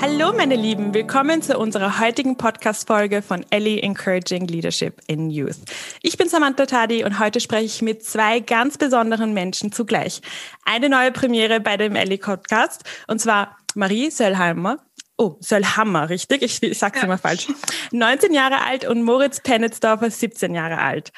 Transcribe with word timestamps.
Hallo 0.00 0.32
meine 0.34 0.56
Lieben, 0.56 0.92
willkommen 0.92 1.40
zu 1.40 1.58
unserer 1.58 1.98
heutigen 1.98 2.36
Podcast-Folge 2.36 3.22
von 3.22 3.44
Ellie 3.50 3.80
Encouraging 3.80 4.46
Leadership 4.46 5.00
in 5.06 5.30
Youth. 5.30 5.56
Ich 6.02 6.18
bin 6.18 6.28
Samantha 6.28 6.66
Tadi 6.66 7.04
und 7.04 7.18
heute 7.18 7.40
spreche 7.40 7.64
ich 7.64 7.82
mit 7.82 8.04
zwei 8.04 8.40
ganz 8.40 8.76
besonderen 8.76 9.32
Menschen 9.32 9.72
zugleich. 9.72 10.20
Eine 10.64 10.88
neue 10.88 11.12
Premiere 11.12 11.60
bei 11.60 11.76
dem 11.76 11.96
Ellie 11.96 12.18
Podcast 12.18 12.84
und 13.08 13.20
zwar 13.20 13.56
Marie 13.74 14.10
Söllheimer. 14.10 14.78
Oh, 15.16 15.36
Söllhammer, 15.40 16.10
richtig? 16.10 16.42
Ich, 16.42 16.62
ich 16.62 16.78
sag's 16.78 16.98
ja. 16.98 17.04
immer 17.04 17.18
falsch. 17.18 17.48
19 17.92 18.34
Jahre 18.34 18.62
alt 18.64 18.86
und 18.86 19.02
Moritz 19.02 19.40
Pennetsdorfer, 19.40 20.10
17 20.10 20.54
Jahre 20.54 20.78
alt. 20.78 21.10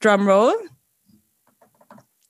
Drumroll 0.00 0.52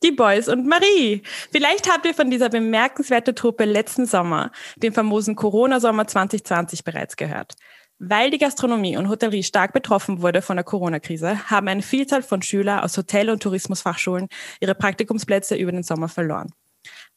die 0.02 0.12
Boys 0.12 0.48
und 0.48 0.66
Marie. 0.66 1.23
Vielleicht 1.50 1.91
habt 1.91 2.06
ihr 2.06 2.14
von 2.14 2.30
dieser 2.30 2.48
bemerkenswerten 2.48 3.34
Truppe 3.34 3.64
letzten 3.64 4.06
Sommer, 4.06 4.50
dem 4.77 4.92
famosen 4.92 5.37
Corona-Sommer 5.37 6.06
2020, 6.06 6.84
bereits 6.84 7.16
gehört. 7.16 7.54
Weil 7.98 8.30
die 8.30 8.38
Gastronomie 8.38 8.98
und 8.98 9.09
Hotellerie 9.09 9.42
stark 9.42 9.73
betroffen 9.73 10.20
wurde 10.20 10.42
von 10.42 10.56
der 10.56 10.64
Corona-Krise, 10.64 11.51
haben 11.51 11.68
eine 11.68 11.82
Vielzahl 11.82 12.23
von 12.23 12.42
Schülern 12.42 12.80
aus 12.80 12.96
Hotel- 12.96 13.30
und 13.30 13.42
Tourismusfachschulen 13.42 14.28
ihre 14.60 14.74
Praktikumsplätze 14.74 15.56
über 15.56 15.73
den 15.73 15.82
Sommer 15.82 16.09
verloren. 16.09 16.52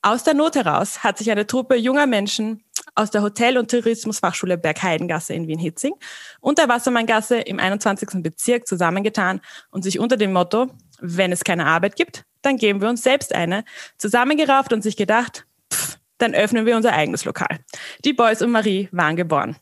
Aus 0.02 0.24
der 0.24 0.34
Not 0.34 0.56
heraus 0.56 1.04
hat 1.04 1.18
sich 1.18 1.30
eine 1.30 1.46
Truppe 1.46 1.76
junger 1.76 2.08
Menschen 2.08 2.64
aus 2.96 3.12
der 3.12 3.22
Hotel- 3.22 3.58
und 3.58 3.70
Tourismusfachschule 3.70 4.58
Bergheidengasse 4.58 5.34
in 5.34 5.48
Wien-Hitzing 5.48 5.94
und 6.40 6.58
der 6.58 6.70
Wassermanngasse 6.70 7.40
im 7.40 7.60
21. 7.60 8.24
Bezirk 8.24 8.66
zusammengetan 8.66 9.42
und 9.72 9.84
sich 9.84 10.00
unter 10.00 10.16
dem 10.16 10.32
Motto, 10.32 10.68
wenn 11.02 11.34
es 11.34 11.44
keine 11.44 11.66
Arbeit 11.66 11.98
gibt, 11.98 12.24
dann 12.42 12.58
geben 12.58 12.82
wir 12.82 12.90
uns 12.90 13.04
selbst 13.04 13.34
eine, 13.34 13.64
zusammengerafft 13.98 14.74
und 14.74 14.82
sich 14.82 14.98
gedacht, 14.98 15.46
pff, 15.74 15.98
dann 16.18 16.34
öffnen 16.34 16.66
wir 16.66 16.76
unser 16.76 16.94
eigenes 16.94 17.26
Lokal. 17.26 17.60
Die 18.06 18.14
Boys 18.14 18.42
und 18.42 18.52
Marie 18.52 18.90
waren 18.92 19.16
geboren. 19.16 19.56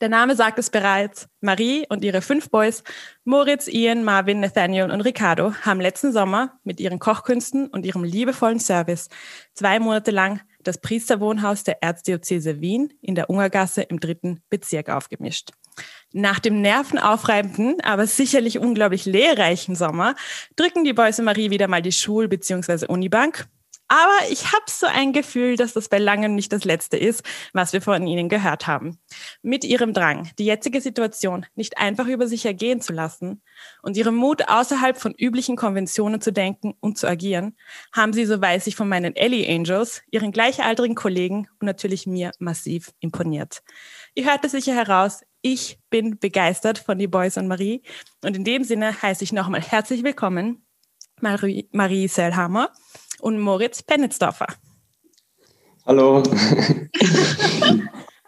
Der 0.00 0.08
Name 0.08 0.36
sagt 0.36 0.58
es 0.58 0.70
bereits. 0.70 1.28
Marie 1.40 1.84
und 1.88 2.04
ihre 2.04 2.22
fünf 2.22 2.48
Boys, 2.50 2.84
Moritz, 3.24 3.66
Ian, 3.66 4.04
Marvin, 4.04 4.40
Nathaniel 4.40 4.90
und 4.90 5.00
Ricardo, 5.00 5.52
haben 5.62 5.80
letzten 5.80 6.12
Sommer 6.12 6.58
mit 6.64 6.80
ihren 6.80 6.98
Kochkünsten 6.98 7.66
und 7.66 7.84
ihrem 7.84 8.04
liebevollen 8.04 8.60
Service 8.60 9.08
zwei 9.54 9.78
Monate 9.78 10.10
lang 10.10 10.40
das 10.62 10.80
Priesterwohnhaus 10.80 11.64
der 11.64 11.82
Erzdiözese 11.82 12.60
Wien 12.60 12.92
in 13.02 13.14
der 13.14 13.30
Ungergasse 13.30 13.82
im 13.82 13.98
dritten 13.98 14.40
Bezirk 14.48 14.88
aufgemischt. 14.88 15.50
Nach 16.12 16.40
dem 16.40 16.60
nervenaufreibenden, 16.60 17.80
aber 17.82 18.06
sicherlich 18.06 18.58
unglaublich 18.58 19.04
lehrreichen 19.04 19.76
Sommer 19.76 20.16
drücken 20.56 20.84
die 20.84 20.92
Boys 20.92 21.18
und 21.18 21.26
Marie 21.26 21.50
wieder 21.50 21.68
mal 21.68 21.82
die 21.82 21.92
Schul- 21.92 22.28
bzw. 22.28 22.86
Unibank 22.86 23.46
aber 23.92 24.30
ich 24.30 24.52
habe 24.52 24.62
so 24.68 24.86
ein 24.86 25.12
Gefühl, 25.12 25.56
dass 25.56 25.72
das 25.72 25.88
bei 25.88 25.98
langem 25.98 26.36
nicht 26.36 26.52
das 26.52 26.62
Letzte 26.62 26.96
ist, 26.96 27.24
was 27.52 27.72
wir 27.72 27.82
von 27.82 28.06
Ihnen 28.06 28.28
gehört 28.28 28.68
haben. 28.68 29.00
Mit 29.42 29.64
Ihrem 29.64 29.92
Drang, 29.92 30.30
die 30.38 30.44
jetzige 30.44 30.80
Situation 30.80 31.44
nicht 31.56 31.76
einfach 31.76 32.06
über 32.06 32.28
sich 32.28 32.46
ergehen 32.46 32.80
zu 32.80 32.92
lassen 32.92 33.42
und 33.82 33.96
Ihrem 33.96 34.14
Mut, 34.14 34.48
außerhalb 34.48 34.96
von 34.96 35.12
üblichen 35.12 35.56
Konventionen 35.56 36.20
zu 36.20 36.32
denken 36.32 36.74
und 36.78 36.98
zu 36.98 37.08
agieren, 37.08 37.56
haben 37.92 38.12
Sie, 38.12 38.26
so 38.26 38.40
weiß 38.40 38.68
ich 38.68 38.76
von 38.76 38.88
meinen 38.88 39.16
Ellie 39.16 39.52
Angels, 39.52 40.02
Ihren 40.12 40.30
gleichaltrigen 40.30 40.94
Kollegen 40.94 41.48
und 41.58 41.66
natürlich 41.66 42.06
mir 42.06 42.30
massiv 42.38 42.92
imponiert. 43.00 43.64
Ihr 44.14 44.26
hört 44.26 44.44
es 44.44 44.52
sicher 44.52 44.76
heraus, 44.76 45.22
ich 45.42 45.78
bin 45.90 46.18
begeistert 46.18 46.78
von 46.78 46.98
die 46.98 47.06
Boys 47.06 47.36
und 47.36 47.48
Marie. 47.48 47.82
Und 48.24 48.36
in 48.36 48.44
dem 48.44 48.64
Sinne 48.64 49.00
heiße 49.00 49.24
ich 49.24 49.32
nochmal 49.32 49.62
herzlich 49.62 50.02
willkommen, 50.02 50.64
Marie, 51.20 51.68
Marie 51.72 52.08
Sellhammer 52.08 52.70
und 53.20 53.38
Moritz 53.38 53.82
Pennetsdorfer. 53.82 54.46
Hallo. 55.86 56.22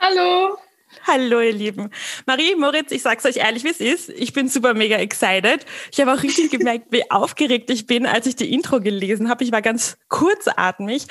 Hallo. 0.00 0.58
Hallo, 1.06 1.40
ihr 1.40 1.52
Lieben. 1.52 1.90
Marie, 2.26 2.54
Moritz, 2.54 2.92
ich 2.92 3.02
sag's 3.02 3.24
euch 3.24 3.36
ehrlich, 3.36 3.64
wie 3.64 3.70
es 3.70 3.80
ist. 3.80 4.08
Ich 4.10 4.32
bin 4.32 4.48
super 4.48 4.74
mega 4.74 4.96
excited. 4.96 5.66
Ich 5.90 6.00
habe 6.00 6.12
auch 6.12 6.22
richtig 6.22 6.50
gemerkt, 6.58 6.86
wie 6.90 7.10
aufgeregt 7.10 7.70
ich 7.70 7.86
bin, 7.86 8.06
als 8.06 8.26
ich 8.26 8.36
die 8.36 8.52
Intro 8.52 8.80
gelesen 8.80 9.28
habe. 9.28 9.44
Ich 9.44 9.52
war 9.52 9.62
ganz 9.62 9.98
kurzatmig, 10.08 11.06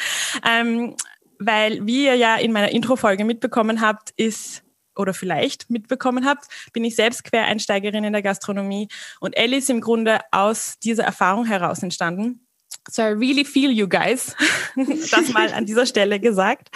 ähm, 0.47 0.95
weil, 1.39 1.85
wie 1.85 2.05
ihr 2.05 2.15
ja 2.15 2.35
in 2.35 2.51
meiner 2.51 2.71
Intro-Folge 2.71 3.25
mitbekommen 3.25 3.81
habt, 3.81 4.11
ist 4.15 4.63
oder 4.95 5.13
vielleicht 5.13 5.69
mitbekommen 5.69 6.25
habt, 6.25 6.45
bin 6.73 6.83
ich 6.83 6.95
selbst 6.95 7.23
Quereinsteigerin 7.23 8.03
in 8.03 8.13
der 8.13 8.21
Gastronomie 8.21 8.87
und 9.19 9.37
Ellie 9.37 9.59
ist 9.59 9.69
im 9.69 9.81
Grunde 9.81 10.19
aus 10.31 10.79
dieser 10.79 11.03
Erfahrung 11.03 11.45
heraus 11.45 11.83
entstanden. 11.83 12.45
So 12.89 13.03
I 13.03 13.13
really 13.13 13.45
feel 13.45 13.71
you 13.71 13.87
guys. 13.87 14.35
das 15.11 15.29
mal 15.33 15.53
an 15.53 15.65
dieser 15.65 15.85
Stelle 15.85 16.19
gesagt. 16.19 16.69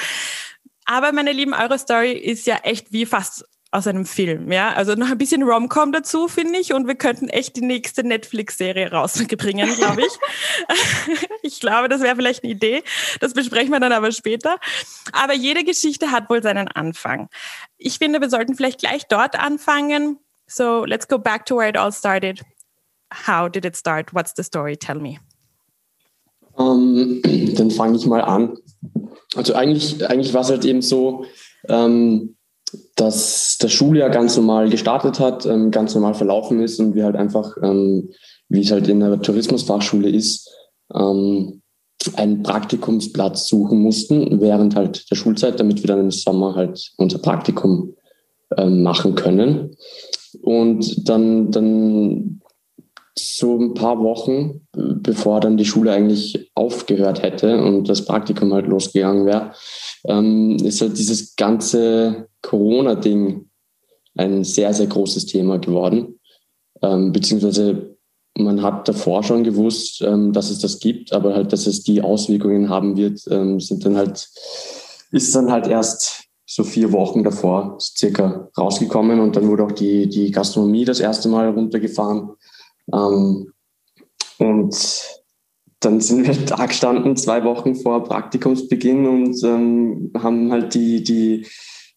Aber 0.85 1.11
meine 1.11 1.31
Lieben, 1.31 1.53
eure 1.53 1.79
Story 1.79 2.11
ist 2.11 2.45
ja 2.45 2.57
echt 2.57 2.91
wie 2.91 3.05
fast 3.05 3.45
aus 3.75 3.87
einem 3.87 4.05
Film, 4.05 4.51
ja. 4.53 4.71
Also 4.73 4.95
noch 4.95 5.11
ein 5.11 5.17
bisschen 5.17 5.43
Rom-Com 5.43 5.91
dazu, 5.91 6.29
finde 6.29 6.59
ich. 6.59 6.73
Und 6.73 6.87
wir 6.87 6.95
könnten 6.95 7.27
echt 7.27 7.57
die 7.57 7.61
nächste 7.61 8.05
Netflix-Serie 8.05 8.91
rausbringen, 8.91 9.75
glaube 9.75 10.01
ich. 10.01 11.27
ich 11.41 11.59
glaube, 11.59 11.89
das 11.89 12.01
wäre 12.01 12.15
vielleicht 12.15 12.43
eine 12.43 12.53
Idee. 12.53 12.83
Das 13.19 13.33
besprechen 13.33 13.71
wir 13.71 13.81
dann 13.81 13.91
aber 13.91 14.13
später. 14.13 14.59
Aber 15.11 15.33
jede 15.33 15.65
Geschichte 15.65 16.11
hat 16.11 16.29
wohl 16.29 16.41
seinen 16.41 16.69
Anfang. 16.69 17.27
Ich 17.77 17.97
finde, 17.97 18.21
wir 18.21 18.29
sollten 18.29 18.55
vielleicht 18.55 18.79
gleich 18.79 19.07
dort 19.07 19.37
anfangen. 19.37 20.19
So 20.47 20.85
let's 20.85 21.07
go 21.07 21.17
back 21.17 21.45
to 21.47 21.57
where 21.57 21.69
it 21.69 21.77
all 21.77 21.91
started. 21.91 22.41
How 23.27 23.49
did 23.49 23.65
it 23.65 23.75
start? 23.75 24.13
What's 24.13 24.33
the 24.35 24.43
story? 24.43 24.77
Tell 24.77 24.99
me. 24.99 25.17
Ähm, 26.57 27.21
dann 27.55 27.71
fange 27.71 27.97
ich 27.97 28.05
mal 28.05 28.21
an. 28.21 28.57
Also 29.35 29.53
eigentlich, 29.53 30.07
eigentlich 30.07 30.33
war 30.33 30.41
es 30.41 30.49
halt 30.49 30.65
eben 30.65 30.81
so, 30.81 31.25
ähm, 31.67 32.35
dass 32.95 33.57
das 33.59 33.71
Schuljahr 33.71 34.09
ganz 34.09 34.35
normal 34.37 34.69
gestartet 34.69 35.19
hat, 35.19 35.45
ähm, 35.45 35.71
ganz 35.71 35.93
normal 35.95 36.13
verlaufen 36.13 36.61
ist 36.61 36.79
und 36.79 36.95
wir 36.95 37.05
halt 37.05 37.15
einfach, 37.15 37.57
ähm, 37.61 38.11
wie 38.49 38.61
es 38.61 38.71
halt 38.71 38.87
in 38.87 38.99
der 38.99 39.21
Tourismusfachschule 39.21 40.09
ist, 40.09 40.49
ähm, 40.93 41.61
einen 42.15 42.43
Praktikumsplatz 42.43 43.47
suchen 43.47 43.79
mussten 43.79 44.39
während 44.41 44.75
halt 44.75 45.09
der 45.09 45.15
Schulzeit, 45.15 45.59
damit 45.59 45.81
wir 45.81 45.87
dann 45.87 45.99
im 45.99 46.11
Sommer 46.11 46.55
halt 46.55 46.91
unser 46.97 47.19
Praktikum 47.19 47.95
ähm, 48.57 48.83
machen 48.83 49.15
können. 49.15 49.75
Und 50.41 51.09
dann, 51.09 51.51
dann 51.51 52.41
so 53.17 53.57
ein 53.57 53.73
paar 53.73 53.99
Wochen, 54.03 54.61
bevor 54.73 55.39
dann 55.39 55.57
die 55.57 55.65
Schule 55.65 55.91
eigentlich 55.93 56.51
aufgehört 56.53 57.23
hätte 57.23 57.63
und 57.63 57.87
das 57.87 58.03
Praktikum 58.03 58.53
halt 58.53 58.67
losgegangen 58.67 59.25
wäre, 59.25 59.53
ähm, 60.05 60.57
ist 60.57 60.81
halt 60.81 60.97
dieses 60.97 61.35
ganze 61.35 62.27
Corona-Ding 62.41 63.49
ein 64.17 64.43
sehr, 64.43 64.73
sehr 64.73 64.87
großes 64.87 65.25
Thema 65.25 65.59
geworden. 65.59 66.19
Ähm, 66.81 67.11
beziehungsweise 67.11 67.94
man 68.37 68.61
hat 68.61 68.87
davor 68.87 69.23
schon 69.23 69.43
gewusst, 69.43 70.01
ähm, 70.01 70.33
dass 70.33 70.49
es 70.49 70.59
das 70.59 70.79
gibt, 70.79 71.13
aber 71.13 71.33
halt, 71.33 71.53
dass 71.53 71.67
es 71.67 71.83
die 71.83 72.01
Auswirkungen 72.01 72.69
haben 72.69 72.97
wird, 72.97 73.21
ähm, 73.29 73.59
sind 73.59 73.85
dann 73.85 73.95
halt, 73.97 74.29
ist 75.11 75.33
dann 75.35 75.51
halt 75.51 75.67
erst 75.67 76.23
so 76.45 76.63
vier 76.63 76.91
Wochen 76.91 77.23
davor 77.23 77.77
circa 77.79 78.49
rausgekommen 78.57 79.19
und 79.19 79.35
dann 79.35 79.47
wurde 79.47 79.63
auch 79.63 79.71
die, 79.71 80.07
die 80.07 80.31
Gastronomie 80.31 80.85
das 80.85 80.99
erste 80.99 81.29
Mal 81.29 81.49
runtergefahren. 81.49 82.31
Ähm, 82.93 83.51
und 84.37 84.75
dann 85.79 86.01
sind 86.01 86.27
wir 86.27 86.35
da 86.45 86.65
gestanden, 86.65 87.15
zwei 87.15 87.43
Wochen 87.43 87.75
vor 87.75 88.03
Praktikumsbeginn 88.03 89.05
und 89.07 89.41
haben 89.43 90.51
halt 90.51 90.73
die, 90.73 91.03
die, 91.03 91.47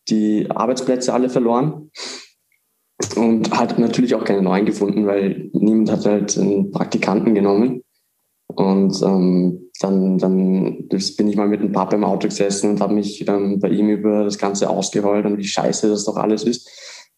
die 0.09 0.49
Arbeitsplätze 0.51 1.13
alle 1.13 1.31
verloren. 1.31 1.91
Und 3.15 3.57
hat 3.57 3.79
natürlich 3.79 4.15
auch 4.15 4.25
keine 4.25 4.43
neuen 4.43 4.67
gefunden, 4.67 5.07
weil 5.07 5.51
niemand 5.53 5.91
hat 5.91 6.05
halt 6.05 6.37
einen 6.37 6.71
Praktikanten 6.73 7.35
genommen. 7.35 7.83
Und 8.49 9.01
ähm, 9.03 9.71
dann, 9.81 10.19
dann 10.19 10.89
bin 10.89 11.29
ich 11.29 11.37
mal 11.37 11.47
mit 11.47 11.61
dem 11.61 11.71
Papa 11.71 11.95
im 11.95 12.05
Auto 12.05 12.27
gesessen 12.27 12.71
und 12.71 12.81
habe 12.81 12.95
mich 12.95 13.27
ähm, 13.29 13.61
bei 13.61 13.69
ihm 13.69 13.89
über 13.89 14.25
das 14.25 14.39
Ganze 14.39 14.69
ausgeheult 14.69 15.27
und 15.27 15.39
wie 15.39 15.45
scheiße 15.45 15.89
das 15.89 16.05
doch 16.05 16.17
alles 16.17 16.43
ist. 16.43 16.69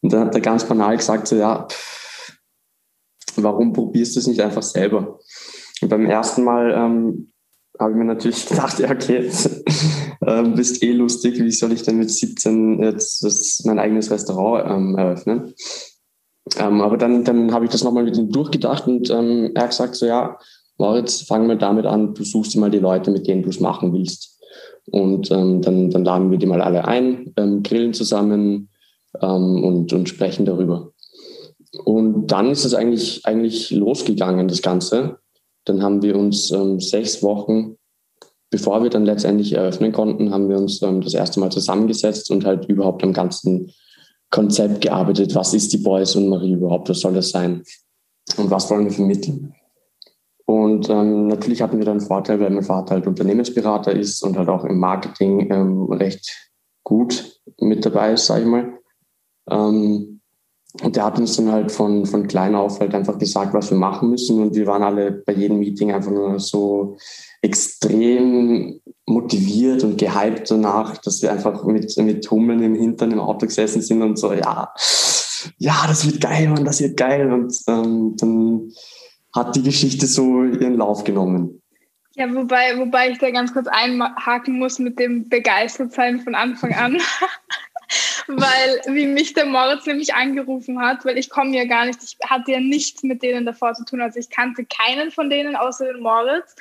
Und 0.03 0.13
dann 0.13 0.27
hat 0.27 0.35
er 0.35 0.41
ganz 0.41 0.65
banal 0.65 0.97
gesagt, 0.97 1.29
so, 1.29 1.37
ja, 1.37 1.67
pff, 1.67 2.41
warum 3.37 3.73
probierst 3.73 4.17
du 4.17 4.21
es 4.21 4.27
nicht 4.27 4.41
einfach 4.41 4.63
selber? 4.63 5.19
Und 5.81 5.89
beim 5.89 6.05
ersten 6.05 6.45
Mal 6.45 6.75
ähm, 6.77 7.33
habe 7.81 7.93
ich 7.93 7.97
mir 7.97 8.05
natürlich 8.05 8.47
gedacht, 8.49 8.79
ja, 8.79 8.91
okay, 8.91 9.31
äh, 10.21 10.43
bist 10.55 10.83
eh 10.83 10.93
lustig, 10.93 11.41
wie 11.41 11.51
soll 11.51 11.73
ich 11.73 11.83
denn 11.83 11.99
mit 11.99 12.11
17 12.11 12.83
jetzt 12.83 13.25
das, 13.25 13.63
mein 13.65 13.79
eigenes 13.79 14.11
Restaurant 14.11 14.71
ähm, 14.71 14.99
eröffnen? 14.99 15.55
Ähm, 16.59 16.81
aber 16.81 16.97
dann, 16.97 17.25
dann 17.25 17.53
habe 17.53 17.65
ich 17.65 17.71
das 17.71 17.85
nochmal 17.85 18.05
mit 18.05 18.17
ihm 18.17 18.31
durchgedacht 18.31 18.87
und 18.87 19.11
ähm, 19.11 19.53
er 19.55 19.63
hat 19.63 19.71
gesagt, 19.71 19.95
so 19.95 20.07
ja, 20.07 20.37
Moritz, 20.79 21.23
fang 21.23 21.47
mal 21.47 21.59
damit 21.59 21.87
an, 21.87 22.15
du 22.15 22.25
suchst 22.25 22.55
dir 22.55 22.61
mal 22.61 22.71
die 22.71 22.79
Leute, 22.79 23.11
mit 23.11 23.27
denen 23.27 23.43
du 23.43 23.51
es 23.51 23.61
machen 23.61 23.93
willst. 23.93 24.39
Und 24.91 25.31
ähm, 25.31 25.61
dann, 25.61 25.91
dann 25.91 26.05
laden 26.05 26.31
wir 26.31 26.39
die 26.39 26.47
mal 26.47 26.63
alle 26.63 26.87
ein, 26.87 27.33
ähm, 27.37 27.63
grillen 27.63 27.93
zusammen 27.93 28.71
ähm, 29.21 29.63
und, 29.63 29.93
und 29.93 30.09
sprechen 30.09 30.47
darüber. 30.47 30.93
Und 31.85 32.29
dann 32.29 32.51
ist 32.51 32.65
es 32.65 32.75
eigentlich, 32.75 33.25
eigentlich 33.27 33.71
losgegangen, 33.71 34.49
das 34.49 34.63
Ganze. 34.63 35.19
Dann 35.65 35.83
haben 35.83 36.03
wir 36.03 36.17
uns 36.17 36.51
ähm, 36.51 36.81
sechs 36.81 37.23
Wochen, 37.23 37.77
bevor 38.51 38.83
wir 38.83 38.91
dann 38.91 39.05
letztendlich 39.05 39.53
eröffnen 39.53 39.93
konnten, 39.93 40.33
haben 40.33 40.49
wir 40.49 40.57
uns 40.57 40.83
ähm, 40.83 41.01
das 41.01 41.15
erste 41.15 41.41
Mal 41.41 41.51
zusammengesetzt 41.51 42.31
und 42.31 42.45
halt 42.45 42.67
überhaupt 42.67 43.03
am 43.03 43.13
ganzen 43.13 43.73
Konzept 44.31 44.81
gearbeitet. 44.81 45.35
Was 45.35 45.55
ist 45.55 45.73
die 45.73 45.79
Boys 45.79 46.17
und 46.17 46.29
Marie 46.29 46.53
überhaupt? 46.53 46.89
Was 46.89 47.01
soll 47.01 47.15
das 47.15 47.31
sein? 47.31 47.63
Und 48.37 48.51
was 48.51 48.71
wollen 48.71 48.85
wir 48.85 48.93
vermitteln? 48.93 49.55
Und 50.47 50.91
ähm, 50.91 51.29
natürlich 51.29 51.63
hatten 51.63 51.79
wir 51.79 51.85
dann 51.85 51.99
einen 51.99 52.07
Vorteil, 52.07 52.41
weil 52.41 52.51
mein 52.51 52.65
Vater 52.65 52.95
halt 52.95 53.07
Unternehmensberater 53.07 53.93
ist 53.93 54.23
und 54.23 54.37
halt 54.37 54.49
auch 54.49 54.65
im 54.65 54.79
Marketing 54.79 55.49
ähm, 55.51 55.85
recht 55.93 56.51
gut 56.83 57.41
mit 57.61 57.85
dabei 57.85 58.15
ist, 58.15 58.27
sage 58.27 58.43
ich 58.43 58.47
mal. 58.49 58.73
Ähm, 59.49 60.20
und 60.83 60.95
der 60.97 61.05
hat 61.05 61.19
uns 61.19 61.37
dann 61.37 61.51
halt 61.51 61.73
von, 61.73 62.07
von 62.07 62.29
klein 62.29 62.55
auf 62.55 62.79
halt 62.79 62.95
einfach 62.95 63.19
gesagt, 63.19 63.55
was 63.55 63.71
wir 63.71 63.79
machen 63.79 64.11
müssen. 64.11 64.41
Und 64.41 64.55
wir 64.55 64.67
waren 64.67 64.83
alle 64.83 65.11
bei 65.11 65.33
jedem 65.33 65.59
Meeting 65.59 65.93
einfach 65.93 66.13
nur 66.13 66.39
so 66.39 66.97
extrem 67.43 68.81
motiviert 69.07 69.83
und 69.83 69.99
gehypt 69.99 70.51
danach, 70.51 70.99
dass 70.99 71.23
wir 71.23 71.33
einfach 71.33 71.65
mit, 71.65 71.97
mit 71.97 72.31
Hummeln 72.31 72.63
im 72.63 72.75
Hintern 72.77 73.11
im 73.11 73.21
Auto 73.21 73.47
gesessen 73.47 73.83
sind 73.83 74.03
und 74.03 74.17
so, 74.17 74.33
ja, 74.33 74.73
ja, 75.59 75.85
das 75.89 76.07
wird 76.07 76.21
geil, 76.21 76.49
Mann, 76.49 76.65
das 76.65 76.81
wird 76.81 76.97
geil. 76.97 77.33
Und 77.33 77.55
ähm, 77.67 78.15
dann 78.17 78.71
hat 79.35 79.57
die 79.57 79.63
Geschichte 79.63 80.07
so 80.07 80.45
ihren 80.45 80.77
Lauf 80.77 81.03
genommen. 81.03 81.61
Ja, 82.15 82.33
wobei, 82.35 82.77
wobei 82.77 83.11
ich 83.11 83.19
da 83.19 83.31
ganz 83.31 83.53
kurz 83.53 83.67
einhaken 83.69 84.59
muss 84.59 84.79
mit 84.79 84.99
dem 84.99 85.29
Begeistertsein 85.29 86.21
von 86.21 86.35
Anfang 86.35 86.75
an. 86.75 86.99
weil 88.37 88.95
wie 88.95 89.07
mich 89.07 89.35
der 89.35 89.47
Moritz 89.47 89.87
nämlich 89.87 90.15
angerufen 90.15 90.81
hat, 90.81 91.05
weil 91.05 91.19
ich 91.19 91.31
komme 91.31 91.57
ja 91.57 91.65
gar 91.65 91.87
nicht, 91.87 92.03
ich 92.03 92.17
hatte 92.29 92.53
ja 92.53 92.61
nichts 92.61 93.03
mit 93.03 93.23
denen 93.23 93.47
davor 93.47 93.75
zu 93.75 93.85
tun. 93.85 94.01
Also 94.01 94.19
ich 94.19 94.31
kannte 94.31 94.65
keinen 94.65 95.11
von 95.11 95.31
denen 95.31 95.57
außer 95.57 95.93
den 95.93 96.03
Moritz. 96.03 96.55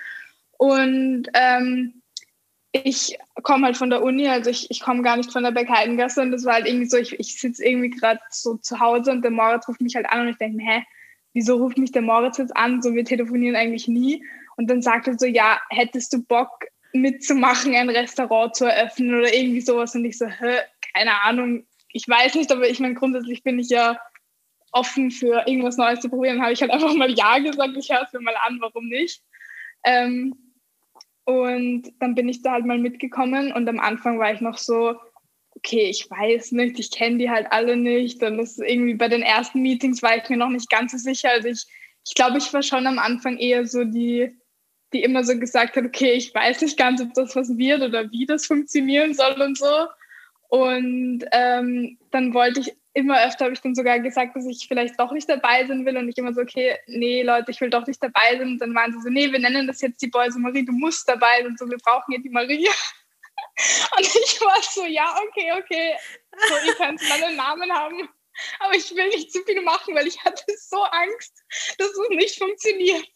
Und 0.57 1.27
ähm, 1.33 2.01
ich 2.71 3.17
komme 3.43 3.65
halt 3.65 3.77
von 3.77 3.89
der 3.89 4.03
Uni, 4.03 4.27
also 4.27 4.49
ich, 4.49 4.69
ich 4.69 4.81
komme 4.81 5.01
gar 5.01 5.17
nicht 5.17 5.31
von 5.31 5.43
der 5.43 5.51
Bergheidengasse 5.51 6.21
und 6.21 6.31
das 6.31 6.45
war 6.45 6.55
halt 6.55 6.67
irgendwie 6.67 6.85
so, 6.85 6.97
ich, 6.97 7.19
ich 7.19 7.39
sitze 7.39 7.65
irgendwie 7.65 7.89
gerade 7.89 8.19
so 8.29 8.57
zu 8.57 8.79
Hause 8.79 9.11
und 9.11 9.23
der 9.23 9.31
Moritz 9.31 9.67
ruft 9.67 9.81
mich 9.81 9.95
halt 9.95 10.07
an 10.09 10.21
und 10.21 10.27
ich 10.29 10.37
denke 10.37 10.63
hä, 10.63 10.83
wieso 11.33 11.57
ruft 11.57 11.77
mich 11.77 11.91
der 11.91 12.01
Moritz 12.01 12.37
jetzt 12.37 12.55
an? 12.55 12.81
So, 12.81 12.93
wir 12.93 13.05
telefonieren 13.05 13.55
eigentlich 13.55 13.87
nie. 13.87 14.23
Und 14.57 14.69
dann 14.69 14.81
sagt 14.81 15.07
er 15.07 15.17
so, 15.17 15.25
ja, 15.25 15.59
hättest 15.69 16.13
du 16.13 16.23
Bock 16.23 16.65
mitzumachen, 16.91 17.75
ein 17.75 17.89
Restaurant 17.89 18.55
zu 18.55 18.65
eröffnen 18.65 19.17
oder 19.17 19.33
irgendwie 19.33 19.61
sowas? 19.61 19.95
Und 19.95 20.05
ich 20.05 20.17
so, 20.17 20.27
hä, 20.27 20.57
keine 20.93 21.21
Ahnung, 21.23 21.65
ich 21.91 22.07
weiß 22.07 22.35
nicht, 22.35 22.51
aber 22.51 22.69
ich 22.69 22.79
meine, 22.79 22.93
grundsätzlich 22.93 23.43
bin 23.43 23.59
ich 23.59 23.69
ja 23.69 23.99
offen 24.71 25.11
für 25.11 25.43
irgendwas 25.47 25.77
Neues 25.77 25.99
zu 25.99 26.09
probieren. 26.09 26.41
habe 26.41 26.53
ich 26.53 26.61
halt 26.61 26.71
einfach 26.71 26.93
mal 26.93 27.11
Ja 27.11 27.39
gesagt, 27.39 27.75
ich 27.77 27.89
höre 27.89 28.03
es 28.03 28.13
mir 28.13 28.21
mal 28.21 28.35
an, 28.45 28.59
warum 28.61 28.87
nicht. 28.87 29.21
Ähm, 29.83 30.35
und 31.25 31.91
dann 31.99 32.15
bin 32.15 32.27
ich 32.27 32.41
da 32.41 32.53
halt 32.53 32.65
mal 32.65 32.77
mitgekommen 32.77 33.51
und 33.51 33.67
am 33.67 33.79
Anfang 33.79 34.19
war 34.19 34.33
ich 34.33 34.41
noch 34.41 34.57
so, 34.57 34.95
okay, 35.55 35.89
ich 35.89 36.09
weiß 36.09 36.53
nicht, 36.53 36.79
ich 36.79 36.91
kenne 36.91 37.17
die 37.17 37.29
halt 37.29 37.51
alle 37.51 37.75
nicht. 37.75 38.23
Und 38.23 38.37
das 38.37 38.57
irgendwie 38.57 38.95
bei 38.95 39.07
den 39.07 39.21
ersten 39.21 39.61
Meetings 39.61 40.01
war 40.01 40.17
ich 40.17 40.29
mir 40.29 40.37
noch 40.37 40.49
nicht 40.49 40.69
ganz 40.69 40.91
so 40.91 40.97
sicher. 40.97 41.29
Also 41.31 41.49
ich, 41.49 41.65
ich 42.07 42.15
glaube, 42.15 42.37
ich 42.37 42.51
war 42.53 42.63
schon 42.63 42.87
am 42.87 42.97
Anfang 42.97 43.37
eher 43.37 43.65
so 43.67 43.83
die, 43.83 44.35
die 44.93 45.03
immer 45.03 45.23
so 45.23 45.37
gesagt 45.37 45.75
hat, 45.75 45.85
okay, 45.85 46.13
ich 46.13 46.33
weiß 46.33 46.61
nicht 46.61 46.77
ganz, 46.77 47.01
ob 47.01 47.13
das 47.13 47.35
was 47.35 47.57
wird 47.57 47.81
oder 47.81 48.09
wie 48.11 48.25
das 48.25 48.45
funktionieren 48.45 49.13
soll 49.13 49.41
und 49.41 49.57
so. 49.57 49.85
Und 50.49 51.25
ähm, 51.31 51.97
dann 52.11 52.33
wollte 52.33 52.59
ich 52.59 52.75
immer 52.93 53.23
öfter, 53.23 53.45
habe 53.45 53.53
ich 53.53 53.61
dann 53.61 53.75
sogar 53.75 53.99
gesagt, 53.99 54.35
dass 54.35 54.45
ich 54.45 54.67
vielleicht 54.67 54.99
doch 54.99 55.11
nicht 55.11 55.29
dabei 55.29 55.65
sein 55.65 55.85
will. 55.85 55.95
Und 55.95 56.09
ich 56.09 56.17
immer 56.17 56.33
so, 56.33 56.41
okay, 56.41 56.77
nee, 56.87 57.21
Leute, 57.21 57.51
ich 57.51 57.61
will 57.61 57.69
doch 57.69 57.85
nicht 57.85 58.01
dabei 58.01 58.37
sein. 58.37 58.47
Und 58.47 58.59
dann 58.59 58.73
waren 58.73 58.91
sie 58.91 59.01
so, 59.01 59.09
nee, 59.09 59.31
wir 59.31 59.39
nennen 59.39 59.67
das 59.67 59.81
jetzt 59.81 60.01
die 60.01 60.07
Boys 60.07 60.35
und 60.35 60.41
Marie, 60.41 60.65
du 60.65 60.71
musst 60.71 61.07
dabei 61.07 61.37
sein. 61.37 61.47
Und 61.47 61.59
so, 61.59 61.69
wir 61.69 61.77
brauchen 61.77 62.11
ja 62.11 62.19
die 62.19 62.29
Marie. 62.29 62.67
Und 63.97 64.05
ich 64.05 64.41
war 64.41 64.61
so, 64.61 64.85
ja, 64.85 65.17
okay, 65.27 65.51
okay. 65.57 65.95
So, 66.47 66.55
ihr 66.65 66.73
könnt 66.75 67.01
meinen 67.09 67.35
Namen 67.35 67.71
haben. 67.71 68.09
Aber 68.59 68.73
ich 68.73 68.93
will 68.95 69.07
nicht 69.09 69.31
zu 69.31 69.43
viel 69.43 69.61
machen, 69.61 69.95
weil 69.95 70.07
ich 70.07 70.23
hatte 70.23 70.43
so 70.57 70.81
Angst, 70.83 71.43
dass 71.77 71.89
es 71.89 72.09
nicht 72.09 72.37
funktioniert. 72.37 73.07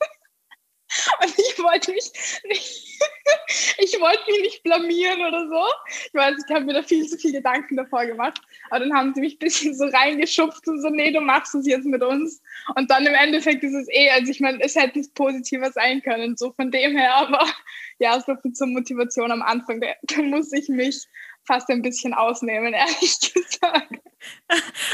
Und 1.21 1.33
ich 1.37 1.57
wollte 1.59 1.91
mich 1.91 2.11
nicht, 2.47 3.01
ich 3.77 3.99
wollte 3.99 4.31
mich 4.31 4.41
nicht 4.41 4.63
blamieren 4.63 5.21
oder 5.21 5.47
so. 5.47 5.63
Ich 6.07 6.13
weiß, 6.13 6.35
ich 6.47 6.53
habe 6.53 6.65
mir 6.65 6.73
da 6.73 6.83
viel 6.83 7.07
zu 7.07 7.17
viele 7.17 7.37
Gedanken 7.37 7.77
davor 7.77 8.05
gemacht. 8.05 8.41
Aber 8.69 8.79
dann 8.79 8.93
haben 8.93 9.13
sie 9.13 9.21
mich 9.21 9.35
ein 9.35 9.39
bisschen 9.39 9.75
so 9.75 9.85
reingeschupft 9.85 10.67
und 10.67 10.81
so, 10.81 10.89
nee, 10.89 11.11
du 11.11 11.21
machst 11.21 11.55
es 11.55 11.65
jetzt 11.65 11.85
mit 11.85 12.03
uns. 12.03 12.41
Und 12.75 12.89
dann 12.91 13.05
im 13.05 13.13
Endeffekt 13.13 13.63
ist 13.63 13.73
es 13.73 13.87
eh, 13.89 14.09
also 14.09 14.31
ich 14.31 14.39
meine, 14.39 14.61
es 14.61 14.75
hätte 14.75 14.99
nicht 14.99 15.13
positiver 15.15 15.71
sein 15.71 16.01
können, 16.01 16.37
so 16.37 16.51
von 16.51 16.71
dem 16.71 16.97
her, 16.97 17.15
aber 17.15 17.45
ja, 17.99 18.19
so 18.19 18.35
viel 18.35 18.53
zur 18.53 18.67
Motivation 18.67 19.31
am 19.31 19.41
Anfang, 19.41 19.81
da, 19.81 19.87
da 20.03 20.21
muss 20.21 20.51
ich 20.53 20.69
mich 20.69 21.07
fast 21.45 21.69
ein 21.69 21.81
bisschen 21.81 22.13
ausnehmen, 22.13 22.73
ehrlich 22.73 23.33
gesagt. 23.33 23.99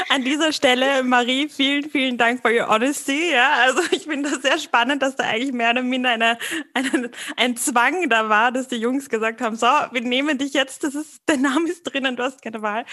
An 0.08 0.24
dieser 0.24 0.52
Stelle, 0.52 1.04
Marie, 1.04 1.48
vielen, 1.48 1.88
vielen 1.88 2.18
Dank 2.18 2.42
für 2.42 2.48
your 2.48 2.68
honesty. 2.68 3.30
Ja, 3.32 3.52
also 3.62 3.80
ich 3.92 4.04
finde 4.04 4.30
das 4.30 4.42
sehr 4.42 4.58
spannend, 4.58 5.02
dass 5.02 5.14
da 5.14 5.24
eigentlich 5.24 5.52
mehr 5.52 5.70
oder 5.70 5.82
minder 5.82 6.10
eine, 6.10 6.38
eine, 6.74 7.10
ein 7.36 7.56
Zwang 7.56 8.08
da 8.08 8.28
war, 8.28 8.50
dass 8.50 8.66
die 8.66 8.76
Jungs 8.76 9.08
gesagt 9.08 9.40
haben, 9.40 9.54
so, 9.54 9.66
wir 9.66 10.00
nehmen 10.00 10.38
dich 10.38 10.52
jetzt, 10.52 10.82
das 10.82 10.96
ist, 10.96 11.20
der 11.28 11.36
Name 11.36 11.68
ist 11.68 11.84
drin 11.84 12.06
und 12.06 12.18
du 12.18 12.24
hast 12.24 12.42
keine 12.42 12.62
Wahl. 12.62 12.84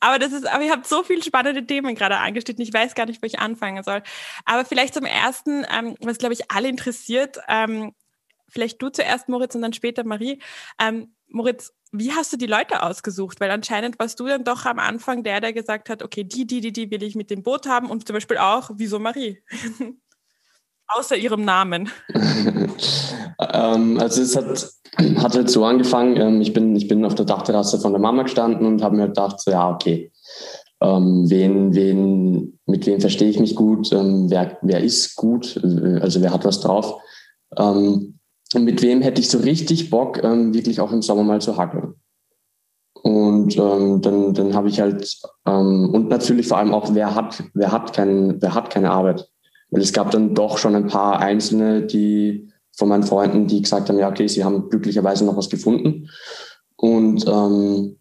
Aber 0.00 0.18
das 0.18 0.32
ist, 0.32 0.46
aber 0.46 0.64
ihr 0.64 0.72
habt 0.72 0.86
so 0.86 1.02
viele 1.02 1.22
spannende 1.22 1.66
Themen 1.66 1.94
gerade 1.94 2.16
angestellt. 2.16 2.60
Ich 2.60 2.72
weiß 2.72 2.94
gar 2.94 3.06
nicht, 3.06 3.20
wo 3.22 3.26
ich 3.26 3.38
anfangen 3.38 3.82
soll. 3.82 4.02
Aber 4.46 4.64
vielleicht 4.64 4.94
zum 4.94 5.04
ersten, 5.04 5.66
ähm, 5.70 5.96
was 6.00 6.18
glaube 6.18 6.34
ich 6.34 6.50
alle 6.50 6.68
interessiert, 6.68 7.38
ähm, 7.48 7.92
vielleicht 8.48 8.80
du 8.80 8.88
zuerst, 8.88 9.28
Moritz, 9.28 9.54
und 9.54 9.62
dann 9.62 9.72
später 9.72 10.04
Marie. 10.04 10.40
Ähm, 10.80 11.14
Moritz, 11.34 11.72
wie 11.90 12.12
hast 12.12 12.32
du 12.32 12.36
die 12.36 12.46
Leute 12.46 12.82
ausgesucht? 12.82 13.40
Weil 13.40 13.50
anscheinend 13.50 13.98
warst 13.98 14.20
du 14.20 14.26
dann 14.26 14.44
doch 14.44 14.66
am 14.66 14.78
Anfang 14.78 15.24
der, 15.24 15.40
der 15.40 15.52
gesagt 15.52 15.90
hat, 15.90 16.02
okay, 16.02 16.22
die, 16.22 16.46
die, 16.46 16.60
die, 16.60 16.72
die 16.72 16.90
will 16.92 17.02
ich 17.02 17.16
mit 17.16 17.28
dem 17.28 17.42
Boot 17.42 17.66
haben 17.66 17.90
und 17.90 18.06
zum 18.06 18.14
Beispiel 18.14 18.38
auch, 18.38 18.70
wieso 18.74 19.00
Marie? 19.00 19.42
Außer 20.86 21.16
ihrem 21.16 21.44
Namen. 21.44 21.90
ähm, 22.14 23.98
also 23.98 24.22
es 24.22 24.36
hat, 24.36 24.70
hat 25.16 25.34
halt 25.34 25.50
so 25.50 25.64
angefangen, 25.64 26.16
ähm, 26.18 26.40
ich, 26.40 26.52
bin, 26.52 26.76
ich 26.76 26.86
bin 26.86 27.04
auf 27.04 27.16
der 27.16 27.26
Dachterrasse 27.26 27.80
von 27.80 27.92
der 27.92 28.00
Mama 28.00 28.22
gestanden 28.22 28.64
und 28.66 28.82
habe 28.82 28.96
mir 28.96 29.08
gedacht, 29.08 29.40
so, 29.40 29.50
ja, 29.50 29.70
okay, 29.70 30.12
ähm, 30.80 31.28
wen, 31.28 31.74
wen, 31.74 32.60
mit 32.66 32.86
wem 32.86 33.00
verstehe 33.00 33.30
ich 33.30 33.40
mich 33.40 33.56
gut, 33.56 33.92
ähm, 33.92 34.30
wer, 34.30 34.56
wer 34.62 34.80
ist 34.84 35.16
gut, 35.16 35.60
also 36.00 36.22
wer 36.22 36.32
hat 36.32 36.44
was 36.44 36.60
drauf. 36.60 36.94
Ähm, 37.56 38.20
und 38.54 38.64
mit 38.64 38.82
wem 38.82 39.02
hätte 39.02 39.20
ich 39.20 39.28
so 39.28 39.38
richtig 39.38 39.90
Bock, 39.90 40.22
ähm, 40.22 40.54
wirklich 40.54 40.80
auch 40.80 40.92
im 40.92 41.02
Sommer 41.02 41.22
mal 41.22 41.40
zu 41.40 41.56
hackeln. 41.56 41.94
Und 43.02 43.56
ähm, 43.58 44.00
dann, 44.00 44.32
dann 44.32 44.54
habe 44.54 44.68
ich 44.68 44.80
halt, 44.80 45.20
ähm, 45.46 45.90
und 45.92 46.08
natürlich 46.08 46.48
vor 46.48 46.58
allem 46.58 46.72
auch, 46.72 46.94
wer 46.94 47.14
hat, 47.14 47.42
wer, 47.52 47.70
hat 47.70 47.92
kein, 47.92 48.40
wer 48.40 48.54
hat 48.54 48.70
keine 48.70 48.90
Arbeit. 48.90 49.28
Weil 49.70 49.82
es 49.82 49.92
gab 49.92 50.10
dann 50.10 50.34
doch 50.34 50.56
schon 50.56 50.74
ein 50.74 50.86
paar 50.86 51.18
Einzelne, 51.18 51.82
die 51.82 52.50
von 52.76 52.88
meinen 52.88 53.02
Freunden, 53.02 53.46
die 53.46 53.60
gesagt 53.60 53.88
haben, 53.88 53.98
ja, 53.98 54.08
okay, 54.08 54.26
sie 54.26 54.44
haben 54.44 54.70
glücklicherweise 54.70 55.24
noch 55.24 55.36
was 55.36 55.50
gefunden. 55.50 56.08
Und 56.76 57.26
ähm, 57.26 57.98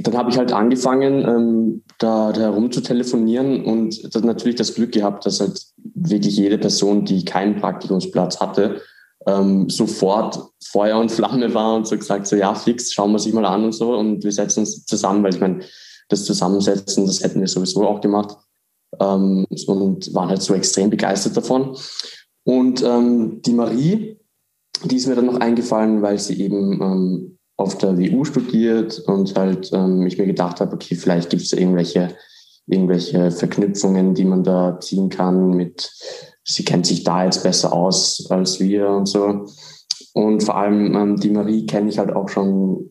dann 0.00 0.16
habe 0.16 0.30
ich 0.30 0.38
halt 0.38 0.52
angefangen, 0.52 1.26
ähm, 1.26 1.84
da, 1.98 2.32
da 2.32 2.40
herum 2.40 2.70
zu 2.70 2.80
telefonieren 2.80 3.64
und 3.64 4.14
das 4.14 4.22
natürlich 4.22 4.56
das 4.56 4.74
Glück 4.74 4.92
gehabt, 4.92 5.26
dass 5.26 5.40
halt 5.40 5.60
wirklich 5.94 6.36
jede 6.36 6.58
Person, 6.58 7.04
die 7.04 7.24
keinen 7.24 7.56
Praktikumsplatz 7.56 8.40
hatte, 8.40 8.82
ähm, 9.28 9.68
sofort 9.68 10.40
Feuer 10.64 10.98
und 10.98 11.12
Flamme 11.12 11.52
war 11.52 11.76
und 11.76 11.86
so 11.86 11.96
gesagt, 11.96 12.26
so 12.26 12.36
ja, 12.36 12.54
fix, 12.54 12.92
schauen 12.92 13.12
wir 13.12 13.18
sich 13.18 13.32
mal 13.32 13.44
an 13.44 13.64
und 13.64 13.72
so 13.72 13.94
und 13.96 14.24
wir 14.24 14.32
setzen 14.32 14.60
uns 14.60 14.86
zusammen, 14.86 15.22
weil 15.22 15.34
ich 15.34 15.40
meine, 15.40 15.60
das 16.08 16.24
Zusammensetzen, 16.24 17.06
das 17.06 17.22
hätten 17.22 17.40
wir 17.40 17.48
sowieso 17.48 17.86
auch 17.86 18.00
gemacht 18.00 18.36
ähm, 18.98 19.46
und 19.66 20.14
waren 20.14 20.30
halt 20.30 20.42
so 20.42 20.54
extrem 20.54 20.88
begeistert 20.88 21.36
davon. 21.36 21.76
Und 22.44 22.82
ähm, 22.82 23.42
die 23.42 23.52
Marie, 23.52 24.18
die 24.84 24.96
ist 24.96 25.06
mir 25.06 25.16
dann 25.16 25.26
noch 25.26 25.40
eingefallen, 25.40 26.00
weil 26.00 26.18
sie 26.18 26.40
eben 26.40 26.80
ähm, 26.80 27.38
auf 27.58 27.76
der 27.76 27.98
WU 27.98 28.24
studiert 28.24 29.00
und 29.00 29.36
halt 29.36 29.70
ähm, 29.74 30.06
ich 30.06 30.16
mir 30.16 30.26
gedacht 30.26 30.60
habe, 30.60 30.72
okay, 30.72 30.94
vielleicht 30.94 31.28
gibt 31.28 31.42
es 31.42 31.52
irgendwelche, 31.52 32.16
irgendwelche 32.66 33.30
Verknüpfungen, 33.30 34.14
die 34.14 34.24
man 34.24 34.44
da 34.44 34.80
ziehen 34.80 35.10
kann 35.10 35.50
mit 35.50 35.92
sie 36.48 36.64
kennt 36.64 36.86
sich 36.86 37.04
da 37.04 37.24
jetzt 37.24 37.42
besser 37.42 37.72
aus 37.72 38.26
als 38.30 38.58
wir 38.58 38.88
und 38.88 39.06
so. 39.06 39.46
Und 40.14 40.42
vor 40.42 40.56
allem 40.56 40.94
ähm, 40.94 41.16
die 41.20 41.30
Marie 41.30 41.66
kenne 41.66 41.90
ich 41.90 41.98
halt 41.98 42.10
auch 42.10 42.28
schon 42.28 42.90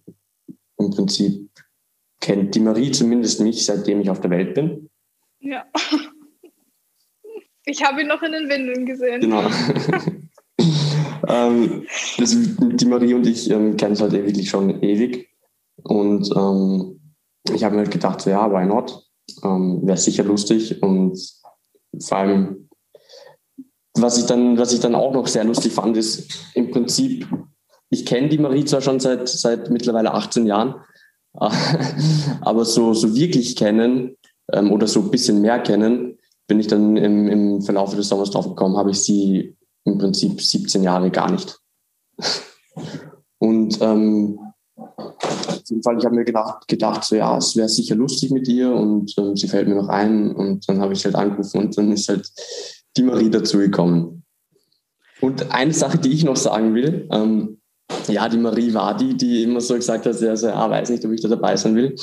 im 0.78 0.92
Prinzip, 0.92 1.50
kennt 2.22 2.54
die 2.54 2.60
Marie 2.60 2.92
zumindest 2.92 3.42
mich, 3.42 3.66
seitdem 3.66 4.00
ich 4.00 4.10
auf 4.10 4.22
der 4.22 4.30
Welt 4.30 4.54
bin. 4.54 4.90
Ja. 5.40 5.66
Ich 7.66 7.84
habe 7.84 8.02
ihn 8.02 8.08
noch 8.08 8.22
in 8.22 8.32
den 8.32 8.48
Windeln 8.48 8.86
gesehen. 8.86 9.22
Genau. 9.22 9.42
ähm, 11.28 11.86
das, 12.18 12.36
die 12.60 12.86
Marie 12.86 13.14
und 13.14 13.28
ich 13.28 13.50
ähm, 13.50 13.76
kennen 13.76 13.94
es 13.94 14.02
halt 14.02 14.14
wirklich 14.14 14.50
schon 14.50 14.82
ewig. 14.84 15.28
Und 15.84 16.30
ähm, 16.36 17.14
ich 17.54 17.64
habe 17.64 17.76
mir 17.76 17.82
halt 17.82 17.92
gedacht, 17.92 18.22
so, 18.22 18.30
ja, 18.30 18.50
why 18.52 18.66
not? 18.66 19.04
Ähm, 19.44 19.82
Wäre 19.84 19.98
sicher 19.98 20.24
lustig. 20.24 20.82
Und 20.82 21.20
vor 22.00 22.18
allem, 22.18 22.67
was 24.02 24.18
ich, 24.18 24.26
dann, 24.26 24.58
was 24.58 24.74
ich 24.74 24.80
dann 24.80 24.96
auch 24.96 25.14
noch 25.14 25.28
sehr 25.28 25.44
lustig 25.44 25.74
fand, 25.74 25.98
ist 25.98 26.52
im 26.54 26.72
Prinzip, 26.72 27.28
ich 27.90 28.06
kenne 28.06 28.30
die 28.30 28.38
Marie 28.38 28.66
zwar 28.66 28.82
schon 28.82 29.00
seit, 29.00 29.28
seit 29.30 29.70
mittlerweile 29.70 30.14
18 30.14 30.46
Jahren, 30.46 30.76
aber 32.42 32.66
so, 32.66 32.94
so 32.94 33.16
wirklich 33.16 33.56
kennen 33.56 34.16
ähm, 34.52 34.72
oder 34.72 34.88
so 34.88 35.02
ein 35.02 35.12
bisschen 35.12 35.42
mehr 35.42 35.60
kennen, 35.60 36.18
bin 36.48 36.60
ich 36.60 36.68
dann 36.68 36.98
im, 36.98 37.28
im 37.28 37.62
Verlauf 37.62 37.96
des 37.96 38.10
Sommers 38.10 38.32
drauf 38.32 38.48
gekommen, 38.48 38.78
habe 38.78 38.92
ich 38.92 39.02
sie 39.02 39.56
im 39.86 39.98
Prinzip 39.98 40.42
17 40.42 40.84
Jahre 40.84 41.12
gar 41.12 41.32
nicht. 41.32 41.60
Und 43.40 43.80
ähm, 43.82 44.40
auf 44.78 45.62
jeden 45.70 45.84
Fall, 45.84 45.98
ich 45.98 46.06
habe 46.06 46.16
mir 46.16 46.26
gedacht, 46.26 46.68
gedacht, 46.68 47.04
so 47.04 47.16
ja, 47.16 47.38
es 47.38 47.56
wäre 47.56 47.70
sicher 47.70 47.96
lustig 47.96 48.32
mit 48.32 48.48
ihr 48.48 48.72
und 48.72 49.14
ähm, 49.18 49.36
sie 49.36 49.48
fällt 49.48 49.68
mir 49.68 49.76
noch 49.76 49.90
ein 49.90 50.32
und 50.36 50.68
dann 50.70 50.80
habe 50.80 50.94
ich 50.94 51.04
halt 51.04 51.16
angerufen 51.16 51.60
und 51.60 51.78
dann 51.78 51.92
ist 51.92 52.08
halt 52.10 52.28
die 52.98 53.04
Marie 53.04 53.30
dazugekommen. 53.30 54.24
Und 55.22 55.52
eine 55.52 55.74
Sache, 55.74 55.98
die 55.98 56.14
ich 56.14 56.24
noch 56.24 56.36
sagen 56.36 56.76
will, 56.76 57.08
ähm, 57.12 57.58
ja, 58.08 58.30
die 58.30 58.38
Marie 58.38 58.74
war 58.74 58.96
die, 58.96 59.16
die 59.16 59.44
immer 59.44 59.62
so 59.62 59.76
gesagt 59.76 60.06
hat, 60.06 60.22
ja, 60.22 60.36
so, 60.36 60.48
ja, 60.48 60.70
weiß 60.70 60.90
nicht, 60.90 61.06
ob 61.06 61.12
ich 61.12 61.22
da 61.22 61.30
dabei 61.30 61.56
sein 61.56 61.76
will. 61.76 61.96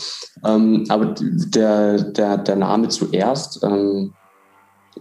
Ähm, 0.45 0.85
aber 0.89 1.15
der, 1.19 2.11
der, 2.11 2.39
der 2.39 2.57
Name 2.57 2.89
zuerst 2.89 3.63
ähm, 3.63 4.15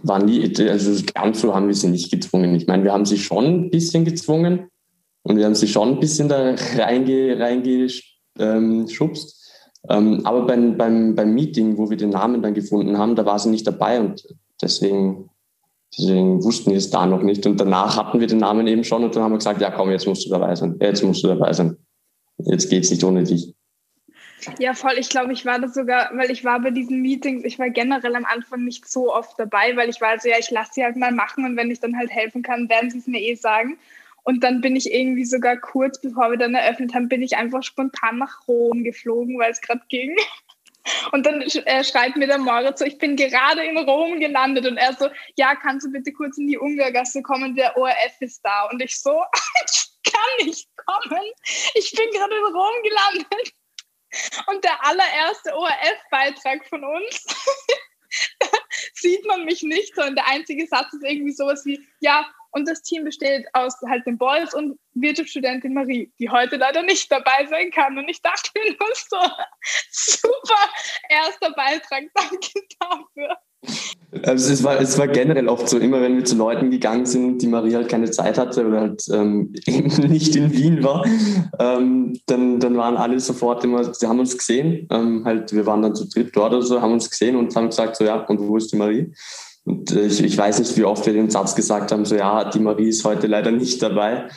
war 0.02 0.22
nie, 0.22 0.52
also 0.68 1.02
ganz 1.14 1.40
so 1.40 1.54
haben 1.54 1.68
wir 1.68 1.74
sie 1.74 1.88
nicht 1.88 2.10
gezwungen. 2.10 2.54
Ich 2.54 2.66
meine, 2.66 2.84
wir 2.84 2.92
haben 2.92 3.06
sie 3.06 3.18
schon 3.18 3.44
ein 3.44 3.70
bisschen 3.70 4.04
gezwungen 4.04 4.68
und 5.22 5.36
wir 5.36 5.46
haben 5.46 5.54
sie 5.54 5.68
schon 5.68 5.94
ein 5.94 6.00
bisschen 6.00 6.28
da 6.28 6.54
reinge, 6.76 7.38
reingeschubst. 7.38 9.40
Ähm, 9.88 10.20
aber 10.24 10.46
beim, 10.46 10.76
beim, 10.76 11.14
beim 11.14 11.34
Meeting, 11.34 11.78
wo 11.78 11.90
wir 11.90 11.96
den 11.96 12.10
Namen 12.10 12.42
dann 12.42 12.54
gefunden 12.54 12.98
haben, 12.98 13.16
da 13.16 13.24
war 13.24 13.38
sie 13.38 13.50
nicht 13.50 13.66
dabei 13.66 14.00
und 14.00 14.26
deswegen 14.62 15.30
Deswegen 15.98 16.42
wussten 16.42 16.70
wir 16.70 16.78
es 16.78 16.90
da 16.90 17.06
noch 17.06 17.22
nicht. 17.22 17.46
Und 17.46 17.58
danach 17.60 17.96
hatten 17.96 18.20
wir 18.20 18.26
den 18.26 18.38
Namen 18.38 18.66
eben 18.66 18.84
schon 18.84 19.04
und 19.04 19.14
dann 19.14 19.22
haben 19.22 19.32
wir 19.32 19.38
gesagt, 19.38 19.60
ja 19.60 19.70
komm, 19.70 19.90
jetzt 19.90 20.06
musst 20.06 20.26
du 20.26 20.30
dabei 20.30 20.54
sein. 20.54 20.76
Jetzt 20.80 21.02
musst 21.02 21.22
du 21.22 21.28
dabei 21.28 21.52
sein. 21.52 21.76
Jetzt 22.38 22.68
geht's 22.68 22.90
nicht 22.90 23.04
ohne 23.04 23.22
dich. 23.22 23.54
Ja, 24.58 24.74
voll. 24.74 24.94
Ich 24.98 25.08
glaube, 25.08 25.32
ich 25.32 25.46
war 25.46 25.58
das 25.58 25.74
sogar, 25.74 26.10
weil 26.14 26.30
ich 26.30 26.44
war 26.44 26.60
bei 26.60 26.70
diesen 26.70 27.00
Meetings, 27.00 27.44
ich 27.44 27.58
war 27.58 27.70
generell 27.70 28.14
am 28.14 28.24
Anfang 28.24 28.64
nicht 28.64 28.86
so 28.88 29.14
oft 29.14 29.38
dabei, 29.38 29.76
weil 29.76 29.88
ich 29.88 30.00
war 30.00 30.18
so, 30.18 30.28
ja, 30.28 30.36
ich 30.38 30.50
lasse 30.50 30.72
sie 30.74 30.84
halt 30.84 30.96
mal 30.96 31.12
machen 31.12 31.44
und 31.44 31.56
wenn 31.56 31.70
ich 31.70 31.80
dann 31.80 31.96
halt 31.96 32.10
helfen 32.10 32.42
kann, 32.42 32.68
werden 32.68 32.90
sie 32.90 32.98
es 32.98 33.06
mir 33.06 33.20
eh 33.20 33.36
sagen. 33.36 33.78
Und 34.24 34.42
dann 34.42 34.60
bin 34.60 34.74
ich 34.74 34.92
irgendwie 34.92 35.24
sogar 35.24 35.56
kurz, 35.58 36.00
bevor 36.00 36.30
wir 36.30 36.38
dann 36.38 36.54
eröffnet 36.54 36.94
haben, 36.94 37.08
bin 37.08 37.22
ich 37.22 37.36
einfach 37.36 37.62
spontan 37.62 38.18
nach 38.18 38.48
Rom 38.48 38.82
geflogen, 38.82 39.38
weil 39.38 39.52
es 39.52 39.60
gerade 39.60 39.82
ging. 39.88 40.16
Und 41.12 41.24
dann 41.24 41.40
äh, 41.40 41.84
schreibt 41.84 42.16
mir 42.16 42.26
der 42.26 42.38
Moritz 42.38 42.80
so, 42.80 42.84
ich 42.84 42.98
bin 42.98 43.16
gerade 43.16 43.64
in 43.64 43.78
Rom 43.78 44.20
gelandet 44.20 44.66
und 44.66 44.76
er 44.76 44.94
so, 44.94 45.08
ja, 45.36 45.54
kannst 45.54 45.86
du 45.86 45.92
bitte 45.92 46.12
kurz 46.12 46.36
in 46.38 46.46
die 46.46 46.58
Ungargasse 46.58 47.22
kommen, 47.22 47.54
der 47.54 47.76
ORF 47.76 48.20
ist 48.20 48.40
da. 48.44 48.68
Und 48.70 48.82
ich 48.82 49.00
so, 49.00 49.22
ich 49.64 50.12
kann 50.12 50.46
nicht 50.46 50.68
kommen, 50.76 51.22
ich 51.74 51.92
bin 51.92 52.10
gerade 52.10 52.36
in 52.36 52.44
Rom 52.44 52.82
gelandet. 52.82 53.54
Und 54.46 54.62
der 54.62 54.84
allererste 54.84 55.56
ORF-Beitrag 55.56 56.66
von 56.68 56.84
uns 56.84 57.24
sieht 58.94 59.24
man 59.26 59.44
mich 59.44 59.62
nicht, 59.62 59.94
sondern 59.94 60.16
der 60.16 60.28
einzige 60.28 60.66
Satz 60.66 60.92
ist 60.92 61.02
irgendwie 61.02 61.32
sowas 61.32 61.64
wie, 61.64 61.84
ja, 62.00 62.24
und 62.54 62.68
das 62.68 62.82
Team 62.82 63.04
besteht 63.04 63.46
aus 63.52 63.74
halt 63.88 64.06
den 64.06 64.16
Boys 64.16 64.54
und 64.54 64.78
Wirtschaftsstudentin 64.94 65.74
Marie, 65.74 66.12
die 66.20 66.30
heute 66.30 66.56
leider 66.56 66.82
nicht 66.82 67.10
dabei 67.10 67.46
sein 67.50 67.70
kann. 67.72 67.98
Und 67.98 68.08
ich 68.08 68.22
dachte 68.22 68.50
mir 68.54 68.70
nur 68.70 68.88
so, 68.94 69.16
super 70.20 70.60
erster 71.08 71.50
Beitrag, 71.50 72.04
danke 72.14 72.60
dafür. 72.78 73.36
Also 74.22 74.52
es 74.52 74.62
war, 74.62 74.80
es 74.80 74.96
war 74.98 75.08
generell 75.08 75.48
oft 75.48 75.68
so, 75.68 75.78
immer 75.78 76.00
wenn 76.00 76.16
wir 76.16 76.24
zu 76.24 76.36
Leuten 76.36 76.70
gegangen 76.70 77.06
sind, 77.06 77.42
die 77.42 77.48
Marie 77.48 77.74
halt 77.74 77.88
keine 77.88 78.10
Zeit 78.10 78.38
hatte 78.38 78.64
oder 78.66 78.80
halt 78.82 79.02
ähm, 79.12 79.52
nicht 79.66 80.36
in 80.36 80.52
Wien 80.52 80.84
war, 80.84 81.04
ähm, 81.58 82.20
dann, 82.26 82.60
dann 82.60 82.76
waren 82.76 82.96
alle 82.96 83.18
sofort 83.18 83.64
immer, 83.64 83.92
sie 83.92 84.06
haben 84.06 84.20
uns 84.20 84.38
gesehen, 84.38 84.86
ähm, 84.90 85.24
halt, 85.24 85.52
wir 85.52 85.66
waren 85.66 85.82
dann 85.82 85.96
zu 85.96 86.08
dritt 86.08 86.36
dort 86.36 86.52
oder 86.52 86.62
so, 86.62 86.80
haben 86.80 86.92
uns 86.92 87.10
gesehen 87.10 87.34
und 87.34 87.56
haben 87.56 87.70
gesagt, 87.70 87.96
so 87.96 88.04
ja, 88.04 88.16
und 88.16 88.38
wo 88.38 88.56
ist 88.56 88.70
die 88.70 88.76
Marie? 88.76 89.12
Und 89.64 89.92
äh, 89.92 90.06
ich, 90.06 90.22
ich 90.22 90.36
weiß 90.36 90.58
nicht, 90.58 90.76
wie 90.76 90.84
oft 90.84 91.06
wir 91.06 91.12
den 91.12 91.30
Satz 91.30 91.54
gesagt 91.54 91.92
haben, 91.92 92.04
so 92.04 92.14
ja, 92.14 92.50
die 92.50 92.58
Marie 92.58 92.88
ist 92.88 93.04
heute 93.04 93.26
leider 93.26 93.50
nicht 93.50 93.82
dabei. 93.82 94.28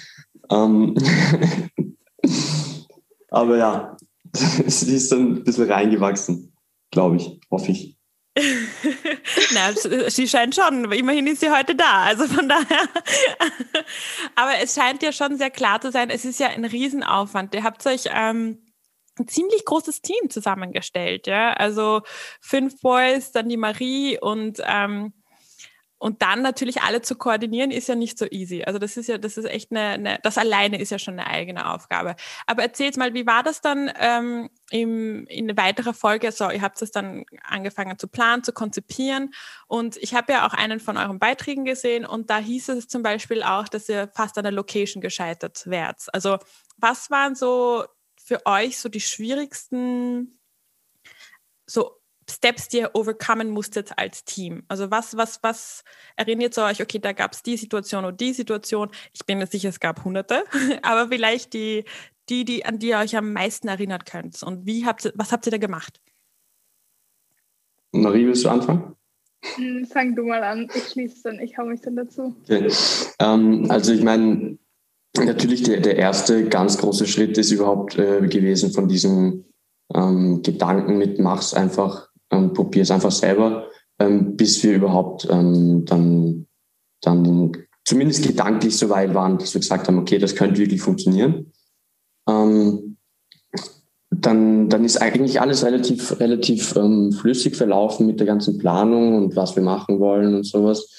Ähm 0.50 0.96
Aber 3.30 3.58
ja, 3.58 3.98
sie 4.34 4.96
ist 4.96 5.12
dann 5.12 5.34
ein 5.34 5.44
bisschen 5.44 5.70
reingewachsen, 5.70 6.54
glaube 6.92 7.18
ich, 7.18 7.40
hoffe 7.52 7.72
ich. 7.72 7.98
Na, 9.54 9.74
sie 10.10 10.28
scheint 10.28 10.54
schon, 10.54 10.92
immerhin 10.92 11.26
ist 11.28 11.40
sie 11.42 11.50
heute 11.50 11.76
da. 11.76 12.04
Also 12.04 12.28
von 12.28 12.48
daher. 12.48 12.88
Aber 14.36 14.52
es 14.62 14.76
scheint 14.76 15.02
ja 15.02 15.12
schon 15.12 15.38
sehr 15.38 15.50
klar 15.50 15.82
zu 15.82 15.92
sein, 15.92 16.12
es 16.12 16.24
ist 16.24 16.40
ja 16.40 16.50
ein 16.50 16.66
Riesenaufwand. 16.66 17.56
Ihr 17.56 17.64
habt 17.64 17.86
euch 17.88 18.04
ähm, 18.14 18.60
ein 19.20 19.28
ziemlich 19.28 19.66
großes 19.66 20.02
Team 20.02 20.30
zusammengestellt, 20.30 21.26
ja. 21.26 21.54
Also 21.54 22.02
fünf 22.40 22.80
Boys, 22.82 23.32
dann 23.32 23.50
die 23.50 23.58
Marie 23.58 24.20
und 24.20 24.62
ähm, 24.64 25.14
und 26.00 26.22
dann 26.22 26.44
natürlich 26.44 26.82
alle 26.84 27.02
zu 27.02 27.16
koordinieren 27.16 27.72
ist 27.72 27.88
ja 27.88 27.96
nicht 27.96 28.20
so 28.20 28.26
easy. 28.30 28.64
Also 28.64 28.78
das 28.78 28.98
ist 28.98 29.08
ja, 29.08 29.18
das 29.18 29.38
ist 29.38 29.46
echt 29.46 29.72
eine, 29.72 29.82
eine 29.82 30.20
das 30.22 30.38
alleine 30.38 30.80
ist 30.80 30.92
ja 30.92 31.00
schon 31.00 31.20
eine 31.20 31.28
eigene 31.28 31.72
Aufgabe. 31.74 32.16
Aber 32.46 32.62
erzählt 32.62 32.98
mal, 32.98 33.16
wie 33.16 33.26
war 33.26 33.42
das 33.42 33.62
dann 33.62 33.92
ähm, 34.00 34.50
im, 34.70 35.26
in 35.28 35.58
weiterer 35.58 35.96
Folge? 35.96 36.32
So, 36.32 36.52
ihr 36.52 36.62
habt 36.62 36.80
es 36.82 36.92
dann 36.92 37.26
angefangen 37.44 37.98
zu 37.98 38.08
planen, 38.08 38.44
zu 38.44 38.54
konzipieren. 38.54 39.34
Und 39.68 39.98
ich 39.98 40.14
habe 40.14 40.34
ja 40.34 40.48
auch 40.48 40.54
einen 40.54 40.80
von 40.80 40.98
euren 40.98 41.18
Beiträgen 41.18 41.66
gesehen 41.66 42.06
und 42.06 42.30
da 42.30 42.38
hieß 42.38 42.70
es 42.70 42.88
zum 42.88 43.02
Beispiel 43.02 43.42
auch, 43.42 43.68
dass 43.68 43.90
ihr 43.90 44.10
fast 44.14 44.38
an 44.38 44.44
der 44.44 44.54
Location 44.54 45.02
gescheitert 45.02 45.66
wärt. 45.66 46.14
Also 46.14 46.38
was 46.78 47.10
waren 47.10 47.34
so 47.34 47.86
für 48.24 48.46
euch 48.46 48.78
so 48.78 48.90
die 48.90 49.02
schwierigsten 49.02 50.38
so 51.66 51.98
Steps, 52.30 52.68
die 52.68 52.80
ihr 52.80 52.92
overcomen 52.94 53.50
musstet 53.50 53.92
als 53.98 54.26
Team? 54.26 54.64
Also 54.68 54.92
was, 54.92 55.16
was, 55.16 55.40
was 55.44 55.84
erinnert 56.16 56.58
ihr 56.58 56.64
euch, 56.64 56.82
okay, 56.82 57.00
da 57.00 57.14
gab 57.14 57.34
es 57.34 57.44
die 57.44 57.58
Situation 57.58 58.06
und 58.06 58.20
die 58.20 58.34
Situation. 58.34 58.90
Ich 59.14 59.26
bin 59.26 59.38
mir 59.38 59.48
sicher, 59.48 59.70
es 59.70 59.80
gab 59.80 60.04
hunderte, 60.04 60.44
aber 60.82 61.08
vielleicht 61.08 61.54
die, 61.54 61.86
die, 62.30 62.46
die, 62.46 62.66
an 62.66 62.80
die 62.80 62.90
ihr 62.90 62.98
euch 62.98 63.16
am 63.16 63.32
meisten 63.34 63.68
erinnert 63.68 64.06
könnt. 64.06 64.44
Und 64.44 64.66
wie 64.66 64.86
habt 64.86 65.06
ihr, 65.06 65.14
was 65.16 65.32
habt 65.32 65.46
ihr 65.48 65.52
da 65.52 65.58
gemacht? 65.58 66.02
Marie, 67.92 68.26
willst 68.26 68.44
du 68.44 68.50
anfangen? 68.50 68.96
Hm, 69.56 69.86
fang 69.86 70.16
du 70.16 70.24
mal 70.24 70.44
an, 70.44 70.70
ich 70.76 70.90
schließe 70.90 71.24
dann, 71.24 71.40
ich 71.40 71.58
hau 71.58 71.66
mich 71.66 71.82
dann 71.82 71.96
dazu. 71.96 72.36
Okay. 72.44 72.70
Ähm, 73.20 73.68
also 73.70 73.94
ich 73.94 74.04
meine, 74.04 74.58
natürlich 75.18 75.64
der, 75.64 75.80
der 75.80 75.96
erste 75.96 76.48
ganz 76.50 76.78
große 76.78 77.08
Schritt 77.08 77.38
ist 77.38 77.52
überhaupt 77.52 77.98
äh, 77.98 78.28
gewesen 78.28 78.72
von 78.72 78.88
diesem 78.88 79.46
ähm, 79.94 80.42
Gedanken 80.44 80.98
mit 80.98 81.20
mach's 81.20 81.54
einfach, 81.54 82.07
ähm, 82.32 82.54
probier's 82.54 82.92
einfach 82.92 83.12
selber, 83.12 83.68
ähm, 84.00 84.36
bis 84.36 84.64
wir 84.64 84.76
überhaupt 84.76 85.28
ähm, 85.30 85.86
dann, 85.86 86.48
dann 87.02 87.52
zumindest 87.86 88.26
gedanklich 88.26 88.78
so 88.78 88.90
weit 88.90 89.14
waren, 89.14 89.38
dass 89.38 89.54
wir 89.54 89.62
gesagt 89.62 89.88
haben, 89.88 90.00
okay, 90.00 90.18
das 90.18 90.36
könnte 90.36 90.60
wirklich 90.60 90.82
funktionieren. 90.82 91.54
Ähm, 92.28 92.98
dann, 94.10 94.70
dann 94.70 94.86
ist 94.86 94.98
eigentlich 94.98 95.42
alles 95.42 95.64
relativ, 95.64 96.20
relativ 96.20 96.76
ähm, 96.76 97.12
flüssig 97.12 97.56
verlaufen 97.56 98.08
mit 98.08 98.20
der 98.20 98.28
ganzen 98.28 98.58
Planung 98.58 99.16
und 99.16 99.36
was 99.36 99.56
wir 99.56 99.64
machen 99.64 100.00
wollen 100.00 100.34
und 100.36 100.46
sowas 100.46 100.90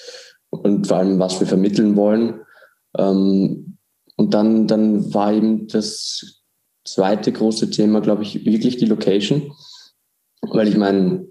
und 0.49 0.87
vor 0.87 0.97
allem, 0.97 1.19
was 1.19 1.39
wir 1.39 1.47
vermitteln 1.47 1.95
wollen. 1.95 2.41
Ähm, 2.97 3.77
und 4.15 4.33
dann, 4.33 4.67
dann 4.67 5.13
war 5.13 5.33
eben 5.33 5.67
das 5.67 6.41
zweite 6.85 7.31
große 7.31 7.69
Thema, 7.69 8.01
glaube 8.01 8.23
ich, 8.23 8.45
wirklich 8.45 8.77
die 8.77 8.85
Location. 8.85 9.51
Weil 10.41 10.67
ich 10.67 10.77
meine, 10.77 11.27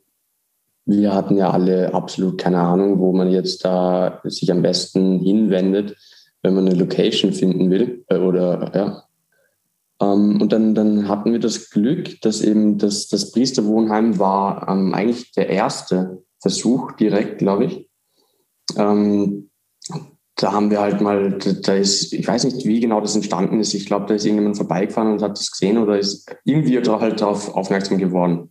wir 0.85 1.15
hatten 1.15 1.37
ja 1.37 1.51
alle 1.51 1.93
absolut 1.93 2.39
keine 2.39 2.61
Ahnung, 2.61 2.99
wo 2.99 3.13
man 3.13 3.31
jetzt 3.31 3.65
da 3.65 4.21
sich 4.25 4.51
am 4.51 4.63
besten 4.63 5.21
hinwendet, 5.21 5.97
wenn 6.43 6.55
man 6.55 6.67
eine 6.67 6.79
Location 6.79 7.33
finden 7.33 7.71
will. 7.71 8.05
Äh, 8.09 8.19
oder 8.19 8.73
ja. 8.75 9.05
Ähm, 10.01 10.41
und 10.41 10.53
dann, 10.53 10.75
dann 10.75 11.09
hatten 11.09 11.33
wir 11.33 11.41
das 11.41 11.71
Glück, 11.71 12.21
dass 12.23 12.41
eben 12.41 12.79
das, 12.79 13.09
das 13.09 13.33
Priesterwohnheim 13.33 14.19
war 14.19 14.69
ähm, 14.69 14.95
eigentlich 14.95 15.33
der 15.33 15.49
erste 15.51 16.23
Versuch 16.41 16.93
direkt, 16.93 17.39
glaube 17.39 17.67
ich. 17.67 17.89
Ähm, 18.77 19.51
da 20.37 20.53
haben 20.53 20.71
wir 20.71 20.81
halt 20.81 21.01
mal, 21.01 21.37
da 21.39 21.75
ist, 21.75 22.13
ich 22.13 22.27
weiß 22.27 22.45
nicht, 22.45 22.65
wie 22.65 22.79
genau 22.79 23.01
das 23.01 23.17
entstanden 23.17 23.59
ist. 23.59 23.75
Ich 23.75 23.87
glaube, 23.87 24.07
da 24.07 24.15
ist 24.15 24.25
irgendjemand 24.25 24.57
vorbeigefahren 24.57 25.13
und 25.13 25.23
hat 25.23 25.33
das 25.33 25.51
gesehen 25.51 25.79
oder 25.79 25.99
ist 25.99 26.31
irgendwie 26.45 26.77
halt 26.77 27.21
darauf 27.21 27.55
aufmerksam 27.55 27.99
geworden. 27.99 28.51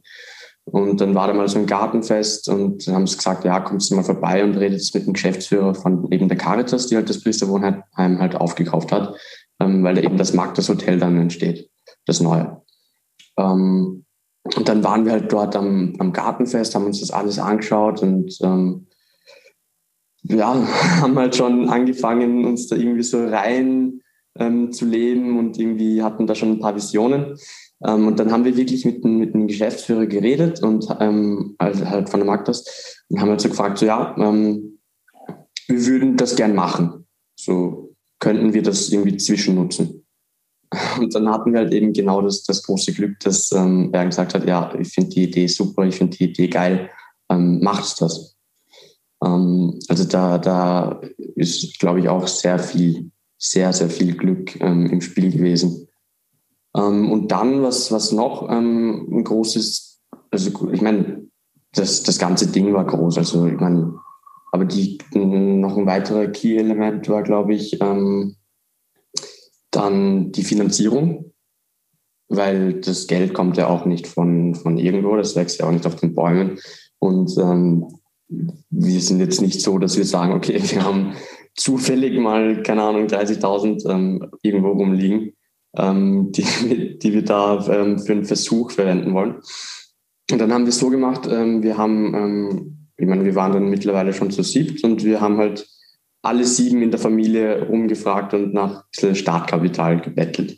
Und 0.70 1.00
dann 1.00 1.16
war 1.16 1.28
da 1.28 1.34
mal 1.34 1.48
so 1.48 1.60
ein 1.60 1.66
Gartenfest 1.66 2.50
und 2.50 2.86
haben 2.88 3.04
es 3.04 3.18
gesagt, 3.18 3.46
ja, 3.46 3.62
kommst 3.62 3.90
du 3.90 3.96
mal 3.96 4.04
vorbei 4.04 4.44
und 4.44 4.58
redet 4.58 4.84
mit 4.94 5.06
dem 5.06 5.14
Geschäftsführer 5.14 5.74
von 5.74 6.12
eben 6.12 6.28
der 6.28 6.38
Caritas, 6.38 6.88
die 6.88 6.98
halt 6.98 7.10
das 7.10 7.24
Priesterwohnheim 7.24 7.84
halt 7.96 8.36
aufgekauft 8.36 8.92
hat, 8.92 9.16
ähm, 9.62 9.84
weil 9.84 9.96
da 9.96 10.02
eben 10.02 10.18
das 10.18 10.34
Magdas 10.34 10.68
Hotel 10.68 11.00
dann 11.00 11.18
entsteht, 11.18 11.70
das 12.06 12.20
neue. 12.20 12.62
Ähm, 13.38 14.04
und 14.56 14.68
dann 14.68 14.84
waren 14.84 15.06
wir 15.06 15.14
halt 15.14 15.32
dort 15.32 15.56
am, 15.56 15.96
am 16.00 16.12
Gartenfest, 16.12 16.76
haben 16.76 16.86
uns 16.86 17.00
das 17.00 17.12
alles 17.12 17.40
angeschaut 17.40 18.02
und 18.02 18.38
ähm, 18.42 18.88
ja, 20.24 20.54
haben 21.02 21.18
halt 21.18 21.38
schon 21.38 21.70
angefangen, 21.70 22.46
uns 22.46 22.68
da 22.68 22.76
irgendwie 22.76 23.04
so 23.04 23.26
rein 23.26 24.02
ähm, 24.38 24.74
zu 24.74 24.86
leben 24.86 25.40
und 25.40 25.58
irgendwie 25.58 26.04
hatten 26.04 26.28
da 26.28 26.36
schon 26.36 26.52
ein 26.52 26.60
paar 26.60 26.76
Visionen. 26.76 27.38
Ähm, 27.86 28.08
und 28.08 28.20
dann 28.20 28.32
haben 28.32 28.46
wir 28.46 28.58
wirklich 28.58 28.86
mit, 28.86 29.04
mit 29.04 29.34
dem 29.34 29.48
Geschäftsführer 29.48 30.08
geredet 30.08 30.64
und 30.64 30.88
ähm, 31.00 31.56
also 31.58 31.88
halt 31.88 32.10
von 32.10 32.20
der 32.20 32.28
Magdas 32.28 32.66
und 33.10 33.22
haben 33.22 33.30
halt 33.30 33.42
so 33.42 33.50
gefragt, 33.50 33.78
so 33.78 33.86
ja, 33.86 34.16
ähm, 34.18 34.80
wir 35.68 35.86
würden 35.86 36.18
das 36.18 36.36
gern 36.36 36.56
machen. 36.56 37.06
So 37.36 37.96
könnten 38.20 38.54
wir 38.54 38.64
das 38.64 38.90
irgendwie 38.90 39.18
zwischennutzen. 39.18 40.06
Und 41.00 41.14
dann 41.16 41.30
hatten 41.30 41.54
wir 41.54 41.60
halt 41.60 41.74
eben 41.74 41.94
genau 41.94 42.22
das, 42.22 42.44
das 42.44 42.64
große 42.64 42.94
Glück, 42.94 43.20
dass 43.22 43.52
ähm, 43.52 43.90
er 43.94 44.06
gesagt 44.06 44.34
hat, 44.34 44.46
ja, 44.48 44.74
ich 44.80 44.90
finde 44.90 45.12
die 45.12 45.24
Idee 45.24 45.48
super, 45.48 45.84
ich 45.86 45.96
finde 45.96 46.18
die 46.18 46.26
Idee 46.26 46.48
geil, 46.48 46.90
ähm, 47.30 47.60
macht 47.62 48.02
das. 48.02 48.36
Ähm, 49.24 49.80
also 49.88 50.04
da, 50.04 50.38
da 50.38 51.02
ist, 51.36 51.80
glaube 51.80 52.02
ich, 52.02 52.10
auch 52.10 52.28
sehr 52.28 52.60
viel, 52.60 53.12
sehr, 53.38 53.72
sehr 53.72 53.90
viel 53.90 54.16
Glück 54.16 54.60
ähm, 54.60 54.88
im 54.88 55.02
Spiel 55.02 55.32
gewesen. 55.32 55.87
Ähm, 56.78 57.12
und 57.12 57.32
dann, 57.32 57.64
was, 57.64 57.92
was 57.92 58.12
noch 58.12 58.50
ähm, 58.50 59.08
ein 59.12 59.24
großes, 59.24 60.02
also 60.32 60.72
ich 60.72 60.82
meine, 60.82 61.28
das, 61.74 62.04
das 62.04 62.20
ganze 62.20 62.48
Ding 62.48 62.74
war 62.74 62.86
groß. 62.86 63.18
Also 63.18 63.48
ich 63.48 63.60
meine, 63.60 64.00
aber 64.52 64.66
die, 64.66 65.00
noch 65.14 65.78
ein 65.78 65.86
weiterer 65.86 66.28
Key-Element 66.28 67.10
war, 67.10 67.24
glaube 67.24 67.54
ich, 67.54 67.82
ähm, 67.82 68.36
dann 69.72 70.32
die 70.32 70.44
Finanzierung, 70.44 71.34
weil 72.30 72.80
das 72.82 73.08
Geld 73.08 73.34
kommt 73.34 73.58
ja 73.58 73.68
auch 73.68 73.86
nicht 73.86 74.08
von, 74.08 74.56
von 74.56 74.78
irgendwo, 74.78 75.16
das 75.16 75.36
wächst 75.36 75.60
ja 75.60 75.68
auch 75.68 75.72
nicht 75.72 75.86
auf 75.86 75.96
den 75.96 76.16
Bäumen. 76.16 76.60
Und 77.00 77.38
ähm, 77.38 77.88
wir 78.30 79.02
sind 79.02 79.20
jetzt 79.20 79.42
nicht 79.42 79.62
so, 79.62 79.78
dass 79.78 79.98
wir 79.98 80.06
sagen, 80.06 80.34
okay, 80.34 80.60
wir 80.64 80.84
haben 80.84 81.14
zufällig 81.56 82.20
mal, 82.20 82.64
keine 82.64 82.84
Ahnung, 82.84 83.08
30.000 83.08 83.90
ähm, 83.90 84.32
irgendwo 84.42 84.72
rumliegen, 84.72 85.34
ähm, 85.78 86.32
die, 86.32 86.98
die 87.02 87.14
wir 87.14 87.24
da 87.24 87.66
ähm, 87.68 88.00
für 88.00 88.14
einen 88.14 88.26
Versuch 88.26 88.72
verwenden 88.72 89.14
wollen. 89.14 89.36
Und 90.32 90.40
dann 90.40 90.52
haben 90.52 90.66
wir 90.66 90.70
es 90.70 90.80
so 90.80 90.90
gemacht, 90.90 91.28
ähm, 91.32 91.64
wir 91.64 91.78
haben, 91.78 92.14
ähm, 92.14 92.88
ich 92.98 93.08
meine, 93.08 93.24
wir 93.24 93.36
waren 93.36 93.54
dann 93.54 93.70
mittlerweile 93.70 94.14
schon 94.14 94.32
zu 94.32 94.44
siebt 94.44 94.84
und 94.84 95.04
wir 95.04 95.22
haben 95.22 95.38
halt 95.38 95.68
alle 96.22 96.44
sieben 96.44 96.82
in 96.82 96.92
der 96.92 97.00
Familie 97.00 97.66
umgefragt 97.70 98.34
und 98.34 98.54
nach 98.54 98.84
Startkapital 98.92 100.02
gebettelt, 100.02 100.58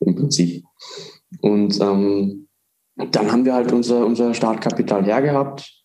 im 0.00 0.16
Prinzip. 0.16 0.64
Und 1.40 1.80
ähm, 1.80 2.48
dann 2.96 3.30
haben 3.30 3.44
wir 3.44 3.54
halt 3.54 3.72
unser, 3.72 4.04
unser 4.04 4.34
Startkapital 4.34 5.04
hergehabt 5.04 5.84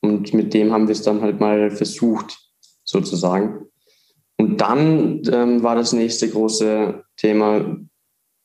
und 0.00 0.34
mit 0.34 0.54
dem 0.54 0.72
haben 0.72 0.88
wir 0.88 0.92
es 0.92 1.02
dann 1.02 1.20
halt 1.20 1.40
mal 1.40 1.70
versucht, 1.70 2.38
sozusagen. 2.84 3.66
Und 4.36 4.60
dann 4.60 5.22
ähm, 5.30 5.62
war 5.62 5.76
das 5.76 5.92
nächste 5.92 6.28
große 6.28 7.04
Thema, 7.16 7.78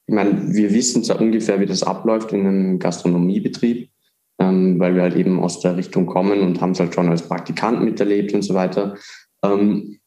ich 0.09 0.15
meine, 0.15 0.55
wir 0.55 0.73
wissen 0.73 1.03
zwar 1.03 1.21
ungefähr, 1.21 1.59
wie 1.59 1.67
das 1.67 1.83
abläuft 1.83 2.33
in 2.33 2.39
einem 2.39 2.79
Gastronomiebetrieb, 2.79 3.91
ähm, 4.39 4.79
weil 4.79 4.95
wir 4.95 5.03
halt 5.03 5.15
eben 5.15 5.39
aus 5.39 5.59
der 5.59 5.77
Richtung 5.77 6.07
kommen 6.07 6.41
und 6.41 6.61
haben 6.61 6.71
es 6.71 6.79
halt 6.79 6.95
schon 6.95 7.09
als 7.09 7.21
Praktikant 7.21 7.83
miterlebt 7.83 8.33
und 8.33 8.41
so 8.41 8.55
weiter. 8.55 8.95
Ähm, 9.43 9.99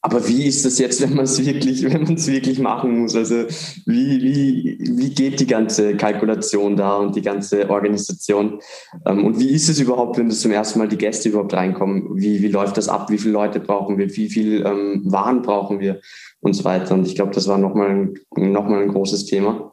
aber 0.00 0.26
wie 0.26 0.46
ist 0.46 0.64
das 0.64 0.78
jetzt, 0.78 1.02
wenn 1.02 1.14
man 1.14 1.26
es 1.26 1.44
wirklich, 1.44 1.82
wirklich 1.82 2.58
machen 2.58 3.00
muss? 3.00 3.14
Also 3.14 3.44
wie, 3.84 4.22
wie, 4.22 4.78
wie 4.80 5.10
geht 5.10 5.40
die 5.40 5.46
ganze 5.46 5.94
Kalkulation 5.94 6.74
da 6.74 6.96
und 6.96 7.14
die 7.14 7.20
ganze 7.20 7.68
Organisation? 7.68 8.60
Ähm, 9.04 9.26
und 9.26 9.38
wie 9.38 9.50
ist 9.50 9.68
es 9.68 9.78
überhaupt, 9.78 10.16
wenn 10.16 10.30
das 10.30 10.40
zum 10.40 10.52
ersten 10.52 10.78
Mal 10.78 10.88
die 10.88 10.96
Gäste 10.96 11.28
überhaupt 11.28 11.52
reinkommen? 11.52 12.16
Wie, 12.16 12.40
wie 12.40 12.48
läuft 12.48 12.78
das 12.78 12.88
ab? 12.88 13.10
Wie 13.10 13.18
viele 13.18 13.34
Leute 13.34 13.60
brauchen 13.60 13.98
wir? 13.98 14.08
Wie 14.16 14.30
viel 14.30 14.64
ähm, 14.64 15.02
Waren 15.04 15.42
brauchen 15.42 15.80
wir? 15.80 16.00
Und 16.42 16.54
so 16.54 16.64
weiter. 16.64 16.94
Und 16.94 17.06
ich 17.06 17.14
glaube, 17.14 17.32
das 17.32 17.48
war 17.48 17.56
nochmal 17.56 17.90
ein, 17.90 18.52
noch 18.52 18.66
ein 18.66 18.88
großes 18.88 19.26
Thema. 19.26 19.72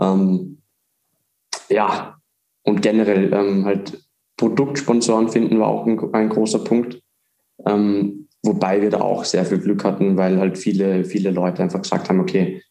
Ähm, 0.00 0.62
ja, 1.68 2.16
und 2.64 2.82
generell 2.82 3.32
ähm, 3.32 3.64
halt 3.64 4.02
Produktsponsoren 4.36 5.28
finden 5.28 5.58
wir 5.58 5.66
auch 5.66 5.86
ein, 5.86 5.98
ein 6.14 6.28
großer 6.30 6.64
Punkt. 6.64 7.00
Ähm, 7.64 8.26
Wobei 8.46 8.80
wir 8.80 8.90
da 8.90 9.00
auch 9.00 9.24
sehr 9.24 9.44
viel 9.44 9.58
Glück 9.58 9.84
hatten, 9.84 10.16
weil 10.16 10.38
halt 10.38 10.56
viele, 10.56 11.04
viele 11.04 11.30
Leute 11.30 11.62
einfach 11.62 11.82
gesagt 11.82 12.08
haben, 12.08 12.20
okay, 12.20 12.62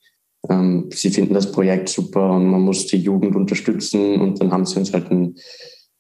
ähm, 0.50 0.90
sie 0.92 1.10
finden 1.10 1.34
das 1.34 1.52
Projekt 1.52 1.90
super 1.90 2.32
und 2.32 2.48
man 2.48 2.62
muss 2.62 2.88
die 2.88 2.98
Jugend 2.98 3.36
unterstützen. 3.36 4.22
Und 4.22 4.40
dann 4.40 4.52
haben 4.52 4.66
sie 4.66 4.80
uns 4.80 4.94
halt 4.94 5.12
einen, 5.12 5.36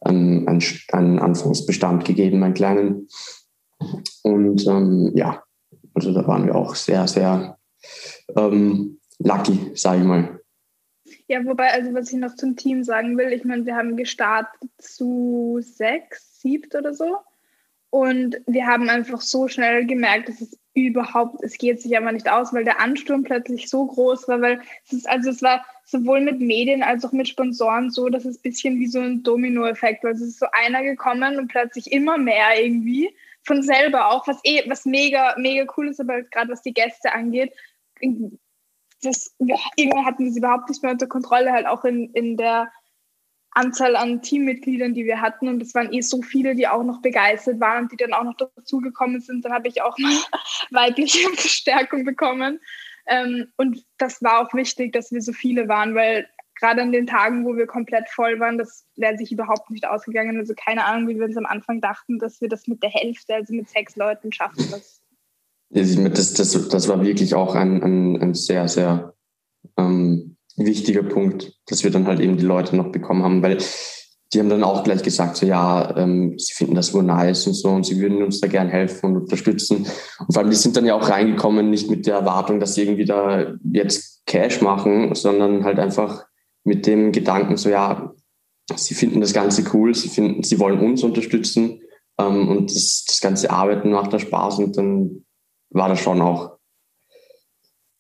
einen, 0.01 0.47
einen 0.91 1.19
Anfangsbestand 1.19 2.05
gegeben, 2.05 2.41
einen 2.43 2.53
kleinen. 2.53 3.07
Und 4.23 4.65
ähm, 4.65 5.11
ja, 5.15 5.43
also 5.95 6.13
da 6.13 6.27
waren 6.27 6.45
wir 6.45 6.55
auch 6.55 6.75
sehr, 6.75 7.07
sehr 7.07 7.57
ähm, 8.35 8.99
lucky, 9.19 9.71
sage 9.75 9.99
ich 9.99 10.05
mal. 10.05 10.39
Ja, 11.27 11.43
wobei, 11.45 11.71
also 11.71 11.93
was 11.93 12.11
ich 12.11 12.19
noch 12.19 12.35
zum 12.35 12.55
Team 12.55 12.83
sagen 12.83 13.17
will, 13.17 13.33
ich 13.33 13.43
meine, 13.43 13.65
wir 13.65 13.75
haben 13.75 13.97
gestartet 13.97 14.69
zu 14.77 15.59
sechs, 15.61 16.39
siebt 16.41 16.75
oder 16.75 16.93
so. 16.93 17.17
Und 17.89 18.41
wir 18.45 18.67
haben 18.67 18.89
einfach 18.89 19.21
so 19.21 19.47
schnell 19.47 19.85
gemerkt, 19.85 20.27
dass 20.27 20.41
es 20.41 20.59
überhaupt, 20.73 21.41
es 21.43 21.57
geht 21.57 21.81
sich 21.81 21.97
aber 21.97 22.11
nicht 22.11 22.29
aus, 22.29 22.53
weil 22.53 22.65
der 22.65 22.81
Ansturm 22.81 23.23
plötzlich 23.23 23.69
so 23.69 23.85
groß 23.85 24.27
war, 24.27 24.41
weil 24.41 24.59
es 24.85 24.91
ist, 24.91 25.09
also 25.09 25.29
es 25.29 25.41
war 25.41 25.65
sowohl 25.85 26.19
mit 26.19 26.41
Medien 26.41 26.83
als 26.83 27.05
auch 27.05 27.13
mit 27.13 27.29
Sponsoren 27.29 27.89
so, 27.89 28.09
dass 28.09 28.25
es 28.25 28.37
ein 28.37 28.41
bisschen 28.41 28.79
wie 28.79 28.87
so 28.87 28.99
ein 28.99 29.23
Dominoeffekt 29.23 30.03
war. 30.03 30.11
Also 30.11 30.25
es 30.25 30.31
ist 30.31 30.39
so 30.39 30.47
einer 30.51 30.83
gekommen 30.83 31.39
und 31.39 31.47
plötzlich 31.47 31.91
immer 31.91 32.17
mehr 32.17 32.61
irgendwie 32.61 33.15
von 33.45 33.61
selber 33.61 34.11
auch, 34.11 34.27
was 34.27 34.39
eh, 34.43 34.63
was 34.67 34.85
mega, 34.85 35.35
mega 35.37 35.71
cool 35.77 35.89
ist, 35.89 35.99
aber 35.99 36.23
gerade 36.23 36.51
was 36.51 36.61
die 36.61 36.73
Gäste 36.73 37.13
angeht, 37.13 37.53
das, 39.01 39.35
ja, 39.39 39.57
irgendwann 39.75 40.05
hatten 40.05 40.25
wir 40.25 40.31
sie 40.31 40.39
überhaupt 40.39 40.69
nicht 40.69 40.81
mehr 40.81 40.91
unter 40.91 41.07
Kontrolle, 41.07 41.51
halt 41.51 41.67
auch 41.67 41.85
in, 41.85 42.11
in 42.13 42.37
der 42.37 42.71
Anzahl 43.51 43.95
an 43.95 44.21
Teammitgliedern, 44.21 44.93
die 44.93 45.05
wir 45.05 45.21
hatten. 45.21 45.47
Und 45.47 45.61
es 45.61 45.73
waren 45.73 45.93
eh 45.93 46.01
so 46.01 46.21
viele, 46.21 46.55
die 46.55 46.67
auch 46.67 46.83
noch 46.83 47.01
begeistert 47.01 47.59
waren, 47.59 47.87
die 47.87 47.95
dann 47.95 48.13
auch 48.13 48.23
noch 48.23 48.35
dazugekommen 48.35 49.21
sind. 49.21 49.45
Dann 49.45 49.53
habe 49.53 49.67
ich 49.67 49.81
auch 49.81 49.97
mal 49.97 50.11
weibliche 50.71 51.29
Verstärkung 51.35 52.03
bekommen. 52.03 52.59
Ähm, 53.07 53.47
und 53.55 53.85
das 53.97 54.21
war 54.21 54.39
auch 54.39 54.53
wichtig, 54.53 54.91
dass 54.91 55.11
wir 55.11 55.21
so 55.21 55.31
viele 55.31 55.69
waren, 55.69 55.95
weil 55.95 56.27
gerade 56.59 56.81
an 56.81 56.91
den 56.91 57.07
Tagen, 57.07 57.45
wo 57.45 57.55
wir 57.55 57.67
komplett 57.67 58.09
voll 58.09 58.39
waren, 58.39 58.57
das 58.57 58.85
wäre 58.95 59.17
sich 59.17 59.31
überhaupt 59.31 59.69
nicht 59.69 59.87
ausgegangen. 59.87 60.37
Also 60.37 60.53
keine 60.55 60.85
Ahnung, 60.85 61.09
wie 61.09 61.17
wir 61.17 61.25
uns 61.25 61.37
am 61.37 61.45
Anfang 61.45 61.81
dachten, 61.81 62.19
dass 62.19 62.41
wir 62.41 62.49
das 62.49 62.67
mit 62.67 62.81
der 62.81 62.89
Hälfte, 62.89 63.35
also 63.35 63.53
mit 63.53 63.69
sechs 63.69 63.95
Leuten 63.95 64.31
schaffen. 64.31 64.65
Das, 64.71 65.01
das, 65.69 66.33
das, 66.33 66.69
das 66.69 66.87
war 66.87 67.03
wirklich 67.03 67.35
auch 67.35 67.55
ein, 67.55 67.83
ein, 67.83 68.21
ein 68.21 68.33
sehr, 68.33 68.67
sehr 68.67 69.13
ähm, 69.77 70.37
wichtiger 70.55 71.03
Punkt, 71.03 71.53
dass 71.67 71.83
wir 71.83 71.91
dann 71.91 72.07
halt 72.07 72.19
eben 72.19 72.37
die 72.37 72.45
Leute 72.45 72.75
noch 72.75 72.91
bekommen 72.91 73.23
haben, 73.23 73.41
weil 73.41 73.57
die 74.33 74.39
haben 74.39 74.49
dann 74.49 74.63
auch 74.63 74.83
gleich 74.83 75.03
gesagt, 75.03 75.37
so 75.37 75.45
ja, 75.45 75.95
ähm, 75.97 76.37
sie 76.37 76.53
finden 76.53 76.75
das 76.75 76.93
wohl 76.93 77.03
nice 77.03 77.47
und 77.47 77.53
so 77.53 77.69
und 77.69 77.85
sie 77.85 77.99
würden 77.99 78.23
uns 78.23 78.41
da 78.41 78.47
gern 78.47 78.67
helfen 78.67 79.05
und 79.07 79.17
unterstützen. 79.23 79.85
Und 80.19 80.33
vor 80.33 80.41
allem, 80.41 80.49
die 80.49 80.55
sind 80.55 80.75
dann 80.75 80.85
ja 80.85 80.95
auch 80.95 81.09
reingekommen, 81.09 81.69
nicht 81.69 81.89
mit 81.89 82.05
der 82.07 82.15
Erwartung, 82.15 82.59
dass 82.59 82.75
sie 82.75 82.83
irgendwie 82.83 83.05
da 83.05 83.53
jetzt 83.71 84.25
Cash 84.25 84.61
machen, 84.61 85.13
sondern 85.15 85.63
halt 85.63 85.79
einfach 85.79 86.25
mit 86.65 86.85
dem 86.85 87.11
Gedanken, 87.11 87.55
so 87.55 87.69
ja, 87.69 88.13
sie 88.75 88.95
finden 88.95 89.21
das 89.21 89.33
Ganze 89.33 89.63
cool, 89.73 89.95
sie 89.95 90.09
finden, 90.09 90.43
sie 90.43 90.59
wollen 90.59 90.79
uns 90.79 91.03
unterstützen 91.03 91.81
ähm, 92.17 92.49
und 92.49 92.75
das, 92.75 93.05
das 93.07 93.21
ganze 93.21 93.49
Arbeiten 93.49 93.91
macht 93.91 94.11
da 94.11 94.19
Spaß 94.19 94.59
und 94.59 94.77
dann 94.77 95.25
war 95.69 95.87
das 95.87 95.99
schon 95.99 96.21
auch 96.21 96.57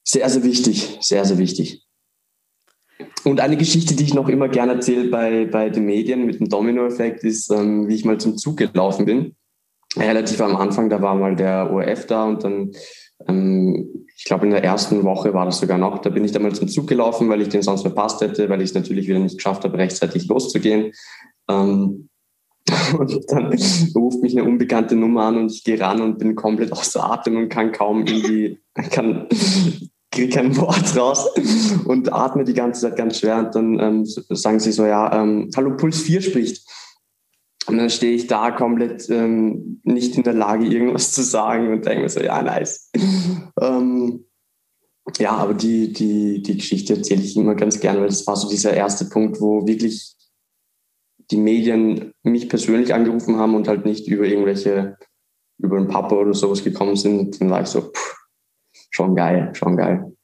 sehr, 0.03 0.29
sehr 0.29 0.43
wichtig, 0.43 0.97
sehr, 1.01 1.25
sehr 1.25 1.37
wichtig. 1.37 1.83
Und 3.23 3.39
eine 3.39 3.57
Geschichte, 3.57 3.95
die 3.95 4.03
ich 4.03 4.13
noch 4.13 4.29
immer 4.29 4.49
gerne 4.49 4.73
erzähle 4.73 5.09
bei, 5.09 5.45
bei 5.45 5.69
den 5.69 5.85
Medien 5.85 6.25
mit 6.25 6.39
dem 6.39 6.47
Domino-Effekt, 6.47 7.23
ist, 7.23 7.49
ähm, 7.51 7.87
wie 7.87 7.95
ich 7.95 8.05
mal 8.05 8.19
zum 8.19 8.37
Zug 8.37 8.57
gelaufen 8.57 9.05
bin. 9.05 9.35
Relativ 9.97 10.39
am 10.41 10.55
Anfang, 10.55 10.89
da 10.89 11.01
war 11.01 11.15
mal 11.15 11.35
der 11.35 11.71
ORF 11.71 12.05
da 12.05 12.25
und 12.25 12.43
dann, 12.43 12.71
ich 13.27 14.23
glaube 14.25 14.45
in 14.45 14.51
der 14.51 14.63
ersten 14.63 15.03
Woche 15.03 15.33
war 15.33 15.45
das 15.45 15.59
sogar 15.59 15.77
noch, 15.77 15.99
da 15.99 16.09
bin 16.09 16.23
ich 16.23 16.31
dann 16.31 16.43
mal 16.43 16.53
zum 16.53 16.67
Zug 16.67 16.87
gelaufen, 16.87 17.29
weil 17.29 17.41
ich 17.41 17.49
den 17.49 17.61
sonst 17.61 17.81
verpasst 17.81 18.21
hätte, 18.21 18.49
weil 18.49 18.61
ich 18.61 18.69
es 18.69 18.75
natürlich 18.75 19.07
wieder 19.07 19.19
nicht 19.19 19.37
geschafft 19.37 19.63
habe, 19.63 19.77
rechtzeitig 19.77 20.27
loszugehen. 20.27 20.91
Ähm, 21.49 22.09
und 22.97 23.19
dann 23.27 23.55
ruft 23.95 24.21
mich 24.21 24.35
eine 24.35 24.47
unbekannte 24.47 24.95
Nummer 24.95 25.25
an 25.25 25.37
und 25.37 25.51
ich 25.51 25.63
gehe 25.63 25.79
ran 25.79 26.01
und 26.01 26.17
bin 26.17 26.35
komplett 26.35 26.71
außer 26.71 27.03
Atem 27.03 27.37
und 27.37 27.49
kann 27.49 27.71
kaum 27.71 28.05
irgendwie, 28.05 28.59
kann 28.91 29.27
kriege 30.15 30.33
kein 30.33 30.55
Wort 30.57 30.95
raus 30.95 31.27
und 31.85 32.11
atme 32.11 32.43
die 32.45 32.53
ganze 32.53 32.81
Zeit 32.81 32.97
ganz 32.97 33.19
schwer. 33.19 33.39
Und 33.39 33.55
dann 33.55 33.79
ähm, 33.79 34.05
sagen 34.05 34.59
sie 34.59 34.71
so, 34.71 34.85
ja, 34.85 35.21
ähm, 35.21 35.51
hallo, 35.55 35.75
Puls 35.75 36.01
4 36.01 36.21
spricht. 36.21 36.65
Und 37.67 37.77
dann 37.77 37.89
stehe 37.89 38.13
ich 38.13 38.27
da 38.27 38.51
komplett 38.51 39.09
ähm, 39.09 39.81
nicht 39.83 40.15
in 40.17 40.23
der 40.23 40.33
Lage, 40.33 40.65
irgendwas 40.65 41.11
zu 41.11 41.23
sagen 41.23 41.71
und 41.71 41.85
denke 41.85 42.03
mir 42.03 42.09
so, 42.09 42.19
ja, 42.19 42.41
nice. 42.41 42.91
ähm, 43.61 44.25
ja, 45.17 45.31
aber 45.31 45.53
die, 45.53 45.93
die, 45.93 46.41
die 46.41 46.57
Geschichte 46.57 46.95
erzähle 46.95 47.21
ich 47.21 47.35
immer 47.37 47.55
ganz 47.55 47.79
gerne, 47.79 47.99
weil 47.99 48.07
das 48.07 48.25
war 48.27 48.35
so 48.35 48.49
dieser 48.49 48.73
erste 48.73 49.05
Punkt, 49.05 49.39
wo 49.39 49.65
wirklich 49.65 50.15
die 51.31 51.37
Medien 51.37 52.11
mich 52.23 52.49
persönlich 52.49 52.93
angerufen 52.93 53.37
haben 53.37 53.55
und 53.55 53.67
halt 53.67 53.85
nicht 53.85 54.07
über 54.07 54.25
irgendwelche, 54.25 54.97
über 55.57 55.77
einen 55.77 55.87
Papa 55.87 56.15
oder 56.15 56.33
sowas 56.33 56.63
gekommen 56.63 56.95
sind. 56.95 57.39
Dann 57.39 57.49
war 57.49 57.61
ich 57.61 57.67
so, 57.67 57.81
pff, 57.81 58.15
schon 58.91 59.15
geil, 59.15 59.51
schon 59.53 59.77
geil. 59.77 60.14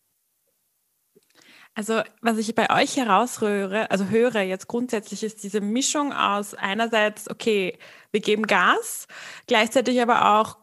Also, 1.81 2.03
was 2.21 2.37
ich 2.37 2.53
bei 2.53 2.69
euch 2.69 2.95
herausrühre, 2.97 3.89
also 3.89 4.05
höre 4.05 4.41
jetzt 4.41 4.67
grundsätzlich, 4.67 5.23
ist 5.23 5.41
diese 5.41 5.61
Mischung 5.61 6.13
aus 6.13 6.53
einerseits, 6.53 7.27
okay, 7.27 7.79
wir 8.11 8.19
geben 8.19 8.45
Gas, 8.45 9.07
gleichzeitig 9.47 9.99
aber 9.99 10.37
auch 10.37 10.59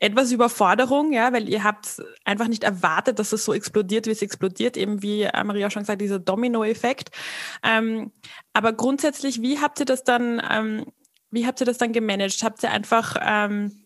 etwas 0.00 0.32
Überforderung, 0.32 1.12
ja, 1.12 1.32
weil 1.32 1.48
ihr 1.48 1.62
habt 1.62 2.02
einfach 2.24 2.48
nicht 2.48 2.64
erwartet, 2.64 3.20
dass 3.20 3.32
es 3.32 3.44
so 3.44 3.54
explodiert, 3.54 4.06
wie 4.06 4.10
es 4.10 4.22
explodiert, 4.22 4.76
eben 4.76 5.02
wie 5.02 5.28
Maria 5.44 5.68
auch 5.68 5.70
schon 5.70 5.82
gesagt, 5.82 6.00
dieser 6.00 6.18
Domino-Effekt. 6.18 7.12
Ähm, 7.62 8.10
aber 8.52 8.72
grundsätzlich, 8.72 9.42
wie 9.42 9.60
habt 9.60 9.78
ihr 9.78 9.86
das 9.86 10.02
dann, 10.02 10.42
ähm, 10.50 10.86
wie 11.30 11.46
habt 11.46 11.60
ihr 11.60 11.66
das 11.66 11.78
dann 11.78 11.92
gemanagt? 11.92 12.42
Habt 12.42 12.64
ihr 12.64 12.72
einfach 12.72 13.14
ähm, 13.24 13.85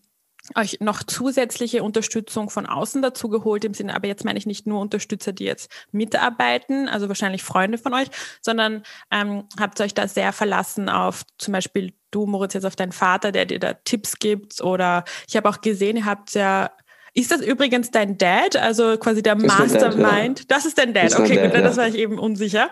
euch 0.56 0.78
noch 0.80 1.02
zusätzliche 1.02 1.82
Unterstützung 1.82 2.50
von 2.50 2.66
außen 2.66 3.02
dazu 3.02 3.28
geholt, 3.28 3.64
im 3.64 3.74
Sinne, 3.74 3.94
aber 3.94 4.08
jetzt 4.08 4.24
meine 4.24 4.38
ich 4.38 4.46
nicht 4.46 4.66
nur 4.66 4.80
Unterstützer, 4.80 5.32
die 5.32 5.44
jetzt 5.44 5.70
mitarbeiten, 5.92 6.88
also 6.88 7.08
wahrscheinlich 7.08 7.42
Freunde 7.42 7.78
von 7.78 7.94
euch, 7.94 8.08
sondern 8.40 8.82
ähm, 9.10 9.44
habt 9.58 9.80
ihr 9.80 9.84
euch 9.84 9.94
da 9.94 10.08
sehr 10.08 10.32
verlassen 10.32 10.88
auf 10.88 11.22
zum 11.38 11.52
Beispiel 11.52 11.92
du, 12.10 12.26
Moritz, 12.26 12.54
jetzt 12.54 12.66
auf 12.66 12.76
deinen 12.76 12.92
Vater, 12.92 13.32
der 13.32 13.46
dir 13.46 13.58
da 13.58 13.74
Tipps 13.74 14.18
gibt 14.18 14.60
oder 14.60 15.04
ich 15.28 15.36
habe 15.36 15.48
auch 15.48 15.60
gesehen, 15.60 15.96
ihr 15.96 16.04
habt 16.04 16.34
ja 16.34 16.70
ist 17.14 17.30
das 17.30 17.40
übrigens 17.40 17.90
dein 17.90 18.18
Dad, 18.18 18.56
also 18.56 18.96
quasi 18.98 19.22
der 19.22 19.36
Mastermind? 19.36 20.40
ja. 20.40 20.44
Das 20.48 20.64
ist 20.64 20.78
dein 20.78 20.94
Dad, 20.94 21.06
ist 21.06 21.18
okay, 21.18 21.36
Dad, 21.36 21.44
gut, 21.46 21.54
ja. 21.54 21.60
das 21.62 21.76
war 21.76 21.88
ich 21.88 21.96
eben 21.96 22.18
unsicher. 22.18 22.70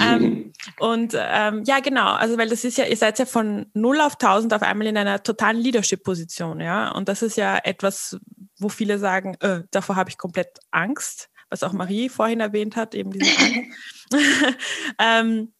ähm, 0.00 0.52
und 0.78 1.14
ähm, 1.16 1.62
ja, 1.64 1.80
genau, 1.80 2.12
also 2.12 2.36
weil 2.38 2.48
das 2.48 2.64
ist 2.64 2.78
ja, 2.78 2.84
ihr 2.84 2.96
seid 2.96 3.18
ja 3.18 3.26
von 3.26 3.66
0 3.74 4.00
auf 4.00 4.14
1000 4.14 4.52
auf 4.54 4.62
einmal 4.62 4.86
in 4.86 4.96
einer 4.96 5.22
totalen 5.22 5.58
Leadership-Position, 5.58 6.60
ja. 6.60 6.90
Und 6.90 7.08
das 7.08 7.22
ist 7.22 7.36
ja 7.36 7.58
etwas, 7.58 8.18
wo 8.58 8.68
viele 8.68 8.98
sagen, 8.98 9.36
äh, 9.40 9.62
davor 9.70 9.96
habe 9.96 10.10
ich 10.10 10.18
komplett 10.18 10.58
Angst, 10.70 11.30
was 11.48 11.62
auch 11.62 11.72
Marie 11.72 12.08
vorhin 12.08 12.40
erwähnt 12.40 12.76
hat, 12.76 12.94
eben 12.94 13.10
diese 13.10 13.30
Angst. 13.38 13.78
ähm, 14.98 15.52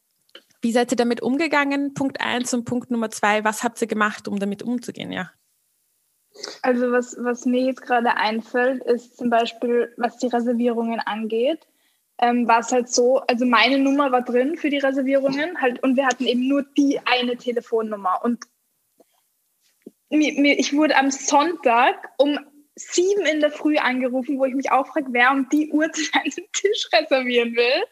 wie 0.62 0.72
seid 0.72 0.92
ihr 0.92 0.96
damit 0.96 1.22
umgegangen? 1.22 1.94
Punkt 1.94 2.20
eins 2.20 2.52
und 2.52 2.64
Punkt 2.64 2.90
Nummer 2.90 3.10
zwei, 3.10 3.44
was 3.44 3.62
habt 3.62 3.80
ihr 3.80 3.88
gemacht, 3.88 4.28
um 4.28 4.38
damit 4.38 4.62
umzugehen, 4.62 5.10
ja? 5.10 5.30
Also 6.62 6.92
was, 6.92 7.16
was 7.18 7.44
mir 7.44 7.62
jetzt 7.62 7.82
gerade 7.82 8.16
einfällt, 8.16 8.82
ist 8.84 9.16
zum 9.16 9.30
Beispiel, 9.30 9.92
was 9.96 10.18
die 10.18 10.28
Reservierungen 10.28 11.00
angeht, 11.00 11.66
ähm, 12.20 12.46
war 12.46 12.60
es 12.60 12.70
halt 12.70 12.88
so, 12.88 13.20
also 13.20 13.44
meine 13.46 13.78
Nummer 13.78 14.12
war 14.12 14.22
drin 14.22 14.56
für 14.56 14.70
die 14.70 14.78
Reservierungen 14.78 15.60
halt 15.60 15.82
und 15.82 15.96
wir 15.96 16.06
hatten 16.06 16.26
eben 16.26 16.46
nur 16.46 16.64
die 16.76 17.00
eine 17.04 17.36
Telefonnummer 17.36 18.20
und 18.22 18.44
mir, 20.10 20.38
mir, 20.40 20.58
ich 20.58 20.74
wurde 20.74 20.96
am 20.96 21.10
Sonntag 21.10 21.96
um 22.18 22.38
sieben 22.74 23.26
in 23.26 23.40
der 23.40 23.50
Früh 23.50 23.76
angerufen, 23.78 24.38
wo 24.38 24.44
ich 24.44 24.54
mich 24.54 24.70
auch 24.70 24.86
frage, 24.86 25.08
wer 25.10 25.30
um 25.30 25.48
die 25.48 25.70
Uhrzeit 25.70 26.14
einen 26.14 26.52
Tisch 26.52 26.88
reservieren 26.92 27.54
will. 27.54 27.84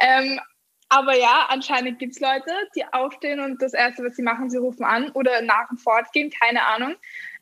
Ähm, 0.00 0.40
aber 0.88 1.16
ja, 1.16 1.46
anscheinend 1.48 2.00
gibt 2.00 2.14
es 2.14 2.20
Leute, 2.20 2.50
die 2.74 2.84
aufstehen 2.92 3.38
und 3.40 3.62
das 3.62 3.74
Erste, 3.74 4.04
was 4.04 4.16
sie 4.16 4.22
machen, 4.22 4.50
sie 4.50 4.58
rufen 4.58 4.84
an 4.84 5.10
oder 5.12 5.40
nach 5.42 5.68
dem 5.68 5.78
Fortgehen, 5.78 6.30
keine 6.30 6.66
Ahnung. 6.66 6.96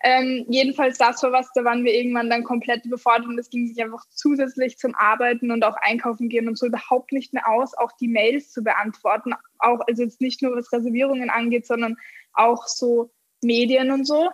Ähm, 0.05 0.47
jedenfalls 0.49 0.97
das 0.99 1.23
war 1.25 1.33
was, 1.33 1.51
da 1.55 1.65
waren 1.65 1.85
wir 1.85 1.93
irgendwann 1.93 2.31
dann 2.31 2.45
komplett 2.45 2.85
überfordert 2.85 3.27
und 3.27 3.39
es 3.39 3.51
ging 3.51 3.67
sich 3.67 3.83
einfach 3.83 4.05
zusätzlich 4.11 4.79
zum 4.79 4.95
Arbeiten 4.95 5.51
und 5.51 5.65
auch 5.65 5.77
einkaufen 5.81 6.29
gehen 6.29 6.47
und 6.47 6.57
so 6.57 6.67
überhaupt 6.67 7.13
nicht 7.13 7.33
mehr 7.33 7.49
aus, 7.49 7.75
auch 7.75 7.91
die 8.01 8.07
Mails 8.07 8.53
zu 8.53 8.63
beantworten. 8.63 9.35
Auch, 9.59 9.81
also 9.89 10.05
jetzt 10.05 10.21
nicht 10.21 10.41
nur 10.41 10.57
was 10.57 10.73
Reservierungen 10.73 11.31
angeht, 11.31 11.67
sondern 11.67 11.97
auch 12.33 12.67
so 12.69 13.11
Medien 13.43 13.91
und 13.91 14.07
so. 14.07 14.31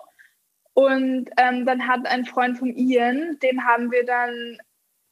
Und 0.75 1.31
ähm, 1.39 1.65
dann 1.65 1.87
hat 1.89 2.07
ein 2.07 2.27
Freund 2.27 2.59
von 2.59 2.77
Ian, 2.77 3.39
den 3.43 3.65
haben 3.65 3.91
wir 3.91 4.05
dann 4.05 4.59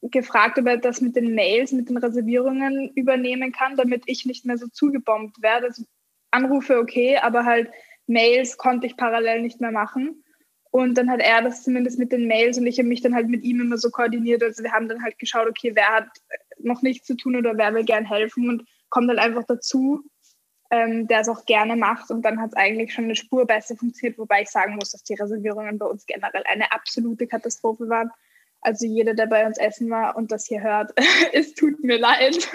gefragt, 0.02 0.58
ob 0.58 0.66
er 0.66 0.78
das 0.78 1.00
mit 1.00 1.14
den 1.14 1.34
Mails, 1.34 1.72
mit 1.72 1.88
den 1.88 1.96
Reservierungen 1.96 2.90
übernehmen 2.94 3.52
kann, 3.52 3.76
damit 3.76 4.02
ich 4.06 4.26
nicht 4.26 4.44
mehr 4.44 4.58
so 4.58 4.66
zugebombt 4.66 5.40
werde. 5.40 5.66
Also 5.66 5.84
Anrufe 6.32 6.78
okay, 6.78 7.16
aber 7.18 7.44
halt 7.44 7.70
Mails 8.06 8.58
konnte 8.58 8.86
ich 8.86 8.96
parallel 8.96 9.42
nicht 9.42 9.60
mehr 9.60 9.70
machen. 9.70 10.24
Und 10.72 10.96
dann 10.96 11.10
hat 11.10 11.20
er 11.20 11.42
das 11.42 11.62
zumindest 11.62 11.98
mit 11.98 12.12
den 12.12 12.26
Mails 12.26 12.56
und 12.56 12.66
ich 12.66 12.78
habe 12.78 12.88
mich 12.88 13.02
dann 13.02 13.14
halt 13.14 13.28
mit 13.28 13.44
ihm 13.44 13.60
immer 13.60 13.76
so 13.76 13.90
koordiniert. 13.90 14.42
Also 14.42 14.62
wir 14.62 14.72
haben 14.72 14.88
dann 14.88 15.02
halt 15.02 15.18
geschaut, 15.18 15.46
okay, 15.46 15.72
wer 15.74 15.88
hat 15.88 16.08
noch 16.58 16.80
nichts 16.80 17.06
zu 17.06 17.14
tun 17.14 17.36
oder 17.36 17.58
wer 17.58 17.74
will 17.74 17.84
gern 17.84 18.06
helfen 18.06 18.48
und 18.48 18.64
kommt 18.88 19.10
dann 19.10 19.18
einfach 19.18 19.44
dazu, 19.44 20.02
ähm, 20.70 21.06
der 21.08 21.20
es 21.20 21.28
auch 21.28 21.44
gerne 21.44 21.76
macht. 21.76 22.10
Und 22.10 22.22
dann 22.22 22.40
hat 22.40 22.52
es 22.52 22.56
eigentlich 22.56 22.94
schon 22.94 23.04
eine 23.04 23.16
Spur 23.16 23.46
besser 23.46 23.76
funktioniert, 23.76 24.18
wobei 24.18 24.42
ich 24.42 24.48
sagen 24.48 24.76
muss, 24.76 24.92
dass 24.92 25.02
die 25.02 25.12
Reservierungen 25.12 25.78
bei 25.78 25.84
uns 25.84 26.06
generell 26.06 26.42
eine 26.50 26.72
absolute 26.72 27.26
Katastrophe 27.26 27.90
waren. 27.90 28.10
Also 28.62 28.86
jeder, 28.86 29.12
der 29.12 29.26
bei 29.26 29.46
uns 29.46 29.58
essen 29.58 29.90
war 29.90 30.16
und 30.16 30.32
das 30.32 30.46
hier 30.46 30.62
hört, 30.62 30.92
es 31.34 31.54
tut 31.54 31.84
mir 31.84 31.98
leid. 31.98 32.50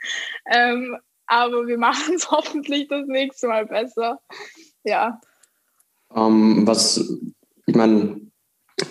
ähm, 0.52 0.98
aber 1.24 1.66
wir 1.66 1.78
machen 1.78 2.16
es 2.16 2.30
hoffentlich 2.30 2.88
das 2.88 3.06
nächste 3.06 3.48
Mal 3.48 3.64
besser. 3.64 4.20
Ja. 4.84 5.18
Um, 6.10 6.58
ähm, 6.58 6.66
was, 6.66 7.00
ich 7.66 7.74
meine, 7.74 8.20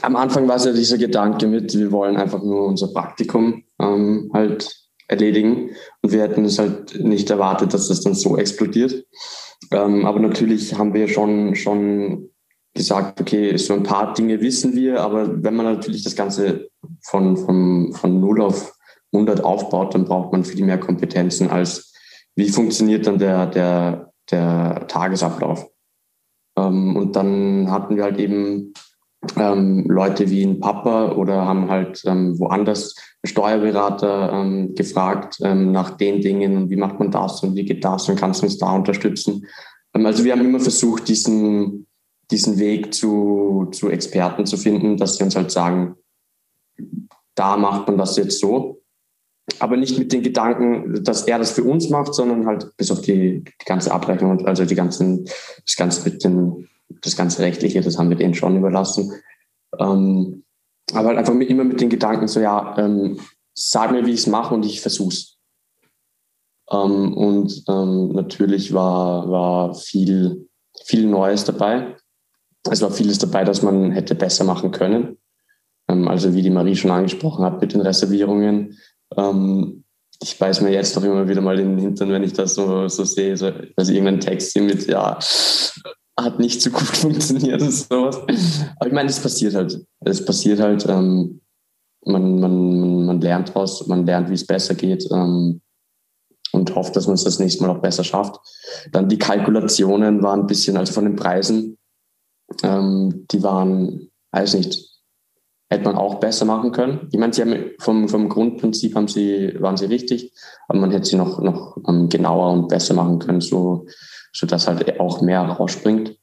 am 0.02 0.16
Anfang 0.16 0.48
war 0.48 0.56
es 0.56 0.66
ja 0.66 0.74
dieser 0.74 0.98
Gedanke 0.98 1.48
mit, 1.48 1.78
wir 1.78 1.92
wollen 1.92 2.18
einfach 2.18 2.42
nur 2.42 2.68
unser 2.68 2.88
Praktikum 2.88 3.64
ähm, 3.80 4.30
halt 4.34 4.70
erledigen 5.08 5.72
und 6.02 6.12
wir 6.12 6.22
hätten 6.22 6.46
es 6.46 6.58
halt 6.58 7.04
nicht 7.04 7.30
erwartet, 7.30 7.74
dass 7.74 7.90
das 7.90 8.02
dann 8.02 8.14
so 8.14 8.38
explodiert. 8.38 9.06
Ähm, 9.72 10.06
aber 10.06 10.20
natürlich 10.20 10.78
haben 10.78 10.94
wir 10.94 11.08
schon, 11.08 11.56
schon 11.56 12.30
gesagt, 12.74 13.20
okay, 13.20 13.58
so 13.58 13.74
ein 13.74 13.84
paar 13.84 14.14
Dinge 14.14 14.40
wissen 14.40 14.76
wir, 14.76 15.02
aber 15.02 15.44
wenn 15.44 15.56
man 15.56 15.66
natürlich 15.66 16.04
das 16.04 16.16
Ganze 16.16 16.70
von, 17.02 17.36
von, 17.36 17.94
von 17.94 18.20
0 18.20 18.42
auf 18.42 18.74
100 19.14 19.44
aufbaut, 19.44 19.94
dann 19.94 20.06
braucht 20.06 20.32
man 20.32 20.46
viel 20.46 20.66
mehr 20.66 20.80
Kompetenzen 20.80 21.50
als 21.50 21.94
wie 22.36 22.50
funktioniert 22.50 23.06
dann 23.08 23.18
der, 23.18 23.46
der, 23.48 24.14
der 24.32 24.88
Tagesablauf. 24.88 25.70
Ähm, 26.58 26.96
und 26.96 27.16
dann 27.16 27.70
hatten 27.70 27.96
wir 27.96 28.04
halt 28.04 28.20
eben 28.20 28.74
ähm, 29.38 29.86
Leute 29.88 30.30
wie 30.30 30.44
ein 30.44 30.60
Papa 30.60 31.12
oder 31.12 31.46
haben 31.46 31.70
halt 31.70 32.02
ähm, 32.06 32.40
woanders 32.40 32.96
Steuerberater 33.24 34.34
ähm, 34.34 34.74
gefragt 34.74 35.38
ähm, 35.42 35.72
nach 35.72 35.92
den 35.92 36.22
Dingen 36.22 36.58
und 36.58 36.70
wie 36.70 36.76
macht 36.76 37.00
man 37.00 37.12
das 37.12 37.44
und 37.44 37.56
wie 37.56 37.66
geht 37.66 37.86
das 37.86 38.10
und 38.10 38.16
kannst 38.16 38.42
du 38.42 38.46
uns 38.46 38.58
da 38.58 38.76
unterstützen. 38.76 39.46
Ähm, 39.94 40.06
also 40.06 40.24
wir 40.24 40.34
haben 40.34 40.46
immer 40.46 40.60
versucht, 40.60 41.08
diesen, 41.08 41.88
diesen 42.32 42.58
Weg 42.58 42.94
zu, 42.94 43.70
zu 43.72 43.90
Experten 43.90 44.46
zu 44.46 44.58
finden, 44.58 44.98
dass 44.98 45.18
sie 45.18 45.24
uns 45.24 45.36
halt 45.36 45.52
sagen, 45.52 45.96
da 47.36 47.58
macht 47.58 47.88
man 47.88 47.98
das 47.98 48.18
jetzt 48.18 48.40
so. 48.40 48.81
Aber 49.60 49.78
nicht 49.78 49.98
mit 49.98 50.12
den 50.12 50.24
Gedanken, 50.24 51.04
dass 51.04 51.24
er 51.24 51.38
das 51.38 51.52
für 51.52 51.64
uns 51.64 51.90
macht, 51.90 52.14
sondern 52.14 52.46
halt 52.46 52.76
bis 52.78 52.92
auf 52.92 53.02
die, 53.02 53.44
die 53.44 53.66
ganze 53.66 53.92
Abrechnung, 53.92 54.46
also 54.46 54.66
die 54.66 54.76
ganzen, 54.76 55.26
das 55.26 55.76
ganze 55.78 56.10
mit 56.10 56.24
den, 56.24 56.68
das 57.02 57.16
ganze 57.16 57.42
Rechtliche, 57.42 57.82
das 57.82 57.98
haben 57.98 58.10
wir 58.10 58.18
denen 58.18 58.34
schon 58.34 58.58
überlassen. 58.58 59.12
Ähm, 59.80 60.44
aber 60.94 61.10
halt 61.10 61.18
einfach 61.18 61.34
mit, 61.34 61.50
immer 61.50 61.64
mit 61.64 61.82
den 61.82 61.90
Gedanken 61.90 62.28
so, 62.28 62.40
ja, 62.40 62.76
ähm, 62.78 63.20
sag 63.54 63.92
mir, 63.92 64.06
wie 64.06 64.12
ich 64.12 64.22
es 64.22 64.28
mache 64.28 64.54
und 64.54 64.66
ich 64.66 64.82
versuch's. 64.82 65.38
Ähm, 66.72 67.14
und 67.14 67.64
ähm, 67.68 68.12
natürlich 68.14 68.74
war, 68.74 69.30
war 69.30 69.76
viel, 69.76 70.48
viel 70.86 71.06
Neues 71.06 71.44
dabei. 71.44 71.96
Es 72.70 72.82
war 72.82 72.92
vieles 72.92 73.18
dabei, 73.18 73.44
das 73.44 73.62
man 73.62 73.92
hätte 73.92 74.16
besser 74.16 74.44
machen 74.44 74.72
können. 74.72 75.18
Ähm, 75.88 76.08
also 76.08 76.34
wie 76.34 76.42
die 76.42 76.50
Marie 76.50 76.76
schon 76.76 76.92
angesprochen 76.92 77.44
hat 77.44 77.62
mit 77.62 77.74
den 77.74 77.82
Reservierungen. 77.82 78.78
Ähm, 79.18 79.84
ich 80.22 80.38
beiß 80.38 80.62
mir 80.62 80.72
jetzt 80.72 80.96
doch 80.96 81.04
immer 81.04 81.28
wieder 81.28 81.42
mal 81.42 81.58
den 81.58 81.78
Hintern, 81.78 82.12
wenn 82.12 82.24
ich 82.24 82.34
das 82.34 82.54
so, 82.54 82.88
so 82.88 83.04
sehe. 83.04 83.36
So, 83.36 83.52
also 83.76 83.92
irgendein 83.92 84.20
Text 84.20 84.54
hier 84.54 84.62
mit, 84.62 84.88
ja, 84.88 85.18
hat 86.20 86.40
nicht 86.40 86.62
so 86.62 86.70
gut 86.70 86.82
funktioniert 86.88 87.62
oder 87.62 87.72
sowas. 87.72 88.18
Aber 88.78 88.88
ich 88.88 88.94
meine, 88.94 89.10
es 89.10 89.20
passiert 89.20 89.56
halt. 89.56 89.84
Es 90.02 90.24
passiert 90.24 90.60
halt. 90.60 90.86
Ähm, 90.88 91.42
man, 92.06 92.40
man, 92.40 93.06
man 93.06 93.22
lernt 93.22 93.54
was, 93.56 93.86
man 93.88 94.06
lernt, 94.06 94.30
wie 94.30 94.36
es 94.36 94.46
besser 94.46 94.76
geht 94.76 95.08
ähm, 95.12 95.62
und 96.52 96.76
hofft, 96.76 96.96
dass 96.96 97.08
man 97.08 97.16
es 97.16 97.24
das 97.24 97.40
nächste 97.40 97.64
Mal 97.64 97.76
auch 97.76 97.82
besser 97.82 98.04
schafft. 98.04 98.40
Dann 98.92 99.10
die 99.10 99.20
Kalkulationen 99.20 100.24
waren 100.24 100.42
ein 100.42 100.48
bisschen, 100.48 100.78
also 100.78 100.94
von 100.94 101.06
den 101.06 101.16
Preisen, 101.16 101.78
ähm, 102.64 103.28
die 103.32 103.44
waren, 103.44 104.10
weiß 104.32 104.56
nicht, 104.56 104.91
hätte 105.72 105.86
man 105.86 105.96
auch 105.96 106.16
besser 106.16 106.44
machen 106.44 106.74
können. 106.74 107.08
Ich 107.12 107.18
meine, 107.18 107.34
sie 107.34 107.42
haben 107.42 107.72
vom, 107.80 108.10
vom 108.10 108.28
Grundprinzip 108.28 108.94
haben 108.94 109.08
sie, 109.08 109.56
waren 109.60 109.78
sie 109.78 109.86
richtig, 109.86 110.34
aber 110.68 110.80
man 110.80 110.92
hätte 110.92 111.06
sie 111.08 111.16
noch, 111.16 111.40
noch 111.40 111.78
ähm, 111.88 112.10
genauer 112.10 112.52
und 112.52 112.68
besser 112.68 112.94
machen 112.94 113.20
können, 113.20 113.40
so, 113.40 113.86
so 114.34 114.46
dass 114.46 114.68
halt 114.68 115.00
auch 115.00 115.22
mehr 115.22 115.42
rausspringt. 115.42 116.18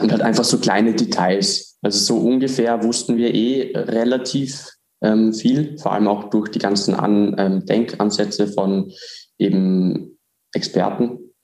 Und 0.00 0.12
halt 0.12 0.22
einfach 0.22 0.44
so 0.44 0.58
kleine 0.58 0.94
Details. 0.94 1.76
Also 1.82 1.98
so 1.98 2.26
ungefähr 2.26 2.82
wussten 2.82 3.18
wir 3.18 3.34
eh 3.34 3.72
relativ 3.76 4.70
ähm, 5.02 5.34
viel, 5.34 5.76
vor 5.78 5.92
allem 5.92 6.08
auch 6.08 6.30
durch 6.30 6.48
die 6.48 6.58
ganzen 6.58 6.94
An 6.94 7.34
ähm, 7.36 7.66
Denkansätze 7.66 8.46
von 8.46 8.90
eben 9.36 10.18
Experten. 10.54 11.34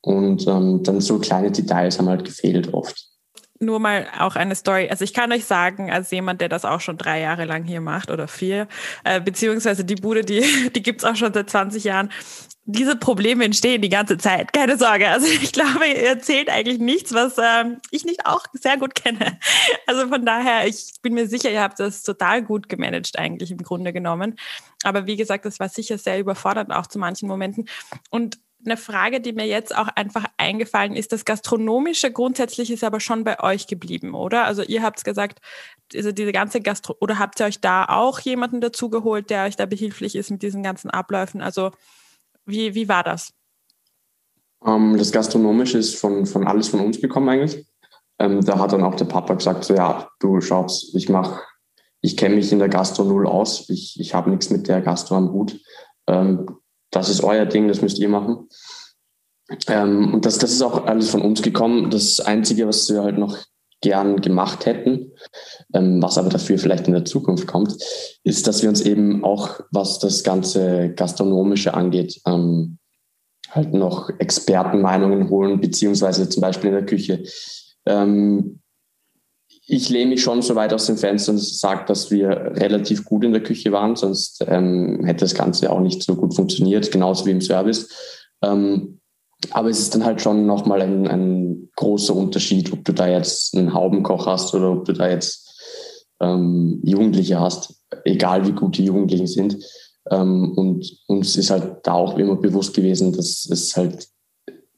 Und 0.00 0.46
ähm, 0.46 0.82
dann 0.84 1.02
so 1.02 1.18
kleine 1.18 1.50
Details 1.50 1.98
haben 1.98 2.08
halt 2.08 2.24
gefehlt 2.24 2.72
oft 2.72 3.15
nur 3.60 3.80
mal 3.80 4.06
auch 4.18 4.36
eine 4.36 4.54
Story. 4.54 4.88
Also 4.90 5.04
ich 5.04 5.14
kann 5.14 5.32
euch 5.32 5.44
sagen, 5.44 5.90
als 5.90 6.10
jemand, 6.10 6.40
der 6.40 6.48
das 6.48 6.64
auch 6.64 6.80
schon 6.80 6.98
drei 6.98 7.20
Jahre 7.20 7.44
lang 7.44 7.64
hier 7.64 7.80
macht 7.80 8.10
oder 8.10 8.28
vier, 8.28 8.68
äh, 9.04 9.20
beziehungsweise 9.20 9.84
die 9.84 9.94
Bude, 9.94 10.22
die, 10.22 10.70
die 10.74 10.82
gibt's 10.82 11.04
auch 11.04 11.16
schon 11.16 11.32
seit 11.32 11.50
20 11.50 11.84
Jahren. 11.84 12.10
Diese 12.68 12.96
Probleme 12.96 13.44
entstehen 13.44 13.80
die 13.80 13.88
ganze 13.88 14.18
Zeit. 14.18 14.52
Keine 14.52 14.76
Sorge. 14.76 15.08
Also 15.08 15.26
ich 15.26 15.52
glaube, 15.52 15.86
ihr 15.86 16.08
erzählt 16.08 16.50
eigentlich 16.50 16.80
nichts, 16.80 17.14
was 17.14 17.36
ähm, 17.38 17.78
ich 17.92 18.04
nicht 18.04 18.26
auch 18.26 18.44
sehr 18.52 18.76
gut 18.76 18.94
kenne. 18.94 19.38
Also 19.86 20.08
von 20.08 20.26
daher, 20.26 20.66
ich 20.66 20.94
bin 21.00 21.14
mir 21.14 21.28
sicher, 21.28 21.50
ihr 21.50 21.62
habt 21.62 21.78
das 21.78 22.02
total 22.02 22.42
gut 22.42 22.68
gemanagt 22.68 23.18
eigentlich 23.18 23.52
im 23.52 23.58
Grunde 23.58 23.92
genommen. 23.92 24.36
Aber 24.82 25.06
wie 25.06 25.16
gesagt, 25.16 25.44
das 25.44 25.60
war 25.60 25.68
sicher 25.68 25.96
sehr 25.96 26.18
überfordernd 26.18 26.72
auch 26.72 26.88
zu 26.88 26.98
manchen 26.98 27.28
Momenten. 27.28 27.68
Und 28.10 28.38
eine 28.64 28.76
Frage, 28.76 29.20
die 29.20 29.32
mir 29.32 29.46
jetzt 29.46 29.76
auch 29.76 29.88
einfach 29.88 30.24
eingefallen 30.38 30.96
ist. 30.96 31.12
Das 31.12 31.24
Gastronomische 31.24 32.10
grundsätzlich 32.10 32.70
ist 32.70 32.84
aber 32.84 33.00
schon 33.00 33.24
bei 33.24 33.40
euch 33.40 33.66
geblieben, 33.66 34.14
oder? 34.14 34.44
Also 34.44 34.62
ihr 34.62 34.82
habt 34.82 35.04
gesagt, 35.04 35.40
also 35.94 36.10
diese 36.10 36.32
ganze 36.32 36.60
Gastro 36.60 36.96
oder 37.00 37.18
habt 37.18 37.40
ihr 37.40 37.46
euch 37.46 37.60
da 37.60 37.84
auch 37.84 38.18
jemanden 38.20 38.60
dazugeholt, 38.60 39.30
der 39.30 39.44
euch 39.44 39.56
da 39.56 39.66
behilflich 39.66 40.16
ist 40.16 40.30
mit 40.30 40.42
diesen 40.42 40.62
ganzen 40.62 40.90
Abläufen? 40.90 41.40
Also 41.42 41.70
wie, 42.44 42.74
wie 42.74 42.88
war 42.88 43.02
das? 43.02 43.32
Um, 44.60 44.92
ähm, 44.92 44.98
das 44.98 45.12
Gastronomische 45.12 45.78
ist 45.78 45.96
von, 45.96 46.26
von 46.26 46.46
alles 46.46 46.68
von 46.68 46.80
uns 46.80 47.00
gekommen 47.00 47.28
eigentlich. 47.28 47.66
Ähm, 48.18 48.44
da 48.44 48.58
hat 48.58 48.72
dann 48.72 48.82
auch 48.82 48.94
der 48.94 49.04
Papa 49.04 49.34
gesagt, 49.34 49.64
so 49.64 49.74
ja, 49.74 50.08
du 50.20 50.40
schaust, 50.40 50.94
ich 50.94 51.08
mache, 51.08 51.42
ich 52.00 52.16
kenne 52.16 52.36
mich 52.36 52.50
in 52.50 52.58
der 52.58 52.68
Gastro 52.68 53.04
null 53.04 53.26
aus, 53.26 53.68
ich, 53.68 54.00
ich 54.00 54.14
habe 54.14 54.30
nichts 54.30 54.48
mit 54.48 54.68
der 54.68 54.80
Gastro 54.80 55.16
am 55.16 55.32
Hut. 55.32 55.60
Ähm, 56.06 56.46
das 56.96 57.08
ist 57.08 57.22
euer 57.22 57.46
Ding, 57.46 57.68
das 57.68 57.82
müsst 57.82 57.98
ihr 57.98 58.08
machen. 58.08 58.48
Ähm, 59.68 60.14
und 60.14 60.24
das, 60.24 60.38
das 60.38 60.52
ist 60.52 60.62
auch 60.62 60.86
alles 60.86 61.10
von 61.10 61.22
uns 61.22 61.42
gekommen. 61.42 61.90
Das 61.90 62.20
Einzige, 62.20 62.66
was 62.66 62.88
wir 62.90 63.02
halt 63.02 63.18
noch 63.18 63.38
gern 63.80 64.20
gemacht 64.20 64.66
hätten, 64.66 65.12
ähm, 65.74 66.02
was 66.02 66.18
aber 66.18 66.30
dafür 66.30 66.58
vielleicht 66.58 66.86
in 66.88 66.94
der 66.94 67.04
Zukunft 67.04 67.46
kommt, 67.46 67.76
ist, 68.24 68.46
dass 68.46 68.62
wir 68.62 68.68
uns 68.68 68.80
eben 68.80 69.24
auch, 69.24 69.60
was 69.70 69.98
das 69.98 70.24
ganze 70.24 70.92
Gastronomische 70.94 71.74
angeht, 71.74 72.20
ähm, 72.26 72.78
halt 73.50 73.72
noch 73.72 74.10
Expertenmeinungen 74.18 75.30
holen, 75.30 75.60
beziehungsweise 75.60 76.28
zum 76.28 76.40
Beispiel 76.40 76.70
in 76.70 76.76
der 76.76 76.86
Küche. 76.86 77.22
Ähm, 77.86 78.60
ich 79.68 79.88
lehne 79.88 80.10
mich 80.10 80.22
schon 80.22 80.42
so 80.42 80.54
weit 80.54 80.72
aus 80.72 80.86
dem 80.86 80.96
Fenster 80.96 81.32
und 81.32 81.38
sage, 81.38 81.84
dass 81.86 82.10
wir 82.10 82.28
relativ 82.28 83.04
gut 83.04 83.24
in 83.24 83.32
der 83.32 83.42
Küche 83.42 83.72
waren, 83.72 83.96
sonst 83.96 84.44
ähm, 84.46 85.04
hätte 85.04 85.24
das 85.24 85.34
Ganze 85.34 85.70
auch 85.70 85.80
nicht 85.80 86.02
so 86.02 86.14
gut 86.14 86.34
funktioniert, 86.34 86.92
genauso 86.92 87.26
wie 87.26 87.32
im 87.32 87.40
Service. 87.40 87.88
Ähm, 88.42 89.00
aber 89.50 89.68
es 89.68 89.80
ist 89.80 89.94
dann 89.94 90.04
halt 90.04 90.20
schon 90.20 90.46
nochmal 90.46 90.82
ein, 90.82 91.08
ein 91.08 91.68
großer 91.76 92.14
Unterschied, 92.14 92.72
ob 92.72 92.84
du 92.84 92.92
da 92.92 93.08
jetzt 93.08 93.56
einen 93.56 93.74
Haubenkoch 93.74 94.26
hast 94.26 94.54
oder 94.54 94.70
ob 94.70 94.84
du 94.84 94.92
da 94.92 95.10
jetzt 95.10 95.46
ähm, 96.20 96.80
Jugendliche 96.84 97.40
hast, 97.40 97.74
egal 98.04 98.46
wie 98.46 98.52
gut 98.52 98.78
die 98.78 98.84
Jugendlichen 98.84 99.26
sind. 99.26 99.58
Ähm, 100.10 100.52
und 100.52 100.86
uns 101.08 101.36
ist 101.36 101.50
halt 101.50 101.78
da 101.82 101.94
auch 101.94 102.16
immer 102.16 102.36
bewusst 102.36 102.74
gewesen, 102.74 103.12
dass 103.12 103.46
es 103.50 103.76
halt 103.76 104.08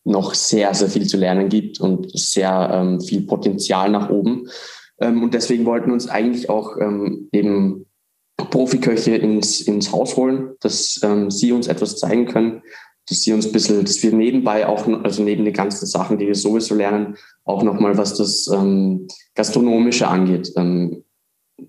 noch 0.04 0.34
sehr, 0.34 0.72
sehr 0.74 0.88
viel 0.88 1.06
zu 1.06 1.18
lernen 1.18 1.50
gibt 1.50 1.80
und 1.80 2.18
sehr 2.18 2.70
ähm, 2.72 3.00
viel 3.00 3.22
Potenzial 3.22 3.90
nach 3.90 4.08
oben. 4.08 4.48
Ähm, 5.00 5.22
und 5.22 5.34
deswegen 5.34 5.64
wollten 5.64 5.88
wir 5.88 5.94
uns 5.94 6.08
eigentlich 6.08 6.50
auch 6.50 6.76
ähm, 6.80 7.28
eben 7.32 7.86
Profiköche 8.36 9.16
ins, 9.16 9.60
ins 9.60 9.92
Haus 9.92 10.16
holen, 10.16 10.54
dass 10.60 11.00
ähm, 11.02 11.30
sie 11.30 11.52
uns 11.52 11.66
etwas 11.66 11.96
zeigen 11.96 12.26
können, 12.26 12.62
dass 13.08 13.22
sie 13.22 13.32
uns 13.32 13.46
ein 13.46 13.52
bisschen, 13.52 13.84
dass 13.84 14.02
wir 14.02 14.12
nebenbei 14.12 14.66
auch, 14.66 14.86
also 15.02 15.22
neben 15.22 15.44
den 15.44 15.54
ganzen 15.54 15.86
Sachen, 15.86 16.18
die 16.18 16.26
wir 16.26 16.34
sowieso 16.34 16.74
lernen, 16.74 17.16
auch 17.44 17.62
nochmal, 17.62 17.96
was 17.96 18.14
das 18.14 18.48
ähm, 18.48 19.08
Gastronomische 19.34 20.08
angeht, 20.08 20.52
ähm, 20.56 21.04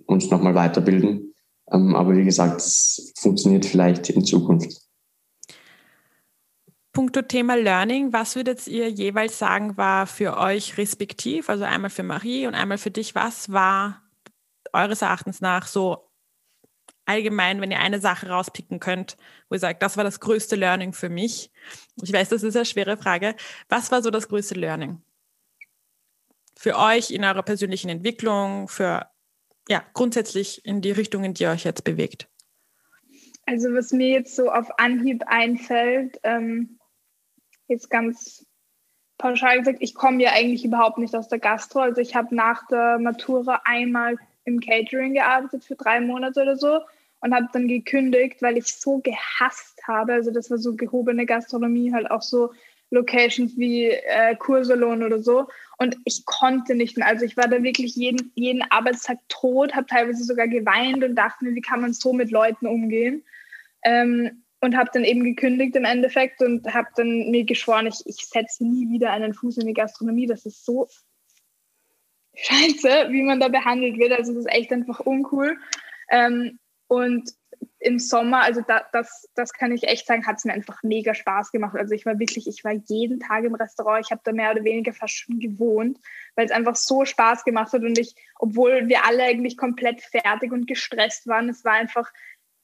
uns 0.05 0.29
nochmal 0.29 0.55
weiterbilden. 0.55 1.33
Ähm, 1.71 1.95
aber 1.95 2.15
wie 2.15 2.25
gesagt, 2.25 2.61
es 2.61 3.13
funktioniert 3.17 3.65
vielleicht 3.65 4.09
in 4.09 4.25
Zukunft. 4.25 4.88
Punkto 6.91 7.21
Thema 7.21 7.55
Learning, 7.55 8.13
was 8.13 8.35
würdet 8.35 8.65
ihr 8.67 8.89
jeweils 8.89 9.37
sagen, 9.37 9.77
war 9.77 10.07
für 10.07 10.37
euch 10.37 10.77
respektiv, 10.77 11.49
also 11.49 11.63
einmal 11.63 11.91
für 11.91 12.03
Marie 12.03 12.47
und 12.47 12.55
einmal 12.55 12.77
für 12.77 12.91
dich, 12.91 13.13
was 13.13 13.51
war 13.51 14.01
eures 14.73 15.01
Erachtens 15.01 15.39
nach 15.41 15.67
so 15.67 16.09
allgemein, 17.05 17.61
wenn 17.61 17.71
ihr 17.71 17.79
eine 17.79 17.99
Sache 17.99 18.29
rauspicken 18.29 18.79
könnt, 18.79 19.17
wo 19.49 19.55
ihr 19.55 19.59
sagt, 19.59 19.81
das 19.81 19.97
war 19.97 20.03
das 20.03 20.19
größte 20.19 20.55
Learning 20.55 20.93
für 20.93 21.09
mich? 21.09 21.51
Ich 22.01 22.13
weiß, 22.13 22.29
das 22.29 22.43
ist 22.43 22.55
eine 22.55 22.65
schwere 22.65 22.97
Frage. 22.97 23.35
Was 23.67 23.91
war 23.91 24.01
so 24.01 24.11
das 24.11 24.27
größte 24.27 24.55
Learning? 24.55 25.01
Für 26.55 26.77
euch 26.77 27.11
in 27.11 27.23
eurer 27.23 27.43
persönlichen 27.43 27.89
Entwicklung, 27.89 28.67
für 28.67 29.09
ja, 29.69 29.83
grundsätzlich 29.93 30.65
in 30.65 30.81
die 30.81 30.91
Richtung, 30.91 31.23
in 31.23 31.33
die 31.33 31.43
ihr 31.43 31.51
euch 31.51 31.63
jetzt 31.63 31.83
bewegt? 31.83 32.27
Also 33.45 33.73
was 33.73 33.91
mir 33.91 34.09
jetzt 34.09 34.35
so 34.35 34.51
auf 34.51 34.67
Anhieb 34.77 35.23
einfällt, 35.25 36.19
ähm, 36.23 36.78
jetzt 37.69 37.89
ganz 37.89 38.45
pauschal 39.17 39.59
gesagt, 39.59 39.79
ich 39.81 39.95
komme 39.95 40.23
ja 40.23 40.31
eigentlich 40.33 40.65
überhaupt 40.65 40.97
nicht 40.97 41.15
aus 41.15 41.27
der 41.27 41.39
Gastro. 41.39 41.79
Also 41.79 42.01
ich 42.01 42.15
habe 42.15 42.35
nach 42.35 42.67
der 42.67 42.99
Matura 42.99 43.61
einmal 43.65 44.17
im 44.45 44.59
Catering 44.59 45.13
gearbeitet 45.13 45.63
für 45.63 45.75
drei 45.75 46.01
Monate 46.01 46.41
oder 46.41 46.57
so 46.57 46.81
und 47.21 47.35
habe 47.35 47.47
dann 47.53 47.67
gekündigt, 47.67 48.41
weil 48.41 48.57
ich 48.57 48.73
so 48.73 48.99
gehasst 48.99 49.81
habe. 49.87 50.13
Also 50.13 50.31
das 50.31 50.49
war 50.49 50.57
so 50.57 50.75
gehobene 50.75 51.25
Gastronomie, 51.25 51.93
halt 51.93 52.09
auch 52.09 52.21
so 52.21 52.51
Locations 52.91 53.55
wie 53.57 53.87
äh, 53.87 54.35
Kursalon 54.35 55.03
oder 55.03 55.21
so. 55.21 55.47
Und 55.77 55.97
ich 56.05 56.25
konnte 56.25 56.75
nicht 56.75 56.97
mehr. 56.97 57.07
Also 57.07 57.25
ich 57.25 57.37
war 57.37 57.47
da 57.47 57.61
wirklich 57.61 57.95
jeden, 57.95 58.31
jeden 58.35 58.63
Arbeitstag 58.71 59.19
tot, 59.27 59.75
habe 59.75 59.85
teilweise 59.85 60.23
sogar 60.23 60.47
geweint 60.47 61.03
und 61.03 61.15
dachte 61.15 61.45
mir, 61.45 61.55
wie 61.55 61.61
kann 61.61 61.81
man 61.81 61.93
so 61.93 62.13
mit 62.13 62.31
Leuten 62.31 62.67
umgehen? 62.67 63.23
Ähm, 63.83 64.43
und 64.61 64.75
habe 64.75 64.89
dann 64.93 65.03
eben 65.03 65.23
gekündigt 65.23 65.75
im 65.75 65.85
Endeffekt 65.85 66.41
und 66.41 66.73
habe 66.73 66.89
dann 66.95 67.29
mir 67.31 67.45
geschworen, 67.45 67.87
ich, 67.87 68.01
ich 68.05 68.25
setze 68.25 68.65
nie 68.65 68.89
wieder 68.89 69.11
einen 69.11 69.33
Fuß 69.33 69.57
in 69.57 69.67
die 69.67 69.73
Gastronomie. 69.73 70.27
Das 70.27 70.45
ist 70.45 70.65
so 70.65 70.87
scheiße, 72.35 73.07
wie 73.11 73.23
man 73.23 73.39
da 73.39 73.47
behandelt 73.47 73.97
wird. 73.97 74.11
Also 74.11 74.33
das 74.33 74.45
ist 74.45 74.53
echt 74.53 74.71
einfach 74.71 74.99
uncool. 74.99 75.57
Ähm, 76.09 76.59
und 76.87 77.31
im 77.79 77.99
Sommer, 77.99 78.41
also 78.41 78.61
da, 78.61 78.85
das, 78.91 79.29
das 79.35 79.53
kann 79.53 79.71
ich 79.71 79.83
echt 79.83 80.05
sagen, 80.05 80.25
hat 80.25 80.37
es 80.37 80.45
mir 80.45 80.53
einfach 80.53 80.83
mega 80.83 81.13
Spaß 81.13 81.51
gemacht. 81.51 81.75
Also 81.75 81.93
ich 81.93 82.05
war 82.05 82.19
wirklich, 82.19 82.47
ich 82.47 82.63
war 82.63 82.73
jeden 82.73 83.19
Tag 83.19 83.43
im 83.43 83.55
Restaurant. 83.55 84.03
Ich 84.05 84.11
habe 84.11 84.21
da 84.23 84.31
mehr 84.31 84.51
oder 84.51 84.63
weniger 84.63 84.93
fast 84.93 85.13
schon 85.13 85.39
gewohnt, 85.39 85.99
weil 86.35 86.45
es 86.45 86.51
einfach 86.51 86.75
so 86.75 87.05
Spaß 87.05 87.43
gemacht 87.45 87.71
hat. 87.71 87.81
Und 87.81 87.97
ich, 87.97 88.15
obwohl 88.37 88.87
wir 88.89 89.05
alle 89.05 89.23
eigentlich 89.23 89.57
komplett 89.57 90.01
fertig 90.01 90.51
und 90.51 90.67
gestresst 90.67 91.27
waren, 91.27 91.49
es 91.49 91.63
war 91.63 91.73
einfach 91.73 92.11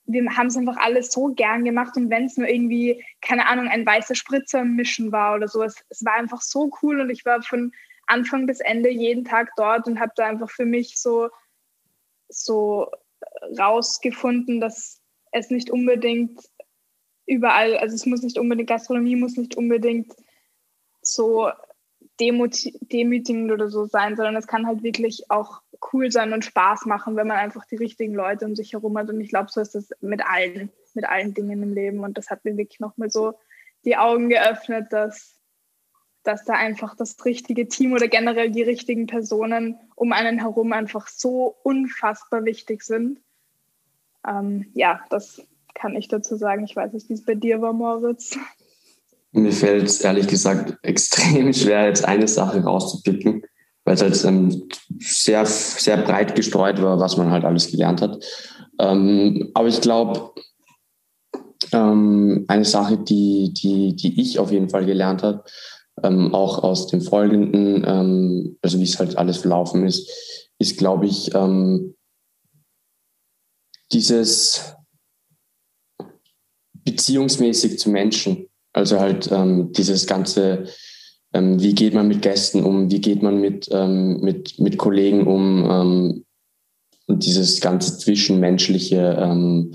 wir 0.08 0.38
haben 0.38 0.48
es 0.48 0.58
einfach 0.58 0.78
alles 0.78 1.12
so 1.12 1.34
gern 1.34 1.64
gemacht 1.66 1.98
und 1.98 2.10
wenn 2.10 2.26
es 2.26 2.38
nur 2.38 2.48
irgendwie, 2.48 3.04
keine 3.22 3.48
Ahnung, 3.48 3.68
ein 3.68 3.86
weißer 3.86 4.16
Spritzer 4.16 4.64
mischen 4.64 5.12
war 5.12 5.36
oder 5.36 5.48
so, 5.48 5.64
es, 5.64 5.84
es 5.90 6.06
war 6.06 6.14
einfach 6.14 6.42
so 6.42 6.72
cool 6.82 7.00
und 7.02 7.10
ich 7.10 7.26
war 7.26 7.42
von 7.42 7.72
Anfang 8.08 8.46
bis 8.46 8.60
Ende 8.60 8.90
jeden 8.90 9.26
Tag 9.26 9.50
dort 9.58 9.88
und 9.88 10.00
habe 10.00 10.12
da 10.16 10.28
einfach 10.28 10.50
für 10.50 10.66
mich 10.66 10.98
so, 10.98 11.30
so 12.30 12.92
rausgefunden, 13.58 14.62
dass 14.62 15.02
es 15.32 15.50
nicht 15.50 15.70
unbedingt 15.72 16.40
überall, 17.26 17.78
also 17.78 17.96
es 17.96 18.06
muss 18.06 18.22
nicht 18.22 18.38
unbedingt, 18.38 18.70
Gastronomie 18.70 19.16
muss 19.16 19.38
nicht 19.38 19.56
unbedingt 19.56 20.14
so 21.02 21.50
demütigend 22.20 23.52
oder 23.52 23.70
so 23.70 23.86
sein, 23.86 24.16
sondern 24.16 24.36
es 24.36 24.48
kann 24.48 24.68
halt 24.68 24.84
wirklich 24.84 25.30
auch 25.30 25.62
cool 25.94 26.12
sein 26.12 26.34
und 26.34 26.46
Spaß 26.46 26.86
machen, 26.86 27.16
wenn 27.16 27.28
man 27.28 27.38
einfach 27.38 27.66
die 27.66 27.76
richtigen 27.76 28.14
Leute 28.14 28.46
um 28.46 28.56
sich 28.56 28.74
herum 28.74 28.98
hat. 28.98 29.10
Und 29.10 29.20
ich 29.20 29.30
glaube, 29.30 29.50
so 29.52 29.62
ist 29.62 29.76
das 29.76 29.90
mit 30.02 30.26
allen, 30.26 30.72
mit 30.94 31.06
allen 31.06 31.34
Dingen 31.34 31.62
im 31.62 31.74
Leben. 31.74 32.00
Und 32.00 32.18
das 32.18 32.30
hat 32.30 32.46
mir 32.46 32.58
wirklich 32.58 32.80
nochmal 32.80 33.10
so 33.10 33.36
die 33.84 33.98
Augen 33.98 34.30
geöffnet, 34.30 34.88
dass, 34.92 35.36
dass 36.24 36.46
da 36.46 36.54
einfach 36.54 36.96
das 36.96 37.24
richtige 37.26 37.68
Team 37.68 37.94
oder 37.94 38.08
generell 38.08 38.50
die 38.50 38.64
richtigen 38.64 39.08
Personen 39.08 39.78
um 39.96 40.12
einen 40.12 40.40
herum 40.40 40.74
einfach 40.74 41.08
so 41.08 41.56
unfassbar 41.64 42.46
wichtig 42.46 42.84
sind. 42.84 43.20
Ähm, 44.28 44.72
ja, 44.74 45.02
das 45.10 45.46
kann 45.74 45.96
ich 45.96 46.08
dazu 46.08 46.36
sagen. 46.36 46.64
Ich 46.64 46.76
weiß 46.76 46.94
nicht, 46.94 47.10
wie 47.10 47.14
es 47.14 47.26
bei 47.26 47.36
dir 47.36 47.62
war, 47.62 47.74
Moritz. 47.74 48.38
Mir 49.36 49.52
fällt 49.52 49.84
es 49.84 50.02
ehrlich 50.02 50.28
gesagt 50.28 50.78
extrem 50.82 51.54
schwer, 51.54 51.88
jetzt 51.88 52.06
eine 52.06 52.28
Sache 52.28 52.64
rauszupicken. 52.64 53.44
weil 53.84 53.96
es 53.96 54.02
halt 54.02 54.26
ähm, 54.26 54.70
sehr, 55.00 55.46
sehr 55.46 55.98
breit 55.98 56.36
gestreut 56.36 56.82
war, 56.82 57.00
was 57.00 57.18
man 57.18 57.32
halt 57.32 57.44
alles 57.44 57.70
gelernt 57.70 58.02
hat. 58.02 58.24
Ähm, 58.80 59.52
aber 59.54 59.68
ich 59.68 59.82
glaube, 59.82 60.32
ähm, 61.72 62.46
eine 62.48 62.66
Sache, 62.66 62.98
die, 62.98 63.54
die, 63.54 63.96
die 63.96 64.20
ich 64.22 64.40
auf 64.40 64.52
jeden 64.52 64.70
Fall 64.70 64.86
gelernt 64.86 65.22
habe, 65.22 65.44
ähm, 66.04 66.34
auch 66.34 66.64
aus 66.64 66.88
dem 66.88 67.02
Folgenden, 67.02 67.84
ähm, 67.86 68.58
also 68.62 68.80
wie 68.80 68.84
es 68.84 69.00
halt 69.00 69.18
alles 69.18 69.38
verlaufen 69.38 69.86
ist, 69.86 70.10
ist, 70.60 70.78
glaube 70.78 71.06
ich, 71.06 71.34
ähm, 71.36 71.96
dieses 73.92 74.76
beziehungsmäßig 76.74 77.80
zu 77.80 77.90
Menschen. 77.90 78.48
Also 78.76 79.00
halt 79.00 79.32
ähm, 79.32 79.72
dieses 79.72 80.06
ganze, 80.06 80.66
ähm, 81.34 81.62
wie 81.62 81.74
geht 81.74 81.94
man 81.94 82.10
mit 82.10 82.22
Gästen 82.22 82.62
um, 82.62 82.92
wie 82.92 83.00
geht 83.00 83.24
man 83.24 83.40
mit, 83.40 83.70
ähm, 83.72 84.20
mit, 84.20 84.60
mit 84.60 84.78
Kollegen 84.78 85.26
um 85.28 85.72
ähm, 85.72 86.26
und 87.06 87.26
dieses 87.26 87.62
ganze 87.62 87.98
Zwischenmenschliche, 87.98 89.18
ähm, 89.18 89.74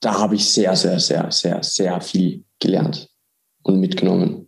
da 0.00 0.18
habe 0.18 0.34
ich 0.34 0.50
sehr, 0.50 0.74
sehr, 0.74 0.98
sehr, 0.98 1.30
sehr, 1.30 1.62
sehr 1.62 2.00
viel 2.00 2.42
gelernt 2.58 3.08
und 3.62 3.78
mitgenommen. 3.78 4.47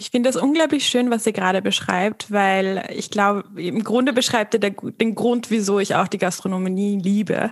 Ich 0.00 0.10
finde 0.10 0.30
das 0.30 0.40
unglaublich 0.40 0.86
schön, 0.86 1.10
was 1.10 1.26
ihr 1.26 1.34
gerade 1.34 1.60
beschreibt, 1.60 2.32
weil 2.32 2.88
ich 2.88 3.10
glaube, 3.10 3.44
im 3.60 3.84
Grunde 3.84 4.14
beschreibt 4.14 4.54
ihr 4.54 4.60
den 4.60 5.14
Grund, 5.14 5.50
wieso 5.50 5.78
ich 5.78 5.94
auch 5.94 6.08
die 6.08 6.16
Gastronomie 6.16 6.98
liebe. 6.98 7.50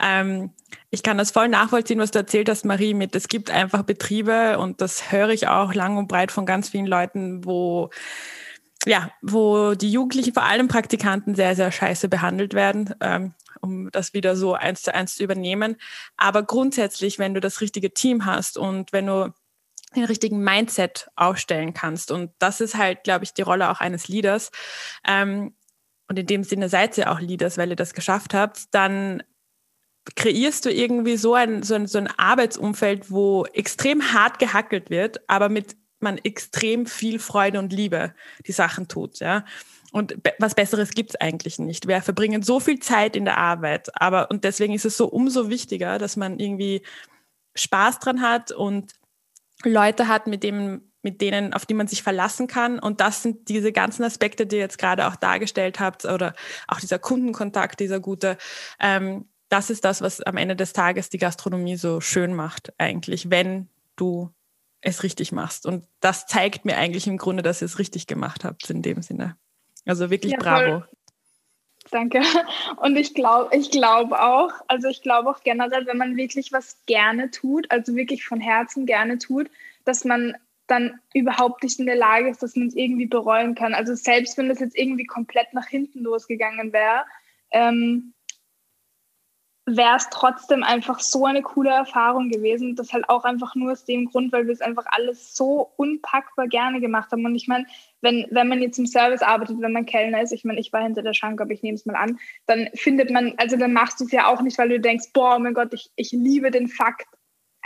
Ähm, 0.00 0.50
ich 0.90 1.02
kann 1.02 1.18
das 1.18 1.32
voll 1.32 1.48
nachvollziehen, 1.48 1.98
was 1.98 2.12
du 2.12 2.20
erzählt 2.20 2.48
hast, 2.48 2.64
Marie, 2.64 2.94
mit 2.94 3.16
es 3.16 3.26
gibt 3.26 3.50
einfach 3.50 3.82
Betriebe 3.82 4.60
und 4.60 4.80
das 4.80 5.10
höre 5.10 5.30
ich 5.30 5.48
auch 5.48 5.74
lang 5.74 5.96
und 5.96 6.06
breit 6.06 6.30
von 6.30 6.46
ganz 6.46 6.68
vielen 6.68 6.86
Leuten, 6.86 7.44
wo 7.44 7.90
ja, 8.86 9.10
wo 9.20 9.74
die 9.74 9.90
Jugendlichen, 9.90 10.32
vor 10.32 10.44
allem 10.44 10.68
Praktikanten, 10.68 11.34
sehr, 11.34 11.56
sehr 11.56 11.72
scheiße 11.72 12.08
behandelt 12.08 12.54
werden, 12.54 12.94
ähm, 13.00 13.34
um 13.60 13.90
das 13.90 14.14
wieder 14.14 14.36
so 14.36 14.54
eins 14.54 14.82
zu 14.82 14.94
eins 14.94 15.16
zu 15.16 15.24
übernehmen. 15.24 15.74
Aber 16.16 16.44
grundsätzlich, 16.44 17.18
wenn 17.18 17.34
du 17.34 17.40
das 17.40 17.60
richtige 17.60 17.92
Team 17.92 18.26
hast 18.26 18.56
und 18.56 18.92
wenn 18.92 19.06
du 19.06 19.34
den 19.94 20.04
richtigen 20.04 20.42
Mindset 20.42 21.08
aufstellen 21.16 21.74
kannst. 21.74 22.10
Und 22.10 22.30
das 22.38 22.60
ist 22.60 22.76
halt, 22.76 23.04
glaube 23.04 23.24
ich, 23.24 23.34
die 23.34 23.42
Rolle 23.42 23.70
auch 23.70 23.80
eines 23.80 24.08
Leaders. 24.08 24.50
Ähm, 25.06 25.54
und 26.08 26.18
in 26.18 26.26
dem 26.26 26.44
Sinne 26.44 26.68
seid 26.68 26.98
ihr 26.98 27.10
auch 27.10 27.20
Leaders, 27.20 27.58
weil 27.58 27.70
ihr 27.70 27.76
das 27.76 27.94
geschafft 27.94 28.34
habt, 28.34 28.74
dann 28.74 29.22
kreierst 30.16 30.64
du 30.64 30.72
irgendwie 30.72 31.16
so 31.16 31.34
ein, 31.34 31.62
so 31.62 31.74
ein, 31.74 31.86
so 31.86 31.98
ein 31.98 32.08
Arbeitsumfeld, 32.08 33.10
wo 33.10 33.44
extrem 33.46 34.12
hart 34.12 34.38
gehackelt 34.38 34.90
wird, 34.90 35.20
aber 35.28 35.48
mit 35.48 35.76
man 36.00 36.18
extrem 36.18 36.86
viel 36.86 37.18
Freude 37.18 37.58
und 37.58 37.72
Liebe 37.72 38.14
die 38.46 38.52
Sachen 38.52 38.88
tut, 38.88 39.20
ja. 39.20 39.44
Und 39.92 40.16
was 40.38 40.54
Besseres 40.54 40.90
gibt's 40.90 41.16
eigentlich 41.16 41.58
nicht. 41.58 41.88
Wir 41.88 42.00
verbringen 42.00 42.42
so 42.42 42.60
viel 42.60 42.78
Zeit 42.78 43.16
in 43.16 43.24
der 43.24 43.38
Arbeit, 43.38 43.90
aber 44.00 44.30
und 44.30 44.44
deswegen 44.44 44.72
ist 44.72 44.84
es 44.84 44.96
so 44.96 45.06
umso 45.06 45.50
wichtiger, 45.50 45.98
dass 45.98 46.16
man 46.16 46.38
irgendwie 46.38 46.82
Spaß 47.56 47.98
dran 47.98 48.22
hat 48.22 48.52
und 48.52 48.92
Leute 49.64 50.08
hat, 50.08 50.26
mit 50.26 50.42
dem 50.42 50.82
mit 51.02 51.20
denen, 51.20 51.54
auf 51.54 51.64
die 51.64 51.74
man 51.74 51.86
sich 51.86 52.02
verlassen 52.02 52.46
kann. 52.46 52.78
Und 52.78 53.00
das 53.00 53.22
sind 53.22 53.48
diese 53.48 53.72
ganzen 53.72 54.04
Aspekte, 54.04 54.46
die 54.46 54.56
ihr 54.56 54.62
jetzt 54.62 54.78
gerade 54.78 55.06
auch 55.06 55.16
dargestellt 55.16 55.80
habt, 55.80 56.04
oder 56.04 56.34
auch 56.68 56.80
dieser 56.80 56.98
Kundenkontakt, 56.98 57.80
dieser 57.80 58.00
gute. 58.00 58.36
Ähm, 58.78 59.26
das 59.48 59.70
ist 59.70 59.84
das, 59.84 60.00
was 60.00 60.20
am 60.20 60.36
Ende 60.36 60.56
des 60.56 60.72
Tages 60.72 61.08
die 61.08 61.18
Gastronomie 61.18 61.76
so 61.76 62.00
schön 62.00 62.34
macht, 62.34 62.72
eigentlich, 62.78 63.30
wenn 63.30 63.68
du 63.96 64.30
es 64.80 65.02
richtig 65.02 65.32
machst. 65.32 65.66
Und 65.66 65.86
das 66.00 66.26
zeigt 66.26 66.64
mir 66.64 66.76
eigentlich 66.76 67.06
im 67.06 67.18
Grunde, 67.18 67.42
dass 67.42 67.62
ihr 67.62 67.66
es 67.66 67.78
richtig 67.78 68.06
gemacht 68.06 68.44
habt 68.44 68.70
in 68.70 68.82
dem 68.82 69.02
Sinne. 69.02 69.36
Also 69.86 70.10
wirklich 70.10 70.32
ja, 70.32 70.38
bravo. 70.38 70.84
Danke. 71.90 72.20
Und 72.76 72.96
ich 72.96 73.14
glaube, 73.14 73.56
ich 73.56 73.70
glaube 73.70 74.20
auch, 74.22 74.52
also 74.68 74.88
ich 74.88 75.02
glaube 75.02 75.30
auch 75.30 75.42
generell, 75.42 75.86
wenn 75.86 75.98
man 75.98 76.16
wirklich 76.16 76.52
was 76.52 76.78
gerne 76.86 77.30
tut, 77.30 77.70
also 77.70 77.96
wirklich 77.96 78.24
von 78.24 78.40
Herzen 78.40 78.86
gerne 78.86 79.18
tut, 79.18 79.50
dass 79.84 80.04
man 80.04 80.36
dann 80.68 81.00
überhaupt 81.12 81.64
nicht 81.64 81.80
in 81.80 81.86
der 81.86 81.96
Lage 81.96 82.28
ist, 82.28 82.42
dass 82.42 82.54
man 82.54 82.68
es 82.68 82.76
irgendwie 82.76 83.06
bereuen 83.06 83.56
kann. 83.56 83.74
Also 83.74 83.94
selbst 83.94 84.38
wenn 84.38 84.48
das 84.48 84.60
jetzt 84.60 84.78
irgendwie 84.78 85.04
komplett 85.04 85.52
nach 85.52 85.66
hinten 85.66 86.00
losgegangen 86.00 86.72
wäre, 86.72 87.04
ähm, 87.50 88.12
wäre 89.76 89.96
es 89.96 90.08
trotzdem 90.10 90.62
einfach 90.62 91.00
so 91.00 91.26
eine 91.26 91.42
coole 91.42 91.70
Erfahrung 91.70 92.28
gewesen. 92.28 92.76
Das 92.76 92.92
halt 92.92 93.08
auch 93.08 93.24
einfach 93.24 93.54
nur 93.54 93.72
aus 93.72 93.84
dem 93.84 94.06
Grund, 94.06 94.32
weil 94.32 94.46
wir 94.46 94.52
es 94.52 94.60
einfach 94.60 94.86
alles 94.90 95.34
so 95.34 95.70
unpackbar 95.76 96.48
gerne 96.48 96.80
gemacht 96.80 97.10
haben. 97.12 97.24
Und 97.24 97.34
ich 97.34 97.48
meine, 97.48 97.66
wenn, 98.00 98.26
wenn 98.30 98.48
man 98.48 98.62
jetzt 98.62 98.78
im 98.78 98.86
Service 98.86 99.22
arbeitet, 99.22 99.60
wenn 99.60 99.72
man 99.72 99.86
Kellner 99.86 100.22
ist, 100.22 100.32
ich 100.32 100.44
meine, 100.44 100.60
ich 100.60 100.72
war 100.72 100.82
hinter 100.82 101.02
der 101.02 101.14
Schranke, 101.14 101.42
aber 101.42 101.52
ich 101.52 101.62
nehme 101.62 101.74
es 101.74 101.86
mal 101.86 101.96
an, 101.96 102.18
dann 102.46 102.68
findet 102.74 103.10
man, 103.10 103.34
also 103.36 103.56
dann 103.56 103.72
machst 103.72 104.00
du 104.00 104.04
es 104.04 104.12
ja 104.12 104.26
auch 104.26 104.42
nicht, 104.42 104.58
weil 104.58 104.68
du 104.68 104.80
denkst, 104.80 105.12
boah, 105.12 105.36
oh 105.36 105.38
mein 105.38 105.54
Gott, 105.54 105.72
ich, 105.74 105.90
ich 105.96 106.12
liebe 106.12 106.50
den 106.50 106.68
Fakt, 106.68 107.06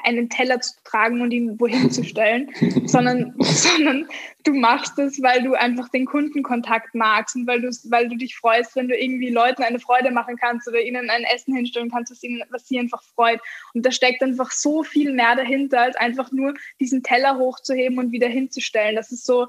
einen 0.05 0.29
Teller 0.29 0.61
zu 0.61 0.73
tragen 0.85 1.21
und 1.21 1.31
ihn 1.33 1.59
wohin 1.59 1.91
zu 1.91 2.05
stellen, 2.05 2.51
sondern, 2.87 3.35
sondern 3.39 4.07
du 4.45 4.55
machst 4.55 4.99
es, 4.99 5.23
weil 5.23 5.43
du 5.43 5.55
einfach 5.55 5.89
den 5.89 6.07
Kundenkontakt 6.07 6.95
magst 6.95 7.37
und 7.37 7.47
weil 7.47 7.61
du, 7.61 7.69
weil 7.85 8.09
du 8.09 8.17
dich 8.17 8.37
freust, 8.37 8.77
wenn 8.77 8.89
du 8.89 8.97
irgendwie 8.97 9.31
Leuten 9.31 9.63
eine 9.63 9.81
Freude 9.81 10.11
machen 10.11 10.37
kannst 10.37 10.69
oder 10.69 10.81
ihnen 10.81 11.11
ein 11.11 11.25
Essen 11.25 11.55
hinstellen 11.55 11.91
kannst, 11.91 12.13
was, 12.13 12.23
ihnen, 12.23 12.43
was 12.51 12.69
sie 12.69 12.79
einfach 12.79 13.03
freut. 13.15 13.41
Und 13.73 13.85
da 13.85 13.91
steckt 13.91 14.23
einfach 14.23 14.51
so 14.51 14.83
viel 14.83 15.13
mehr 15.13 15.37
dahinter, 15.37 15.81
als 15.81 15.97
einfach 15.97 16.31
nur 16.33 16.55
diesen 16.81 17.03
Teller 17.03 17.39
hochzuheben 17.39 17.99
und 17.99 18.13
wieder 18.13 18.29
hinzustellen. 18.29 18.97
Das 18.97 19.11
ist 19.11 19.25
so, 19.25 19.49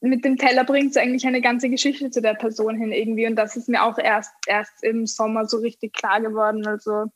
mit 0.00 0.24
dem 0.24 0.36
Teller 0.36 0.64
bringt 0.64 0.90
es 0.90 0.96
eigentlich 0.96 1.26
eine 1.26 1.40
ganze 1.40 1.68
Geschichte 1.68 2.10
zu 2.10 2.20
der 2.20 2.34
Person 2.34 2.76
hin 2.76 2.92
irgendwie. 2.92 3.26
Und 3.26 3.36
das 3.36 3.56
ist 3.56 3.68
mir 3.68 3.82
auch 3.82 3.98
erst, 3.98 4.32
erst 4.46 4.82
im 4.82 5.06
Sommer 5.06 5.46
so 5.46 5.58
richtig 5.58 5.92
klar 5.94 6.20
geworden. 6.20 6.66
Also 6.66 7.06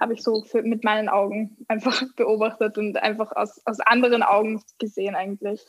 habe 0.00 0.14
ich 0.14 0.22
so 0.22 0.42
für, 0.42 0.62
mit 0.62 0.82
meinen 0.82 1.08
Augen 1.08 1.56
einfach 1.68 2.02
beobachtet 2.16 2.78
und 2.78 2.96
einfach 2.96 3.32
aus, 3.36 3.60
aus 3.66 3.78
anderen 3.80 4.22
Augen 4.22 4.62
gesehen 4.78 5.14
eigentlich. 5.14 5.60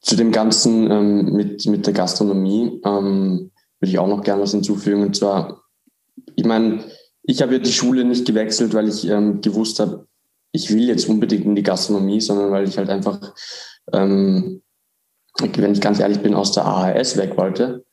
Zu 0.00 0.16
dem 0.16 0.32
Ganzen 0.32 0.90
ähm, 0.90 1.32
mit, 1.32 1.66
mit 1.66 1.86
der 1.86 1.92
Gastronomie 1.92 2.80
ähm, 2.84 3.50
würde 3.80 3.90
ich 3.90 3.98
auch 3.98 4.08
noch 4.08 4.22
gerne 4.22 4.42
was 4.42 4.52
hinzufügen. 4.52 5.02
Und 5.02 5.16
zwar, 5.16 5.62
ich 6.36 6.44
meine, 6.44 6.84
ich 7.22 7.42
habe 7.42 7.54
ja 7.54 7.58
die 7.58 7.72
Schule 7.72 8.04
nicht 8.04 8.26
gewechselt, 8.26 8.74
weil 8.74 8.88
ich 8.88 9.06
ähm, 9.08 9.40
gewusst 9.40 9.80
habe, 9.80 10.06
ich 10.52 10.72
will 10.72 10.88
jetzt 10.88 11.08
unbedingt 11.08 11.44
in 11.44 11.56
die 11.56 11.62
Gastronomie, 11.62 12.20
sondern 12.20 12.50
weil 12.50 12.66
ich 12.66 12.78
halt 12.78 12.88
einfach, 12.88 13.34
ähm, 13.92 14.62
wenn 15.40 15.72
ich 15.72 15.80
ganz 15.80 16.00
ehrlich 16.00 16.20
bin, 16.20 16.34
aus 16.34 16.52
der 16.52 16.64
AHS 16.64 17.16
weg 17.16 17.36
wollte, 17.36 17.84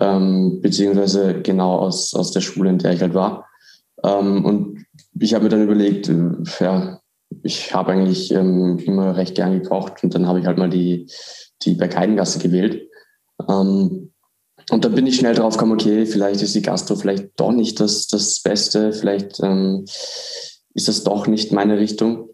ähm, 0.00 0.60
beziehungsweise 0.60 1.40
genau 1.42 1.76
aus, 1.78 2.14
aus 2.14 2.30
der 2.30 2.40
Schule, 2.40 2.70
in 2.70 2.78
der 2.78 2.92
ich 2.92 3.00
halt 3.00 3.14
war. 3.14 3.46
Ähm, 4.04 4.44
und 4.44 4.73
ich 5.18 5.34
habe 5.34 5.44
mir 5.44 5.50
dann 5.50 5.62
überlegt, 5.62 6.08
äh, 6.08 6.30
ja, 6.60 7.00
ich 7.42 7.74
habe 7.74 7.92
eigentlich 7.92 8.30
ähm, 8.32 8.78
immer 8.78 9.16
recht 9.16 9.34
gern 9.34 9.60
gekocht 9.60 10.02
und 10.02 10.14
dann 10.14 10.26
habe 10.26 10.40
ich 10.40 10.46
halt 10.46 10.58
mal 10.58 10.70
die, 10.70 11.10
die 11.62 11.74
Bergheidengasse 11.74 12.38
gewählt. 12.38 12.88
Ähm, 13.48 14.12
und 14.70 14.84
dann 14.84 14.94
bin 14.94 15.06
ich 15.06 15.16
schnell 15.16 15.34
drauf 15.34 15.54
gekommen, 15.54 15.72
okay, 15.72 16.06
vielleicht 16.06 16.42
ist 16.42 16.54
die 16.54 16.62
Gastro 16.62 16.96
vielleicht 16.96 17.38
doch 17.38 17.52
nicht 17.52 17.80
das, 17.80 18.06
das 18.06 18.40
Beste, 18.40 18.92
vielleicht 18.92 19.40
ähm, 19.42 19.84
ist 20.74 20.88
das 20.88 21.04
doch 21.04 21.26
nicht 21.26 21.52
meine 21.52 21.78
Richtung. 21.78 22.30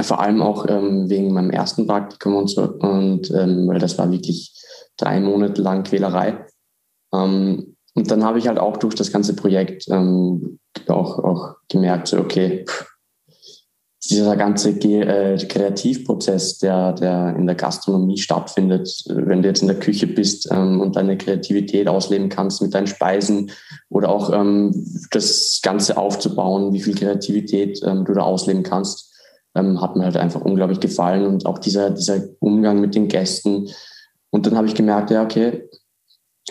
Vor 0.00 0.20
allem 0.20 0.42
auch 0.42 0.66
ähm, 0.68 1.08
wegen 1.08 1.32
meinem 1.32 1.50
ersten 1.50 1.86
Praktikum 1.86 2.34
und 2.34 2.48
so. 2.48 2.62
Und 2.62 3.30
ähm, 3.30 3.68
weil 3.68 3.78
das 3.78 3.96
war 3.98 4.10
wirklich 4.10 4.52
drei 4.96 5.20
Monate 5.20 5.62
lang 5.62 5.84
Quälerei. 5.84 6.44
Ähm, 7.14 7.75
und 7.96 8.10
dann 8.10 8.22
habe 8.24 8.38
ich 8.38 8.46
halt 8.46 8.58
auch 8.58 8.76
durch 8.76 8.94
das 8.94 9.10
ganze 9.10 9.34
Projekt 9.34 9.88
ähm, 9.88 10.58
auch, 10.86 11.18
auch 11.18 11.54
gemerkt, 11.70 12.12
okay, 12.12 12.66
dieser 14.10 14.36
ganze 14.36 14.70
äh, 14.70 15.38
Kreativprozess, 15.38 16.58
der, 16.58 16.92
der 16.92 17.34
in 17.36 17.46
der 17.46 17.56
Gastronomie 17.56 18.18
stattfindet, 18.18 19.02
wenn 19.08 19.40
du 19.40 19.48
jetzt 19.48 19.62
in 19.62 19.68
der 19.68 19.78
Küche 19.78 20.06
bist 20.06 20.46
ähm, 20.52 20.82
und 20.82 20.94
deine 20.94 21.16
Kreativität 21.16 21.88
ausleben 21.88 22.28
kannst 22.28 22.60
mit 22.60 22.74
deinen 22.74 22.86
Speisen 22.86 23.50
oder 23.88 24.10
auch 24.10 24.30
ähm, 24.30 24.72
das 25.10 25.60
Ganze 25.62 25.96
aufzubauen, 25.96 26.74
wie 26.74 26.80
viel 26.80 26.94
Kreativität 26.94 27.80
ähm, 27.82 28.04
du 28.04 28.12
da 28.12 28.20
ausleben 28.20 28.62
kannst, 28.62 29.10
ähm, 29.54 29.80
hat 29.80 29.96
mir 29.96 30.04
halt 30.04 30.18
einfach 30.18 30.42
unglaublich 30.42 30.80
gefallen 30.80 31.26
und 31.26 31.46
auch 31.46 31.58
dieser, 31.58 31.90
dieser 31.90 32.22
Umgang 32.40 32.78
mit 32.78 32.94
den 32.94 33.08
Gästen. 33.08 33.70
Und 34.28 34.46
dann 34.46 34.54
habe 34.54 34.66
ich 34.66 34.74
gemerkt, 34.74 35.10
ja, 35.10 35.22
okay, 35.22 35.66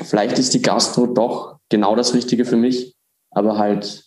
vielleicht 0.04 0.38
ist 0.40 0.54
die 0.54 0.62
Gastro 0.62 1.08
doch 1.08 1.60
genau 1.70 1.96
das 1.96 2.14
Richtige 2.14 2.46
für 2.46 2.58
mich, 2.58 2.96
aber 3.32 3.58
halt, 3.58 4.06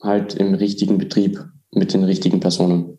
halt 0.00 0.34
im 0.34 0.54
richtigen 0.54 0.98
Betrieb 0.98 1.44
mit 1.70 1.94
den 1.94 2.04
richtigen 2.04 2.40
Personen. 2.40 2.98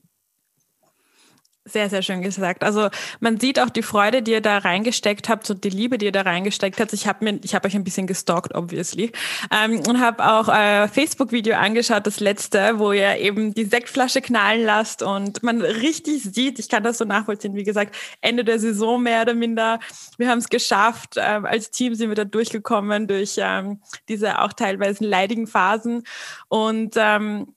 Sehr, 1.66 1.90
sehr 1.90 2.02
schön 2.02 2.22
gesagt. 2.22 2.62
Also 2.62 2.90
man 3.22 3.40
sieht 3.40 3.58
auch 3.58 3.70
die 3.70 3.84
Freude, 3.84 4.22
die 4.22 4.32
ihr 4.32 4.42
da 4.42 4.58
reingesteckt 4.58 5.30
habt 5.30 5.50
und 5.50 5.64
die 5.64 5.70
Liebe, 5.70 5.98
die 5.98 6.08
ihr 6.08 6.12
da 6.12 6.24
reingesteckt 6.24 6.82
habt. 6.82 6.92
Ich 6.92 7.08
habe 7.08 7.24
mir, 7.24 7.40
ich 7.42 7.56
habe 7.56 7.70
euch 7.70 7.76
ein 7.76 7.86
bisschen 7.86 8.06
gestalkt, 8.06 8.54
obviously, 8.54 9.14
ähm, 9.50 9.80
und 9.88 10.02
habe 10.02 10.26
auch 10.30 10.50
ein 10.50 10.90
Facebook-Video 10.90 11.56
angeschaut, 11.56 12.06
das 12.06 12.20
letzte, 12.20 12.80
wo 12.80 12.92
ihr 12.92 13.16
eben 13.16 13.54
die 13.54 13.64
Sektflasche 13.64 14.22
knallen 14.22 14.66
lasst 14.66 15.04
und 15.04 15.42
man 15.42 15.62
richtig 15.62 16.24
sieht, 16.24 16.60
ich 16.60 16.68
kann 16.68 16.84
das 16.84 16.98
so 16.98 17.06
nachvollziehen, 17.06 17.56
wie 17.56 17.64
gesagt, 17.64 17.96
Ende 18.20 18.44
der 18.44 18.60
Saison 18.60 19.02
mehr 19.02 19.22
oder 19.22 19.34
minder. 19.34 19.80
Wir 20.18 20.28
haben 20.28 20.40
es 20.40 20.50
geschafft. 20.50 21.16
Ähm, 21.16 21.46
als 21.46 21.72
Team 21.72 21.96
sind 21.96 22.10
wir 22.10 22.16
da 22.16 22.26
durchgekommen 22.26 23.08
durch 23.08 23.36
ähm, 23.38 23.82
diese 24.10 24.42
auch 24.42 24.52
teilweise 24.52 25.06
leidigen 25.06 25.48
Phasen 25.48 26.04
und 26.50 26.96
ähm, 26.98 27.56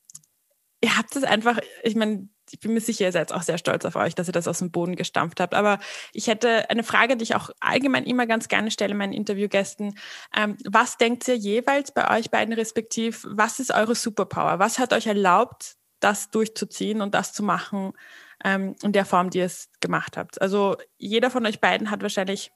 ihr 0.80 0.96
habt 0.96 1.16
es 1.16 1.24
einfach, 1.24 1.58
ich 1.82 1.96
meine, 1.96 2.28
ich 2.50 2.60
bin 2.60 2.74
mir 2.74 2.80
sicher, 2.80 3.04
ihr 3.04 3.12
seid 3.12 3.32
auch 3.32 3.42
sehr 3.42 3.58
stolz 3.58 3.84
auf 3.84 3.96
euch, 3.96 4.14
dass 4.14 4.28
ihr 4.28 4.32
das 4.32 4.48
aus 4.48 4.58
dem 4.58 4.70
Boden 4.70 4.96
gestampft 4.96 5.40
habt. 5.40 5.54
Aber 5.54 5.78
ich 6.12 6.26
hätte 6.28 6.70
eine 6.70 6.82
Frage, 6.82 7.16
die 7.16 7.24
ich 7.24 7.34
auch 7.34 7.50
allgemein 7.60 8.04
immer 8.04 8.26
ganz 8.26 8.48
gerne 8.48 8.70
stelle 8.70 8.94
meinen 8.94 9.12
Interviewgästen. 9.12 9.98
Ähm, 10.36 10.56
was 10.64 10.96
denkt 10.96 11.26
ihr 11.28 11.36
jeweils 11.36 11.92
bei 11.92 12.16
euch 12.16 12.30
beiden 12.30 12.54
respektiv? 12.54 13.26
Was 13.28 13.58
ist 13.58 13.72
eure 13.72 13.94
Superpower? 13.94 14.58
Was 14.58 14.78
hat 14.78 14.92
euch 14.92 15.06
erlaubt, 15.06 15.76
das 16.00 16.30
durchzuziehen 16.30 17.00
und 17.00 17.14
das 17.14 17.32
zu 17.32 17.42
machen 17.42 17.92
ähm, 18.44 18.76
in 18.82 18.92
der 18.92 19.04
Form, 19.04 19.30
die 19.30 19.38
ihr 19.38 19.46
es 19.46 19.70
gemacht 19.80 20.16
habt? 20.16 20.40
Also 20.40 20.76
jeder 20.98 21.30
von 21.30 21.46
euch 21.46 21.60
beiden 21.60 21.90
hat 21.90 22.02
wahrscheinlich 22.02 22.52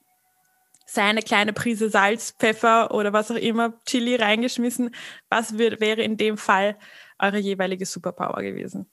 seine 0.87 1.23
kleine 1.23 1.53
Prise 1.53 1.89
Salz, 1.89 2.35
Pfeffer 2.39 2.93
oder 2.93 3.13
was 3.13 3.31
auch 3.31 3.37
immer, 3.37 3.75
Chili 3.87 4.17
reingeschmissen. 4.17 4.91
Was 5.29 5.57
wäre 5.57 6.03
in 6.03 6.17
dem 6.17 6.37
Fall 6.37 6.77
eure 7.19 7.39
jeweilige 7.39 7.87
Superpower 7.87 8.43
gewesen? 8.43 8.91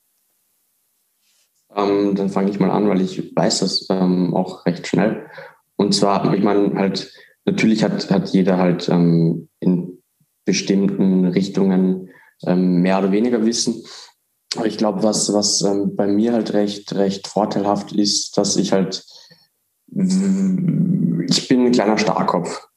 Ähm, 1.76 2.16
dann 2.16 2.30
fange 2.30 2.50
ich 2.50 2.60
mal 2.60 2.72
an, 2.72 2.88
weil 2.88 3.02
ich 3.02 3.36
weiß 3.36 3.60
das 3.60 3.88
ähm, 3.90 4.36
auch 4.36 4.66
recht 4.66 4.88
schnell. 4.88 5.28
Und 5.76 5.94
zwar, 5.94 6.34
ich 6.34 6.44
meine, 6.44 6.76
halt, 6.76 7.14
natürlich 7.46 7.84
hat, 7.84 8.10
hat 8.10 8.30
jeder 8.30 8.58
halt 8.58 8.90
ähm, 8.90 9.50
in 9.60 10.02
bestimmten 10.46 11.26
Richtungen 11.26 12.10
ähm, 12.46 12.82
mehr 12.82 13.00
oder 13.00 13.12
weniger 13.12 13.46
Wissen. 13.46 13.84
Aber 14.56 14.66
ich 14.66 14.78
glaube, 14.78 15.04
was, 15.04 15.32
was 15.34 15.62
ähm, 15.62 15.96
bei 15.96 16.08
mir 16.08 16.34
halt 16.34 16.54
recht, 16.54 16.96
recht 16.96 17.28
vorteilhaft 17.28 17.92
ist, 17.92 18.38
dass 18.38 18.56
ich 18.56 18.72
halt, 18.72 19.06
ich 19.90 21.48
bin 21.48 21.66
ein 21.66 21.72
kleiner 21.72 21.98
Starkopf. 21.98 22.68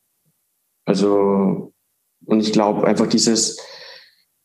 Also, 0.84 1.72
und 2.26 2.40
ich 2.40 2.52
glaube 2.52 2.86
einfach 2.86 3.06
dieses, 3.06 3.56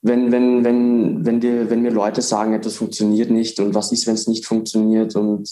wenn, 0.06 0.32
wenn, 0.32 0.64
wenn, 0.64 1.26
wenn, 1.26 1.40
dir, 1.40 1.72
wenn 1.72 1.82
mir 1.82 1.90
Leute 1.90 2.22
sagen, 2.22 2.54
etwas 2.54 2.76
funktioniert 2.76 3.32
nicht 3.32 3.60
und 3.60 3.74
was 3.74 3.92
ist, 3.92 4.06
wenn 4.06 4.14
es 4.14 4.28
nicht 4.28 4.46
funktioniert 4.46 5.16
und 5.16 5.50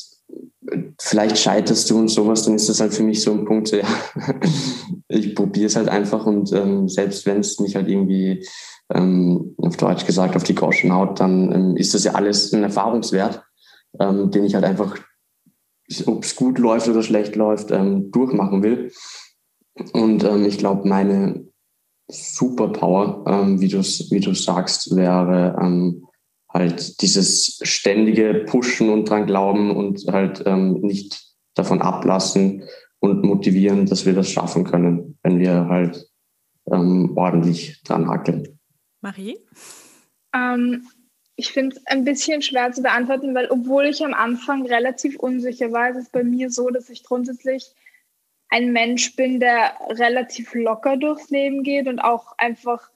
vielleicht 1.02 1.40
scheiterst 1.40 1.90
du 1.90 1.98
und 1.98 2.10
sowas, 2.10 2.44
dann 2.44 2.54
ist 2.54 2.70
das 2.70 2.80
halt 2.80 2.94
für 2.94 3.02
mich 3.02 3.24
so 3.24 3.32
ein 3.32 3.46
Punkt, 3.46 3.72
ja, 3.72 3.88
ich 5.08 5.34
probiere 5.34 5.66
es 5.66 5.76
halt 5.76 5.90
einfach 5.90 6.28
und 6.28 6.54
ähm, 6.54 6.88
selbst 6.88 7.26
wenn 7.26 7.40
es 7.40 7.60
mich 7.60 7.76
halt 7.76 7.88
irgendwie 7.88 8.48
ähm, 8.94 9.56
auf 9.58 9.76
Deutsch 9.76 10.06
gesagt 10.06 10.36
auf 10.36 10.44
die 10.44 10.56
Goschen 10.56 10.94
haut, 10.94 11.20
dann 11.20 11.52
ähm, 11.52 11.76
ist 11.76 11.96
das 11.96 12.04
ja 12.04 12.12
alles 12.14 12.54
ein 12.54 12.62
Erfahrungswert, 12.62 13.42
ähm, 14.00 14.30
den 14.30 14.44
ich 14.44 14.54
halt 14.54 14.66
einfach, 14.66 15.00
ob 16.06 16.24
es 16.24 16.36
gut 16.36 16.60
läuft 16.60 16.88
oder 16.88 17.02
schlecht 17.02 17.36
läuft, 17.36 17.72
ähm, 17.72 18.12
durchmachen 18.12 18.62
will. 18.62 18.92
Und 19.94 20.24
ähm, 20.24 20.46
ich 20.46 20.60
glaube, 20.60 20.88
meine 20.88 21.48
Superpower, 22.08 23.24
ähm, 23.28 23.62
wie 23.62 23.70
du 23.70 23.80
wie 23.80 24.36
sagst, 24.36 24.96
wäre 24.96 25.58
ähm, 25.62 26.06
halt 26.50 27.02
dieses 27.02 27.60
ständige 27.64 28.46
Pushen 28.46 28.90
und 28.90 29.10
dran 29.10 29.26
glauben 29.26 29.76
und 29.76 30.06
halt 30.12 30.44
ähm, 30.46 30.82
nicht 30.82 31.24
davon 31.56 31.82
ablassen 31.82 32.64
und 33.00 33.24
motivieren, 33.24 33.86
dass 33.86 34.06
wir 34.06 34.14
das 34.14 34.30
schaffen 34.30 34.64
können, 34.64 35.18
wenn 35.24 35.40
wir 35.40 35.68
halt 35.68 36.08
ähm, 36.72 37.14
ordentlich 37.16 37.82
dran 37.84 38.08
hackeln. 38.08 38.60
Marie? 39.02 39.38
Ähm, 40.34 40.88
ich 41.36 41.52
finde 41.52 41.76
es 41.76 41.86
ein 41.88 42.04
bisschen 42.04 42.42
schwer 42.42 42.72
zu 42.72 42.82
beantworten, 42.82 43.34
weil 43.34 43.48
obwohl 43.50 43.86
ich 43.86 44.04
am 44.06 44.14
Anfang 44.14 44.66
relativ 44.66 45.18
unsicher 45.18 45.72
war, 45.72 45.90
ist 45.90 45.98
es 45.98 46.10
bei 46.10 46.24
mir 46.24 46.50
so, 46.50 46.70
dass 46.70 46.90
ich 46.90 47.04
grundsätzlich 47.04 47.74
ein 48.54 48.72
Mensch 48.72 49.16
bin, 49.16 49.40
der 49.40 49.74
relativ 49.90 50.54
locker 50.54 50.96
durchs 50.96 51.32
Leben 51.32 51.64
geht 51.64 51.88
und 51.88 52.00
auch 52.00 52.38
einfach 52.38 52.92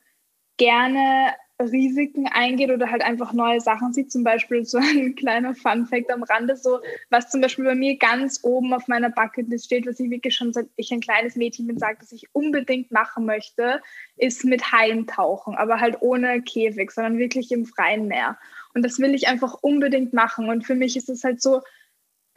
gerne 0.58 1.34
Risiken 1.60 2.28
eingeht 2.28 2.70
oder 2.70 2.92
halt 2.92 3.02
einfach 3.02 3.34
neue 3.34 3.60
Sachen 3.60 3.92
sieht. 3.92 4.12
Zum 4.12 4.24
Beispiel 4.24 4.66
so 4.66 4.78
ein 4.78 5.16
kleiner 5.16 5.56
Fun-Fact 5.56 6.12
am 6.12 6.22
Rande, 6.22 6.56
so 6.56 6.80
was 7.10 7.32
zum 7.32 7.42
Beispiel 7.42 7.66
bei 7.66 7.74
mir 7.74 7.98
ganz 7.98 8.42
oben 8.44 8.72
auf 8.72 8.88
meiner 8.88 9.10
Bucketlist 9.10 9.66
steht, 9.66 9.88
was 9.88 10.00
ich 10.00 10.12
wirklich 10.12 10.36
schon 10.36 10.54
seit 10.54 10.68
ich 10.76 10.92
ein 10.92 11.02
kleines 11.02 11.36
Mädchen 11.36 11.66
bin, 11.66 11.80
sage, 11.80 11.98
dass 12.02 12.12
ich 12.12 12.28
unbedingt 12.34 12.92
machen 12.92 13.26
möchte, 13.26 13.82
ist 14.16 14.46
mit 14.46 14.72
Haien 14.72 15.08
tauchen, 15.08 15.56
aber 15.56 15.80
halt 15.80 15.98
ohne 16.02 16.44
Käfig, 16.44 16.92
sondern 16.92 17.18
wirklich 17.18 17.52
im 17.52 17.66
freien 17.66 18.08
Meer. 18.08 18.38
Und 18.76 18.84
das 18.84 19.00
will 19.00 19.16
ich 19.16 19.28
einfach 19.28 19.56
unbedingt 19.56 20.14
machen. 20.14 20.50
Und 20.50 20.68
für 20.68 20.76
mich 20.76 20.96
ist 20.96 21.10
es 21.10 21.24
halt 21.24 21.42
so, 21.42 21.62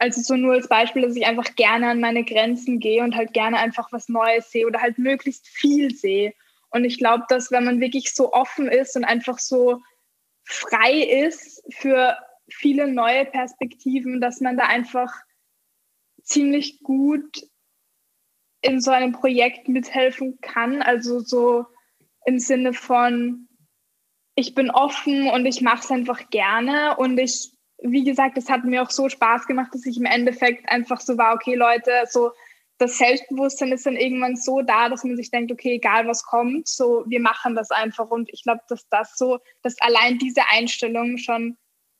also 0.01 0.19
so 0.21 0.35
nur 0.35 0.53
als 0.53 0.67
Beispiel, 0.67 1.03
dass 1.03 1.15
ich 1.15 1.27
einfach 1.27 1.55
gerne 1.55 1.89
an 1.89 1.99
meine 1.99 2.25
Grenzen 2.25 2.79
gehe 2.79 3.03
und 3.03 3.15
halt 3.15 3.33
gerne 3.33 3.57
einfach 3.57 3.91
was 3.91 4.09
Neues 4.09 4.49
sehe 4.49 4.65
oder 4.65 4.81
halt 4.81 4.97
möglichst 4.97 5.47
viel 5.47 5.93
sehe. 5.93 6.33
Und 6.71 6.85
ich 6.85 6.97
glaube, 6.97 7.25
dass 7.29 7.51
wenn 7.51 7.65
man 7.65 7.79
wirklich 7.79 8.11
so 8.11 8.33
offen 8.33 8.67
ist 8.67 8.95
und 8.95 9.03
einfach 9.05 9.37
so 9.37 9.79
frei 10.43 11.03
ist 11.03 11.63
für 11.71 12.17
viele 12.49 12.91
neue 12.91 13.25
Perspektiven, 13.25 14.19
dass 14.19 14.41
man 14.41 14.57
da 14.57 14.65
einfach 14.65 15.13
ziemlich 16.23 16.79
gut 16.81 17.43
in 18.63 18.81
so 18.81 18.89
einem 18.89 19.11
Projekt 19.11 19.67
mithelfen 19.67 20.39
kann. 20.41 20.81
Also 20.81 21.19
so 21.19 21.65
im 22.25 22.39
Sinne 22.39 22.73
von, 22.73 23.47
ich 24.33 24.55
bin 24.55 24.71
offen 24.71 25.29
und 25.29 25.45
ich 25.45 25.61
mache 25.61 25.83
es 25.83 25.91
einfach 25.91 26.31
gerne 26.31 26.97
und 26.97 27.19
ich 27.19 27.50
wie 27.81 28.03
gesagt, 28.03 28.37
es 28.37 28.49
hat 28.49 28.63
mir 28.63 28.83
auch 28.83 28.91
so 28.91 29.09
Spaß 29.09 29.47
gemacht, 29.47 29.73
dass 29.73 29.85
ich 29.85 29.97
im 29.97 30.05
Endeffekt 30.05 30.69
einfach 30.69 31.01
so 31.01 31.17
war, 31.17 31.33
okay, 31.33 31.55
Leute, 31.55 31.91
so 32.09 32.31
das 32.77 32.97
Selbstbewusstsein 32.97 33.71
ist 33.71 33.85
dann 33.85 33.95
irgendwann 33.95 34.35
so 34.35 34.61
da, 34.61 34.89
dass 34.89 35.03
man 35.03 35.15
sich 35.15 35.29
denkt, 35.29 35.51
okay, 35.51 35.75
egal 35.75 36.07
was 36.07 36.23
kommt, 36.23 36.67
so 36.67 37.03
wir 37.07 37.19
machen 37.19 37.55
das 37.55 37.69
einfach. 37.69 38.09
Und 38.09 38.29
ich 38.33 38.43
glaube, 38.43 38.61
dass 38.69 38.87
das 38.89 39.15
so, 39.15 39.39
dass 39.61 39.75
allein 39.81 40.17
diese 40.17 40.41
Einstellung 40.51 41.17
schon 41.17 41.57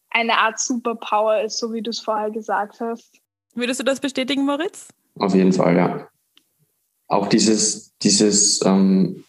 eine 0.10 0.38
Art 0.38 0.60
Superpower 0.60 1.42
ist, 1.42 1.60
so 1.60 1.72
wie 1.72 1.82
du 1.82 1.92
es 1.92 2.00
vorher 2.00 2.32
gesagt 2.32 2.80
hast. 2.80 3.20
Würdest 3.54 3.80
du 3.80 3.84
das 3.84 4.00
bestätigen, 4.00 4.46
Moritz? 4.46 4.88
Auf 5.20 5.36
jeden 5.36 5.54
Fall, 5.54 5.76
ja. 5.76 6.08
Auch 7.08 7.28
dieses, 7.28 7.96
dieses, 8.00 8.66
ähm, 8.66 9.24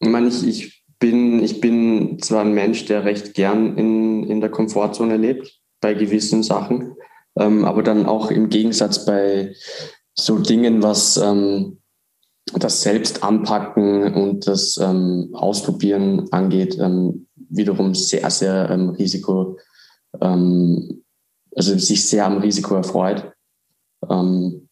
ich 0.00 0.08
meine, 0.08 0.28
ich, 0.28 0.46
ich 0.46 0.77
bin, 0.98 1.42
ich 1.42 1.60
bin 1.60 2.18
zwar 2.20 2.42
ein 2.42 2.54
Mensch, 2.54 2.86
der 2.86 3.04
recht 3.04 3.34
gern 3.34 3.76
in, 3.76 4.24
in 4.24 4.40
der 4.40 4.50
Komfortzone 4.50 5.16
lebt, 5.16 5.60
bei 5.80 5.94
gewissen 5.94 6.42
Sachen. 6.42 6.94
Ähm, 7.36 7.64
aber 7.64 7.82
dann 7.82 8.06
auch 8.06 8.30
im 8.30 8.48
Gegensatz 8.48 9.04
bei 9.04 9.54
so 10.14 10.38
Dingen, 10.38 10.82
was 10.82 11.16
ähm, 11.16 11.80
das 12.54 12.82
Selbst 12.82 13.22
anpacken 13.22 14.14
und 14.14 14.46
das 14.46 14.78
ähm, 14.78 15.30
Ausprobieren 15.34 16.32
angeht, 16.32 16.78
ähm, 16.80 17.28
wiederum 17.36 17.94
sehr, 17.94 18.28
sehr 18.30 18.70
ähm, 18.70 18.90
Risiko, 18.90 19.58
ähm, 20.20 21.04
also 21.54 21.78
sich 21.78 22.08
sehr 22.08 22.26
am 22.26 22.38
Risiko 22.38 22.74
erfreut. 22.74 23.32
und 24.00 24.68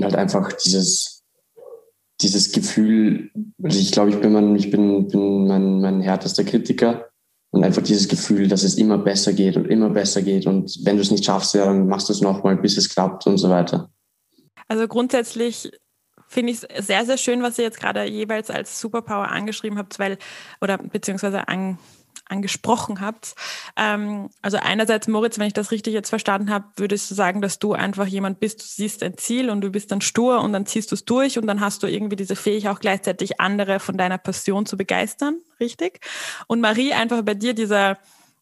halt 0.00 0.16
einfach 0.16 0.52
dieses, 0.52 1.17
dieses 2.20 2.52
Gefühl, 2.52 3.30
also 3.62 3.78
ich 3.78 3.92
glaube, 3.92 4.10
ich 4.10 4.20
bin, 4.20 4.32
mein, 4.32 4.56
ich 4.56 4.70
bin, 4.70 5.08
bin 5.08 5.46
mein, 5.46 5.80
mein 5.80 6.00
härtester 6.00 6.44
Kritiker 6.44 7.08
und 7.50 7.64
einfach 7.64 7.82
dieses 7.82 8.08
Gefühl, 8.08 8.48
dass 8.48 8.62
es 8.62 8.74
immer 8.74 8.98
besser 8.98 9.32
geht 9.32 9.56
und 9.56 9.66
immer 9.66 9.90
besser 9.90 10.22
geht. 10.22 10.46
Und 10.46 10.78
wenn 10.84 10.96
du 10.96 11.02
es 11.02 11.10
nicht 11.10 11.24
schaffst, 11.24 11.54
ja, 11.54 11.64
dann 11.64 11.86
machst 11.86 12.08
du 12.08 12.12
es 12.12 12.20
nochmal, 12.20 12.56
bis 12.56 12.76
es 12.76 12.88
klappt 12.88 13.26
und 13.26 13.38
so 13.38 13.48
weiter. 13.48 13.90
Also 14.66 14.86
grundsätzlich 14.86 15.70
finde 16.26 16.52
ich 16.52 16.62
es 16.68 16.86
sehr, 16.86 17.06
sehr 17.06 17.16
schön, 17.16 17.42
was 17.42 17.56
ihr 17.58 17.64
jetzt 17.64 17.80
gerade 17.80 18.04
jeweils 18.04 18.50
als 18.50 18.80
Superpower 18.80 19.28
angeschrieben 19.28 19.78
habt, 19.78 19.98
weil, 19.98 20.18
oder 20.60 20.76
beziehungsweise 20.76 21.48
an, 21.48 21.78
angesprochen 22.28 23.00
habt. 23.00 23.34
Ähm, 23.76 24.30
also 24.42 24.58
einerseits, 24.58 25.08
Moritz, 25.08 25.38
wenn 25.38 25.46
ich 25.46 25.52
das 25.52 25.70
richtig 25.70 25.94
jetzt 25.94 26.10
verstanden 26.10 26.50
habe, 26.50 26.66
würdest 26.76 27.10
du 27.10 27.14
sagen, 27.14 27.40
dass 27.40 27.58
du 27.58 27.72
einfach 27.72 28.06
jemand 28.06 28.40
bist, 28.40 28.60
du 28.60 28.64
siehst 28.64 29.02
ein 29.02 29.16
Ziel 29.16 29.50
und 29.50 29.60
du 29.60 29.70
bist 29.70 29.90
dann 29.90 30.00
stur 30.00 30.40
und 30.40 30.52
dann 30.52 30.66
ziehst 30.66 30.90
du 30.90 30.94
es 30.94 31.04
durch 31.04 31.38
und 31.38 31.46
dann 31.46 31.60
hast 31.60 31.82
du 31.82 31.86
irgendwie 31.86 32.16
diese 32.16 32.36
Fähigkeit 32.36 32.68
auch 32.68 32.80
gleichzeitig 32.80 33.40
andere 33.40 33.80
von 33.80 33.96
deiner 33.96 34.18
Passion 34.18 34.66
zu 34.66 34.76
begeistern, 34.76 35.40
richtig? 35.60 36.00
Und 36.46 36.60
Marie, 36.60 36.92
einfach 36.92 37.22
bei 37.22 37.34
dir 37.34 37.54
dieser, 37.54 37.98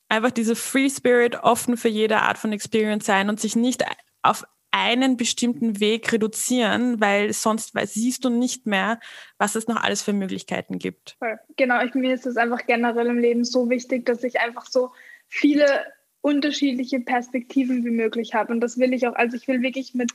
einfach 0.08 0.30
diese 0.30 0.56
Free 0.56 0.90
Spirit, 0.90 1.42
offen 1.42 1.76
für 1.76 1.88
jede 1.88 2.22
Art 2.22 2.38
von 2.38 2.52
Experience 2.52 3.06
sein 3.06 3.28
und 3.28 3.40
sich 3.40 3.56
nicht 3.56 3.84
auf 4.22 4.44
einen 4.76 5.16
bestimmten 5.16 5.80
Weg 5.80 6.12
reduzieren, 6.12 7.00
weil 7.00 7.32
sonst 7.32 7.72
siehst 7.84 8.24
du 8.24 8.28
nicht 8.28 8.66
mehr, 8.66 9.00
was 9.38 9.54
es 9.54 9.68
noch 9.68 9.82
alles 9.82 10.02
für 10.02 10.12
Möglichkeiten 10.12 10.78
gibt. 10.78 11.16
Genau, 11.56 11.82
ich, 11.82 11.94
mir 11.94 12.12
ist 12.12 12.26
es 12.26 12.36
einfach 12.36 12.66
generell 12.66 13.06
im 13.06 13.18
Leben 13.18 13.44
so 13.44 13.70
wichtig, 13.70 14.04
dass 14.04 14.22
ich 14.22 14.38
einfach 14.38 14.66
so 14.66 14.92
viele 15.28 15.86
unterschiedliche 16.20 17.00
Perspektiven 17.00 17.86
wie 17.86 17.90
möglich 17.90 18.34
habe. 18.34 18.52
Und 18.52 18.60
das 18.60 18.78
will 18.78 18.92
ich 18.92 19.06
auch, 19.08 19.14
also 19.14 19.36
ich 19.36 19.48
will 19.48 19.62
wirklich 19.62 19.94
mit 19.94 20.12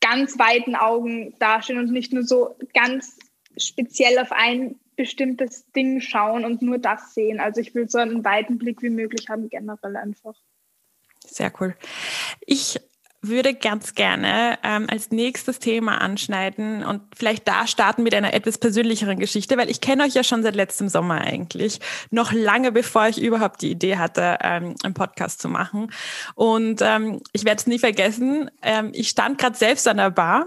ganz 0.00 0.38
weiten 0.38 0.76
Augen 0.76 1.34
dastehen 1.40 1.80
und 1.80 1.90
nicht 1.90 2.12
nur 2.12 2.22
so 2.22 2.54
ganz 2.74 3.18
speziell 3.56 4.20
auf 4.20 4.30
ein 4.30 4.78
bestimmtes 4.94 5.66
Ding 5.72 6.00
schauen 6.00 6.44
und 6.44 6.62
nur 6.62 6.78
das 6.78 7.14
sehen. 7.14 7.40
Also 7.40 7.60
ich 7.60 7.74
will 7.74 7.88
so 7.88 7.98
einen 7.98 8.24
weiten 8.24 8.58
Blick 8.58 8.80
wie 8.80 8.90
möglich 8.90 9.28
haben, 9.28 9.48
generell 9.48 9.96
einfach. 9.96 10.34
Sehr 11.24 11.52
cool. 11.60 11.74
Ich 12.46 12.80
würde 13.20 13.54
ganz 13.54 13.94
gerne 13.94 14.58
ähm, 14.62 14.86
als 14.88 15.10
nächstes 15.10 15.58
Thema 15.58 16.00
anschneiden 16.00 16.84
und 16.84 17.02
vielleicht 17.16 17.48
da 17.48 17.66
starten 17.66 18.02
mit 18.04 18.14
einer 18.14 18.32
etwas 18.32 18.58
persönlicheren 18.58 19.18
Geschichte, 19.18 19.56
weil 19.56 19.70
ich 19.70 19.80
kenne 19.80 20.04
euch 20.04 20.14
ja 20.14 20.22
schon 20.22 20.42
seit 20.42 20.54
letztem 20.54 20.88
Sommer 20.88 21.20
eigentlich, 21.20 21.80
noch 22.10 22.32
lange 22.32 22.70
bevor 22.70 23.08
ich 23.08 23.20
überhaupt 23.20 23.62
die 23.62 23.70
Idee 23.70 23.96
hatte, 23.96 24.38
ähm, 24.42 24.74
einen 24.84 24.94
Podcast 24.94 25.40
zu 25.40 25.48
machen. 25.48 25.92
Und 26.34 26.80
ähm, 26.82 27.20
ich 27.32 27.44
werde 27.44 27.58
es 27.58 27.66
nie 27.66 27.78
vergessen, 27.78 28.50
ähm, 28.62 28.90
ich 28.94 29.08
stand 29.08 29.38
gerade 29.38 29.56
selbst 29.56 29.88
an 29.88 29.96
der 29.96 30.10
Bar 30.10 30.46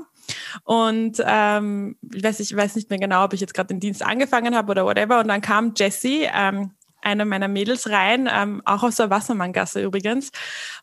und 0.63 1.21
ähm, 1.25 1.97
ich, 2.13 2.23
weiß, 2.23 2.39
ich 2.39 2.55
weiß 2.55 2.75
nicht 2.75 2.89
mehr 2.89 2.99
genau, 2.99 3.25
ob 3.25 3.33
ich 3.33 3.41
jetzt 3.41 3.53
gerade 3.53 3.67
den 3.67 3.79
Dienst 3.79 4.03
angefangen 4.03 4.55
habe 4.55 4.71
oder 4.71 4.85
whatever. 4.85 5.19
Und 5.19 5.27
dann 5.27 5.41
kam 5.41 5.73
Jessie, 5.75 6.27
ähm, 6.33 6.71
eine 7.01 7.25
meiner 7.25 7.47
Mädels 7.47 7.89
rein, 7.89 8.29
ähm, 8.31 8.61
auch 8.65 8.83
aus 8.83 8.95
der 8.95 9.09
Wassermanngasse 9.09 9.81
übrigens, 9.81 10.31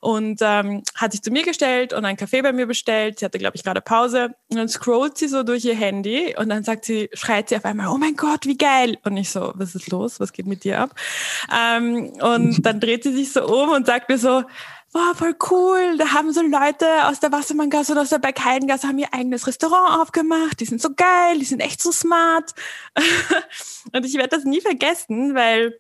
und 0.01 0.41
ähm, 0.43 0.83
hat 0.95 1.13
sich 1.13 1.23
zu 1.23 1.31
mir 1.31 1.45
gestellt 1.45 1.93
und 1.93 2.05
einen 2.05 2.17
Kaffee 2.17 2.43
bei 2.43 2.53
mir 2.53 2.67
bestellt. 2.67 3.19
Sie 3.19 3.25
hatte, 3.25 3.39
glaube 3.39 3.57
ich, 3.57 3.65
gerade 3.65 3.81
Pause. 3.81 4.35
Und 4.49 4.57
dann 4.57 4.69
scrollt 4.69 5.19
sie 5.19 5.29
so 5.29 5.43
durch 5.43 5.65
ihr 5.65 5.75
Handy 5.75 6.35
und 6.39 6.49
dann 6.49 6.65
sagt 6.65 6.85
sie, 6.85 7.11
schreit 7.13 7.49
sie 7.49 7.57
auf 7.57 7.65
einmal, 7.65 7.89
oh 7.89 7.99
mein 7.99 8.17
Gott, 8.17 8.47
wie 8.47 8.57
geil! 8.57 8.99
Und 9.05 9.17
ich 9.17 9.31
so, 9.31 9.53
was 9.55 9.75
ist 9.75 9.91
los? 9.91 10.21
Was 10.21 10.33
geht 10.33 10.47
mit 10.47 10.65
dir 10.65 10.81
ab? 10.81 10.95
Ähm, 11.55 12.13
und 12.21 12.63
dann 12.67 12.81
dreht 12.81 13.03
sie 13.03 13.13
sich 13.13 13.33
so 13.33 13.45
um 13.47 13.71
und 13.71 13.87
sagt 13.87 14.09
mir 14.09 14.19
so, 14.19 14.45
wow, 14.93 15.17
voll 15.17 15.37
cool, 15.51 15.97
da 15.99 16.13
haben 16.13 16.33
so 16.33 16.41
Leute 16.43 16.87
aus 17.05 17.21
der 17.21 17.33
Wassermanngasse 17.33 17.93
oder 17.93 18.03
aus 18.03 18.09
der 18.09 18.19
Bergheidengasse 18.19 18.89
haben 18.89 18.99
ihr 18.99 19.13
eigenes 19.13 19.47
Restaurant 19.47 20.01
aufgemacht, 20.01 20.61
die 20.61 20.65
sind 20.65 20.81
so 20.81 20.91
geil, 20.95 21.39
die 21.39 21.45
sind 21.45 21.61
echt 21.61 21.83
so 21.83 21.93
smart. 21.93 22.55
und 23.93 24.07
ich 24.07 24.15
werde 24.15 24.31
das 24.31 24.45
nie 24.45 24.61
vergessen, 24.61 25.35
weil 25.35 25.79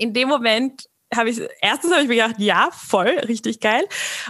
in 0.00 0.14
dem 0.14 0.28
Moment 0.28 0.88
habe 1.14 1.28
ich, 1.28 1.40
erstens 1.60 1.92
habe 1.92 2.02
ich 2.02 2.08
mir 2.08 2.22
gedacht, 2.22 2.36
ja, 2.38 2.70
voll, 2.72 3.08
richtig 3.08 3.60
geil. 3.60 3.84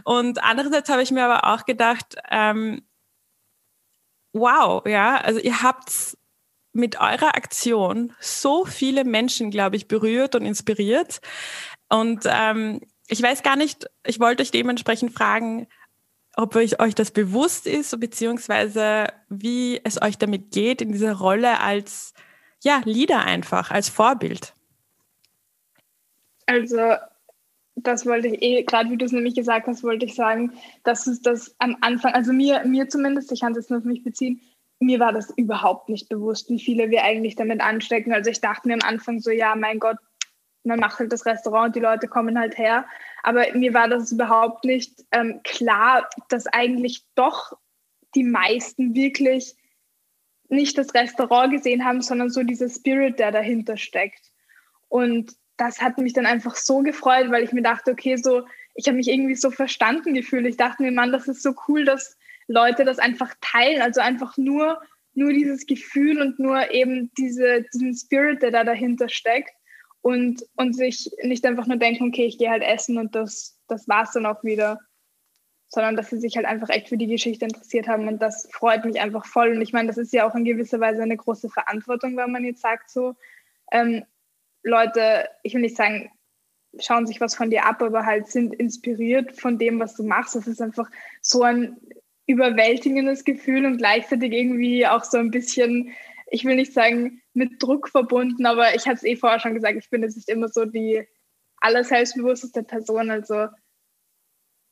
Und 0.05 0.43
andererseits 0.43 0.89
habe 0.89 1.03
ich 1.03 1.11
mir 1.11 1.25
aber 1.25 1.53
auch 1.53 1.65
gedacht, 1.65 2.17
ähm, 2.31 2.83
wow, 4.33 4.85
ja, 4.87 5.17
also 5.19 5.39
ihr 5.39 5.63
habt 5.63 6.17
mit 6.73 7.01
eurer 7.01 7.37
Aktion 7.37 8.13
so 8.21 8.65
viele 8.65 9.05
Menschen, 9.05 9.51
glaube 9.51 9.77
ich, 9.77 9.89
berührt 9.89 10.35
und 10.35 10.45
inspiriert. 10.45 11.21
Und 11.89 12.23
ähm, 12.27 12.81
ich 13.09 13.23
weiß 13.23 13.43
gar 13.43 13.57
nicht, 13.57 13.87
ich 14.05 14.21
wollte 14.21 14.43
euch 14.43 14.51
dementsprechend 14.51 15.13
fragen, 15.13 15.69
ob 16.37 16.57
euch, 16.57 16.77
das 16.95 17.11
bewusst 17.11 17.67
ist, 17.67 17.99
beziehungsweise 18.01 19.09
wie 19.29 19.81
es 19.85 20.01
euch 20.01 20.17
damit 20.17 20.53
geht 20.53 20.81
in 20.81 20.93
dieser 20.93 21.15
Rolle 21.15 21.61
als 21.61 22.15
ja, 22.63 22.81
Leader 22.85 23.21
einfach, 23.21 23.71
als 23.71 23.89
Vorbild. 23.89 24.55
Also, 26.51 26.97
das 27.77 28.07
wollte 28.07 28.27
ich 28.27 28.43
eh, 28.43 28.65
gerade 28.65 28.91
wie 28.91 28.97
du 28.97 29.05
es 29.05 29.13
nämlich 29.13 29.37
gesagt 29.37 29.69
hast, 29.69 29.85
wollte 29.85 30.05
ich 30.05 30.17
sagen, 30.17 30.53
dass 30.83 31.07
es 31.07 31.23
das 31.23 31.55
am 31.61 31.77
Anfang, 31.81 32.13
also 32.13 32.33
mir, 32.33 32.65
mir 32.65 32.89
zumindest, 32.89 33.31
ich 33.31 33.41
kann 33.41 33.53
es 33.53 33.59
jetzt 33.59 33.71
nur 33.71 33.79
auf 33.79 33.85
mich 33.85 34.03
beziehen, 34.03 34.41
mir 34.81 34.99
war 34.99 35.13
das 35.13 35.31
überhaupt 35.37 35.89
nicht 35.89 36.09
bewusst, 36.09 36.51
wie 36.51 36.59
viele 36.59 36.91
wir 36.91 37.05
eigentlich 37.05 37.37
damit 37.37 37.61
anstecken. 37.61 38.13
Also 38.13 38.31
ich 38.31 38.41
dachte 38.41 38.67
mir 38.67 38.75
am 38.75 38.83
Anfang 38.83 39.21
so, 39.21 39.31
ja, 39.31 39.55
mein 39.55 39.79
Gott, 39.79 39.99
man 40.65 40.81
macht 40.81 40.99
halt 40.99 41.13
das 41.13 41.25
Restaurant, 41.25 41.77
die 41.77 41.81
Leute 41.81 42.09
kommen 42.09 42.37
halt 42.37 42.59
her. 42.59 42.85
Aber 43.23 43.45
mir 43.55 43.73
war 43.73 43.87
das 43.87 44.11
überhaupt 44.11 44.65
nicht 44.65 45.05
ähm, 45.13 45.41
klar, 45.45 46.11
dass 46.31 46.49
eigentlich 46.49 47.05
doch 47.15 47.53
die 48.17 48.25
meisten 48.25 48.97
wirklich 48.97 49.55
nicht 50.49 50.77
das 50.77 50.95
Restaurant 50.95 51.53
gesehen 51.53 51.85
haben, 51.85 52.03
sondern 52.03 52.31
so 52.31 52.43
dieser 52.43 52.69
Spirit, 52.69 53.21
der 53.21 53.31
dahinter 53.31 53.77
steckt. 53.77 54.33
Und 54.89 55.37
das 55.61 55.81
hat 55.81 55.99
mich 55.99 56.15
dann 56.15 56.25
einfach 56.25 56.57
so 56.57 56.79
gefreut, 56.79 57.31
weil 57.31 57.45
ich 57.45 57.53
mir 57.53 57.63
dachte, 57.63 57.91
okay, 57.91 58.17
so, 58.17 58.47
ich 58.75 58.87
habe 58.87 58.97
mich 58.97 59.09
irgendwie 59.09 59.35
so 59.35 59.51
verstanden 59.51 60.15
gefühlt. 60.15 60.47
Ich 60.47 60.57
dachte 60.57 60.83
mir, 60.83 60.91
Mann, 60.91 61.13
das 61.13 61.29
ist 61.29 61.43
so 61.43 61.53
cool, 61.69 61.85
dass 61.85 62.17
Leute 62.49 62.85
das 62.85 62.99
einfach 62.99 63.35
teilen. 63.43 63.83
Also 63.83 64.01
einfach 64.01 64.39
nur, 64.39 64.81
nur 65.13 65.33
dieses 65.33 65.67
Gefühl 65.67 66.23
und 66.23 66.39
nur 66.39 66.71
eben 66.71 67.13
diese, 67.19 67.63
diesen 67.75 67.95
Spirit, 67.95 68.43
der 68.43 68.53
da 68.53 68.65
dahinter 68.65 69.11
steckt. 69.11 69.53
Und, 70.03 70.43
und 70.57 70.75
sich 70.75 71.11
nicht 71.23 71.45
einfach 71.45 71.67
nur 71.67 71.77
denken, 71.77 72.09
okay, 72.09 72.25
ich 72.25 72.39
gehe 72.39 72.49
halt 72.49 72.63
essen 72.63 72.97
und 72.97 73.15
das, 73.15 73.59
das 73.69 73.85
es 73.87 74.13
dann 74.13 74.25
auch 74.25 74.43
wieder. 74.43 74.79
Sondern 75.69 75.95
dass 75.95 76.09
sie 76.09 76.19
sich 76.19 76.37
halt 76.37 76.47
einfach 76.47 76.71
echt 76.71 76.89
für 76.89 76.97
die 76.97 77.07
Geschichte 77.07 77.45
interessiert 77.45 77.87
haben. 77.87 78.09
Und 78.09 78.23
das 78.23 78.49
freut 78.51 78.87
mich 78.87 78.99
einfach 78.99 79.27
voll. 79.27 79.51
Und 79.51 79.61
ich 79.61 79.75
meine, 79.75 79.89
das 79.89 79.99
ist 79.99 80.15
ja 80.15 80.27
auch 80.27 80.35
in 80.35 80.47
gewisser 80.47 80.81
Weise 80.81 81.03
eine 81.03 81.19
große 81.19 81.51
Verantwortung, 81.51 82.17
wenn 82.17 82.33
man 82.33 82.47
jetzt 82.47 82.63
sagt, 82.63 82.91
so, 82.91 83.15
ähm, 83.73 84.05
Leute, 84.63 85.29
ich 85.43 85.55
will 85.55 85.63
nicht 85.63 85.77
sagen, 85.77 86.11
schauen 86.79 87.07
sich 87.07 87.21
was 87.21 87.35
von 87.35 87.51
dir 87.51 87.67
ab, 87.67 87.83
aber 87.83 88.07
halt 88.07 88.29
sind 88.29 88.55
inspiriert 88.55 89.41
von 89.41 89.59
dem, 89.59 89.81
was 89.81 89.95
du 89.95 90.05
machst. 90.05 90.35
Das 90.35 90.47
ist 90.47 90.61
einfach 90.61 90.89
so 91.21 91.43
ein 91.43 91.77
überwältigendes 92.27 93.25
Gefühl 93.25 93.67
und 93.67 93.79
gleichzeitig 93.79 94.33
irgendwie 94.33 94.87
auch 94.87 95.03
so 95.03 95.19
ein 95.19 95.31
bisschen, 95.31 95.93
ich 96.31 96.45
will 96.45 96.57
nicht 96.57 96.73
sagen, 96.73 97.23
mit 97.33 97.61
Druck 97.63 97.89
verbunden, 97.89 98.47
aber 98.47 98.75
ich 98.75 98.87
habe 98.87 98.95
es 98.95 99.03
eh 99.03 99.17
vorher 99.17 99.41
schon 99.41 99.55
gesagt, 99.55 99.77
ich 99.77 99.91
bin 99.91 100.03
jetzt 100.03 100.17
nicht 100.17 100.29
immer 100.29 100.49
so 100.49 100.65
die 100.65 101.07
allerselbstbewussteste 101.61 102.63
Person. 102.63 103.11
Also 103.11 103.49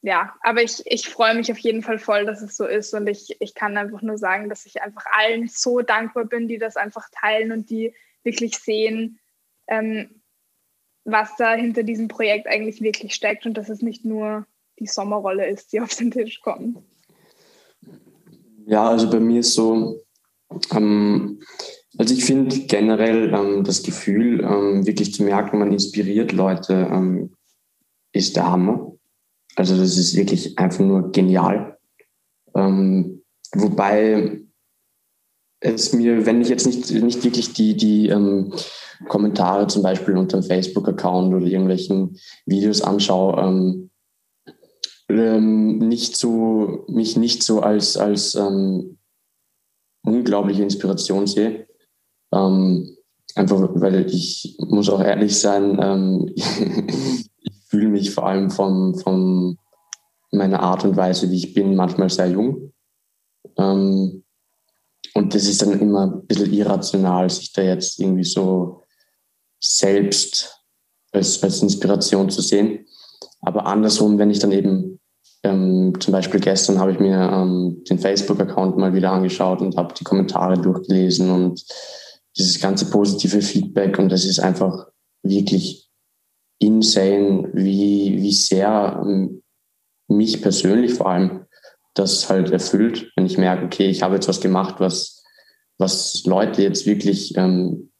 ja, 0.03 0.37
aber 0.43 0.63
ich, 0.63 0.83
ich 0.87 1.09
freue 1.09 1.35
mich 1.35 1.51
auf 1.51 1.59
jeden 1.59 1.83
Fall 1.83 1.99
voll, 1.99 2.25
dass 2.25 2.41
es 2.41 2.57
so 2.57 2.65
ist. 2.65 2.95
Und 2.95 3.09
ich, 3.09 3.37
ich 3.41 3.55
kann 3.55 3.77
einfach 3.77 4.03
nur 4.03 4.17
sagen, 4.17 4.49
dass 4.49 4.65
ich 4.65 4.81
einfach 4.81 5.05
allen 5.11 5.49
so 5.49 5.81
dankbar 5.81 6.25
bin, 6.25 6.47
die 6.47 6.59
das 6.59 6.77
einfach 6.77 7.09
teilen 7.11 7.51
und 7.51 7.71
die 7.71 7.95
wirklich 8.23 8.59
sehen, 8.59 9.19
ähm, 9.69 10.21
was 11.05 11.37
da 11.37 11.55
hinter 11.55 11.83
diesem 11.83 12.09
Projekt 12.09 12.47
eigentlich 12.47 12.83
wirklich 12.83 13.15
steckt 13.15 13.47
und 13.47 13.55
dass 13.55 13.69
es 13.69 13.83
nicht 13.83 14.05
nur 14.05 14.47
die 14.79 14.87
Sommerrolle 14.87 15.47
ist, 15.49 15.73
die 15.73 15.81
auf 15.81 15.95
den 15.95 16.11
Tisch 16.11 16.41
kommt. 16.41 16.79
Ja, 18.67 18.89
also 18.91 19.09
bei 19.09 19.21
mir 19.21 19.41
ist 19.41 19.55
so, 19.55 20.03
ähm, 20.75 21.41
also 21.97 22.15
ich 22.15 22.25
finde 22.25 22.55
generell 22.67 23.33
ähm, 23.33 23.65
das 23.65 23.83
Gefühl, 23.83 24.41
ähm, 24.41 24.87
wirklich 24.87 25.15
zu 25.15 25.23
merken, 25.23 25.59
man 25.59 25.73
inspiriert 25.73 26.33
Leute, 26.33 26.89
ähm, 26.93 27.35
ist 28.13 28.37
der 28.37 28.51
Hammer. 28.51 28.93
Also 29.57 29.77
das 29.77 29.97
ist 29.97 30.15
wirklich 30.17 30.59
einfach 30.59 30.85
nur 30.85 31.11
genial. 31.13 31.79
Ähm, 32.55 33.23
wobei 33.55 34.43
es 35.61 35.93
mir, 35.93 36.27
wenn 36.27 36.41
ich 36.41 36.49
jetzt 36.49 36.67
nicht, 36.67 36.91
nicht 36.91 37.25
wirklich 37.25 37.53
die, 37.53 37.77
die 37.77 38.09
ähm, 38.09 38.53
Kommentare 39.09 39.67
zum 39.67 39.83
Beispiel 39.83 40.17
unter 40.17 40.41
dem 40.41 40.47
Facebook-Account 40.47 41.35
oder 41.35 41.47
irgendwelchen 41.47 42.19
Videos 42.47 42.83
anschaue, 42.83 43.41
ähm, 43.41 43.91
ähm, 45.09 45.79
nicht 45.79 46.17
so, 46.17 46.85
mich 46.89 47.17
nicht 47.17 47.43
so 47.43 47.61
als, 47.61 47.97
als 47.97 48.35
ähm, 48.35 48.99
unglaubliche 50.05 50.63
Inspiration 50.63 51.27
sehe. 51.27 51.67
Ähm, 52.33 52.97
einfach, 53.35 53.69
weil 53.75 54.07
ich 54.11 54.57
muss 54.59 54.91
auch 54.91 55.01
ehrlich 55.01 55.39
sein, 55.39 55.79
ähm, 55.81 56.33
ich 56.37 57.53
fühle 57.69 57.89
mich 57.89 58.11
vor 58.11 58.27
allem 58.27 58.51
von 58.51 58.95
vom 58.97 59.59
meiner 60.31 60.61
Art 60.61 60.85
und 60.85 60.97
Weise, 60.97 61.31
wie 61.31 61.37
ich 61.37 61.55
bin, 61.55 61.75
manchmal 61.75 62.11
sehr 62.11 62.29
jung. 62.29 62.73
Ähm, 63.57 64.25
und 65.19 65.35
das 65.35 65.49
ist 65.49 65.61
dann 65.63 65.81
immer 65.81 66.07
ein 66.07 66.27
bisschen 66.27 66.53
irrational, 66.53 67.29
sich 67.29 67.53
da 67.53 67.61
jetzt 67.61 67.99
irgendwie 67.99 68.23
so 68.23 68.85
selbst 69.61 70.63
als, 71.11 71.43
als 71.43 71.61
Inspiration 71.61 72.31
zu 72.31 72.41
sehen. 72.41 72.87
Aber 73.41 73.67
andersrum, 73.67 74.17
wenn 74.19 74.31
ich 74.31 74.39
dann 74.39 74.53
eben, 74.53 75.01
ähm, 75.43 75.93
zum 75.99 76.13
Beispiel 76.13 76.39
gestern 76.39 76.79
habe 76.79 76.93
ich 76.93 77.01
mir 77.01 77.19
ähm, 77.19 77.83
den 77.91 77.99
Facebook-Account 77.99 78.77
mal 78.77 78.95
wieder 78.95 79.11
angeschaut 79.11 79.61
und 79.61 79.77
habe 79.77 79.93
die 79.93 80.05
Kommentare 80.05 80.57
durchgelesen 80.57 81.31
und 81.33 81.65
dieses 82.37 82.61
ganze 82.61 82.89
positive 82.89 83.43
Feedback 83.43 83.99
und 83.99 84.11
das 84.11 84.25
ist 84.25 84.39
einfach 84.39 84.87
wirklich 85.25 85.91
insane, 86.61 87.51
wie, 87.55 88.19
wie 88.19 88.33
sehr 88.33 89.03
ähm, 89.05 89.43
mich 90.07 90.41
persönlich 90.41 90.95
vor 90.95 91.09
allem 91.11 91.45
das 91.99 92.29
halt 92.29 92.51
erfüllt, 92.51 93.13
wenn 93.17 93.27
ich 93.27 93.39
merke, 93.39 93.65
okay, 93.65 93.89
ich 93.89 94.03
habe 94.03 94.15
jetzt 94.15 94.29
was 94.29 94.41
gemacht, 94.41 94.77
was, 94.79 95.23
was 95.79 96.23
Leute 96.25 96.63
jetzt 96.63 96.87
wirklich 96.87 97.37
ähm, 97.37 97.91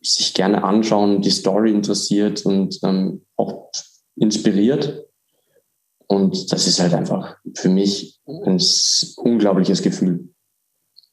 sich 0.00 0.34
gerne 0.34 0.64
anschauen, 0.64 1.22
die 1.22 1.30
Story 1.30 1.70
interessiert 1.70 2.44
und 2.44 2.78
ähm, 2.82 3.24
auch 3.36 3.70
inspiriert. 4.16 5.06
Und 6.06 6.52
das 6.52 6.66
ist 6.66 6.80
halt 6.80 6.94
einfach 6.94 7.36
für 7.54 7.68
mich 7.68 8.20
ein 8.26 8.60
unglaubliches 9.16 9.82
Gefühl. 9.82 10.28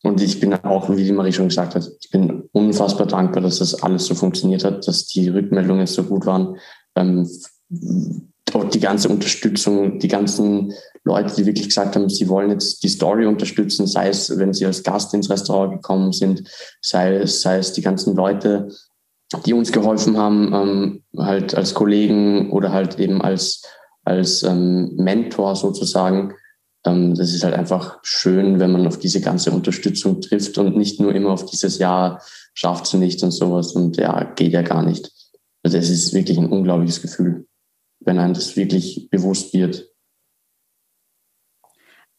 Und 0.02 0.22
ich 0.22 0.40
bin 0.40 0.54
auch, 0.54 0.90
wie 0.96 1.04
die 1.04 1.12
Marie 1.12 1.34
schon 1.34 1.50
gesagt 1.50 1.76
hat, 1.76 1.90
ich 2.02 2.10
bin 2.10 2.50
unfassbar 2.54 3.06
dankbar, 3.06 3.44
dass 3.44 3.60
das 3.60 3.76
alles 3.84 4.06
so 4.06 4.16
funktioniert 4.16 4.64
hat, 4.64 4.88
dass 4.88 5.08
die 5.08 5.30
Rückmeldungen 5.30 5.88
so 5.88 6.04
gut 6.04 6.26
waren. 6.26 6.58
Ähm, 6.96 7.30
die 8.74 8.80
ganze 8.80 9.10
Unterstützung, 9.10 10.00
die 10.00 10.08
ganzen 10.08 10.74
Leute, 11.04 11.36
die 11.36 11.46
wirklich 11.46 11.68
gesagt 11.68 11.96
haben, 11.96 12.10
sie 12.10 12.28
wollen 12.30 12.52
jetzt 12.52 12.84
die 12.84 12.90
Story 12.90 13.26
unterstützen, 13.26 13.88
sei 13.88 14.10
es, 14.10 14.38
wenn 14.38 14.54
sie 14.54 14.66
als 14.66 14.84
Gast 14.84 15.14
ins 15.14 15.30
Restaurant 15.30 15.74
gekommen 15.74 16.12
sind, 16.12 16.44
sei 16.82 17.16
es, 17.16 17.42
sei 17.42 17.58
es 17.58 17.74
die 17.74 17.82
ganzen 17.82 18.16
Leute, 18.16 18.70
die 19.46 19.54
uns 19.54 19.72
geholfen 19.72 20.18
haben, 20.18 20.54
ähm, 20.54 21.04
halt 21.18 21.56
als 21.56 21.74
Kollegen 21.74 22.52
oder 22.52 22.72
halt 22.72 23.00
eben 23.00 23.22
als, 23.22 23.62
als 24.04 24.44
ähm, 24.44 24.96
Mentor 24.96 25.56
sozusagen. 25.56 26.34
Ähm, 26.86 27.16
das 27.16 27.34
ist 27.34 27.44
halt 27.44 27.54
einfach 27.54 28.00
schön, 28.04 28.60
wenn 28.60 28.72
man 28.72 28.88
auf 28.88 28.98
diese 28.98 29.22
ganze 29.22 29.52
Unterstützung 29.52 30.22
trifft 30.22 30.58
und 30.58 30.76
nicht 30.76 31.00
nur 31.00 31.14
immer 31.14 31.32
auf 31.32 31.46
dieses 31.46 31.78
Jahr 31.78 32.22
schafft 32.54 32.88
sie 32.88 32.98
nicht 32.98 33.22
und 33.24 33.32
sowas 33.32 33.74
und 33.74 33.98
ja, 33.98 34.24
geht 34.36 34.52
ja 34.52 34.64
gar 34.64 34.84
nicht. 34.84 35.12
Also 35.64 35.78
es 35.78 35.90
ist 35.90 36.14
wirklich 36.14 36.38
ein 36.38 36.50
unglaubliches 36.50 37.02
Gefühl, 37.02 37.46
wenn 38.00 38.20
einem 38.20 38.34
das 38.34 38.56
wirklich 38.56 39.10
bewusst 39.10 39.54
wird. 39.54 39.90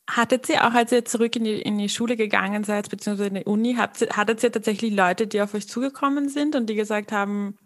Hattet 0.08 0.48
ihr 0.48 0.66
auch, 0.66 0.74
als 0.74 0.90
ihr 0.90 1.04
zurück 1.04 1.36
in 1.36 1.44
die, 1.44 1.62
in 1.62 1.78
die 1.78 1.88
Schule 1.88 2.16
gegangen 2.16 2.64
seid, 2.64 2.90
beziehungsweise 2.90 3.28
in 3.28 3.36
die 3.36 3.44
Uni, 3.44 3.76
habt, 3.76 4.00
hattet 4.16 4.42
ihr 4.42 4.50
tatsächlich 4.50 4.92
Leute, 4.92 5.26
die 5.26 5.40
auf 5.40 5.54
euch 5.54 5.68
zugekommen 5.68 6.28
sind 6.28 6.56
und 6.56 6.66
die 6.68 6.74
gesagt 6.74 7.12
haben, 7.12 7.56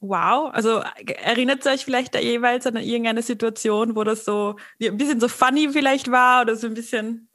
wow, 0.00 0.50
also 0.52 0.82
erinnert 1.22 1.64
ihr 1.66 1.72
euch 1.72 1.84
vielleicht 1.84 2.14
da 2.14 2.18
jeweils 2.18 2.66
an 2.66 2.76
irgendeine 2.76 3.22
Situation, 3.22 3.94
wo 3.94 4.04
das 4.04 4.24
so 4.24 4.56
ein 4.82 4.96
bisschen 4.96 5.20
so 5.20 5.28
funny 5.28 5.68
vielleicht 5.70 6.10
war 6.10 6.42
oder 6.42 6.56
so 6.56 6.66
ein 6.66 6.74
bisschen? 6.74 7.28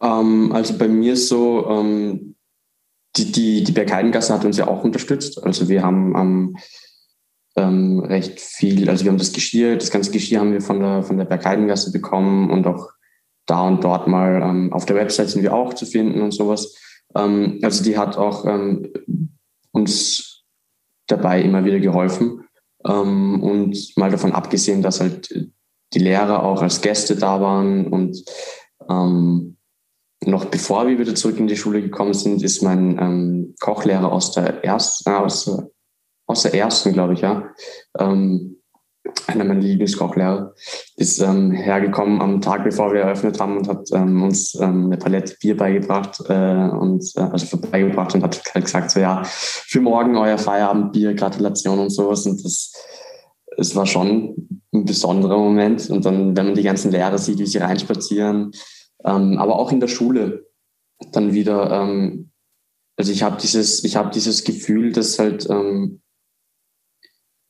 Ähm, 0.00 0.52
also 0.52 0.76
bei 0.76 0.88
mir 0.88 1.16
so, 1.16 1.68
ähm, 1.70 2.34
die, 3.16 3.32
die, 3.32 3.64
die 3.64 3.72
Bergheidengasse 3.72 4.32
hat 4.32 4.44
uns 4.44 4.56
ja 4.56 4.68
auch 4.68 4.84
unterstützt. 4.84 5.42
Also 5.42 5.68
wir 5.68 5.82
haben 5.82 6.14
ähm, 6.16 6.56
ähm, 7.56 8.00
recht 8.00 8.40
viel, 8.40 8.88
also 8.88 9.04
wir 9.04 9.10
haben 9.10 9.18
das 9.18 9.32
Geschirr, 9.32 9.76
das 9.76 9.90
ganze 9.90 10.10
Geschirr 10.10 10.40
haben 10.40 10.52
wir 10.52 10.60
von 10.60 10.80
der, 10.80 11.02
von 11.02 11.16
der 11.16 11.24
Bergheidengasse 11.24 11.92
bekommen 11.92 12.50
und 12.50 12.66
auch 12.66 12.90
da 13.46 13.66
und 13.66 13.82
dort 13.82 14.06
mal 14.06 14.40
ähm, 14.42 14.72
auf 14.72 14.86
der 14.86 14.96
Website 14.96 15.30
sind 15.30 15.42
wir 15.42 15.54
auch 15.54 15.74
zu 15.74 15.86
finden 15.86 16.20
und 16.22 16.32
sowas. 16.32 16.76
Ähm, 17.16 17.58
also 17.62 17.82
die 17.82 17.98
hat 17.98 18.16
auch 18.16 18.44
ähm, 18.46 18.92
uns 19.72 20.44
dabei 21.06 21.42
immer 21.42 21.64
wieder 21.64 21.80
geholfen. 21.80 22.44
Ähm, 22.86 23.42
und 23.42 23.96
mal 23.96 24.10
davon 24.10 24.32
abgesehen, 24.32 24.82
dass 24.82 25.00
halt 25.00 25.50
die 25.92 25.98
Lehrer 25.98 26.44
auch 26.44 26.62
als 26.62 26.80
Gäste 26.80 27.16
da 27.16 27.40
waren 27.40 27.88
und 27.88 28.24
ähm, 28.88 29.56
noch 30.24 30.44
bevor 30.44 30.86
wir 30.86 30.98
wieder 30.98 31.14
zurück 31.14 31.38
in 31.38 31.46
die 31.46 31.56
Schule 31.56 31.82
gekommen 31.82 32.14
sind, 32.14 32.42
ist 32.42 32.62
mein 32.62 33.54
Kochlehrer 33.58 34.12
aus 34.12 34.32
der 34.32 34.62
ersten, 34.64 35.10
äh, 35.10 35.14
aus, 35.14 35.50
aus 36.30 36.42
der 36.42 36.54
ersten, 36.54 36.92
glaube 36.92 37.14
ich, 37.14 37.20
ja, 37.20 37.48
ähm, 37.98 38.60
einer 39.26 39.44
meiner 39.44 39.60
Lieblingskochlehrer, 39.60 40.54
ist 40.96 41.20
ähm, 41.20 41.52
hergekommen 41.52 42.20
am 42.20 42.40
Tag, 42.40 42.64
bevor 42.64 42.92
wir 42.92 43.02
eröffnet 43.02 43.40
haben 43.40 43.56
und 43.58 43.68
hat 43.68 43.88
ähm, 43.92 44.22
uns 44.22 44.54
ähm, 44.54 44.86
eine 44.86 44.96
Palette 44.96 45.36
Bier 45.40 45.56
beigebracht 45.56 46.20
äh, 46.28 46.68
und 46.68 47.04
äh, 47.16 47.20
also 47.20 47.46
vorbeigebracht 47.46 48.14
und 48.14 48.22
hat 48.22 48.42
halt 48.54 48.64
gesagt, 48.64 48.90
so 48.90 49.00
ja, 49.00 49.22
für 49.24 49.80
morgen 49.80 50.16
euer 50.16 50.38
Feierabendbier, 50.38 51.14
Gratulation 51.14 51.78
und 51.78 51.90
sowas. 51.90 52.26
Und 52.26 52.44
das, 52.44 52.72
es 53.56 53.74
war 53.74 53.86
schon 53.86 54.62
ein 54.72 54.84
besonderer 54.84 55.38
Moment. 55.38 55.88
Und 55.90 56.04
dann, 56.04 56.36
wenn 56.36 56.46
man 56.46 56.54
die 56.54 56.62
ganzen 56.62 56.92
Lehrer 56.92 57.18
sieht, 57.18 57.38
wie 57.38 57.46
sie 57.46 57.58
reinspazieren, 57.58 58.52
ähm, 59.04 59.38
aber 59.38 59.58
auch 59.58 59.72
in 59.72 59.80
der 59.80 59.88
Schule 59.88 60.46
dann 61.12 61.32
wieder, 61.32 61.70
ähm, 61.70 62.30
also 62.96 63.12
ich 63.12 63.22
habe 63.22 63.38
dieses, 63.40 63.82
ich 63.84 63.96
habe 63.96 64.10
dieses 64.10 64.44
Gefühl, 64.44 64.92
dass 64.92 65.18
halt 65.18 65.48
ähm, 65.48 66.02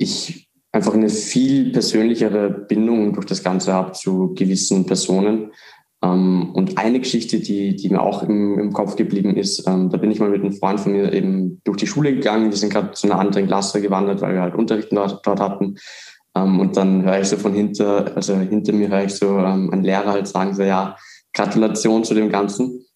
ich 0.00 0.48
einfach 0.72 0.94
eine 0.94 1.08
viel 1.08 1.72
persönlichere 1.72 2.50
Bindung 2.50 3.12
durch 3.12 3.26
das 3.26 3.42
Ganze 3.42 3.72
habe 3.72 3.92
zu 3.92 4.34
gewissen 4.34 4.86
Personen. 4.86 5.52
Ähm, 6.02 6.52
und 6.54 6.78
eine 6.78 7.00
Geschichte, 7.00 7.40
die, 7.40 7.76
die 7.76 7.90
mir 7.90 8.00
auch 8.00 8.22
im, 8.22 8.58
im 8.58 8.72
Kopf 8.72 8.96
geblieben 8.96 9.36
ist, 9.36 9.66
ähm, 9.66 9.90
da 9.90 9.98
bin 9.98 10.10
ich 10.10 10.18
mal 10.18 10.30
mit 10.30 10.42
einem 10.42 10.54
Freund 10.54 10.80
von 10.80 10.92
mir 10.92 11.12
eben 11.12 11.60
durch 11.64 11.76
die 11.76 11.86
Schule 11.86 12.14
gegangen. 12.14 12.50
Wir 12.50 12.56
sind 12.56 12.72
gerade 12.72 12.92
zu 12.92 13.06
einer 13.06 13.18
anderen 13.18 13.46
Klasse 13.46 13.82
gewandert, 13.82 14.22
weil 14.22 14.34
wir 14.34 14.42
halt 14.42 14.54
Unterricht 14.54 14.88
dort, 14.92 15.26
dort 15.26 15.40
hatten. 15.40 15.76
Ähm, 16.34 16.60
und 16.60 16.76
dann 16.76 17.04
höre 17.04 17.20
ich 17.20 17.28
so 17.28 17.36
von 17.36 17.52
hinter, 17.52 18.16
also 18.16 18.36
hinter 18.36 18.72
mir 18.72 18.88
höre 18.88 19.04
ich 19.04 19.14
so 19.14 19.38
ähm, 19.38 19.70
einen 19.70 19.84
Lehrer 19.84 20.12
halt 20.12 20.28
sagen, 20.28 20.54
so 20.54 20.62
ja, 20.62 20.96
Gratulation 21.34 22.04
zu 22.04 22.14
dem 22.14 22.30
Ganzen. 22.30 22.86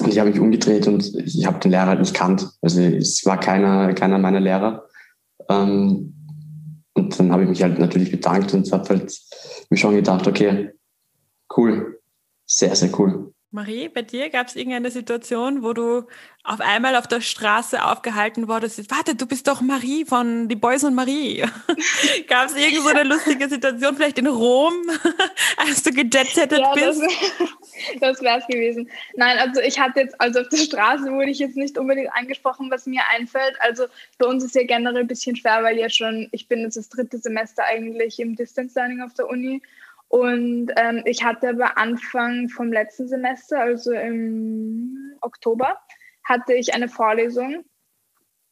Und 0.00 0.08
ich 0.08 0.18
habe 0.18 0.30
mich 0.30 0.40
umgedreht 0.40 0.88
und 0.88 1.14
ich 1.14 1.46
habe 1.46 1.60
den 1.60 1.70
Lehrer 1.70 1.86
halt 1.86 2.00
nicht 2.00 2.14
kannt. 2.14 2.50
Also 2.62 2.80
es 2.80 3.24
war 3.26 3.38
keiner, 3.38 3.92
keiner 3.94 4.18
meiner 4.18 4.40
Lehrer. 4.40 4.86
Ähm, 5.48 6.19
und 6.94 7.18
dann 7.18 7.32
habe 7.32 7.42
ich 7.44 7.48
mich 7.48 7.62
halt 7.62 7.78
natürlich 7.78 8.10
bedankt 8.10 8.52
und 8.54 8.70
habe 8.72 8.88
halt 8.88 9.18
mir 9.70 9.76
schon 9.76 9.94
gedacht, 9.94 10.26
okay, 10.26 10.70
cool, 11.56 12.00
sehr, 12.46 12.74
sehr 12.74 12.98
cool. 12.98 13.32
Marie, 13.52 13.88
bei 13.88 14.02
dir 14.02 14.30
gab 14.30 14.46
es 14.46 14.54
irgendeine 14.54 14.92
Situation, 14.92 15.64
wo 15.64 15.72
du 15.72 16.06
auf 16.44 16.60
einmal 16.60 16.94
auf 16.94 17.08
der 17.08 17.20
Straße 17.20 17.84
aufgehalten 17.84 18.46
wurdest? 18.46 18.88
Warte, 18.92 19.16
du 19.16 19.26
bist 19.26 19.48
doch 19.48 19.60
Marie 19.60 20.04
von 20.04 20.48
Die 20.48 20.54
Boys 20.54 20.84
und 20.84 20.94
Marie. 20.94 21.44
gab 22.28 22.46
es 22.46 22.54
irgend 22.54 22.82
so 22.82 22.88
eine 22.88 23.02
lustige 23.02 23.48
Situation, 23.48 23.96
vielleicht 23.96 24.18
in 24.18 24.28
Rom, 24.28 24.72
als 25.56 25.82
du 25.82 25.90
gejetsettet 25.90 26.60
ja, 26.60 26.72
bist? 26.74 27.02
Das, 27.98 28.18
das 28.18 28.22
wäre 28.22 28.38
es 28.38 28.46
gewesen. 28.46 28.90
Nein, 29.16 29.38
also 29.38 29.60
ich 29.62 29.80
hatte 29.80 30.00
jetzt, 30.00 30.20
also 30.20 30.40
auf 30.40 30.48
der 30.50 30.58
Straße 30.58 31.10
wurde 31.12 31.30
ich 31.30 31.38
jetzt 31.38 31.56
nicht 31.56 31.78
unbedingt 31.78 32.12
angesprochen, 32.12 32.70
was 32.70 32.84
mir 32.84 33.00
einfällt. 33.10 33.56
Also 33.60 33.86
bei 34.18 34.26
uns 34.26 34.44
ist 34.44 34.54
ja 34.54 34.64
generell 34.64 35.00
ein 35.00 35.06
bisschen 35.06 35.34
schwer, 35.34 35.62
weil 35.62 35.78
ja 35.78 35.88
schon, 35.88 36.28
ich 36.30 36.46
bin 36.46 36.60
jetzt 36.60 36.76
das 36.76 36.90
dritte 36.90 37.16
Semester 37.16 37.64
eigentlich 37.64 38.20
im 38.20 38.36
Distance 38.36 38.78
Learning 38.78 39.00
auf 39.00 39.14
der 39.14 39.28
Uni. 39.28 39.62
Und 40.10 40.72
ähm, 40.74 41.02
ich 41.04 41.22
hatte 41.22 41.50
aber 41.50 41.78
Anfang 41.78 42.48
vom 42.48 42.72
letzten 42.72 43.06
Semester, 43.06 43.60
also 43.60 43.92
im 43.92 45.16
Oktober, 45.20 45.78
hatte 46.24 46.52
ich 46.54 46.74
eine 46.74 46.88
Vorlesung. 46.88 47.64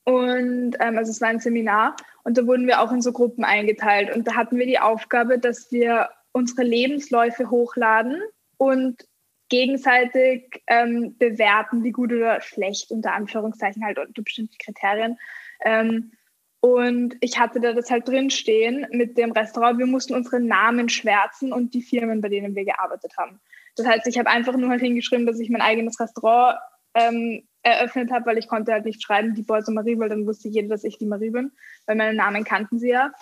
Und 0.04 0.76
ähm, 0.78 0.96
also 0.96 1.11
es 1.11 1.20
war 1.20 1.28
ein 1.28 1.40
Seminar 1.40 1.96
und 2.22 2.38
da 2.38 2.46
wurden 2.46 2.68
wir 2.68 2.80
auch 2.80 2.92
in 2.92 3.02
so 3.02 3.12
Gruppen 3.12 3.42
eingeteilt. 3.42 4.14
Und 4.14 4.28
da 4.28 4.36
hatten 4.36 4.56
wir 4.56 4.66
die 4.66 4.78
Aufgabe, 4.78 5.40
dass 5.40 5.72
wir 5.72 6.11
unsere 6.30 6.62
Lebensläufe 6.62 7.50
hochladen 7.50 8.22
und 8.56 9.04
gegenseitig 9.48 10.62
ähm, 10.68 11.16
bewerten, 11.18 11.82
wie 11.82 11.90
gut 11.90 12.12
oder 12.12 12.40
schlecht, 12.40 12.92
unter 12.92 13.14
Anführungszeichen 13.14 13.84
halt 13.84 13.98
unter 13.98 14.22
bestimmten 14.22 14.56
Kriterien. 14.59 15.18
Ähm, 15.64 16.12
und 16.61 17.16
ich 17.20 17.38
hatte 17.38 17.61
da 17.61 17.72
das 17.72 17.90
halt 17.90 18.09
drin 18.09 18.30
stehen 18.30 18.86
mit 18.90 19.16
dem 19.16 19.32
Restaurant. 19.32 19.78
Wir 19.78 19.86
mussten 19.86 20.14
unsere 20.14 20.40
Namen 20.40 20.88
schwärzen 20.88 21.52
und 21.52 21.74
die 21.74 21.82
Firmen, 21.82 22.20
bei 22.20 22.28
denen 22.28 22.56
wir 22.56 22.64
gearbeitet 22.64 23.12
haben. 23.16 23.40
Das 23.76 23.86
heißt, 23.86 24.06
ich 24.09 24.18
habe 24.18 24.28
einfach 24.28 24.56
nur 24.56 24.70
halt 24.70 24.80
hingeschrieben, 24.80 25.26
dass 25.26 25.38
ich 25.38 25.50
mein 25.50 25.62
eigenes 25.62 26.00
Restaurant 26.00 26.59
ähm, 26.94 27.44
eröffnet 27.62 28.11
habe, 28.11 28.26
weil 28.26 28.38
ich 28.38 28.48
konnte 28.48 28.72
halt 28.72 28.84
nicht 28.84 29.02
schreiben, 29.02 29.34
die 29.34 29.42
Boise 29.42 29.72
Marie, 29.72 29.98
weil 29.98 30.09
dann 30.09 30.26
wusste 30.26 30.48
jeder, 30.48 30.68
dass 30.68 30.84
ich 30.84 30.98
die 30.98 31.06
Marie 31.06 31.30
bin, 31.30 31.52
weil 31.86 31.96
meine 31.96 32.16
Namen 32.16 32.42
kannten 32.42 32.78
sie 32.78 32.90
ja. 32.90 33.12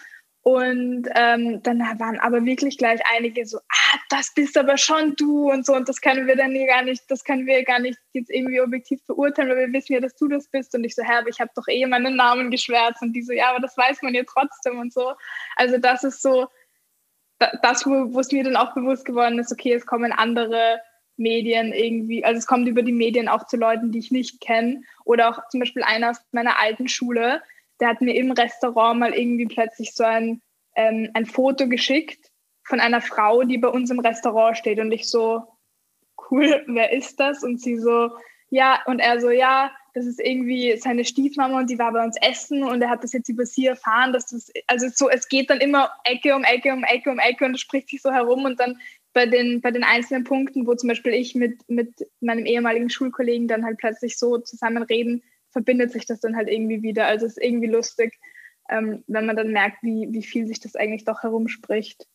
Und 0.47 1.09
ähm, 1.17 1.61
dann 1.65 1.81
waren 1.81 2.21
aber 2.21 2.45
wirklich 2.45 2.79
gleich 2.79 3.01
einige 3.17 3.45
so, 3.47 3.59
ah, 3.59 3.99
das 4.11 4.33
bist 4.33 4.57
aber 4.57 4.77
schon 4.77 5.17
du 5.17 5.51
und 5.51 5.67
so. 5.67 5.75
Und 5.75 5.89
das 5.89 6.01
können 6.01 6.29
wir 6.29 6.37
dann 6.37 6.53
hier 6.53 6.69
gar 6.69 6.83
nicht, 6.83 7.03
das 7.09 7.25
können 7.25 7.47
wir 7.47 7.65
gar 7.65 7.81
nicht 7.81 7.99
jetzt 8.13 8.31
irgendwie 8.31 8.61
objektiv 8.61 9.05
beurteilen, 9.09 9.49
weil 9.49 9.67
wir 9.67 9.73
wissen 9.73 9.95
ja, 9.95 9.99
dass 9.99 10.15
du 10.15 10.29
das 10.29 10.47
bist. 10.47 10.73
Und 10.77 10.85
ich 10.85 10.95
so, 10.95 11.03
hä, 11.03 11.15
aber 11.19 11.31
ich 11.31 11.41
habe 11.41 11.51
doch 11.57 11.67
eh 11.67 11.85
meinen 11.87 12.15
Namen 12.15 12.53
geschwärzt. 12.53 13.03
Und 13.03 13.13
die 13.13 13.23
so, 13.23 13.33
ja, 13.33 13.51
aber 13.51 13.59
das 13.59 13.77
weiß 13.77 14.03
man 14.03 14.15
ja 14.15 14.23
trotzdem 14.23 14.79
und 14.79 14.93
so. 14.93 15.15
Also 15.57 15.79
das 15.79 16.05
ist 16.05 16.23
so, 16.23 16.47
das, 17.41 17.85
wo 17.85 18.21
es 18.21 18.31
mir 18.31 18.45
dann 18.45 18.55
auch 18.55 18.73
bewusst 18.73 19.05
geworden 19.05 19.41
ist, 19.41 19.51
okay, 19.51 19.73
es 19.73 19.85
kommen 19.85 20.13
andere 20.13 20.81
Medien 21.17 21.73
irgendwie, 21.73 22.25
also 22.25 22.39
es 22.39 22.47
kommt 22.47 22.69
über 22.69 22.83
die 22.83 22.93
Medien 22.93 23.27
auch 23.27 23.49
zu 23.49 23.57
Leuten, 23.57 23.91
die 23.91 23.99
ich 23.99 24.13
nicht 24.13 24.41
kenne. 24.41 24.83
Oder 25.05 25.29
auch 25.29 25.49
zum 25.49 25.59
Beispiel 25.59 25.83
einer 25.83 26.11
aus 26.11 26.21
meiner 26.31 26.61
alten 26.61 26.87
Schule, 26.87 27.43
der 27.81 27.89
hat 27.89 28.01
mir 28.01 28.15
im 28.15 28.33
Restaurant 28.33 29.01
mal 29.01 29.15
irgendwie 29.15 29.47
plötzlich 29.47 29.93
so 29.95 30.05
ein, 30.05 30.41
ähm, 30.75 31.11
ein 31.15 31.27
Foto 31.27 31.69
geschickt 31.69 32.31
von 32.65 32.81
einer 32.81 33.01
Frau, 33.01 33.43
die 33.43 33.59
bei 33.59 33.69
uns 33.69 33.91
im 33.91 34.01
Restaurant 34.01 34.57
steht. 34.57 34.81
Und 34.81 34.93
ich 34.93 35.09
so, 35.09 35.43
cool, 36.31 36.65
wer 36.67 36.93
ist 36.93 37.21
das? 37.21 37.43
Und 37.43 37.61
sie 37.61 37.77
so, 37.77 38.11
ja, 38.51 38.81
und 38.87 39.01
er 39.01 39.21
so, 39.21 39.31
ja, 39.31 39.71
das 39.95 40.05
ist 40.05 40.21
irgendwie 40.21 40.77
seine 40.77 41.07
Stiefmama 41.07 41.59
und 41.59 41.71
die 41.71 41.79
war 41.79 41.91
bei 41.91 42.05
uns 42.05 42.17
essen 42.21 42.63
und 42.63 42.83
er 42.83 42.91
hat 42.91 43.03
das 43.03 43.15
jetzt 43.15 43.31
über 43.31 43.47
sie 43.47 43.67
erfahren, 43.67 44.13
dass 44.13 44.27
das, 44.27 44.53
also 44.67 44.89
so, 44.93 45.09
es 45.09 45.27
geht 45.27 45.49
dann 45.49 45.59
immer 45.59 45.91
Ecke 46.05 46.37
um 46.37 46.45
Ecke 46.45 46.71
um 46.75 46.85
Ecke 46.85 47.11
um 47.11 47.19
Ecke 47.19 47.47
und 47.47 47.55
es 47.55 47.63
spricht 47.63 47.89
sich 47.89 48.03
so 48.03 48.13
herum 48.13 48.45
und 48.45 48.61
dann 48.61 48.79
bei 49.15 49.25
den, 49.25 49.63
bei 49.63 49.71
den 49.71 49.85
einzelnen 49.85 50.25
Punkten, 50.25 50.67
wo 50.67 50.75
zum 50.75 50.89
Beispiel 50.89 51.15
ich 51.15 51.35
mit, 51.35 51.67
mit 51.71 51.95
meinem 52.21 52.45
ehemaligen 52.45 52.91
Schulkollegen 52.91 53.49
dann 53.49 53.65
halt 53.65 53.79
plötzlich 53.79 54.19
so 54.19 54.37
zusammen 54.37 54.83
reden, 54.83 55.23
verbindet 55.57 55.91
sich 55.91 56.05
das 56.05 56.21
dann 56.21 56.37
halt 56.37 56.51
irgendwie 56.51 56.83
wieder. 56.83 57.07
Also 57.07 57.25
es 57.25 57.39
ist 57.39 57.43
irgendwie 57.43 57.69
lustig, 57.69 58.13
ähm, 58.69 59.03
wenn 59.07 59.25
man 59.25 59.37
dann 59.37 59.53
merkt, 59.53 59.83
wie, 59.83 60.07
wie 60.11 60.23
viel 60.23 60.47
sich 60.47 60.61
das 60.61 60.77
eigentlich 60.77 61.07
doch 61.07 61.23
herumspricht. 61.23 62.07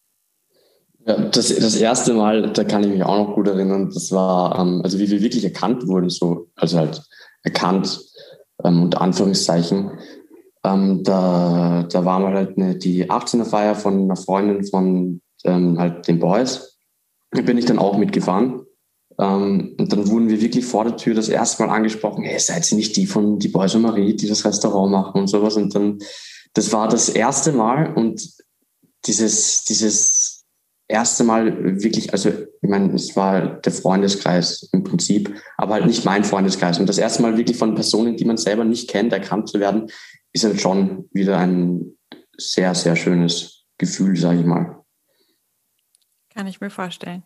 Ja, 1.08 1.18
das, 1.18 1.48
das 1.56 1.76
erste 1.76 2.14
Mal, 2.14 2.54
da 2.54 2.64
kann 2.64 2.84
ich 2.84 2.92
mich 2.92 3.02
auch 3.02 3.18
noch 3.18 3.34
gut 3.34 3.48
erinnern, 3.48 3.90
das 3.92 4.12
war, 4.12 4.60
ähm, 4.60 4.82
also 4.84 5.00
wie 5.00 5.10
wir 5.10 5.24
wirklich 5.24 5.44
erkannt 5.44 5.88
wurden, 5.88 6.12
so, 6.12 6.50
also 6.54 6.78
halt 6.78 7.02
erkannt, 7.42 8.00
ähm, 8.64 8.84
unter 8.84 9.02
Anführungszeichen. 9.02 9.98
ähm, 10.64 11.04
da, 11.04 11.88
da 11.92 12.06
war 12.06 12.20
mal 12.20 12.36
halt 12.36 12.60
eine, 12.60 12.76
die 12.76 13.10
18er 13.10 13.46
Feier 13.46 13.74
von 13.74 14.04
einer 14.04 14.18
Freundin 14.18 14.64
von 14.68 15.22
ähm, 15.46 15.80
halt 15.80 16.08
den 16.08 16.20
Boys. 16.20 16.78
Da 17.32 17.42
bin 17.42 17.58
ich 17.58 17.66
dann 17.66 17.80
auch 17.80 17.98
mitgefahren. 17.98 18.68
Ähm, 19.20 19.76
und 19.78 19.92
dann 19.92 20.08
wurden 20.08 20.30
wir 20.30 20.42
wirklich 20.42 20.66
vor 20.66 20.84
der 20.84 20.98
Tür 20.98 21.14
das 21.14 21.30
erste 21.30 21.64
Mal 21.64 21.76
angesprochen, 21.76 22.24
hey, 22.24 22.40
seid 22.40 22.70
ihr 22.72 22.78
nicht 22.78 22.96
die 22.96 23.06
von 23.06 23.40
die 23.40 23.50
Boys 23.50 23.76
und 23.76 23.82
Marie, 23.82 24.16
die 24.16 24.28
das 24.28 24.46
Restaurant 24.46 24.92
machen 24.92 25.22
und 25.22 25.28
sowas. 25.28 25.56
Und 25.56 25.74
dann, 25.76 26.00
das 26.54 26.72
war 26.72 26.88
das 26.88 27.10
erste 27.10 27.52
Mal 27.52 27.94
und 27.94 28.28
dieses, 29.06 29.64
dieses 29.66 30.46
erste 30.88 31.24
Mal 31.24 31.82
wirklich, 31.82 32.12
also 32.12 32.30
ich 32.30 32.70
meine, 32.70 32.94
es 32.94 33.16
war 33.16 33.60
der 33.62 33.72
Freundeskreis 33.72 34.70
im 34.74 34.84
Prinzip, 34.84 35.34
aber 35.58 35.76
halt 35.76 35.86
nicht 35.86 36.06
mein 36.06 36.24
Freundeskreis. 36.24 36.80
Und 36.80 36.88
das 36.88 36.98
erste 36.98 37.22
Mal 37.22 37.38
wirklich 37.38 37.58
von 37.58 37.76
Personen, 37.76 38.18
die 38.18 38.26
man 38.26 38.38
selber 38.38 38.64
nicht 38.64 38.90
kennt, 38.90 39.14
erkannt 39.14 39.50
zu 39.50 39.60
werden, 39.60 39.90
ist 40.34 40.44
dann 40.44 40.60
schon 40.60 41.10
wieder 41.12 41.40
ein 41.40 41.98
sehr, 42.38 42.76
sehr 42.76 42.96
schönes 42.96 43.66
Gefühl, 43.78 44.16
sage 44.16 44.42
ich 44.42 44.46
mal. 44.46 44.84
Kann 46.34 46.48
ich 46.48 46.62
mir 46.62 46.70
vorstellen. 46.70 47.24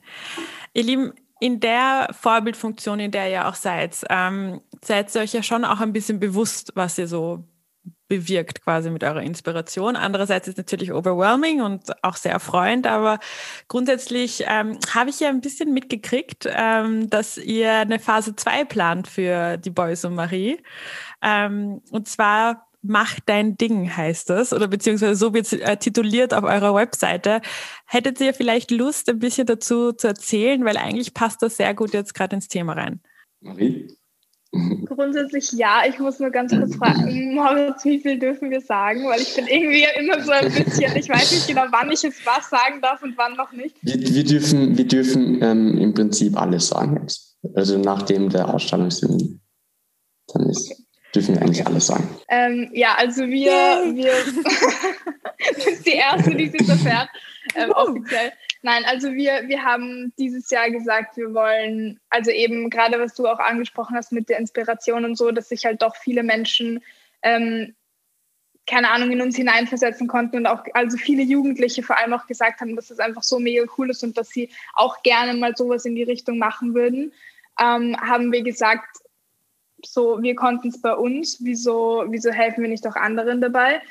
Ihr 0.73 0.83
Lieben, 0.83 1.13
in 1.39 1.59
der 1.59 2.09
Vorbildfunktion, 2.11 2.99
in 2.99 3.11
der 3.11 3.29
ihr 3.29 3.47
auch 3.47 3.55
seid, 3.55 4.03
ähm, 4.09 4.61
seid 4.83 5.13
ihr 5.15 5.21
euch 5.21 5.33
ja 5.33 5.43
schon 5.43 5.65
auch 5.65 5.81
ein 5.81 5.93
bisschen 5.93 6.19
bewusst, 6.19 6.71
was 6.75 6.97
ihr 6.97 7.07
so 7.07 7.43
bewirkt 8.07 8.63
quasi 8.63 8.89
mit 8.91 9.03
eurer 9.03 9.21
Inspiration. 9.21 9.95
Andererseits 9.95 10.47
ist 10.47 10.53
es 10.53 10.57
natürlich 10.57 10.93
overwhelming 10.93 11.61
und 11.61 12.03
auch 12.03 12.15
sehr 12.15 12.31
erfreuend, 12.31 12.85
aber 12.85 13.19
grundsätzlich 13.67 14.43
ähm, 14.47 14.77
habe 14.93 15.09
ich 15.09 15.19
ja 15.19 15.29
ein 15.29 15.41
bisschen 15.41 15.73
mitgekriegt, 15.73 16.47
ähm, 16.51 17.09
dass 17.09 17.37
ihr 17.37 17.71
eine 17.71 17.99
Phase 17.99 18.35
2 18.35 18.65
plant 18.65 19.07
für 19.07 19.57
die 19.57 19.71
Boys 19.71 20.05
und 20.05 20.15
Marie. 20.15 20.61
Ähm, 21.21 21.81
und 21.89 22.07
zwar 22.07 22.64
Mach 22.87 23.19
dein 23.25 23.57
Ding 23.57 23.95
heißt 23.95 24.29
das, 24.29 24.53
oder 24.53 24.67
beziehungsweise 24.67 25.15
so 25.15 25.33
wird 25.33 25.45
es 25.45 25.53
äh, 25.53 25.77
tituliert 25.77 26.33
auf 26.33 26.43
eurer 26.43 26.75
Webseite. 26.75 27.41
Hättet 27.85 28.19
ihr 28.21 28.33
vielleicht 28.33 28.69
Lust, 28.71 29.09
ein 29.09 29.19
bisschen 29.19 29.47
dazu 29.47 29.91
zu 29.91 30.07
erzählen, 30.07 30.63
weil 30.65 30.77
eigentlich 30.77 31.13
passt 31.13 31.41
das 31.41 31.57
sehr 31.57 31.73
gut 31.73 31.93
jetzt 31.93 32.13
gerade 32.13 32.35
ins 32.35 32.47
Thema 32.47 32.73
rein. 32.73 33.01
Marie? 33.41 33.87
Grundsätzlich 34.85 35.51
ja. 35.53 35.81
Ich 35.87 35.99
muss 35.99 36.19
nur 36.19 36.29
ganz 36.29 36.51
kurz 36.51 36.75
fragen, 36.75 37.33
Moritz, 37.35 37.83
wie 37.85 37.99
viel 37.99 38.19
dürfen 38.19 38.49
wir 38.51 38.61
sagen? 38.61 39.05
Weil 39.05 39.21
ich 39.21 39.35
bin 39.35 39.47
irgendwie 39.47 39.85
immer 39.97 40.21
so 40.21 40.31
ein 40.31 40.51
bisschen, 40.51 40.95
ich 40.95 41.09
weiß 41.09 41.31
nicht 41.31 41.47
genau, 41.47 41.65
wann 41.71 41.91
ich 41.91 42.03
jetzt 42.03 42.25
was 42.25 42.49
sagen 42.49 42.81
darf 42.81 43.01
und 43.01 43.17
wann 43.17 43.35
noch 43.35 43.51
nicht. 43.51 43.75
Wir, 43.81 43.99
wir 43.99 44.23
dürfen, 44.23 44.77
wir 44.77 44.87
dürfen 44.87 45.41
ähm, 45.41 45.77
im 45.77 45.93
Prinzip 45.93 46.39
alles 46.39 46.67
sagen 46.67 46.99
jetzt. 47.01 47.37
Also 47.55 47.77
nachdem 47.77 48.29
der 48.29 48.53
Ausstellungstermin 48.53 49.41
dann 50.27 50.49
ist. 50.49 50.71
Okay 50.71 50.84
dürfen 51.15 51.35
wir 51.35 51.41
eigentlich 51.41 51.65
alles 51.65 51.87
sagen. 51.87 52.07
Ähm, 52.27 52.69
ja, 52.73 52.95
also 52.97 53.27
wir, 53.27 53.51
wir 53.51 54.13
sind 55.57 55.85
die 55.85 55.91
Erste, 55.91 56.35
die 56.35 56.49
sich 56.49 56.67
erfährt, 56.67 57.09
ähm, 57.55 57.71
offiziell. 57.71 58.31
Nein, 58.61 58.83
also 58.85 59.13
wir, 59.13 59.43
wir 59.47 59.63
haben 59.63 60.11
dieses 60.17 60.49
Jahr 60.49 60.69
gesagt, 60.71 61.17
wir 61.17 61.33
wollen, 61.33 61.99
also 62.09 62.31
eben 62.31 62.69
gerade 62.69 62.99
was 62.99 63.13
du 63.13 63.27
auch 63.27 63.39
angesprochen 63.39 63.95
hast 63.95 64.11
mit 64.11 64.27
der 64.27 64.39
Inspiration 64.39 65.05
und 65.05 65.17
so, 65.17 65.31
dass 65.31 65.49
sich 65.49 65.65
halt 65.65 65.81
doch 65.81 65.95
viele 65.95 66.23
Menschen, 66.23 66.83
ähm, 67.21 67.75
keine 68.67 68.89
Ahnung, 68.89 69.11
in 69.11 69.21
uns 69.21 69.35
hineinversetzen 69.35 70.07
konnten 70.07 70.37
und 70.37 70.47
auch, 70.47 70.63
also 70.73 70.97
viele 70.97 71.21
Jugendliche 71.21 71.83
vor 71.83 71.99
allem 71.99 72.13
auch 72.13 72.25
gesagt 72.25 72.59
haben, 72.59 72.75
dass 72.75 72.87
das 72.87 72.97
einfach 72.97 73.21
so 73.21 73.37
mega 73.37 73.63
cool 73.77 73.91
ist 73.91 74.03
und 74.03 74.17
dass 74.17 74.29
sie 74.29 74.49
auch 74.73 75.03
gerne 75.03 75.35
mal 75.35 75.55
sowas 75.55 75.85
in 75.85 75.95
die 75.95 76.03
Richtung 76.03 76.39
machen 76.39 76.73
würden, 76.73 77.13
ähm, 77.59 77.95
haben 78.01 78.31
wir 78.31 78.41
gesagt, 78.41 78.97
so, 79.87 80.21
wir 80.21 80.35
konnten 80.35 80.69
es 80.69 80.81
bei 80.81 80.93
uns, 80.93 81.37
wieso, 81.43 82.03
wieso 82.07 82.31
helfen 82.31 82.61
wir 82.61 82.69
nicht 82.69 82.85
auch 82.87 82.95
anderen 82.95 83.41
dabei? 83.41 83.81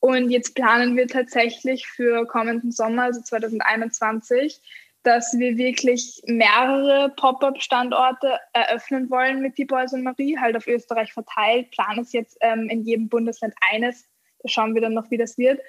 Und 0.00 0.30
jetzt 0.30 0.54
planen 0.54 0.96
wir 0.96 1.08
tatsächlich 1.08 1.86
für 1.86 2.26
kommenden 2.26 2.70
Sommer, 2.70 3.04
also 3.04 3.20
2021, 3.20 4.60
dass 5.02 5.36
wir 5.38 5.56
wirklich 5.56 6.22
mehrere 6.26 7.10
Pop-up-Standorte 7.16 8.38
eröffnen 8.52 9.10
wollen 9.10 9.40
mit 9.40 9.58
die 9.58 9.64
Boys 9.64 9.92
und 9.92 10.02
Marie, 10.02 10.38
halt 10.38 10.56
auf 10.56 10.66
Österreich 10.66 11.12
verteilt. 11.12 11.70
Plan 11.70 11.98
ist 11.98 12.12
jetzt 12.12 12.36
ähm, 12.40 12.68
in 12.68 12.82
jedem 12.82 13.08
Bundesland 13.08 13.54
eines. 13.72 14.06
Da 14.42 14.48
schauen 14.48 14.74
wir 14.74 14.82
dann 14.82 14.94
noch, 14.94 15.10
wie 15.10 15.16
das 15.16 15.38
wird. 15.38 15.60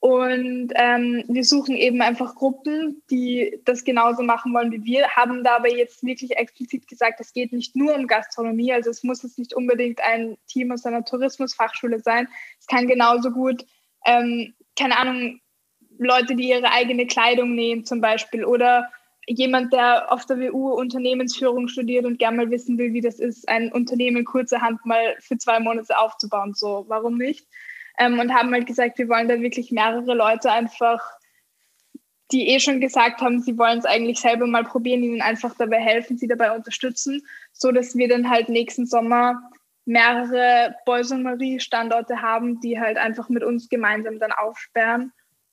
Und 0.00 0.72
ähm, 0.76 1.24
wir 1.26 1.44
suchen 1.44 1.74
eben 1.74 2.00
einfach 2.02 2.36
Gruppen, 2.36 3.02
die 3.10 3.60
das 3.64 3.82
genauso 3.82 4.22
machen 4.22 4.54
wollen 4.54 4.70
wie 4.70 4.84
wir, 4.84 5.08
haben 5.08 5.42
dabei 5.42 5.70
jetzt 5.70 6.04
wirklich 6.04 6.36
explizit 6.36 6.86
gesagt, 6.86 7.18
es 7.20 7.32
geht 7.32 7.52
nicht 7.52 7.74
nur 7.74 7.96
um 7.96 8.06
Gastronomie, 8.06 8.72
also 8.72 8.90
es 8.90 9.02
muss 9.02 9.24
jetzt 9.24 9.38
nicht 9.38 9.54
unbedingt 9.54 10.00
ein 10.00 10.38
Team 10.46 10.70
aus 10.70 10.86
einer 10.86 11.04
Tourismusfachschule 11.04 11.98
sein. 11.98 12.28
Es 12.60 12.68
kann 12.68 12.86
genauso 12.86 13.32
gut, 13.32 13.66
ähm, 14.06 14.54
keine 14.78 14.98
Ahnung, 14.98 15.40
Leute, 15.98 16.36
die 16.36 16.48
ihre 16.48 16.70
eigene 16.70 17.06
Kleidung 17.08 17.56
nähen 17.56 17.84
zum 17.84 18.00
Beispiel 18.00 18.44
oder 18.44 18.88
jemand, 19.26 19.72
der 19.72 20.12
auf 20.12 20.26
der 20.26 20.38
WU 20.38 20.70
Unternehmensführung 20.74 21.66
studiert 21.66 22.04
und 22.04 22.20
gerne 22.20 22.36
mal 22.36 22.50
wissen 22.50 22.78
will, 22.78 22.92
wie 22.92 23.00
das 23.00 23.18
ist, 23.18 23.48
ein 23.48 23.72
Unternehmen 23.72 24.24
kurzerhand 24.24 24.86
mal 24.86 25.16
für 25.18 25.36
zwei 25.38 25.58
Monate 25.58 25.98
aufzubauen. 25.98 26.54
So, 26.54 26.84
warum 26.86 27.18
nicht? 27.18 27.46
Ähm, 27.98 28.18
und 28.18 28.32
haben 28.32 28.52
halt 28.52 28.66
gesagt, 28.66 28.98
wir 28.98 29.08
wollen 29.08 29.28
da 29.28 29.40
wirklich 29.40 29.72
mehrere 29.72 30.14
Leute 30.14 30.50
einfach, 30.50 31.00
die 32.30 32.48
eh 32.48 32.60
schon 32.60 32.80
gesagt 32.80 33.20
haben, 33.20 33.40
sie 33.40 33.56
wollen 33.58 33.78
es 33.78 33.84
eigentlich 33.84 34.20
selber 34.20 34.46
mal 34.46 34.64
probieren, 34.64 35.02
ihnen 35.02 35.22
einfach 35.22 35.54
dabei 35.56 35.80
helfen, 35.80 36.18
sie 36.18 36.28
dabei 36.28 36.54
unterstützen, 36.54 37.22
so 37.52 37.72
dass 37.72 37.96
wir 37.96 38.08
dann 38.08 38.28
halt 38.28 38.48
nächsten 38.48 38.86
Sommer 38.86 39.40
mehrere 39.84 40.74
Boys 40.84 41.10
und 41.10 41.22
Marie 41.22 41.58
Standorte 41.60 42.20
haben, 42.20 42.60
die 42.60 42.78
halt 42.78 42.98
einfach 42.98 43.30
mit 43.30 43.42
uns 43.42 43.70
gemeinsam 43.70 44.18
dann 44.18 44.32
aufsperren 44.32 45.12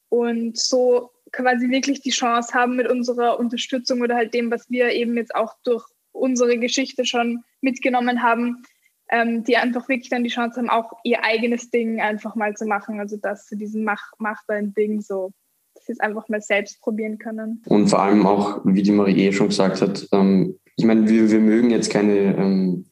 und 0.10 0.58
so 0.58 1.12
quasi 1.32 1.70
wirklich 1.70 2.02
die 2.02 2.12
Chance 2.12 2.54
haben 2.54 2.76
mit 2.76 2.90
unserer 2.90 3.40
Unterstützung 3.40 4.02
oder 4.02 4.16
halt 4.16 4.34
dem, 4.34 4.52
was 4.52 4.70
wir 4.70 4.92
eben 4.92 5.16
jetzt 5.16 5.34
auch 5.34 5.54
durch 5.64 5.86
unsere 6.12 6.58
Geschichte 6.58 7.06
schon 7.06 7.44
mitgenommen 7.62 8.24
haben, 8.24 8.64
ähm, 9.10 9.44
die 9.44 9.58
einfach 9.58 9.88
wirklich 9.88 10.10
dann 10.10 10.24
die 10.24 10.30
Chance 10.30 10.58
haben, 10.58 10.70
auch 10.70 10.92
ihr 11.04 11.24
eigenes 11.24 11.70
Ding 11.70 12.02
einfach 12.02 12.36
mal 12.36 12.56
zu 12.56 12.66
machen. 12.66 13.00
Also 13.00 13.18
das 13.18 13.46
zu 13.46 13.56
diesem 13.56 13.84
Mach, 13.84 14.12
mach 14.18 14.42
dein 14.48 14.74
Ding 14.74 15.02
so, 15.02 15.32
dass 15.76 15.86
sie 15.86 15.94
es 15.94 16.00
einfach 16.00 16.28
mal 16.30 16.42
selbst 16.42 16.82
probieren 16.82 17.18
können. 17.18 17.62
Und 17.68 17.90
vor 17.90 18.02
allem 18.02 18.26
auch, 18.26 18.62
wie 18.66 18.84
die 18.84 18.92
Marie 18.92 19.28
eh 19.28 19.32
schon 19.32 19.50
gesagt 19.50 19.82
hat, 19.82 20.08
ähm, 20.12 20.58
ich 20.76 20.86
meine, 20.86 21.08
wir, 21.08 21.30
wir 21.32 21.40
mögen 21.40 21.70
jetzt 21.70 21.90
keine 21.90 22.36
ähm, 22.36 22.86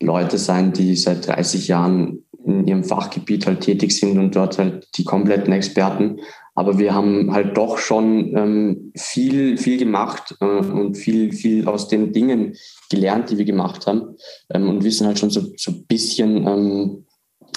Leute 0.00 0.38
sein, 0.38 0.72
die 0.72 0.96
seit 0.96 1.26
30 1.26 1.68
Jahren 1.68 2.24
in 2.44 2.66
ihrem 2.66 2.84
Fachgebiet 2.84 3.46
halt 3.46 3.60
tätig 3.60 3.96
sind 3.96 4.18
und 4.18 4.34
dort 4.34 4.58
halt 4.58 4.88
die 4.96 5.04
kompletten 5.04 5.52
Experten. 5.52 6.20
Aber 6.54 6.78
wir 6.78 6.94
haben 6.94 7.32
halt 7.32 7.56
doch 7.56 7.78
schon 7.78 8.36
ähm, 8.36 8.92
viel, 8.94 9.56
viel 9.56 9.78
gemacht 9.78 10.36
äh, 10.40 10.44
und 10.44 10.96
viel, 10.96 11.32
viel 11.32 11.66
aus 11.66 11.88
den 11.88 12.12
Dingen 12.12 12.54
gelernt, 12.90 13.30
die 13.30 13.38
wir 13.38 13.46
gemacht 13.46 13.86
haben 13.86 14.16
ähm, 14.50 14.68
und 14.68 14.84
wissen 14.84 15.06
halt 15.06 15.18
schon 15.18 15.30
so, 15.30 15.40
so 15.56 15.72
ein 15.72 15.86
bisschen, 15.86 16.46
ähm, 16.46 17.06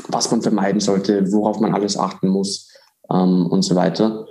was 0.07 0.31
man 0.31 0.41
vermeiden 0.41 0.79
sollte, 0.79 1.29
worauf 1.33 1.59
man 1.59 1.73
alles 1.73 1.97
achten 1.97 2.29
muss 2.29 2.71
ähm, 3.11 3.47
und 3.47 3.63
so 3.63 3.75
weiter. 3.75 4.27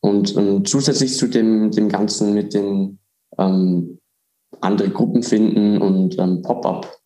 Und 0.00 0.36
ähm, 0.36 0.64
zusätzlich 0.64 1.16
zu 1.16 1.26
dem, 1.26 1.72
dem 1.72 1.88
Ganzen 1.88 2.32
mit 2.32 2.54
den 2.54 3.00
ähm, 3.38 3.98
andere 4.60 4.90
Gruppen 4.90 5.22
finden 5.22 5.78
und 5.78 6.16
Pop-up 6.42 6.96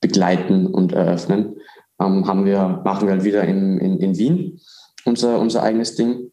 begleiten 0.00 0.66
und 0.66 0.92
eröffnen, 0.92 1.56
haben 1.98 2.44
wir, 2.44 2.82
machen 2.84 3.08
wir 3.08 3.14
halt 3.14 3.24
wieder 3.24 3.44
in, 3.44 3.78
in, 3.78 3.98
in 3.98 4.18
Wien 4.18 4.60
unser, 5.06 5.38
unser 5.38 5.62
eigenes 5.62 5.94
Ding. 5.94 6.32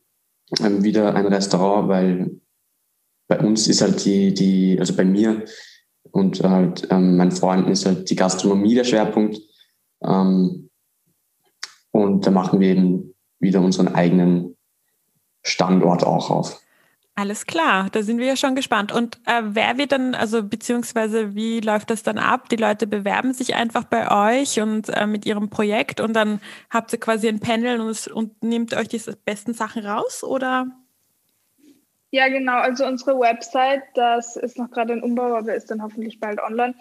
Ähm, 0.60 0.84
wieder 0.84 1.16
ein 1.16 1.26
Restaurant, 1.28 1.88
weil 1.88 2.42
bei 3.28 3.40
uns 3.40 3.68
ist 3.68 3.82
halt 3.82 4.04
die, 4.06 4.34
die 4.34 4.78
also 4.80 4.96
bei 4.96 5.06
mir 5.06 5.46
und 6.12 6.44
halt 6.44 6.88
ähm, 6.92 7.18
meinen 7.18 7.32
Freunden 7.32 7.72
ist 7.72 7.86
halt 7.86 8.10
die 8.10 8.16
Gastronomie 8.16 8.76
der 8.76 8.84
Schwerpunkt. 8.84 9.40
Ähm, 10.04 10.70
und 11.92 12.26
da 12.26 12.32
machen 12.32 12.60
wir 12.60 12.70
eben 12.70 13.16
wieder 13.40 13.62
unseren 13.62 13.88
eigenen 13.88 14.58
Standort 15.44 16.04
auch 16.04 16.30
auf. 16.30 16.63
Alles 17.16 17.46
klar, 17.46 17.90
da 17.92 18.02
sind 18.02 18.18
wir 18.18 18.26
ja 18.26 18.36
schon 18.36 18.56
gespannt. 18.56 18.92
Und 18.92 19.20
äh, 19.26 19.42
wer 19.44 19.78
wird 19.78 19.92
dann, 19.92 20.16
also 20.16 20.42
beziehungsweise 20.42 21.36
wie 21.36 21.60
läuft 21.60 21.92
das 21.92 22.02
dann 22.02 22.18
ab? 22.18 22.50
Die 22.50 22.56
Leute 22.56 22.88
bewerben 22.88 23.34
sich 23.34 23.54
einfach 23.54 23.84
bei 23.84 24.42
euch 24.42 24.60
und 24.60 24.90
äh, 24.90 25.06
mit 25.06 25.28
ihrem 25.28 25.52
Projekt 25.52 26.00
und 26.00 26.14
dann 26.14 26.42
habt 26.72 26.92
ihr 26.92 27.00
quasi 27.00 27.28
ein 27.28 27.40
Panel 27.40 27.82
und, 27.82 28.08
und 28.08 28.42
nehmt 28.42 28.76
euch 28.76 28.88
die 28.88 29.02
besten 29.26 29.54
Sachen 29.54 29.86
raus, 29.86 30.24
oder? 30.24 30.68
Ja, 32.10 32.30
genau. 32.30 32.58
Also 32.58 32.86
unsere 32.86 33.20
Website, 33.20 33.84
das 33.94 34.36
ist 34.36 34.58
noch 34.58 34.72
gerade 34.72 34.94
in 34.94 35.04
Umbau, 35.04 35.36
aber 35.36 35.54
ist 35.54 35.70
dann 35.70 35.84
hoffentlich 35.84 36.20
bald 36.20 36.40
online. 36.40 36.74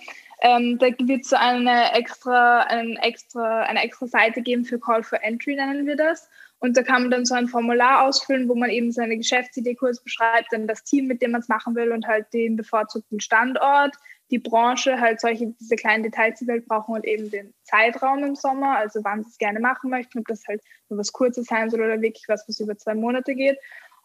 Ähm, 0.42 0.78
da 0.78 0.86
wird 0.86 1.22
es 1.22 1.30
so 1.30 1.36
eine 1.36 1.92
extra, 1.92 2.60
einen 2.62 2.96
extra, 2.96 3.62
eine 3.62 3.82
extra 3.82 4.06
Seite 4.06 4.40
geben 4.40 4.64
für 4.64 4.78
Call 4.78 5.02
for 5.02 5.22
Entry, 5.22 5.56
nennen 5.56 5.86
wir 5.86 5.96
das. 5.96 6.28
Und 6.62 6.76
da 6.76 6.84
kann 6.84 7.02
man 7.02 7.10
dann 7.10 7.26
so 7.26 7.34
ein 7.34 7.48
Formular 7.48 8.04
ausfüllen, 8.04 8.48
wo 8.48 8.54
man 8.54 8.70
eben 8.70 8.92
seine 8.92 9.16
Geschäftsidee 9.16 9.74
kurz 9.74 10.00
beschreibt, 10.00 10.52
dann 10.52 10.68
das 10.68 10.84
Team, 10.84 11.08
mit 11.08 11.20
dem 11.20 11.32
man 11.32 11.40
es 11.40 11.48
machen 11.48 11.74
will 11.74 11.90
und 11.90 12.06
halt 12.06 12.32
den 12.32 12.54
bevorzugten 12.54 13.18
Standort, 13.18 13.96
die 14.30 14.38
Branche 14.38 15.00
halt 15.00 15.20
solche, 15.20 15.48
diese 15.58 15.74
kleinen 15.74 16.04
Details, 16.04 16.38
die 16.38 16.46
wir 16.46 16.54
halt 16.54 16.68
brauchen 16.68 16.94
und 16.94 17.04
eben 17.04 17.32
den 17.32 17.52
Zeitraum 17.64 18.22
im 18.22 18.36
Sommer, 18.36 18.76
also 18.76 19.02
wann 19.02 19.24
sie 19.24 19.30
es 19.30 19.38
gerne 19.38 19.58
machen 19.58 19.90
möchten, 19.90 20.20
ob 20.20 20.28
das 20.28 20.46
halt 20.46 20.62
nur 20.88 21.00
was 21.00 21.12
Kurzes 21.12 21.46
sein 21.46 21.68
soll 21.68 21.80
oder 21.80 22.00
wirklich 22.00 22.28
was, 22.28 22.46
was 22.46 22.60
über 22.60 22.78
zwei 22.78 22.94
Monate 22.94 23.34
geht. 23.34 23.58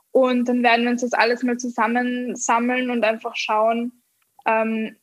Und 0.09 0.49
dann 0.49 0.63
werden 0.63 0.85
wir 0.85 0.93
uns 0.93 1.01
das 1.01 1.13
alles 1.13 1.43
mal 1.43 1.57
zusammensammeln 1.57 2.89
und 2.89 3.03
einfach 3.03 3.35
schauen, 3.35 4.01
ähm, 4.47 4.95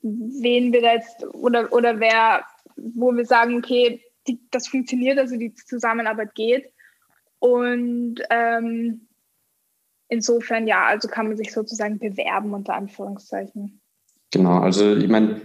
wen 0.00 0.72
wir 0.72 0.80
da 0.80 0.92
jetzt 0.92 1.24
oder, 1.34 1.72
oder 1.72 1.98
wer, 1.98 2.44
wo 2.76 3.10
wir 3.16 3.26
sagen, 3.26 3.56
okay, 3.56 4.00
die, 4.26 4.40
das 4.50 4.68
funktioniert, 4.68 5.18
also 5.18 5.36
die 5.36 5.54
Zusammenarbeit 5.54 6.34
geht. 6.34 6.72
Und 7.38 8.16
ähm, 8.30 9.08
insofern 10.08 10.66
ja, 10.66 10.86
also 10.86 11.08
kann 11.08 11.28
man 11.28 11.36
sich 11.36 11.52
sozusagen 11.52 11.98
bewerben 11.98 12.54
unter 12.54 12.74
Anführungszeichen. 12.74 13.80
Genau, 14.30 14.60
also 14.60 14.96
ich 14.96 15.08
meine, 15.08 15.42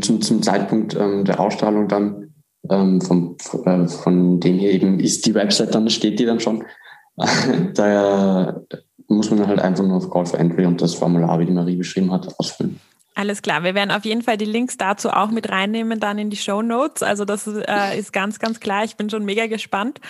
zum, 0.00 0.20
zum 0.20 0.42
Zeitpunkt 0.42 0.94
ähm, 0.94 1.24
der 1.24 1.40
Ausstrahlung 1.40 1.88
dann 1.88 2.34
ähm, 2.70 3.00
vom, 3.00 3.36
äh, 3.64 3.86
von 3.86 4.40
dem 4.40 4.58
hier 4.58 4.72
eben 4.72 5.00
ist 5.00 5.26
die 5.26 5.34
Website 5.34 5.74
dann, 5.74 5.90
steht 5.90 6.18
die 6.18 6.26
dann 6.26 6.40
schon. 6.40 6.64
da 7.74 8.62
muss 9.08 9.30
man 9.30 9.46
halt 9.46 9.58
einfach 9.58 9.84
nur 9.84 9.96
auf 9.96 10.10
Call 10.10 10.26
for 10.26 10.38
Entry 10.38 10.66
und 10.66 10.80
das 10.80 10.94
Formular, 10.94 11.40
wie 11.40 11.46
die 11.46 11.52
Marie 11.52 11.76
beschrieben 11.76 12.12
hat, 12.12 12.38
ausfüllen. 12.38 12.78
Alles 13.18 13.42
klar. 13.42 13.64
Wir 13.64 13.74
werden 13.74 13.90
auf 13.90 14.04
jeden 14.04 14.22
Fall 14.22 14.36
die 14.36 14.44
Links 14.44 14.76
dazu 14.76 15.10
auch 15.10 15.32
mit 15.32 15.50
reinnehmen 15.50 15.98
dann 15.98 16.18
in 16.18 16.30
die 16.30 16.36
Show 16.36 16.62
Notes. 16.62 17.02
Also 17.02 17.24
das 17.24 17.48
äh, 17.48 17.98
ist 17.98 18.12
ganz, 18.12 18.38
ganz 18.38 18.60
klar. 18.60 18.84
Ich 18.84 18.94
bin 18.94 19.10
schon 19.10 19.24
mega 19.24 19.48
gespannt. 19.48 20.00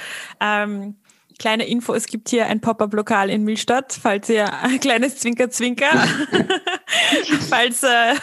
Ähm, 0.41 0.95
Kleine 1.39 1.69
Info, 1.69 1.95
es 1.95 2.07
gibt 2.07 2.31
hier 2.31 2.47
ein 2.47 2.61
Pop-Up-Lokal 2.61 3.31
in 3.31 3.45
Millstadt, 3.45 3.93
falls 3.93 4.29
ihr 4.29 4.53
ein 4.61 4.81
kleines 4.81 5.19
Zwinker-Zwinker, 5.19 5.87
falls 7.49 7.85
äh, 7.85 8.15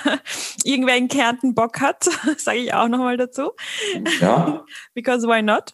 irgendwer 0.66 0.98
in 0.98 1.08
Kärnten 1.08 1.56
Bock 1.56 1.80
hat, 1.80 2.04
sage 2.38 2.58
ich 2.58 2.74
auch 2.74 2.90
nochmal 2.90 3.16
dazu. 3.16 3.52
Ja. 4.20 4.66
Because 4.94 5.26
why 5.28 5.42
not? 5.42 5.74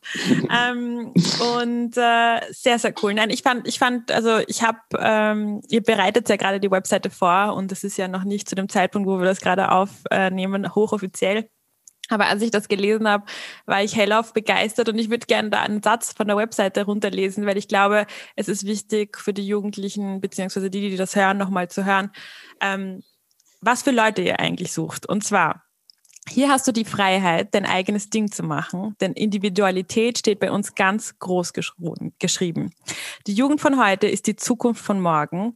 ähm, 0.55 1.13
und 1.57 1.97
äh, 1.97 2.41
sehr, 2.51 2.77
sehr 2.77 2.93
cool. 3.01 3.15
Nein, 3.15 3.31
ich 3.31 3.41
fand, 3.41 3.67
ich 3.67 3.79
fand, 3.79 4.11
also 4.11 4.37
ich 4.45 4.61
habe, 4.61 4.77
ähm, 4.99 5.61
ihr 5.67 5.81
bereitet 5.81 6.29
ja 6.29 6.35
gerade 6.35 6.59
die 6.59 6.69
Webseite 6.69 7.09
vor 7.09 7.55
und 7.55 7.71
das 7.71 7.83
ist 7.83 7.97
ja 7.97 8.07
noch 8.07 8.23
nicht 8.23 8.47
zu 8.47 8.53
dem 8.53 8.69
Zeitpunkt, 8.69 9.09
wo 9.09 9.17
wir 9.17 9.25
das 9.25 9.41
gerade 9.41 9.71
aufnehmen, 9.71 10.75
hochoffiziell. 10.75 11.49
Aber 12.09 12.27
als 12.27 12.41
ich 12.41 12.51
das 12.51 12.67
gelesen 12.67 13.07
habe, 13.07 13.25
war 13.65 13.83
ich 13.83 13.95
hellauf 13.95 14.33
begeistert 14.33 14.89
und 14.89 14.97
ich 14.99 15.09
würde 15.09 15.25
gerne 15.27 15.49
da 15.49 15.61
einen 15.61 15.81
Satz 15.81 16.13
von 16.13 16.27
der 16.27 16.35
Webseite 16.35 16.83
runterlesen, 16.83 17.45
weil 17.45 17.57
ich 17.57 17.67
glaube, 17.67 18.05
es 18.35 18.49
ist 18.49 18.65
wichtig 18.65 19.17
für 19.17 19.33
die 19.33 19.47
Jugendlichen 19.47 20.19
beziehungsweise 20.19 20.69
die, 20.69 20.89
die 20.89 20.97
das 20.97 21.15
hören, 21.15 21.37
nochmal 21.37 21.69
zu 21.69 21.85
hören, 21.85 22.11
ähm, 22.59 23.01
was 23.61 23.83
für 23.83 23.91
Leute 23.91 24.21
ihr 24.21 24.39
eigentlich 24.39 24.73
sucht. 24.73 25.07
Und 25.07 25.23
zwar, 25.23 25.63
hier 26.27 26.49
hast 26.49 26.67
du 26.67 26.71
die 26.71 26.85
Freiheit, 26.85 27.53
dein 27.55 27.65
eigenes 27.65 28.09
Ding 28.09 28.31
zu 28.31 28.43
machen, 28.43 28.95
denn 29.01 29.13
Individualität 29.13 30.17
steht 30.17 30.39
bei 30.39 30.51
uns 30.51 30.75
ganz 30.75 31.17
groß 31.19 31.53
geschrieben. 32.19 32.71
Die 33.27 33.33
Jugend 33.33 33.61
von 33.61 33.83
heute 33.83 34.07
ist 34.07 34.27
die 34.27 34.35
Zukunft 34.35 34.83
von 34.83 34.99
morgen 34.99 35.55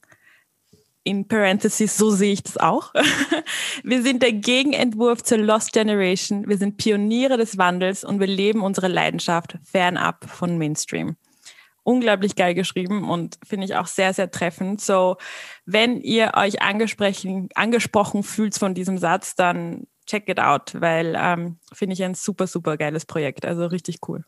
in 1.05 1.27
Parentheses, 1.27 1.95
so 1.95 2.09
sehe 2.09 2.33
ich 2.33 2.43
das 2.43 2.57
auch. 2.57 2.91
Wir 3.83 4.01
sind 4.01 4.23
der 4.23 4.33
Gegenentwurf 4.33 5.23
zur 5.23 5.37
Lost 5.37 5.71
Generation. 5.71 6.49
Wir 6.49 6.57
sind 6.57 6.77
Pioniere 6.77 7.37
des 7.37 7.59
Wandels 7.59 8.03
und 8.03 8.19
wir 8.19 8.27
leben 8.27 8.61
unsere 8.61 8.87
Leidenschaft 8.87 9.57
fernab 9.63 10.27
von 10.27 10.57
Mainstream. 10.57 11.15
Unglaublich 11.83 12.35
geil 12.35 12.55
geschrieben 12.55 13.07
und 13.07 13.37
finde 13.47 13.65
ich 13.65 13.75
auch 13.75 13.85
sehr, 13.85 14.13
sehr 14.13 14.31
treffend. 14.31 14.81
So, 14.81 15.17
wenn 15.65 16.01
ihr 16.01 16.31
euch 16.35 16.63
angesprochen, 16.63 17.49
angesprochen 17.53 18.23
fühlt 18.23 18.57
von 18.57 18.73
diesem 18.73 18.97
Satz, 18.97 19.35
dann 19.35 19.85
check 20.07 20.27
it 20.27 20.39
out, 20.39 20.73
weil 20.81 21.15
ähm, 21.15 21.59
finde 21.71 21.93
ich 21.93 22.03
ein 22.03 22.15
super, 22.15 22.47
super 22.47 22.77
geiles 22.77 23.05
Projekt. 23.05 23.45
Also 23.45 23.67
richtig 23.67 23.99
cool. 24.07 24.25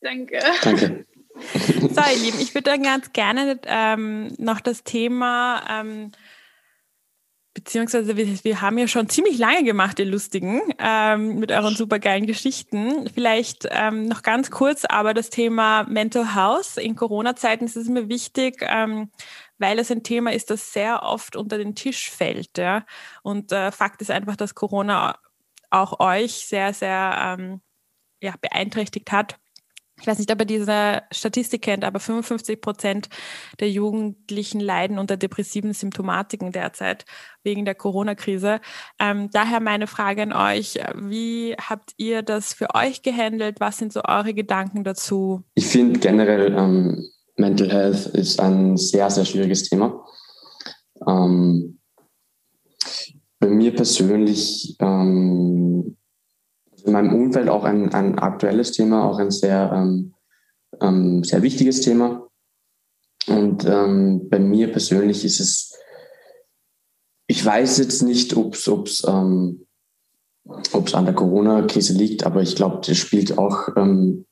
Danke. 0.00 0.38
Danke. 0.62 1.06
So, 1.80 2.00
ihr 2.00 2.22
Lieben, 2.22 2.40
ich 2.40 2.54
würde 2.54 2.70
dann 2.70 2.82
ganz 2.82 3.12
gerne 3.12 3.58
ähm, 3.64 4.34
noch 4.38 4.60
das 4.60 4.84
Thema, 4.84 5.62
ähm, 5.68 6.12
beziehungsweise 7.54 8.16
wir, 8.16 8.44
wir, 8.44 8.60
haben 8.60 8.78
ja 8.78 8.86
schon 8.86 9.08
ziemlich 9.08 9.38
lange 9.38 9.64
gemacht, 9.64 9.98
ihr 9.98 10.06
Lustigen, 10.06 10.60
ähm, 10.78 11.38
mit 11.38 11.50
euren 11.50 11.74
supergeilen 11.74 12.26
Geschichten. 12.26 13.08
Vielleicht 13.12 13.66
ähm, 13.70 14.06
noch 14.06 14.22
ganz 14.22 14.50
kurz, 14.50 14.84
aber 14.84 15.14
das 15.14 15.30
Thema 15.30 15.84
Mental 15.84 16.34
Health 16.34 16.76
in 16.76 16.94
Corona-Zeiten 16.94 17.64
ist 17.64 17.76
es 17.76 17.88
mir 17.88 18.08
wichtig, 18.08 18.64
ähm, 18.68 19.10
weil 19.58 19.78
es 19.78 19.90
ein 19.90 20.02
Thema 20.02 20.32
ist, 20.32 20.50
das 20.50 20.72
sehr 20.72 21.02
oft 21.02 21.36
unter 21.36 21.58
den 21.58 21.74
Tisch 21.74 22.10
fällt. 22.10 22.56
Ja? 22.56 22.86
Und 23.22 23.52
äh, 23.52 23.72
Fakt 23.72 24.00
ist 24.00 24.10
einfach, 24.10 24.36
dass 24.36 24.54
Corona 24.54 25.18
auch 25.70 26.00
euch 26.00 26.46
sehr, 26.46 26.72
sehr 26.72 27.36
ähm, 27.38 27.60
ja, 28.22 28.34
beeinträchtigt 28.40 29.12
hat 29.12 29.38
ich 30.00 30.06
weiß 30.06 30.18
nicht, 30.18 30.30
ob 30.32 30.40
ihr 30.40 30.46
diese 30.46 31.02
Statistik 31.10 31.62
kennt, 31.62 31.84
aber 31.84 32.00
55 32.00 32.60
Prozent 32.60 33.08
der 33.60 33.70
Jugendlichen 33.70 34.60
leiden 34.60 34.98
unter 34.98 35.16
depressiven 35.16 35.72
Symptomatiken 35.72 36.52
derzeit 36.52 37.04
wegen 37.42 37.64
der 37.64 37.74
Corona-Krise. 37.74 38.60
Ähm, 38.98 39.30
daher 39.30 39.60
meine 39.60 39.86
Frage 39.86 40.22
an 40.22 40.32
euch, 40.32 40.78
wie 40.94 41.54
habt 41.54 41.92
ihr 41.96 42.22
das 42.22 42.54
für 42.54 42.74
euch 42.74 43.02
gehandelt? 43.02 43.60
Was 43.60 43.78
sind 43.78 43.92
so 43.92 44.02
eure 44.06 44.34
Gedanken 44.34 44.84
dazu? 44.84 45.42
Ich 45.54 45.66
finde 45.66 46.00
generell, 46.00 46.54
ähm, 46.56 47.04
Mental 47.36 47.70
Health 47.70 48.06
ist 48.06 48.40
ein 48.40 48.76
sehr, 48.76 49.10
sehr 49.10 49.24
schwieriges 49.24 49.68
Thema. 49.68 50.04
Ähm, 51.06 51.78
bei 53.38 53.48
mir 53.48 53.74
persönlich 53.74 54.76
ähm, 54.80 55.96
in 56.84 56.92
meinem 56.92 57.14
Umfeld 57.14 57.48
auch 57.48 57.64
ein, 57.64 57.92
ein 57.94 58.18
aktuelles 58.18 58.72
Thema, 58.72 59.04
auch 59.04 59.18
ein 59.18 59.30
sehr, 59.30 59.72
ähm, 59.74 60.14
ähm, 60.80 61.24
sehr 61.24 61.42
wichtiges 61.42 61.80
Thema. 61.80 62.28
Und 63.26 63.64
ähm, 63.66 64.28
bei 64.28 64.38
mir 64.38 64.72
persönlich 64.72 65.24
ist 65.24 65.40
es, 65.40 65.78
ich 67.26 67.44
weiß 67.44 67.78
jetzt 67.78 68.02
nicht, 68.02 68.36
ob 68.36 68.54
es 68.54 69.04
ähm, 69.06 69.66
an 70.44 71.04
der 71.04 71.14
Corona-Krise 71.14 71.92
liegt, 71.92 72.24
aber 72.24 72.42
ich 72.42 72.56
glaube, 72.56 72.80
das 72.84 72.96
spielt 72.96 73.38
auch, 73.38 73.68
ähm, 73.76 74.26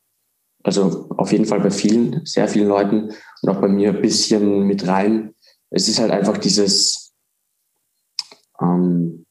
also 0.65 1.09
auf 1.17 1.31
jeden 1.31 1.45
Fall 1.45 1.61
bei 1.61 1.71
vielen, 1.71 2.25
sehr 2.25 2.49
vielen 2.49 2.69
Leuten 2.69 3.11
und 3.43 3.49
auch 3.49 3.61
bei 3.61 3.69
mir 3.69 3.91
ein 3.91 4.03
bisschen 4.03 4.67
mit 4.67 4.87
rein. 4.87 5.35
Es 5.71 5.89
ist 5.89 6.01
halt 6.01 6.11
einfach 6.11 6.39
dieses, 6.39 7.13
ähm, 8.61 9.27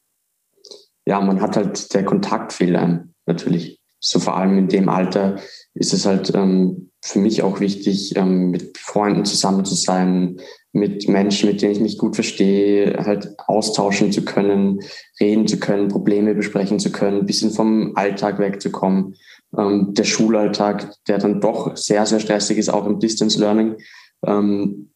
ja, 1.08 1.22
man 1.22 1.42
hat 1.42 1.56
halt, 1.56 1.94
der 1.94 2.04
Kontakt 2.04 2.52
fehlt 2.52 2.76
einem 2.76 3.14
natürlich. 3.26 3.80
So 4.00 4.20
vor 4.20 4.36
allem 4.36 4.58
in 4.58 4.68
dem 4.68 4.90
Alter 4.90 5.38
ist 5.74 5.94
es 5.94 6.06
halt 6.06 6.34
ähm, 6.36 6.92
für 7.02 7.20
mich 7.20 7.42
auch 7.44 7.62
wichtig, 7.62 8.16
ähm, 8.18 8.52
mit 8.52 8.78
Freunden 8.78 9.24
zusammen 9.24 9.64
zu 9.64 9.74
sein, 9.74 10.38
mit 10.74 11.08
Menschen, 11.08 11.50
mit 11.50 11.62
denen 11.62 11.72
ich 11.72 11.80
mich 11.80 11.98
gut 11.98 12.16
verstehe, 12.16 12.98
halt 13.06 13.34
austauschen 13.48 14.12
zu 14.12 14.26
können, 14.26 14.82
reden 15.20 15.48
zu 15.48 15.60
können, 15.60 15.88
Probleme 15.88 16.36
besprechen 16.36 16.78
zu 16.78 16.92
können, 16.92 17.22
ein 17.22 17.26
bisschen 17.26 17.52
vom 17.52 17.96
Alltag 17.96 18.38
wegzukommen. 18.38 19.16
Ähm, 19.58 19.94
der 19.94 20.04
Schulalltag, 20.04 20.94
der 21.08 21.20
dann 21.20 21.40
doch 21.40 21.78
sehr, 21.78 22.06
sehr 22.06 22.20
stressig 22.20 22.58
ist, 22.58 22.70
auch 22.70 22.86
im 22.86 23.00
Distance 23.00 23.40
Learning, 23.40 23.78
ähm, 24.26 24.92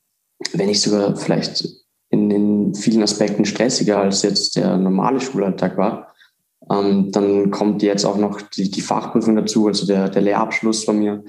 wenn 0.51 0.67
nicht 0.67 0.81
sogar 0.81 1.15
vielleicht 1.15 1.80
in, 2.11 2.29
in 2.29 2.75
vielen 2.75 3.01
Aspekten 3.01 3.45
stressiger 3.45 3.99
als 3.99 4.21
jetzt 4.21 4.57
der 4.57 4.77
normale 4.77 5.19
Schulalltag 5.19 5.77
war. 5.77 6.13
Ähm, 6.69 7.11
dann 7.11 7.49
kommt 7.51 7.81
jetzt 7.81 8.05
auch 8.05 8.17
noch 8.17 8.41
die, 8.41 8.69
die 8.69 8.81
Fachprüfung 8.81 9.35
dazu, 9.35 9.67
also 9.67 9.87
der, 9.87 10.09
der 10.09 10.21
Lehrabschluss 10.21 10.83
von 10.83 10.99
mir. 10.99 11.23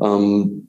Ähm, 0.00 0.68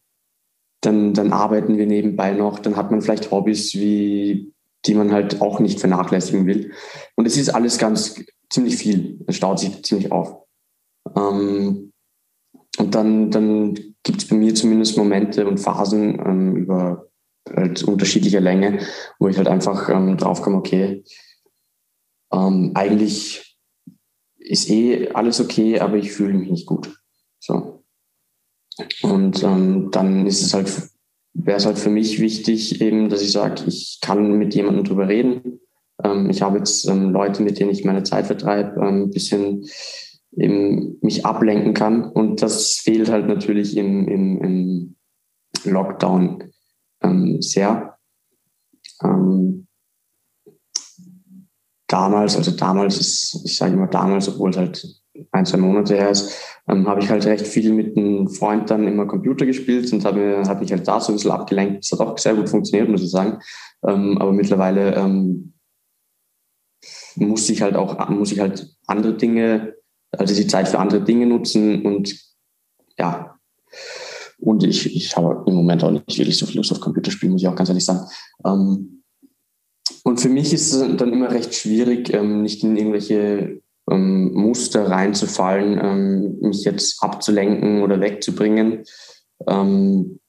dann, 0.82 1.14
dann 1.14 1.32
arbeiten 1.34 1.78
wir 1.78 1.86
nebenbei 1.86 2.34
noch. 2.34 2.60
Dann 2.60 2.76
hat 2.76 2.90
man 2.90 3.02
vielleicht 3.02 3.32
Hobbys, 3.32 3.76
wie, 3.76 4.52
die 4.86 4.96
man 4.96 5.12
halt 5.12 5.42
auch 5.42 5.60
nicht 5.60 5.80
vernachlässigen 5.80 6.48
will. 6.48 6.72
Und 7.16 7.28
es 7.28 7.38
ist 7.38 7.50
alles 7.50 7.78
ganz 7.78 8.24
ziemlich 8.50 8.76
viel. 8.76 9.24
Es 9.28 9.36
staut 9.36 9.60
sich 9.60 9.84
ziemlich 9.84 10.12
auf. 10.12 10.46
Ähm, 11.16 11.92
und 12.78 12.96
dann, 12.96 13.30
dann 13.30 13.74
gibt 14.04 14.24
es 14.24 14.28
bei 14.28 14.36
mir 14.36 14.56
zumindest 14.56 14.98
Momente 14.98 15.48
und 15.48 15.60
Phasen 15.60 16.20
ähm, 16.26 16.56
über 16.56 17.09
halt 17.56 17.84
unterschiedlicher 17.84 18.42
Länge, 18.42 18.80
wo 19.20 19.28
ich 19.28 19.38
halt 19.38 19.48
einfach 19.48 19.90
ähm, 19.90 20.18
draufkomme, 20.18 20.58
okay, 20.58 21.04
ähm, 22.32 22.72
eigentlich 22.76 23.58
ist 24.38 24.70
eh 24.70 25.10
alles 25.10 25.40
okay, 25.40 25.80
aber 25.80 25.98
ich 25.98 26.12
fühle 26.12 26.34
mich 26.34 26.50
nicht 26.50 26.66
gut. 26.66 26.90
So. 27.40 27.84
Und 29.02 29.44
ähm, 29.44 29.90
dann 29.92 30.26
ist 30.26 30.42
es 30.42 30.54
halt, 30.54 30.72
wäre 31.34 31.58
es 31.58 31.66
halt 31.66 31.78
für 31.78 31.90
mich 31.90 32.20
wichtig, 32.20 32.82
eben, 32.82 33.10
dass 33.10 33.22
ich 33.22 33.32
sage, 33.32 33.64
ich 33.68 34.00
kann 34.02 34.38
mit 34.38 34.56
jemandem 34.56 34.86
drüber 34.86 35.08
reden. 35.08 35.60
Ähm, 36.04 36.30
ich 36.30 36.42
habe 36.42 36.58
jetzt 36.58 36.88
ähm, 36.88 37.12
Leute, 37.12 37.44
mit 37.44 37.60
denen 37.60 37.72
ich 37.72 37.84
meine 37.84 38.04
Zeit 38.04 38.28
vertreibe, 38.28 38.80
ähm, 38.80 39.04
ein 39.04 39.12
bisschen 39.12 39.66
eben 40.32 40.98
mich 41.02 41.26
ablenken 41.26 41.74
kann. 41.74 42.04
Und 42.04 42.42
das 42.42 42.76
fehlt 42.76 43.10
halt 43.10 43.28
natürlich 43.28 43.76
im, 43.78 44.08
im, 44.08 44.42
im 44.42 44.96
Lockdown 45.66 46.52
ähm, 47.02 47.42
sehr. 47.42 47.98
Ähm, 49.04 49.68
damals, 51.88 52.38
also 52.38 52.52
damals 52.52 53.42
ich 53.44 53.58
sage 53.58 53.74
immer 53.74 53.88
damals, 53.88 54.30
obwohl 54.30 54.52
es 54.52 54.58
halt 54.58 55.02
ein, 55.32 55.46
zwei 55.46 55.58
Monate 55.58 55.96
her 55.96 56.12
ist, 56.12 56.34
ähm, 56.68 56.88
habe 56.88 57.02
ich 57.02 57.10
halt 57.10 57.26
recht 57.26 57.46
viel 57.48 57.74
mit 57.74 57.98
einem 57.98 58.30
Freund 58.30 58.70
dann 58.70 58.88
immer 58.88 59.06
Computer 59.06 59.46
gespielt 59.46 59.92
und 59.92 60.06
habe 60.06 60.44
hab 60.48 60.62
mich 60.62 60.72
halt 60.72 60.88
da 60.88 61.00
so 61.00 61.12
ein 61.12 61.16
bisschen 61.16 61.32
abgelenkt. 61.32 61.84
Das 61.84 62.00
hat 62.00 62.08
auch 62.08 62.18
sehr 62.18 62.36
gut 62.36 62.50
funktioniert, 62.50 62.90
muss 62.90 63.04
ich 63.04 63.12
sagen. 63.12 63.40
Ähm, 63.86 64.18
aber 64.20 64.32
mittlerweile 64.32 64.96
ähm, 64.96 65.54
muss 67.16 67.50
ich 67.50 67.62
halt 67.62 67.76
auch, 67.76 68.10
muss 68.10 68.32
ich 68.32 68.40
halt 68.40 68.76
andere 68.88 69.16
Dinge, 69.16 69.76
also 70.12 70.34
die 70.34 70.48
Zeit 70.48 70.68
für 70.68 70.80
andere 70.80 71.02
Dinge 71.02 71.26
nutzen 71.26 71.86
und 71.86 72.16
ja, 72.98 73.39
und 74.42 74.64
ich, 74.64 74.96
ich 74.96 75.16
habe 75.18 75.44
im 75.48 75.56
Moment 75.56 75.84
auch 75.84 75.92
nicht 75.92 76.18
wirklich 76.18 76.38
so 76.38 76.46
viel 76.46 76.58
Lust 76.58 76.72
auf 76.72 76.80
Computerspielen, 76.80 77.34
muss 77.34 77.42
ich 77.42 77.48
auch 77.48 77.56
ganz 77.56 77.70
ehrlich 77.70 77.86
sagen. 77.86 78.08
Ähm, 78.46 79.04
und 80.04 80.22
für 80.22 80.30
mich 80.30 80.54
ist 80.54 80.74
es 80.74 80.98
dann 80.98 81.14
immer 81.14 81.32
recht 81.32 81.54
schwierig, 81.54 82.14
ähm, 82.14 82.42
nicht 82.42 82.64
in 82.64 82.78
irgendwelche 82.78 83.62
ähm, 83.92 84.32
Muster 84.34 84.90
reinzufallen, 84.90 85.80
ähm, 85.82 86.40
mich 86.40 86.64
jetzt 86.64 87.04
abzulenken 87.04 87.82
oder 87.84 88.00
wegzubringen. 88.00 88.84
Ähm, 89.46 90.20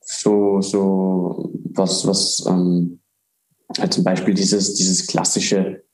so, 0.00 0.60
so 0.60 1.52
was, 1.70 2.06
was 2.06 2.44
ähm, 2.48 3.00
halt 3.78 3.94
zum 3.94 4.04
Beispiel 4.04 4.34
dieses, 4.34 4.74
dieses 4.74 5.06
klassische 5.06 5.84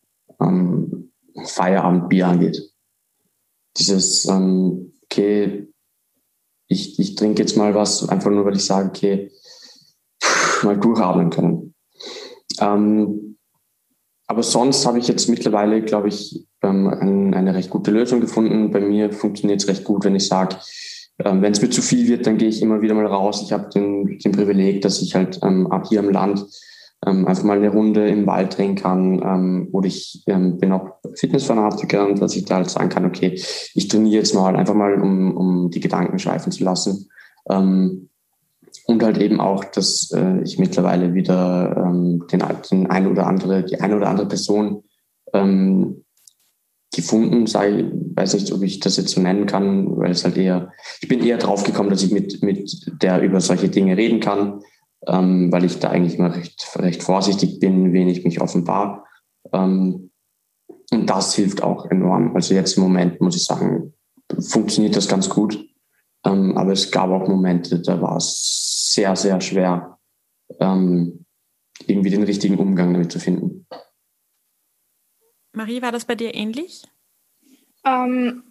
Feierabendbier 1.44 2.26
angeht. 2.26 2.72
Dieses, 3.76 4.28
okay, 4.28 5.68
ich, 6.68 6.98
ich 6.98 7.14
trinke 7.14 7.42
jetzt 7.42 7.56
mal 7.56 7.74
was, 7.74 8.08
einfach 8.08 8.30
nur, 8.30 8.44
weil 8.44 8.56
ich 8.56 8.64
sage, 8.64 8.88
okay, 8.88 9.30
mal 10.62 10.78
durchatmen 10.78 11.30
können. 11.30 11.74
Ähm, 12.60 13.36
aber 14.26 14.42
sonst 14.42 14.86
habe 14.86 14.98
ich 14.98 15.08
jetzt 15.08 15.28
mittlerweile, 15.28 15.82
glaube 15.82 16.08
ich, 16.08 16.46
ähm, 16.62 16.88
ein, 16.88 17.34
eine 17.34 17.54
recht 17.54 17.70
gute 17.70 17.90
Lösung 17.90 18.20
gefunden. 18.20 18.70
Bei 18.70 18.80
mir 18.80 19.12
funktioniert 19.12 19.60
es 19.60 19.68
recht 19.68 19.84
gut, 19.84 20.04
wenn 20.04 20.16
ich 20.16 20.26
sage, 20.26 20.56
ähm, 21.18 21.42
wenn 21.42 21.52
es 21.52 21.60
mir 21.60 21.70
zu 21.70 21.82
viel 21.82 22.08
wird, 22.08 22.26
dann 22.26 22.38
gehe 22.38 22.48
ich 22.48 22.62
immer 22.62 22.80
wieder 22.80 22.94
mal 22.94 23.06
raus. 23.06 23.42
Ich 23.42 23.52
habe 23.52 23.68
den, 23.68 24.18
den 24.18 24.32
Privileg, 24.32 24.82
dass 24.82 25.02
ich 25.02 25.14
halt 25.14 25.40
ähm, 25.42 25.70
ab 25.70 25.86
hier 25.88 26.00
im 26.00 26.10
Land 26.10 26.46
ähm, 27.06 27.26
einfach 27.26 27.44
mal 27.44 27.58
eine 27.58 27.70
Runde 27.70 28.08
im 28.08 28.26
Wald 28.26 28.56
drehen 28.56 28.74
kann. 28.74 29.20
Ähm, 29.22 29.68
oder 29.72 29.86
ich 29.86 30.22
ähm, 30.26 30.58
bin 30.58 30.72
auch 30.72 30.98
Fitnessfanatiker 31.14 32.12
dass 32.14 32.36
ich 32.36 32.44
da 32.44 32.56
halt 32.56 32.70
sagen 32.70 32.88
kann, 32.88 33.04
okay, 33.04 33.32
ich 33.74 33.88
trainiere 33.88 34.16
jetzt 34.16 34.34
mal 34.34 34.56
einfach 34.56 34.74
mal, 34.74 35.00
um, 35.00 35.36
um 35.36 35.70
die 35.70 35.80
Gedanken 35.80 36.18
schweifen 36.18 36.52
zu 36.52 36.64
lassen. 36.64 37.08
Ähm, 37.50 38.08
und 38.86 39.02
halt 39.02 39.18
eben 39.18 39.40
auch, 39.40 39.64
dass 39.64 40.10
äh, 40.12 40.42
ich 40.42 40.58
mittlerweile 40.58 41.14
wieder 41.14 41.76
ähm, 41.76 42.24
den, 42.30 42.42
den 42.70 42.90
ein 42.90 43.06
oder 43.06 43.26
andere, 43.26 43.64
die 43.64 43.80
eine 43.80 43.96
oder 43.96 44.08
andere 44.08 44.28
Person 44.28 44.82
ähm, 45.32 46.04
gefunden, 46.94 47.46
sei, 47.46 47.90
weiß 48.14 48.34
nicht, 48.34 48.52
ob 48.52 48.62
ich 48.62 48.80
das 48.80 48.96
jetzt 48.96 49.10
so 49.10 49.20
nennen 49.20 49.46
kann, 49.46 49.96
weil 49.96 50.10
es 50.10 50.24
halt 50.24 50.36
eher, 50.36 50.72
ich 51.00 51.08
bin 51.08 51.24
eher 51.24 51.38
drauf 51.38 51.64
gekommen, 51.64 51.90
dass 51.90 52.02
ich 52.02 52.12
mit, 52.12 52.42
mit 52.42 52.92
der 53.02 53.22
über 53.22 53.40
solche 53.40 53.68
Dinge 53.68 53.96
reden 53.96 54.20
kann, 54.20 54.60
ähm, 55.06 55.52
weil 55.52 55.64
ich 55.64 55.78
da 55.78 55.90
eigentlich 55.90 56.18
immer 56.18 56.34
recht, 56.34 56.68
recht 56.76 57.02
vorsichtig 57.02 57.60
bin, 57.60 57.92
wen 57.92 58.08
ich 58.08 58.24
mich 58.24 58.40
offenbar. 58.40 59.06
Ähm, 59.52 60.10
und 60.90 61.10
das 61.10 61.34
hilft 61.34 61.62
auch 61.62 61.86
enorm. 61.90 62.34
Also 62.34 62.54
jetzt 62.54 62.76
im 62.76 62.84
Moment 62.84 63.20
muss 63.20 63.36
ich 63.36 63.44
sagen, 63.44 63.94
funktioniert 64.38 64.96
das 64.96 65.08
ganz 65.08 65.28
gut. 65.28 65.58
Ähm, 66.24 66.56
aber 66.56 66.72
es 66.72 66.90
gab 66.90 67.10
auch 67.10 67.28
Momente, 67.28 67.80
da 67.80 68.00
war 68.00 68.16
es 68.16 68.92
sehr, 68.94 69.14
sehr 69.16 69.40
schwer, 69.40 69.98
ähm, 70.60 71.26
irgendwie 71.86 72.10
den 72.10 72.22
richtigen 72.22 72.58
Umgang 72.58 72.92
damit 72.92 73.12
zu 73.12 73.18
finden. 73.18 73.66
Marie, 75.52 75.82
war 75.82 75.92
das 75.92 76.04
bei 76.04 76.14
dir 76.14 76.34
ähnlich? 76.34 76.82
Ähm, 77.84 78.44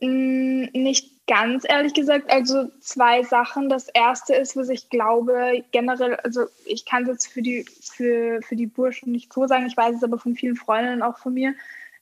nicht 0.00 1.13
ganz 1.26 1.64
ehrlich 1.68 1.94
gesagt. 1.94 2.30
Also 2.30 2.68
zwei 2.80 3.22
Sachen. 3.22 3.68
Das 3.68 3.88
erste 3.88 4.34
ist, 4.34 4.56
was 4.56 4.68
ich 4.68 4.90
glaube, 4.90 5.64
generell, 5.72 6.16
also 6.16 6.46
ich 6.64 6.84
kann 6.84 7.04
es 7.04 7.08
jetzt 7.08 7.26
für 7.28 7.42
die, 7.42 7.64
für, 7.64 8.42
für 8.42 8.56
die 8.56 8.66
Burschen 8.66 9.12
nicht 9.12 9.32
so 9.32 9.46
sagen, 9.46 9.66
ich 9.66 9.76
weiß 9.76 9.96
es 9.96 10.04
aber 10.04 10.18
von 10.18 10.34
vielen 10.34 10.56
Freundinnen 10.56 11.02
auch 11.02 11.18
von 11.18 11.34
mir, 11.34 11.54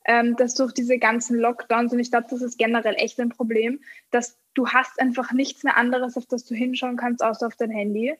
ähm, 0.04 0.36
dass 0.36 0.54
durch 0.54 0.72
diese 0.72 0.98
ganzen 0.98 1.38
Lockdowns, 1.38 1.92
und 1.92 2.00
ich 2.00 2.10
glaube, 2.10 2.26
das 2.30 2.42
ist 2.42 2.58
generell 2.58 2.94
echt 2.96 3.20
ein 3.20 3.28
Problem, 3.28 3.80
dass 4.10 4.36
du 4.54 4.68
hast 4.68 5.00
einfach 5.00 5.32
nichts 5.32 5.62
mehr 5.62 5.76
anderes, 5.76 6.16
auf 6.16 6.26
das 6.26 6.44
du 6.44 6.54
hinschauen 6.54 6.96
kannst, 6.96 7.22
außer 7.22 7.46
auf 7.46 7.56
dein 7.56 7.70
Handy. 7.70 8.14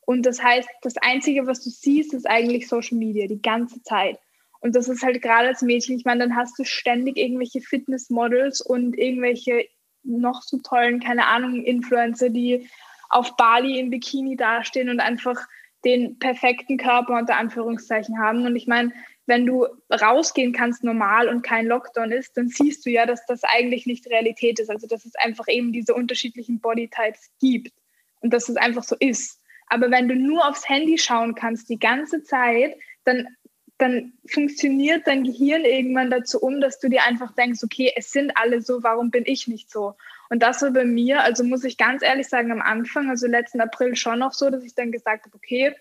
Und 0.00 0.24
das 0.24 0.42
heißt, 0.42 0.68
das 0.82 0.96
Einzige, 0.96 1.46
was 1.46 1.62
du 1.62 1.70
siehst, 1.70 2.14
ist 2.14 2.26
eigentlich 2.26 2.66
Social 2.68 2.98
Media 2.98 3.26
die 3.26 3.42
ganze 3.42 3.82
Zeit. 3.82 4.18
Und 4.60 4.74
das 4.74 4.88
ist 4.88 5.02
halt 5.02 5.22
gerade 5.22 5.48
als 5.48 5.62
Mädchen, 5.62 5.96
ich 5.96 6.04
meine, 6.04 6.20
dann 6.20 6.34
hast 6.34 6.58
du 6.58 6.64
ständig 6.64 7.16
irgendwelche 7.16 7.60
Fitnessmodels 7.60 8.60
und 8.60 8.98
irgendwelche 8.98 9.68
noch 10.02 10.42
so 10.42 10.58
tollen, 10.58 11.00
keine 11.00 11.26
Ahnung, 11.26 11.62
Influencer, 11.62 12.30
die 12.30 12.68
auf 13.10 13.36
Bali 13.36 13.78
im 13.78 13.90
Bikini 13.90 14.36
dastehen 14.36 14.90
und 14.90 15.00
einfach 15.00 15.38
den 15.84 16.18
perfekten 16.18 16.76
Körper 16.76 17.16
unter 17.16 17.36
Anführungszeichen 17.36 18.18
haben. 18.18 18.44
Und 18.44 18.56
ich 18.56 18.66
meine, 18.66 18.92
wenn 19.26 19.46
du 19.46 19.66
rausgehen 19.92 20.52
kannst 20.52 20.84
normal 20.84 21.28
und 21.28 21.42
kein 21.42 21.66
Lockdown 21.66 22.12
ist, 22.12 22.36
dann 22.36 22.48
siehst 22.48 22.84
du 22.86 22.90
ja, 22.90 23.06
dass 23.06 23.24
das 23.26 23.44
eigentlich 23.44 23.86
nicht 23.86 24.06
Realität 24.08 24.58
ist. 24.58 24.70
Also 24.70 24.86
dass 24.86 25.04
es 25.04 25.14
einfach 25.16 25.46
eben 25.48 25.72
diese 25.72 25.94
unterschiedlichen 25.94 26.60
Bodytypes 26.60 27.30
gibt 27.40 27.72
und 28.20 28.32
dass 28.32 28.48
es 28.48 28.56
einfach 28.56 28.84
so 28.84 28.96
ist. 28.98 29.40
Aber 29.68 29.90
wenn 29.90 30.08
du 30.08 30.16
nur 30.16 30.48
aufs 30.48 30.68
Handy 30.68 30.98
schauen 30.98 31.34
kannst 31.34 31.68
die 31.68 31.78
ganze 31.78 32.22
Zeit, 32.22 32.74
dann, 33.04 33.28
dann 33.78 34.12
funktioniert 34.26 35.06
dein 35.06 35.22
Gehirn 35.22 35.64
irgendwann 35.64 36.10
dazu 36.10 36.40
um, 36.40 36.60
dass 36.60 36.80
du 36.80 36.88
dir 36.88 37.04
einfach 37.04 37.32
denkst, 37.34 37.60
okay, 37.62 37.92
es 37.96 38.10
sind 38.10 38.32
alle 38.34 38.60
so, 38.60 38.82
warum 38.82 39.10
bin 39.10 39.22
ich 39.24 39.46
nicht 39.46 39.70
so? 39.70 39.94
Und 40.30 40.42
das 40.42 40.60
war 40.62 40.72
bei 40.72 40.84
mir, 40.84 41.22
also 41.22 41.44
muss 41.44 41.64
ich 41.64 41.78
ganz 41.78 42.02
ehrlich 42.02 42.28
sagen, 42.28 42.50
am 42.50 42.60
Anfang, 42.60 43.08
also 43.08 43.28
letzten 43.28 43.60
April 43.60 43.94
schon 43.94 44.18
noch 44.18 44.32
so, 44.32 44.50
dass 44.50 44.64
ich 44.64 44.74
dann 44.74 44.90
gesagt 44.90 45.26
habe, 45.26 45.36
okay, 45.36 45.74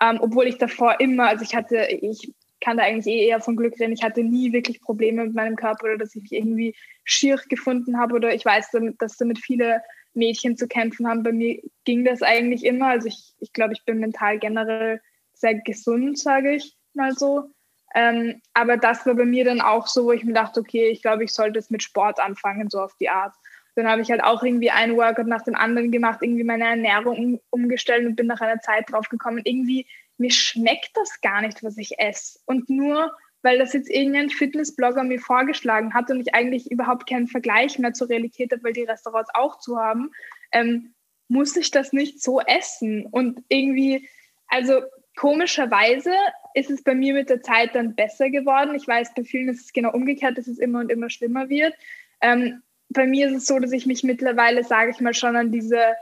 ähm, 0.00 0.18
obwohl 0.20 0.46
ich 0.46 0.56
davor 0.58 1.00
immer, 1.00 1.28
also 1.28 1.42
ich 1.42 1.54
hatte, 1.54 1.88
ich 1.90 2.32
kann 2.60 2.76
da 2.76 2.84
eigentlich 2.84 3.12
eh 3.12 3.26
eher 3.26 3.40
von 3.40 3.56
Glück 3.56 3.78
reden. 3.80 3.92
Ich 3.92 4.04
hatte 4.04 4.22
nie 4.22 4.52
wirklich 4.52 4.80
Probleme 4.80 5.24
mit 5.24 5.34
meinem 5.34 5.56
Körper 5.56 5.86
oder 5.86 5.98
dass 5.98 6.14
ich 6.14 6.22
mich 6.22 6.32
irgendwie 6.32 6.76
schier 7.02 7.40
gefunden 7.48 7.98
habe 7.98 8.14
oder 8.14 8.32
ich 8.32 8.44
weiß, 8.44 8.68
dass 8.98 9.16
damit 9.16 9.40
viele 9.40 9.82
Mädchen 10.14 10.56
zu 10.56 10.68
kämpfen 10.68 11.08
haben. 11.08 11.24
Bei 11.24 11.32
mir 11.32 11.60
ging 11.84 12.04
das 12.04 12.22
eigentlich 12.22 12.64
immer. 12.64 12.86
Also 12.86 13.08
ich, 13.08 13.34
ich 13.40 13.52
glaube, 13.52 13.72
ich 13.72 13.84
bin 13.84 13.98
mental 13.98 14.38
generell 14.38 15.00
sehr 15.34 15.56
gesund, 15.56 16.20
sage 16.20 16.54
ich 16.54 16.76
mal 16.94 17.12
so. 17.12 17.50
Ähm, 17.94 18.40
aber 18.54 18.76
das 18.76 19.04
war 19.04 19.14
bei 19.14 19.24
mir 19.24 19.44
dann 19.44 19.60
auch 19.60 19.86
so, 19.86 20.06
wo 20.06 20.12
ich 20.12 20.24
mir 20.24 20.32
dachte, 20.32 20.60
okay, 20.60 20.88
ich 20.88 21.02
glaube, 21.02 21.24
ich 21.24 21.32
sollte 21.32 21.58
es 21.58 21.70
mit 21.70 21.82
Sport 21.82 22.20
anfangen, 22.20 22.70
so 22.70 22.80
auf 22.80 22.94
die 22.98 23.10
Art. 23.10 23.34
Dann 23.74 23.88
habe 23.88 24.02
ich 24.02 24.10
halt 24.10 24.22
auch 24.22 24.42
irgendwie 24.42 24.70
ein 24.70 24.96
Workout 24.96 25.26
nach 25.26 25.42
dem 25.42 25.54
anderen 25.54 25.90
gemacht, 25.90 26.20
irgendwie 26.22 26.44
meine 26.44 26.64
Ernährung 26.64 27.40
umgestellt 27.50 28.06
und 28.06 28.16
bin 28.16 28.26
nach 28.26 28.40
einer 28.40 28.60
Zeit 28.60 28.90
drauf 28.90 29.08
gekommen, 29.08 29.42
irgendwie 29.44 29.86
mir 30.18 30.30
schmeckt 30.30 30.90
das 30.94 31.20
gar 31.20 31.40
nicht, 31.40 31.62
was 31.62 31.78
ich 31.78 31.98
esse. 31.98 32.38
Und 32.46 32.68
nur 32.68 33.12
weil 33.42 33.58
das 33.58 33.72
jetzt 33.72 33.90
irgendein 33.90 34.30
Fitnessblogger 34.30 35.02
mir 35.02 35.20
vorgeschlagen 35.20 35.94
hat 35.94 36.10
und 36.10 36.20
ich 36.20 36.34
eigentlich 36.34 36.70
überhaupt 36.70 37.08
keinen 37.08 37.26
Vergleich 37.26 37.78
mehr 37.78 37.92
zur 37.92 38.08
Realität 38.08 38.52
habe, 38.52 38.62
weil 38.62 38.72
die 38.72 38.84
Restaurants 38.84 39.30
auch 39.34 39.58
zu 39.58 39.78
haben, 39.78 40.12
ähm, 40.52 40.94
muss 41.28 41.56
ich 41.56 41.70
das 41.70 41.92
nicht 41.92 42.22
so 42.22 42.40
essen. 42.40 43.06
Und 43.06 43.42
irgendwie, 43.48 44.08
also 44.46 44.82
komischerweise 45.16 46.12
ist 46.54 46.70
es 46.70 46.82
bei 46.82 46.94
mir 46.94 47.14
mit 47.14 47.30
der 47.30 47.42
Zeit 47.42 47.74
dann 47.74 47.94
besser 47.94 48.30
geworden. 48.30 48.74
Ich 48.74 48.86
weiß, 48.86 49.14
bei 49.14 49.24
vielen 49.24 49.48
ist 49.48 49.64
es 49.64 49.72
genau 49.72 49.92
umgekehrt, 49.92 50.38
dass 50.38 50.46
es 50.46 50.58
immer 50.58 50.80
und 50.80 50.90
immer 50.90 51.10
schlimmer 51.10 51.48
wird. 51.48 51.74
Ähm, 52.20 52.62
bei 52.88 53.06
mir 53.06 53.28
ist 53.28 53.36
es 53.36 53.46
so, 53.46 53.58
dass 53.58 53.72
ich 53.72 53.86
mich 53.86 54.02
mittlerweile, 54.02 54.64
sage 54.64 54.90
ich 54.90 55.00
mal, 55.00 55.14
schon 55.14 55.36
an 55.36 55.50
diese 55.50 55.94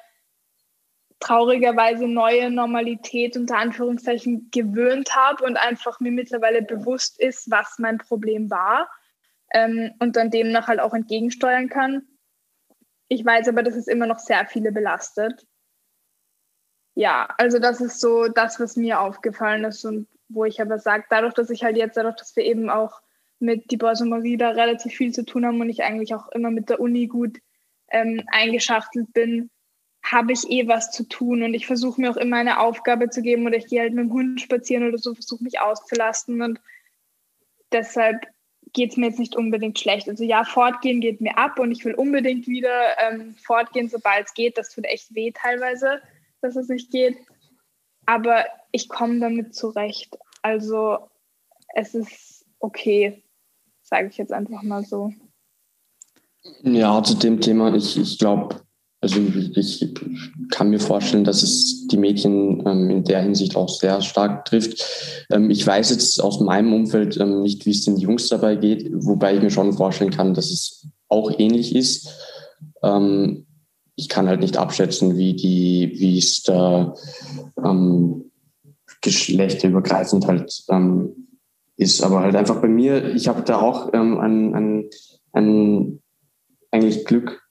traurigerweise 1.20 2.09
neue 2.09 2.51
Normalität 2.51 3.36
unter 3.36 3.59
Anführungszeichen 3.59 4.51
gewöhnt 4.51 5.14
habe 5.14 5.44
und 5.44 5.57
einfach 5.57 6.01
mir 6.01 6.12
mittlerweile 6.12 6.62
bewusst 6.62 7.20
ist, 7.20 7.51
was 7.51 7.78
mein 7.78 7.98
Problem 7.98 8.51
war 8.51 8.90
ähm, 9.53 9.92
und 9.98 10.16
dann 10.16 10.30
demnach 10.30 10.68
halt 10.68 10.80
auch 10.80 10.94
entgegensteuern 10.94 11.68
kann. 11.68 12.03
Ich 13.09 13.24
weiß 13.24 13.48
aber, 13.48 13.62
dass 13.62 13.74
es 13.74 13.86
immer 13.86 14.07
noch 14.07 14.18
sehr 14.18 14.46
viele 14.46 14.72
belastet. 14.72 15.46
Ja, 16.94 17.28
also 17.38 17.59
das 17.59 17.80
ist 17.80 18.01
so 18.01 18.28
das, 18.28 18.59
was 18.59 18.76
mir 18.76 19.01
aufgefallen 19.01 19.64
ist 19.64 19.84
und 19.84 20.09
wo 20.31 20.45
ich 20.45 20.61
aber 20.61 20.78
sage, 20.78 21.05
dadurch, 21.11 21.35
dass 21.35 21.51
ich 21.51 21.62
halt 21.62 21.76
jetzt, 21.76 21.97
dadurch, 21.97 22.16
dass 22.16 22.35
wir 22.37 22.45
eben 22.45 22.70
auch 22.70 23.01
mit 23.39 23.70
die 23.70 23.76
Borsa 23.76 24.05
Marie 24.05 24.37
da 24.37 24.51
relativ 24.51 24.95
viel 24.95 25.12
zu 25.12 25.24
tun 25.24 25.45
haben 25.45 25.61
und 25.61 25.68
ich 25.68 25.83
eigentlich 25.83 26.14
auch 26.14 26.28
immer 26.28 26.51
mit 26.51 26.68
der 26.68 26.81
Uni 26.81 27.07
gut 27.07 27.39
ähm, 27.91 28.22
eingeschachtelt 28.31 29.12
bin, 29.12 29.51
habe 30.03 30.33
ich 30.33 30.49
eh 30.49 30.68
was 30.68 30.91
zu 30.91 31.05
tun 31.05 31.43
und 31.43 31.55
ich 31.55 31.66
versuche 31.66 32.01
mir 32.01 32.11
auch 32.11 32.16
immer 32.16 32.37
eine 32.37 32.61
Aufgabe 32.61 33.11
zu 33.11 33.22
geben 33.22 33.47
oder 33.47 33.57
ich 33.57 33.66
gehe 33.66 33.81
halt 33.81 33.93
mit 33.93 34.05
dem 34.05 34.12
Hund 34.12 34.41
spazieren 34.41 34.87
oder 34.87 34.99
so, 34.99 35.14
versuche 35.14 35.45
mich 35.45 35.61
auszulasten 35.61 36.43
und 36.43 36.61
deshalb 37.72 38.26
geht 38.72 38.93
es 38.93 38.97
mir 38.97 39.07
jetzt 39.07 39.18
nicht 39.18 39.37
unbedingt 39.37 39.78
schlecht. 39.78 40.09
Also 40.09 40.24
ja, 40.24 40.45
fortgehen 40.45 41.01
geht 41.01 41.20
mir 41.20 41.37
ab 41.37 41.59
und 41.59 41.72
ich 41.72 41.85
will 41.85 41.95
unbedingt 41.95 42.47
wieder 42.47 42.99
ähm, 42.99 43.35
fortgehen, 43.37 43.89
sobald 43.89 44.26
es 44.26 44.35
geht. 44.35 44.57
Das 44.57 44.70
tut 44.70 44.85
echt 44.85 45.14
weh 45.14 45.33
teilweise, 45.33 46.01
dass 46.41 46.57
es 46.57 46.68
nicht 46.68 46.91
geht. 46.91 47.16
Aber 48.07 48.45
ich 48.73 48.89
komme 48.89 49.21
damit 49.21 49.55
zurecht. 49.55 50.16
Also 50.43 50.99
es 51.75 51.95
ist 51.95 52.45
okay, 52.59 53.23
sage 53.83 54.09
ich 54.09 54.16
jetzt 54.16 54.33
einfach 54.33 54.62
mal 54.62 54.85
so. 54.85 55.12
Ja, 56.62 57.03
zu 57.03 57.14
dem 57.14 57.41
Thema, 57.41 57.75
ich, 57.75 57.99
ich 57.99 58.18
glaube, 58.18 58.61
also 59.03 59.18
ich 59.57 59.95
kann 60.51 60.71
mir 60.71 60.79
vorstellen, 60.79 61.25
dass 61.25 61.43
es 61.43 61.87
die 61.87 61.97
Mädchen 61.97 62.66
ähm, 62.66 62.91
in 62.91 63.05
der 63.05 63.23
Hinsicht 63.23 63.57
auch 63.57 63.68
sehr 63.68 64.03
stark 64.03 64.45
trifft. 64.45 65.27
Ähm, 65.31 65.51
ich 65.51 65.66
weiß 65.66 65.91
jetzt 65.91 66.23
aus 66.23 66.41
meinem 66.41 66.73
Umfeld 66.75 67.16
ähm, 67.18 67.43
nicht, 67.43 67.64
wie 67.64 67.71
es 67.71 67.85
den 67.85 67.97
Jungs 67.97 68.29
dabei 68.29 68.57
geht, 68.57 68.91
wobei 68.93 69.35
ich 69.35 69.43
mir 69.43 69.51
schon 69.51 69.73
vorstellen 69.73 70.11
kann, 70.11 70.35
dass 70.35 70.51
es 70.51 70.87
auch 71.09 71.33
ähnlich 71.39 71.75
ist. 71.75 72.11
Ähm, 72.83 73.47
ich 73.97 74.09
kann 74.09 74.29
halt 74.29 74.41
nicht 74.41 74.57
abschätzen, 74.57 75.16
wie 75.16 75.35
die, 75.35 75.93
wie 75.95 76.18
es 76.18 76.43
da 76.43 76.95
ähm, 77.62 78.30
geschlechterübergreifend 79.01 80.26
halt 80.26 80.64
ähm, 80.68 81.28
ist. 81.76 82.03
Aber 82.03 82.20
halt 82.20 82.36
einfach 82.36 82.61
bei 82.61 82.68
mir, 82.68 83.14
ich 83.14 83.28
habe 83.28 83.42
da 83.42 83.61
auch 83.61 83.92
ein, 83.92 84.55
ein, 84.55 84.90
ein 85.32 86.01
eigentlich 86.70 87.05
Glück, 87.05 87.42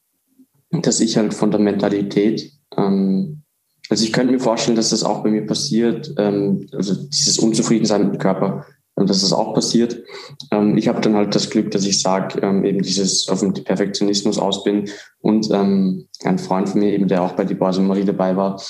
dass 0.71 0.99
ich 0.99 1.17
halt 1.17 1.33
von 1.33 1.51
der 1.51 1.59
Mentalität, 1.59 2.51
ähm, 2.77 3.43
also 3.89 4.03
ich 4.03 4.13
könnte 4.13 4.33
mir 4.33 4.39
vorstellen, 4.39 4.75
dass 4.75 4.91
das 4.91 5.03
auch 5.03 5.23
bei 5.23 5.31
mir 5.31 5.45
passiert, 5.45 6.13
ähm, 6.17 6.67
also 6.73 6.93
dieses 7.07 7.39
Unzufriedensein 7.39 8.03
mit 8.03 8.13
dem 8.15 8.19
Körper, 8.19 8.65
ähm, 8.97 9.07
dass 9.07 9.21
das 9.21 9.33
auch 9.33 9.55
passiert. 9.55 10.03
Ähm, 10.51 10.77
ich 10.77 10.87
habe 10.87 11.01
dann 11.01 11.15
halt 11.15 11.33
das 11.33 11.49
Glück, 11.49 11.71
dass 11.71 11.85
ich 11.85 11.99
sage, 11.99 12.39
ähm, 12.41 12.63
eben 12.65 12.83
dieses 12.83 13.27
auf 13.29 13.39
dem 13.39 13.53
Perfektionismus 13.53 14.37
aus 14.37 14.63
bin 14.63 14.89
und 15.21 15.49
ähm, 15.51 16.07
ein 16.23 16.37
Freund 16.37 16.69
von 16.69 16.81
mir 16.81 16.93
eben, 16.93 17.07
der 17.07 17.23
auch 17.23 17.31
bei 17.31 17.45
die 17.45 17.55
Börse 17.55 17.81
Marie 17.81 18.05
dabei 18.05 18.35
war, 18.35 18.61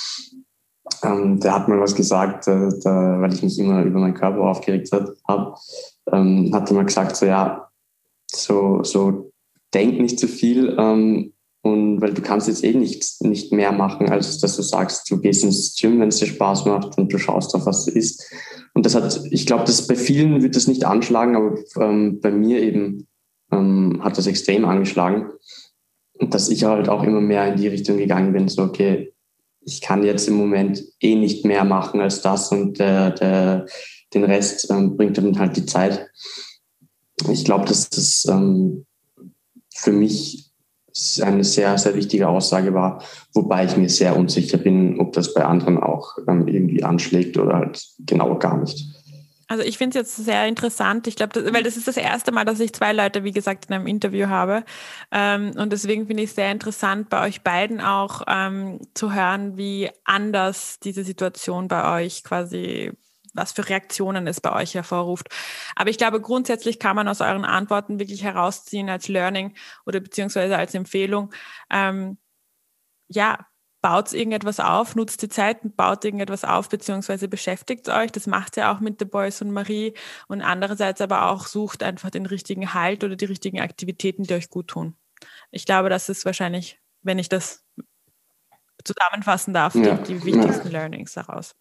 ähm, 1.03 1.39
der 1.39 1.53
hat 1.53 1.67
mal 1.67 1.79
was 1.79 1.95
gesagt, 1.95 2.47
äh, 2.47 2.69
da, 2.83 3.19
weil 3.19 3.33
ich 3.33 3.43
mich 3.43 3.57
immer 3.59 3.83
über 3.83 3.99
meinen 3.99 4.13
Körper 4.13 4.41
aufgeregt 4.41 4.91
habe, 4.91 5.55
ähm, 6.11 6.51
hat 6.53 6.69
er 6.69 6.75
mal 6.75 6.85
gesagt, 6.85 7.15
so 7.15 7.25
ja, 7.25 7.69
so, 8.31 8.83
so 8.83 9.31
denk 9.73 9.99
nicht 9.99 10.19
zu 10.19 10.27
viel 10.27 10.75
ähm, 10.77 11.33
und 11.61 11.99
weil 12.01 12.13
du 12.13 12.21
kannst 12.21 12.47
jetzt 12.47 12.63
eh 12.63 12.73
nicht, 12.73 13.21
nicht 13.21 13.51
mehr 13.51 13.71
machen, 13.71 14.09
als 14.09 14.39
dass 14.39 14.55
du 14.55 14.61
sagst, 14.61 15.09
du 15.11 15.19
gehst 15.19 15.43
ins 15.43 15.75
Gym, 15.79 15.99
wenn 15.99 16.09
es 16.09 16.17
dir 16.17 16.27
Spaß 16.27 16.65
macht 16.65 16.97
und 16.97 17.11
du 17.11 17.17
schaust 17.17 17.53
auf, 17.53 17.65
was 17.65 17.85
du 17.85 17.91
isst. 17.91 18.31
Und 18.73 18.85
das 18.85 18.95
hat, 18.95 19.21
ich 19.29 19.45
glaube, 19.45 19.65
dass 19.65 19.85
bei 19.87 19.95
vielen 19.95 20.41
wird 20.41 20.55
das 20.55 20.67
nicht 20.67 20.85
anschlagen, 20.85 21.35
aber 21.35 21.57
ähm, 21.81 22.21
bei 22.21 22.31
mir 22.31 22.61
eben 22.61 23.07
ähm, 23.51 23.99
hat 24.01 24.17
das 24.17 24.27
extrem 24.27 24.63
angeschlagen. 24.63 25.31
Und 26.13 26.33
dass 26.33 26.49
ich 26.49 26.63
halt 26.63 26.87
auch 26.87 27.03
immer 27.03 27.21
mehr 27.21 27.47
in 27.47 27.57
die 27.57 27.67
Richtung 27.67 27.97
gegangen 27.97 28.31
bin, 28.31 28.47
so, 28.47 28.63
okay, 28.63 29.13
ich 29.69 29.81
kann 29.81 30.03
jetzt 30.03 30.27
im 30.27 30.33
Moment 30.33 30.83
eh 30.99 31.15
nicht 31.15 31.45
mehr 31.45 31.63
machen 31.63 32.01
als 32.01 32.21
das 32.21 32.51
und 32.51 32.79
der, 32.79 33.11
der, 33.11 33.65
den 34.13 34.23
Rest 34.23 34.69
ähm, 34.71 34.97
bringt 34.97 35.17
dann 35.17 35.37
halt 35.37 35.55
die 35.55 35.65
Zeit. 35.65 36.07
Ich 37.29 37.45
glaube, 37.45 37.65
dass 37.65 37.89
das 37.89 38.25
ähm, 38.25 38.85
für 39.73 39.91
mich 39.91 40.51
eine 41.21 41.43
sehr, 41.43 41.77
sehr 41.77 41.95
wichtige 41.95 42.27
Aussage 42.27 42.73
war, 42.73 43.03
wobei 43.33 43.65
ich 43.65 43.77
mir 43.77 43.89
sehr 43.89 44.17
unsicher 44.17 44.57
bin, 44.57 44.99
ob 44.99 45.13
das 45.13 45.33
bei 45.33 45.45
anderen 45.45 45.77
auch 45.77 46.17
ähm, 46.27 46.47
irgendwie 46.47 46.83
anschlägt 46.83 47.37
oder 47.37 47.57
halt 47.57 47.81
genau 47.99 48.37
gar 48.37 48.57
nicht. 48.57 48.85
Also 49.49 49.63
ich 49.63 49.79
finde 49.79 49.97
es 49.97 50.15
jetzt 50.15 50.25
sehr 50.25 50.47
interessant. 50.47 51.07
Ich 51.07 51.15
glaube, 51.15 51.51
weil 51.51 51.63
das 51.63 51.75
ist 51.75 51.87
das 51.87 51.97
erste 51.97 52.31
Mal, 52.31 52.45
dass 52.45 52.59
ich 52.59 52.71
zwei 52.71 52.93
Leute, 52.93 53.23
wie 53.23 53.31
gesagt, 53.31 53.65
in 53.65 53.73
einem 53.73 53.87
Interview 53.87 54.27
habe. 54.27 54.63
Ähm, 55.11 55.53
und 55.57 55.73
deswegen 55.73 56.05
finde 56.05 56.21
ich 56.21 56.29
es 56.29 56.35
sehr 56.35 56.51
interessant, 56.51 57.09
bei 57.09 57.25
euch 57.27 57.41
beiden 57.41 57.81
auch 57.81 58.21
ähm, 58.27 58.79
zu 58.93 59.11
hören, 59.11 59.57
wie 59.57 59.89
anders 60.05 60.79
diese 60.79 61.03
Situation 61.03 61.67
bei 61.67 61.99
euch 62.05 62.23
quasi 62.23 62.91
was 63.33 63.51
für 63.51 63.67
Reaktionen 63.67 64.27
es 64.27 64.41
bei 64.41 64.53
euch 64.53 64.75
hervorruft. 64.75 65.27
Aber 65.75 65.89
ich 65.89 65.97
glaube, 65.97 66.21
grundsätzlich 66.21 66.79
kann 66.79 66.95
man 66.95 67.07
aus 67.07 67.21
euren 67.21 67.45
Antworten 67.45 67.99
wirklich 67.99 68.23
herausziehen 68.23 68.89
als 68.89 69.07
Learning 69.07 69.55
oder 69.85 69.99
beziehungsweise 69.99 70.57
als 70.57 70.73
Empfehlung, 70.75 71.31
ähm, 71.71 72.17
ja, 73.07 73.47
baut 73.81 74.13
irgendetwas 74.13 74.59
auf, 74.59 74.95
nutzt 74.95 75.21
die 75.21 75.29
Zeit 75.29 75.63
und 75.63 75.77
baut 75.77 76.03
irgendetwas 76.03 76.43
auf, 76.43 76.69
beziehungsweise 76.69 77.27
beschäftigt 77.27 77.87
euch. 77.89 78.11
Das 78.11 78.27
macht 78.27 78.57
ihr 78.57 78.69
auch 78.71 78.79
mit 78.79 78.99
The 78.99 79.05
Boys 79.05 79.41
und 79.41 79.51
Marie. 79.51 79.93
Und 80.27 80.41
andererseits 80.41 81.01
aber 81.01 81.29
auch 81.29 81.47
sucht 81.47 81.83
einfach 81.83 82.09
den 82.09 82.25
richtigen 82.25 82.73
Halt 82.73 83.03
oder 83.03 83.15
die 83.15 83.25
richtigen 83.25 83.59
Aktivitäten, 83.61 84.23
die 84.23 84.33
euch 84.33 84.49
gut 84.49 84.67
tun. 84.67 84.95
Ich 85.51 85.65
glaube, 85.65 85.89
das 85.89 86.09
ist 86.09 86.25
wahrscheinlich, 86.25 86.79
wenn 87.01 87.19
ich 87.19 87.29
das 87.29 87.65
zusammenfassen 88.83 89.53
darf, 89.53 89.75
ja. 89.75 89.95
die, 89.95 90.13
die 90.13 90.25
wichtigsten 90.25 90.71
ja. 90.71 90.79
Learnings 90.79 91.13
daraus. 91.13 91.55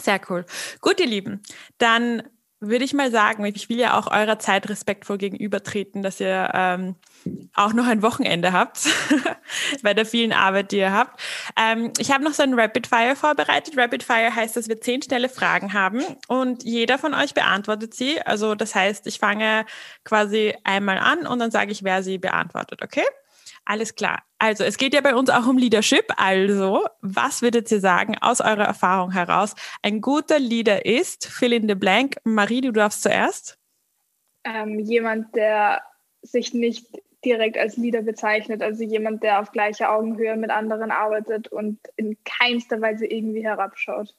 Sehr 0.00 0.20
cool. 0.28 0.44
Gut, 0.80 1.00
ihr 1.00 1.06
Lieben, 1.06 1.42
dann 1.78 2.22
würde 2.60 2.84
ich 2.84 2.92
mal 2.92 3.10
sagen, 3.10 3.44
ich 3.46 3.68
will 3.70 3.78
ja 3.78 3.98
auch 3.98 4.06
eurer 4.10 4.38
Zeit 4.38 4.68
respektvoll 4.68 5.16
gegenübertreten, 5.16 6.02
dass 6.02 6.20
ihr 6.20 6.50
ähm, 6.52 6.94
auch 7.54 7.72
noch 7.72 7.86
ein 7.86 8.02
Wochenende 8.02 8.52
habt 8.52 8.86
bei 9.82 9.94
der 9.94 10.04
vielen 10.04 10.32
Arbeit, 10.32 10.72
die 10.72 10.78
ihr 10.78 10.92
habt. 10.92 11.20
Ähm, 11.58 11.92
ich 11.98 12.10
habe 12.12 12.22
noch 12.22 12.34
so 12.34 12.42
ein 12.42 12.52
Rapid 12.52 12.86
Fire 12.86 13.16
vorbereitet. 13.16 13.78
Rapid 13.78 14.02
Fire 14.02 14.34
heißt, 14.34 14.56
dass 14.56 14.68
wir 14.68 14.80
zehn 14.80 15.00
schnelle 15.00 15.30
Fragen 15.30 15.72
haben 15.72 16.02
und 16.28 16.62
jeder 16.62 16.98
von 16.98 17.14
euch 17.14 17.32
beantwortet 17.32 17.94
sie. 17.94 18.20
Also 18.20 18.54
das 18.54 18.74
heißt, 18.74 19.06
ich 19.06 19.18
fange 19.18 19.64
quasi 20.04 20.54
einmal 20.62 20.98
an 20.98 21.26
und 21.26 21.38
dann 21.38 21.50
sage 21.50 21.72
ich, 21.72 21.82
wer 21.82 22.02
sie 22.02 22.18
beantwortet, 22.18 22.82
okay? 22.82 23.04
Alles 23.64 23.94
klar. 23.94 24.22
Also, 24.38 24.64
es 24.64 24.78
geht 24.78 24.94
ja 24.94 25.00
bei 25.00 25.14
uns 25.14 25.30
auch 25.30 25.46
um 25.46 25.58
Leadership. 25.58 26.06
Also, 26.16 26.86
was 27.02 27.42
würdet 27.42 27.70
ihr 27.70 27.80
sagen 27.80 28.16
aus 28.20 28.40
eurer 28.40 28.64
Erfahrung 28.64 29.12
heraus? 29.12 29.54
Ein 29.82 30.00
guter 30.00 30.38
Leader 30.38 30.86
ist, 30.86 31.26
fill 31.26 31.52
in 31.52 31.68
the 31.68 31.74
blank. 31.74 32.16
Marie, 32.24 32.62
du 32.62 32.72
darfst 32.72 33.02
zuerst. 33.02 33.58
Ähm, 34.44 34.78
jemand, 34.80 35.34
der 35.36 35.82
sich 36.22 36.54
nicht 36.54 36.86
direkt 37.24 37.58
als 37.58 37.76
Leader 37.76 38.02
bezeichnet, 38.02 38.62
also 38.62 38.82
jemand, 38.82 39.22
der 39.22 39.40
auf 39.40 39.52
gleicher 39.52 39.92
Augenhöhe 39.92 40.36
mit 40.36 40.50
anderen 40.50 40.90
arbeitet 40.90 41.48
und 41.48 41.78
in 41.96 42.16
keinster 42.24 42.80
Weise 42.80 43.06
irgendwie 43.06 43.44
herabschaut. 43.44 44.14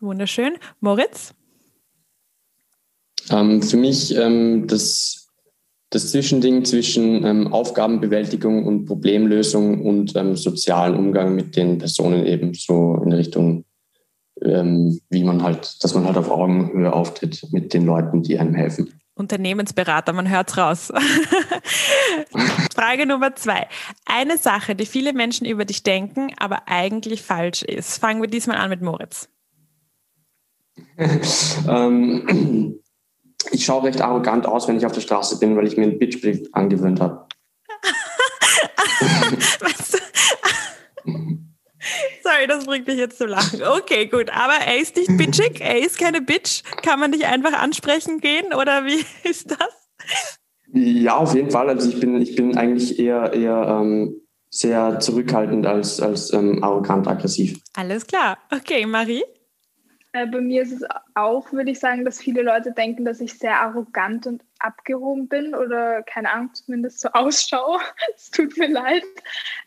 Wunderschön. 0.00 0.58
Moritz? 0.80 1.34
Ähm, 3.30 3.62
für 3.62 3.76
mich 3.76 4.14
ähm, 4.16 4.66
das 4.66 5.23
das 5.94 6.10
Zwischending 6.10 6.64
zwischen 6.64 7.24
ähm, 7.24 7.52
Aufgabenbewältigung 7.52 8.66
und 8.66 8.86
Problemlösung 8.86 9.84
und 9.84 10.16
ähm, 10.16 10.36
sozialen 10.36 10.96
Umgang 10.96 11.34
mit 11.34 11.56
den 11.56 11.78
Personen 11.78 12.26
eben 12.26 12.52
so 12.54 13.00
in 13.04 13.12
Richtung, 13.12 13.64
ähm, 14.42 15.00
wie 15.10 15.22
man 15.22 15.42
halt, 15.42 15.82
dass 15.84 15.94
man 15.94 16.04
halt 16.04 16.16
auf 16.16 16.30
Augenhöhe 16.30 16.92
auftritt 16.92 17.46
mit 17.52 17.72
den 17.72 17.86
Leuten, 17.86 18.22
die 18.22 18.38
einem 18.38 18.54
helfen. 18.54 18.92
Unternehmensberater, 19.14 20.12
man 20.12 20.28
hört's 20.28 20.58
raus. 20.58 20.92
Frage 22.74 23.06
Nummer 23.06 23.36
zwei. 23.36 23.68
Eine 24.04 24.38
Sache, 24.38 24.74
die 24.74 24.86
viele 24.86 25.12
Menschen 25.12 25.46
über 25.46 25.64
dich 25.64 25.84
denken, 25.84 26.32
aber 26.36 26.62
eigentlich 26.66 27.22
falsch 27.22 27.62
ist. 27.62 27.98
Fangen 27.98 28.20
wir 28.20 28.28
diesmal 28.28 28.56
an 28.56 28.70
mit 28.70 28.82
Moritz. 28.82 29.28
ähm, 31.68 32.80
ich 33.52 33.64
schaue 33.64 33.84
recht 33.84 34.00
arrogant 34.00 34.46
aus, 34.46 34.68
wenn 34.68 34.76
ich 34.76 34.86
auf 34.86 34.92
der 34.92 35.00
Straße 35.00 35.38
bin, 35.38 35.56
weil 35.56 35.66
ich 35.66 35.76
mir 35.76 35.84
einen 35.84 35.98
Bitchblick 35.98 36.48
angewöhnt 36.52 37.00
habe. 37.00 37.26
Sorry, 42.22 42.46
das 42.48 42.64
bringt 42.64 42.86
mich 42.86 42.96
jetzt 42.96 43.18
zu 43.18 43.26
lachen. 43.26 43.62
Okay, 43.62 44.06
gut. 44.06 44.30
Aber 44.30 44.54
er 44.54 44.78
ist 44.78 44.96
nicht 44.96 45.14
bitchig, 45.16 45.60
er 45.60 45.78
ist 45.78 45.98
keine 45.98 46.22
Bitch. 46.22 46.62
Kann 46.82 46.98
man 46.98 47.12
dich 47.12 47.26
einfach 47.26 47.52
ansprechen 47.52 48.20
gehen 48.20 48.54
oder 48.54 48.86
wie 48.86 49.04
ist 49.28 49.50
das? 49.50 49.90
Ja, 50.72 51.16
auf 51.16 51.34
jeden 51.34 51.50
Fall. 51.50 51.68
Also 51.68 51.88
ich 51.90 52.00
bin, 52.00 52.20
ich 52.20 52.34
bin 52.34 52.56
eigentlich 52.56 52.98
eher, 52.98 53.32
eher 53.32 53.78
ähm, 53.80 54.20
sehr 54.50 55.00
zurückhaltend 55.00 55.66
als, 55.66 56.00
als 56.00 56.32
ähm, 56.32 56.64
arrogant 56.64 57.06
aggressiv. 57.06 57.58
Alles 57.74 58.06
klar. 58.06 58.38
Okay, 58.50 58.86
Marie? 58.86 59.22
Äh, 60.14 60.28
bei 60.28 60.40
mir 60.40 60.62
ist 60.62 60.70
es 60.70 60.84
auch, 61.14 61.52
würde 61.52 61.72
ich 61.72 61.80
sagen, 61.80 62.04
dass 62.04 62.20
viele 62.20 62.42
Leute 62.42 62.70
denken, 62.70 63.04
dass 63.04 63.20
ich 63.20 63.36
sehr 63.36 63.60
arrogant 63.60 64.28
und 64.28 64.44
abgehoben 64.60 65.26
bin 65.26 65.56
oder 65.56 66.04
keine 66.04 66.32
Ahnung, 66.32 66.54
zumindest 66.54 67.00
so 67.00 67.08
ausschaue. 67.12 67.80
es 68.14 68.30
tut 68.30 68.56
mir 68.56 68.68
leid. 68.68 69.02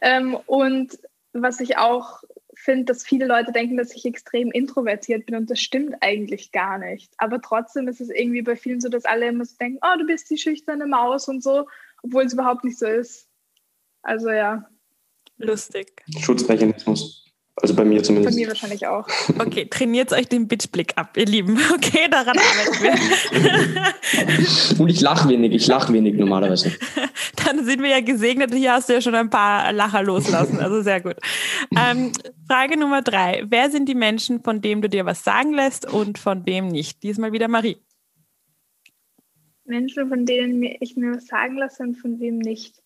Ähm, 0.01 0.35
und 0.45 0.97
was 1.33 1.59
ich 1.59 1.77
auch 1.77 2.23
finde, 2.55 2.85
dass 2.85 3.03
viele 3.03 3.27
Leute 3.27 3.51
denken, 3.51 3.75
dass 3.75 3.93
ich 3.93 4.05
extrem 4.05 4.49
introvertiert 4.51 5.25
bin 5.25 5.35
und 5.35 5.51
das 5.51 5.59
stimmt 5.59 5.97
eigentlich 5.99 6.53
gar 6.53 6.77
nicht. 6.77 7.11
Aber 7.17 7.41
trotzdem 7.41 7.89
ist 7.89 7.99
es 7.99 8.09
irgendwie 8.09 8.41
bei 8.41 8.55
vielen 8.55 8.79
so, 8.79 8.87
dass 8.87 9.03
alle 9.03 9.27
immer 9.27 9.43
so 9.43 9.57
denken, 9.57 9.79
oh, 9.81 9.97
du 9.99 10.05
bist 10.05 10.29
die 10.29 10.37
schüchterne 10.37 10.87
Maus 10.87 11.27
und 11.27 11.43
so, 11.43 11.67
obwohl 12.03 12.23
es 12.23 12.33
überhaupt 12.33 12.63
nicht 12.63 12.79
so 12.79 12.87
ist. 12.87 13.27
Also 14.01 14.29
ja. 14.29 14.69
Lustig. 15.37 16.03
Schutzmechanismus. 16.17 17.26
Also 17.59 17.73
bei 17.73 17.85
mir 17.85 18.03
zumindest. 18.03 18.35
Bei 18.35 18.41
mir 18.41 18.47
wahrscheinlich 18.49 18.85
auch. 18.85 19.07
Okay, 19.39 19.65
trainiert 19.65 20.13
euch 20.13 20.27
den 20.27 20.47
Bitchblick 20.47 20.93
ab, 20.95 21.17
ihr 21.17 21.25
Lieben. 21.25 21.57
Okay, 21.73 22.07
daran 22.09 22.37
arbeiten 22.37 22.83
wir. 22.83 24.79
Und 24.79 24.89
ich 24.89 25.01
lache 25.01 25.27
wenig, 25.29 25.53
ich 25.53 25.67
lache 25.67 25.91
wenig 25.91 26.15
normalerweise. 26.15 26.71
Dann 27.45 27.65
sind 27.65 27.81
wir 27.81 27.89
ja 27.89 28.01
gesegnet. 28.01 28.53
Hier 28.53 28.73
hast 28.73 28.89
du 28.89 28.93
ja 28.93 29.01
schon 29.01 29.15
ein 29.15 29.29
paar 29.29 29.73
Lacher 29.73 30.03
loslassen, 30.03 30.59
also 30.59 30.81
sehr 30.81 31.01
gut. 31.01 31.15
Ähm, 31.75 32.11
Frage 32.47 32.77
Nummer 32.77 33.01
drei. 33.01 33.43
Wer 33.47 33.71
sind 33.71 33.89
die 33.89 33.95
Menschen, 33.95 34.43
von 34.43 34.61
denen 34.61 34.81
du 34.81 34.89
dir 34.89 35.05
was 35.05 35.23
sagen 35.23 35.53
lässt 35.53 35.91
und 35.91 36.17
von 36.17 36.45
wem 36.45 36.67
nicht? 36.67 37.03
Diesmal 37.03 37.31
wieder 37.31 37.47
Marie. 37.47 37.77
Menschen, 39.65 40.09
von 40.09 40.25
denen 40.25 40.63
ich 40.63 40.95
mir 40.95 41.15
was 41.15 41.27
sagen 41.27 41.57
lasse 41.57 41.83
und 41.83 41.95
von 41.95 42.19
wem 42.19 42.37
nicht. 42.37 42.81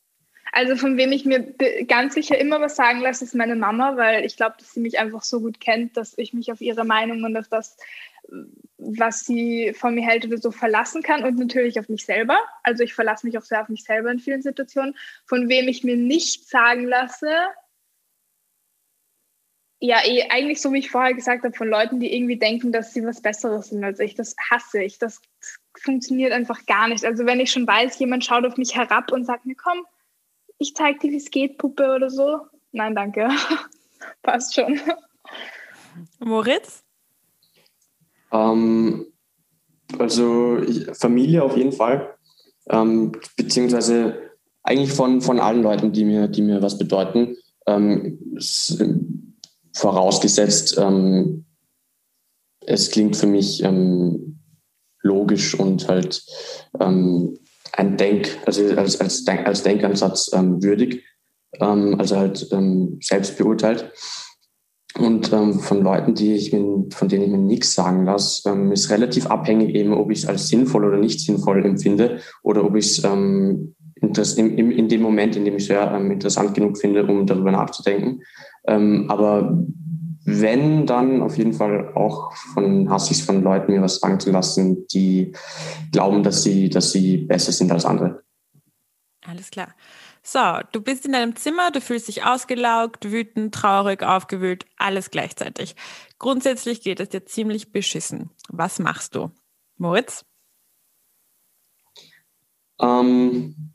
Also 0.52 0.76
von 0.76 0.98
wem 0.98 1.12
ich 1.14 1.26
mir 1.26 1.54
ganz 1.88 2.14
sicher 2.14 2.38
immer 2.38 2.60
was 2.60 2.76
sagen 2.76 3.00
lasse, 3.00 3.24
ist 3.24 3.36
meine 3.36 3.56
Mama, 3.56 3.96
weil 3.96 4.26
ich 4.26 4.36
glaube, 4.36 4.56
dass 4.60 4.74
sie 4.74 4.82
mich 4.82 5.00
einfach 5.00 5.24
so 5.24 5.40
gut 5.40 5.62
kennt, 5.62 5.96
dass 5.96 6.18
ich 6.18 6.34
mich 6.34 6.52
auf 6.52 6.60
ihre 6.60 6.84
Meinung 6.84 7.24
und 7.24 7.38
auf 7.38 7.48
das, 7.48 7.78
was 8.78 9.22
sie 9.22 9.74
von 9.74 9.96
mir 9.96 10.06
hält 10.06 10.26
oder 10.26 10.38
so 10.38 10.52
verlassen 10.52 11.04
kann 11.04 11.24
und 11.24 11.38
natürlich 11.38 11.80
auf 11.80 11.88
mich 11.88 12.06
selber. 12.06 12.38
Also 12.64 12.84
ich 12.84 12.94
verlasse 12.94 13.26
mich 13.26 13.38
auch 13.38 13.44
sehr 13.44 13.62
auf 13.62 13.70
mich 13.70 13.84
selber 13.84 14.12
in 14.12 14.20
vielen 14.20 14.42
Situationen. 14.42 14.96
Von 15.26 15.48
wem 15.48 15.70
ich 15.70 15.84
mir 15.86 15.96
nicht 15.96 16.50
sagen 16.50 16.86
lasse, 16.86 17.30
ja, 19.84 19.98
eh, 20.06 20.30
eigentlich 20.30 20.62
so 20.62 20.72
wie 20.74 20.80
ich 20.80 20.92
vorher 20.92 21.16
gesagt 21.16 21.44
habe, 21.44 21.56
von 21.56 21.68
Leuten, 21.68 22.00
die 22.00 22.14
irgendwie 22.16 22.38
denken, 22.38 22.72
dass 22.72 22.94
sie 22.94 23.04
was 23.04 23.22
Besseres 23.22 23.70
sind 23.70 23.84
als 23.84 24.00
ich. 24.00 24.14
Das 24.14 24.36
hasse 24.52 24.84
ich. 24.84 25.00
Das 25.00 25.22
funktioniert 25.80 26.34
einfach 26.34 26.66
gar 26.68 26.88
nicht. 26.88 27.04
Also 27.04 27.26
wenn 27.26 27.40
ich 27.40 27.52
schon 27.52 27.66
weiß, 27.66 27.98
jemand 27.98 28.24
schaut 28.24 28.46
auf 28.46 28.58
mich 28.58 28.76
herab 28.76 29.12
und 29.12 29.26
sagt 29.26 29.48
mir, 29.48 29.56
komm, 29.56 29.84
ich 30.62 30.76
zeig 30.76 31.00
dir, 31.00 31.12
wie 31.12 31.18
es 31.18 31.32
geht, 31.32 31.58
Puppe 31.58 31.96
oder 31.96 32.10
so. 32.10 32.42
Nein, 32.72 32.96
danke. 32.96 33.30
Passt 34.22 34.54
schon. 34.54 34.80
Moritz? 36.20 36.84
Ähm, 38.32 39.08
also 39.98 40.62
Familie 40.94 41.44
auf 41.44 41.58
jeden 41.58 41.72
Fall. 41.72 42.16
Ähm, 42.70 43.12
beziehungsweise 43.36 44.32
eigentlich 44.62 44.94
von, 44.94 45.22
von 45.22 45.40
allen 45.40 45.64
Leuten, 45.64 45.92
die 45.92 46.06
mir, 46.06 46.28
die 46.28 46.44
mir 46.44 46.62
was 46.62 46.78
bedeuten. 46.78 47.36
Ähm, 47.66 48.20
vorausgesetzt, 49.74 50.78
ähm, 50.78 51.46
es 52.62 52.92
klingt 52.92 53.18
für 53.18 53.28
mich 53.28 53.64
ähm, 53.64 54.40
logisch 55.02 55.56
und 55.56 55.88
halt 55.88 56.24
ähm, 56.80 57.40
ein 57.74 57.98
Denk, 57.98 58.38
also 58.46 58.64
als, 58.76 59.00
als, 59.00 59.24
Denk, 59.24 59.46
als 59.48 59.64
Denkansatz 59.64 60.32
ähm, 60.34 60.62
würdig, 60.62 61.04
ähm, 61.60 61.96
also 62.00 62.18
halt 62.18 62.48
ähm, 62.52 62.98
selbst 63.02 63.38
beurteilt. 63.38 63.92
Und 65.00 65.32
ähm, 65.32 65.60
von 65.60 65.82
Leuten, 65.82 66.16
die 66.16 66.34
ich 66.34 66.52
mir, 66.52 66.86
von 66.92 67.08
denen 67.08 67.24
ich 67.24 67.30
mir 67.30 67.38
nichts 67.38 67.74
sagen 67.74 68.06
lasse, 68.06 68.50
ähm, 68.50 68.72
ist 68.72 68.90
relativ 68.90 69.26
abhängig 69.28 69.74
eben, 69.74 69.94
ob 69.94 70.12
ich 70.12 70.20
es 70.20 70.28
als 70.28 70.50
sinnvoll 70.50 70.86
oder 70.86 70.98
nicht 70.98 71.22
sinnvoll 71.22 71.66
empfinde 71.66 72.20
oder 72.44 72.66
ob 72.66 72.76
ich 72.76 72.98
es 72.98 73.00
in, 73.00 73.74
in 74.50 74.90
dem 74.90 75.02
Moment, 75.02 75.38
in 75.38 75.46
dem 75.46 75.56
ich 75.56 75.64
es 75.64 75.70
ja 75.70 75.96
ähm, 75.96 76.12
interessant 76.12 76.54
genug 76.54 76.78
finde, 76.78 77.06
um 77.06 77.26
darüber 77.26 77.52
nachzudenken. 77.52 78.22
Aber 78.64 79.66
wenn, 80.24 80.86
dann 80.86 81.22
auf 81.22 81.38
jeden 81.38 81.54
Fall 81.54 81.94
auch 81.96 82.34
von 82.54 82.90
hasse 82.90 83.14
ich 83.14 83.24
von 83.24 83.44
Leuten 83.44 83.72
mir 83.72 83.82
was 83.82 83.98
sagen 83.98 84.20
zu 84.20 84.32
lassen, 84.32 84.86
die 84.88 85.34
glauben, 85.92 86.24
dass 86.24 86.44
sie, 86.44 86.70
dass 86.70 86.92
sie 86.92 87.18
besser 87.18 87.52
sind 87.52 87.72
als 87.72 87.86
andere. 87.86 88.24
Alles 89.26 89.50
klar. 89.50 89.74
So, 90.24 90.40
du 90.72 90.82
bist 90.82 91.06
in 91.06 91.14
deinem 91.14 91.36
Zimmer, 91.36 91.72
du 91.72 91.82
fühlst 91.82 92.08
dich 92.08 92.24
ausgelaugt, 92.24 93.12
wütend, 93.12 93.56
traurig, 93.56 94.04
aufgewühlt, 94.04 94.66
alles 94.78 95.10
gleichzeitig. 95.10 95.76
Grundsätzlich 96.20 96.82
geht 96.82 97.00
es 97.00 97.10
dir 97.10 97.26
ziemlich 97.26 97.72
beschissen. 97.72 98.30
Was 98.50 98.78
machst 98.78 99.16
du? 99.16 99.32
Moritz? 99.78 100.24
Ähm, 102.80 103.74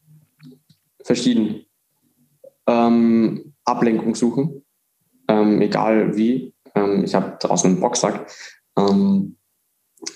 verschieden. 1.02 1.66
Ähm, 2.68 3.54
Ablenkung 3.64 4.14
suchen 4.14 4.65
ähm, 5.28 5.60
egal 5.60 6.16
wie. 6.16 6.54
Ähm, 6.74 7.04
ich 7.04 7.14
habe 7.14 7.36
draußen 7.40 7.70
einen 7.70 7.80
Boxsack 7.80 8.30
ähm, 8.78 9.36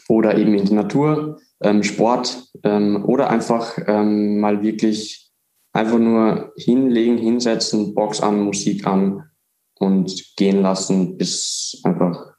oder 0.08 0.36
eben 0.36 0.54
in 0.54 0.64
die 0.64 0.74
Natur, 0.74 1.40
ähm, 1.62 1.82
Sport 1.82 2.48
ähm, 2.64 3.04
oder 3.04 3.30
einfach 3.30 3.78
ähm, 3.86 4.40
mal 4.40 4.62
wirklich 4.62 5.30
einfach 5.72 5.98
nur 5.98 6.52
hinlegen, 6.56 7.18
hinsetzen, 7.18 7.94
Box 7.94 8.20
an, 8.20 8.42
Musik 8.42 8.86
an 8.86 9.30
und 9.78 10.36
gehen 10.36 10.62
lassen, 10.62 11.16
bis 11.16 11.80
einfach 11.84 12.34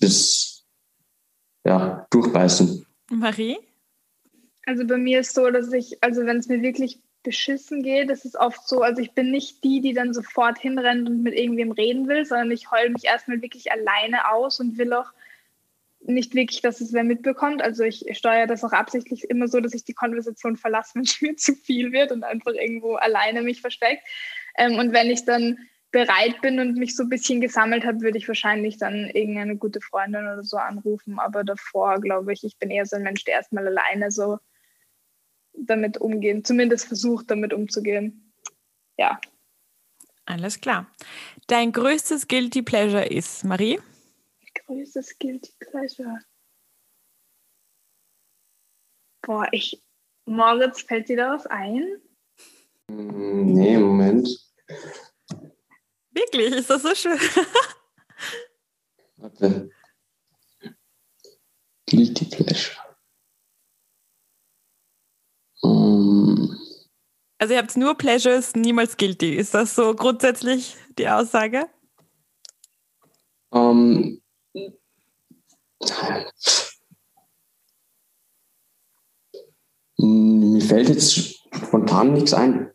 bis 0.00 0.64
ja 1.64 2.06
durchbeißen. 2.10 2.86
Marie? 3.10 3.58
Also 4.66 4.86
bei 4.86 4.98
mir 4.98 5.20
ist 5.20 5.34
so, 5.34 5.50
dass 5.50 5.72
ich, 5.72 6.02
also 6.02 6.24
wenn 6.26 6.38
es 6.38 6.48
mir 6.48 6.62
wirklich 6.62 7.00
beschissen 7.22 7.82
geht. 7.82 8.10
Ist 8.10 8.36
oft 8.36 8.66
so, 8.66 8.82
also 8.82 9.00
ich 9.00 9.12
bin 9.12 9.30
nicht 9.30 9.62
die, 9.64 9.80
die 9.80 9.92
dann 9.92 10.14
sofort 10.14 10.58
hinrennt 10.58 11.08
und 11.08 11.22
mit 11.22 11.34
irgendwem 11.34 11.72
reden 11.72 12.08
will, 12.08 12.24
sondern 12.24 12.50
ich 12.50 12.70
heule 12.70 12.90
mich 12.90 13.04
erstmal 13.04 13.42
wirklich 13.42 13.72
alleine 13.72 14.30
aus 14.30 14.60
und 14.60 14.78
will 14.78 14.92
auch 14.92 15.12
nicht 16.02 16.34
wirklich, 16.34 16.62
dass 16.62 16.80
es 16.80 16.92
wer 16.92 17.04
mitbekommt. 17.04 17.62
Also 17.62 17.84
ich 17.84 18.06
steuere 18.12 18.46
das 18.46 18.64
auch 18.64 18.72
absichtlich 18.72 19.24
immer 19.28 19.48
so, 19.48 19.60
dass 19.60 19.74
ich 19.74 19.84
die 19.84 19.94
Konversation 19.94 20.56
verlasse, 20.56 20.92
wenn 20.94 21.02
es 21.02 21.20
mir 21.20 21.36
zu 21.36 21.54
viel 21.54 21.92
wird 21.92 22.12
und 22.12 22.24
einfach 22.24 22.52
irgendwo 22.52 22.94
alleine 22.94 23.42
mich 23.42 23.60
versteckt. 23.60 24.02
Ähm, 24.56 24.78
und 24.78 24.92
wenn 24.92 25.10
ich 25.10 25.24
dann 25.24 25.58
bereit 25.92 26.40
bin 26.40 26.60
und 26.60 26.76
mich 26.76 26.94
so 26.94 27.02
ein 27.02 27.08
bisschen 27.08 27.40
gesammelt 27.40 27.84
habe, 27.84 28.00
würde 28.00 28.16
ich 28.16 28.28
wahrscheinlich 28.28 28.78
dann 28.78 29.10
irgendeine 29.10 29.56
gute 29.56 29.80
Freundin 29.80 30.22
oder 30.22 30.44
so 30.44 30.56
anrufen. 30.56 31.18
Aber 31.18 31.44
davor 31.44 32.00
glaube 32.00 32.32
ich, 32.32 32.44
ich 32.44 32.56
bin 32.58 32.70
eher 32.70 32.86
so 32.86 32.96
ein 32.96 33.02
Mensch, 33.02 33.24
der 33.24 33.34
erstmal 33.34 33.66
alleine 33.66 34.10
so 34.10 34.38
damit 35.66 35.98
umgehen, 35.98 36.44
zumindest 36.44 36.86
versucht 36.86 37.30
damit 37.30 37.52
umzugehen. 37.52 38.32
Ja. 38.96 39.20
Alles 40.26 40.60
klar. 40.60 40.86
Dein 41.46 41.72
größtes 41.72 42.28
Guilty 42.28 42.62
Pleasure 42.62 43.06
ist, 43.06 43.44
Marie? 43.44 43.80
Größtes 44.66 45.18
Guilty 45.18 45.52
Pleasure. 45.58 46.20
Boah, 49.22 49.48
ich. 49.52 49.82
Moritz, 50.26 50.82
fällt 50.82 51.08
dir 51.08 51.16
da 51.16 51.34
was 51.34 51.46
ein? 51.46 52.00
Nee, 52.88 53.78
Moment. 53.78 54.28
Wirklich? 56.10 56.52
Ist 56.52 56.70
das 56.70 56.82
so 56.82 56.94
schön? 56.94 57.18
Warte. 59.16 59.70
Guilty 61.86 62.24
Pleasure. 62.26 62.89
Also 65.62 67.54
ihr 67.54 67.58
habt 67.58 67.76
nur 67.76 67.94
Pleasures, 67.94 68.54
niemals 68.54 68.96
guilty. 68.96 69.34
Ist 69.34 69.54
das 69.54 69.74
so 69.74 69.94
grundsätzlich 69.94 70.76
die 70.98 71.08
Aussage? 71.08 71.68
Um, 73.48 74.20
mir 79.96 80.60
fällt 80.62 80.88
jetzt 80.88 81.40
spontan 81.50 82.12
nichts 82.12 82.34
ein. 82.34 82.70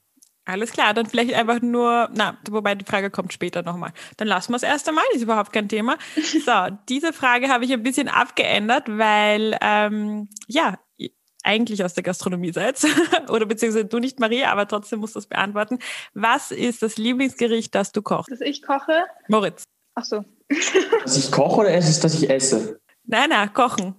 Alles 0.47 0.71
klar, 0.71 0.93
dann 0.93 1.07
vielleicht 1.07 1.33
einfach 1.33 1.61
nur, 1.61 2.09
na, 2.13 2.37
wobei 2.49 2.75
die 2.75 2.85
Frage 2.85 3.09
kommt 3.09 3.33
später 3.33 3.63
nochmal. 3.63 3.93
Dann 4.17 4.27
lassen 4.27 4.51
wir 4.51 4.57
es 4.57 4.63
erst 4.63 4.87
einmal, 4.87 5.03
ist 5.13 5.23
überhaupt 5.23 5.51
kein 5.51 5.67
Thema. 5.69 5.97
So, 6.45 6.51
diese 6.87 7.13
Frage 7.13 7.49
habe 7.49 7.65
ich 7.65 7.73
ein 7.73 7.81
bisschen 7.81 8.07
abgeändert, 8.07 8.83
weil, 8.87 9.57
ähm, 9.61 10.29
ja, 10.47 10.77
eigentlich 11.45 11.83
aus 11.83 11.93
der 11.93 12.03
Gastronomie 12.03 12.51
seid, 12.51 12.79
oder 13.29 13.45
beziehungsweise 13.45 13.85
du 13.85 13.99
nicht, 13.99 14.19
Maria, 14.19 14.51
aber 14.51 14.67
trotzdem 14.67 14.99
musst 14.99 15.15
du 15.15 15.19
es 15.19 15.27
beantworten. 15.27 15.79
Was 16.13 16.51
ist 16.51 16.81
das 16.81 16.97
Lieblingsgericht, 16.97 17.73
das 17.73 17.91
du 17.91 18.01
kochst? 18.01 18.31
Dass 18.31 18.41
ich 18.41 18.61
koche? 18.61 19.05
Moritz. 19.27 19.63
Ach 19.95 20.03
so. 20.03 20.25
dass 21.03 21.17
ich 21.17 21.31
koche 21.31 21.61
oder 21.61 21.77
ist 21.77 21.87
es, 21.87 21.99
dass 21.99 22.15
ich 22.15 22.29
esse? 22.29 22.79
Nein, 23.03 23.29
nein, 23.29 23.53
kochen. 23.53 23.95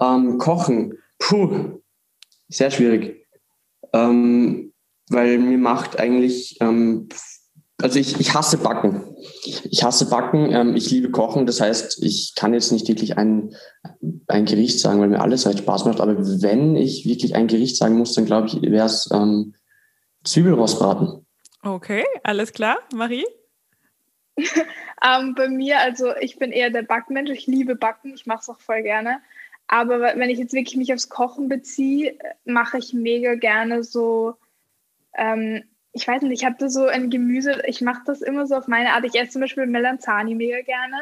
Ähm, 0.00 0.38
kochen. 0.38 0.98
Puh, 1.18 1.80
sehr 2.48 2.70
schwierig. 2.70 3.26
Ähm, 3.92 4.72
weil 5.08 5.38
mir 5.38 5.58
macht 5.58 5.98
eigentlich 5.98 6.58
ähm, 6.60 7.08
also 7.84 7.98
ich, 7.98 8.18
ich 8.18 8.32
hasse 8.32 8.56
Backen. 8.56 9.14
Ich 9.70 9.84
hasse 9.84 10.08
Backen, 10.08 10.50
ähm, 10.50 10.74
ich 10.74 10.90
liebe 10.90 11.10
Kochen. 11.10 11.44
Das 11.44 11.60
heißt, 11.60 12.02
ich 12.02 12.34
kann 12.34 12.54
jetzt 12.54 12.72
nicht 12.72 12.88
wirklich 12.88 13.18
ein, 13.18 13.54
ein 14.26 14.46
Gericht 14.46 14.80
sagen, 14.80 15.02
weil 15.02 15.08
mir 15.08 15.20
alles 15.20 15.44
halt 15.44 15.58
Spaß 15.58 15.84
macht. 15.84 16.00
Aber 16.00 16.16
wenn 16.16 16.76
ich 16.76 17.04
wirklich 17.06 17.34
ein 17.34 17.46
Gericht 17.46 17.76
sagen 17.76 17.98
muss, 17.98 18.14
dann 18.14 18.24
glaube 18.24 18.46
ich, 18.46 18.62
wäre 18.62 18.86
es 18.86 19.10
ähm, 19.12 19.54
Zwiebelrostbraten. 20.24 21.26
Okay, 21.62 22.04
alles 22.22 22.54
klar. 22.54 22.78
Marie? 22.94 23.26
ähm, 24.38 25.34
bei 25.34 25.50
mir, 25.50 25.80
also 25.80 26.16
ich 26.22 26.38
bin 26.38 26.52
eher 26.52 26.70
der 26.70 26.84
Backmensch. 26.84 27.30
Ich 27.30 27.46
liebe 27.46 27.76
Backen. 27.76 28.14
Ich 28.14 28.24
mache 28.24 28.40
es 28.40 28.48
auch 28.48 28.60
voll 28.60 28.80
gerne. 28.80 29.18
Aber 29.66 30.00
wenn 30.00 30.30
ich 30.30 30.38
jetzt 30.38 30.54
wirklich 30.54 30.76
mich 30.76 30.94
aufs 30.94 31.10
Kochen 31.10 31.50
beziehe, 31.50 32.16
mache 32.46 32.78
ich 32.78 32.94
mega 32.94 33.34
gerne 33.34 33.84
so 33.84 34.36
ähm, 35.18 35.64
ich 35.94 36.08
weiß 36.08 36.22
nicht, 36.22 36.32
ich 36.32 36.44
habe 36.44 36.68
so 36.68 36.86
ein 36.86 37.08
Gemüse, 37.08 37.62
ich 37.66 37.80
mache 37.80 38.02
das 38.04 38.20
immer 38.20 38.46
so 38.48 38.56
auf 38.56 38.66
meine 38.66 38.92
Art. 38.92 39.04
Ich 39.04 39.14
esse 39.14 39.30
zum 39.30 39.40
Beispiel 39.40 39.66
Melanzani 39.66 40.34
mega 40.34 40.60
gerne 40.62 40.96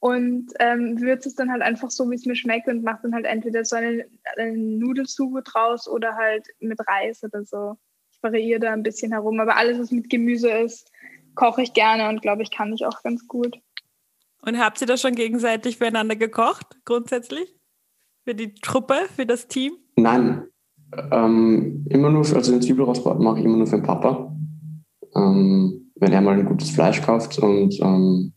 und 0.00 0.52
ähm, 0.60 1.00
würze 1.00 1.30
es 1.30 1.34
dann 1.34 1.50
halt 1.50 1.62
einfach 1.62 1.90
so, 1.90 2.10
wie 2.10 2.14
es 2.14 2.26
mir 2.26 2.36
schmeckt 2.36 2.68
und 2.68 2.84
mache 2.84 3.00
dann 3.04 3.14
halt 3.14 3.24
entweder 3.24 3.64
so 3.64 3.76
eine, 3.76 4.06
eine 4.36 4.56
Nudelsuppe 4.56 5.42
draus 5.42 5.88
oder 5.88 6.14
halt 6.14 6.46
mit 6.60 6.78
Reis 6.86 7.24
oder 7.24 7.42
so. 7.44 7.76
Ich 8.12 8.22
variiere 8.22 8.60
da 8.60 8.72
ein 8.74 8.82
bisschen 8.82 9.12
herum, 9.12 9.40
aber 9.40 9.56
alles, 9.56 9.78
was 9.78 9.90
mit 9.90 10.10
Gemüse 10.10 10.50
ist, 10.50 10.92
koche 11.34 11.62
ich 11.62 11.72
gerne 11.72 12.10
und 12.10 12.20
glaube 12.20 12.42
ich, 12.42 12.50
kann 12.50 12.72
ich 12.74 12.84
auch 12.84 13.02
ganz 13.02 13.26
gut. 13.26 13.58
Und 14.42 14.58
habt 14.58 14.78
ihr 14.82 14.86
das 14.86 15.00
schon 15.00 15.14
gegenseitig 15.14 15.78
füreinander 15.78 16.16
gekocht, 16.16 16.66
grundsätzlich? 16.84 17.56
Für 18.24 18.34
die 18.34 18.54
Truppe, 18.54 19.08
für 19.16 19.24
das 19.24 19.48
Team? 19.48 19.78
Nein, 19.96 20.48
ähm, 21.10 21.86
immer 21.90 22.10
nur, 22.10 22.24
für, 22.24 22.36
also 22.36 22.52
den 22.52 22.62
Zwiebelrostbrot 22.62 23.20
mache 23.20 23.40
ich 23.40 23.44
immer 23.44 23.56
nur 23.56 23.66
für 23.66 23.76
den 23.76 23.84
Papa. 23.84 24.34
Ähm, 25.14 25.90
wenn 25.96 26.12
er 26.12 26.20
mal 26.20 26.38
ein 26.38 26.46
gutes 26.46 26.70
Fleisch 26.70 27.02
kauft 27.02 27.38
und 27.38 27.78
ähm, 27.80 28.32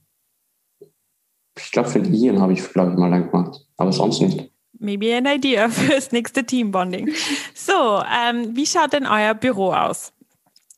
ich 1.58 1.72
glaube, 1.72 1.90
für 1.90 2.02
den 2.02 2.14
Ian 2.14 2.40
habe 2.40 2.54
ich, 2.54 2.64
glaube 2.74 2.92
ich, 2.92 2.98
mal 2.98 3.10
lang 3.10 3.30
gemacht, 3.30 3.66
aber 3.78 3.92
sonst 3.92 4.22
nicht. 4.22 4.52
Maybe 4.80 5.16
an 5.16 5.26
idea 5.26 5.70
fürs 5.70 6.12
nächste 6.12 6.44
Teambonding. 6.44 7.10
So, 7.54 8.02
ähm, 8.02 8.56
wie 8.56 8.66
schaut 8.66 8.94
denn 8.94 9.06
euer 9.06 9.34
Büro 9.36 9.72
aus? 9.72 10.14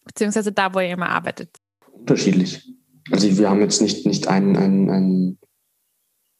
Beziehungsweise 0.05 0.51
da, 0.51 0.73
wo 0.73 0.79
ihr 0.79 0.91
immer 0.91 1.09
arbeitet? 1.09 1.49
Unterschiedlich. 1.91 2.69
Also 3.11 3.37
wir 3.37 3.49
haben 3.49 3.61
jetzt 3.61 3.81
nicht, 3.81 4.05
nicht 4.05 4.27
ein, 4.27 4.57
ein, 4.57 4.89
ein 4.89 5.37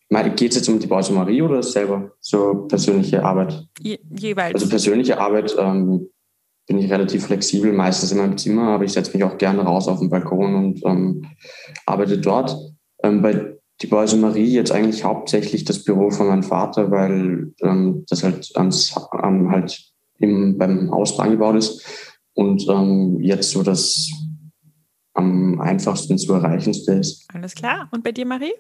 Geht 0.10 0.52
es 0.52 0.58
jetzt 0.58 0.70
um 0.70 0.80
die 0.80 0.88
Pause 0.88 1.14
Marie 1.14 1.42
oder 1.42 1.64
selber 1.64 2.12
so 2.20 2.66
persönliche 2.68 3.24
Arbeit? 3.24 3.68
Je, 3.82 4.00
jeweils. 4.18 4.54
Also 4.54 4.70
persönliche 4.70 5.20
Arbeit 5.20 5.56
ähm, 5.58 6.08
bin 6.68 6.78
ich 6.78 6.92
relativ 6.92 7.26
flexibel, 7.26 7.74
meistens 7.74 8.12
in 8.12 8.20
meinem 8.20 8.38
Zimmer, 8.38 8.70
aber 8.70 8.84
ich 8.84 8.94
setze 8.94 9.12
mich 9.14 9.24
auch 9.24 9.38
gerne 9.38 9.62
raus 9.64 9.88
auf 9.88 10.00
den 10.00 10.10
Balkon 10.10 10.56
und 10.56 10.86
ähm, 10.86 11.26
arbeite 11.86 12.18
dort. 12.20 12.56
Ähm, 13.02 13.22
bei 13.22 13.54
die 13.82 13.88
Börse 13.88 14.18
Marie 14.18 14.54
jetzt 14.54 14.72
eigentlich 14.72 15.04
hauptsächlich 15.04 15.66
das 15.66 15.84
Büro 15.84 16.10
von 16.10 16.28
meinem 16.28 16.44
Vater, 16.44 16.92
weil 16.92 17.54
ähm, 17.62 18.06
das 18.08 18.24
halt, 18.24 18.52
ans, 18.56 18.96
halt 19.12 19.92
im, 20.20 20.58
beim 20.58 20.92
Haus 20.92 21.20
angebaut 21.20 21.58
ist 21.58 21.84
und 22.34 22.66
ähm, 22.70 23.20
jetzt 23.20 23.52
so 23.52 23.64
das 23.64 24.12
am 25.16 25.60
einfachsten 25.60 26.18
zu 26.18 26.34
erreichenste 26.34 26.94
ist. 26.94 27.28
Alles 27.34 27.54
klar. 27.56 27.90
Und 27.92 28.04
bei 28.04 28.12
dir, 28.12 28.26
Marie? 28.26 28.54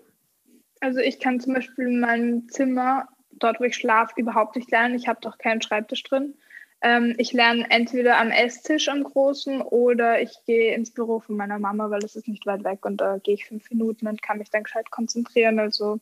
Also 0.83 0.99
ich 0.99 1.21
kann 1.21 1.39
zum 1.39 1.53
Beispiel 1.53 1.87
in 1.87 2.01
meinem 2.01 2.49
Zimmer, 2.49 3.07
dort 3.31 3.61
wo 3.61 3.63
ich 3.63 3.75
schlafe, 3.75 4.15
überhaupt 4.17 4.57
nicht 4.57 4.69
lernen. 4.69 4.95
Ich 4.95 5.07
habe 5.07 5.21
doch 5.21 5.37
keinen 5.37 5.61
Schreibtisch 5.61 6.03
drin. 6.03 6.33
Ähm, 6.81 7.15
ich 7.17 7.31
lerne 7.31 7.65
entweder 7.71 8.19
am 8.19 8.31
Esstisch 8.31 8.89
am 8.89 9.05
Großen 9.05 9.61
oder 9.61 10.21
ich 10.21 10.33
gehe 10.45 10.75
ins 10.75 10.91
Büro 10.91 11.21
von 11.21 11.37
meiner 11.37 11.57
Mama, 11.57 11.89
weil 11.89 12.03
es 12.03 12.17
ist 12.17 12.27
nicht 12.27 12.45
weit 12.45 12.65
weg 12.65 12.85
und 12.85 12.97
da 12.97 13.17
gehe 13.19 13.35
ich 13.35 13.45
fünf 13.45 13.69
Minuten 13.71 14.07
und 14.07 14.21
kann 14.21 14.39
mich 14.39 14.49
dann 14.49 14.63
gescheit 14.63 14.91
konzentrieren. 14.91 15.57
Also 15.57 16.01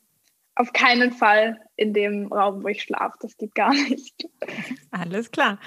auf 0.56 0.74
keinen 0.74 1.12
Fall 1.12 1.62
in 1.76 1.94
dem 1.94 2.34
Raum, 2.34 2.64
wo 2.64 2.68
ich 2.68 2.82
schlafe. 2.82 3.18
Das 3.22 3.38
geht 3.38 3.54
gar 3.54 3.74
nicht. 3.74 4.28
Alles 4.90 5.30
klar. 5.30 5.60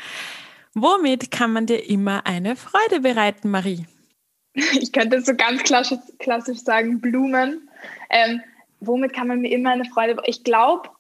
Womit 0.75 1.31
kann 1.31 1.53
man 1.53 1.67
dir 1.67 1.89
immer 1.89 2.27
eine 2.27 2.57
Freude 2.57 3.01
bereiten, 3.01 3.49
Marie? 3.49 3.87
Ich 4.55 4.93
könnte 4.93 5.21
so 5.21 5.37
ganz 5.37 5.63
klassisch, 5.63 6.01
klassisch 6.19 6.59
sagen, 6.59 7.01
Blumen. 7.01 7.69
Ähm, 8.11 8.43
womit 8.87 9.13
kann 9.13 9.29
man 9.29 9.41
mir 9.41 9.51
immer 9.51 9.71
eine 9.71 9.85
Freude? 9.85 10.17
Ich 10.27 10.45
glaube, 10.45 10.91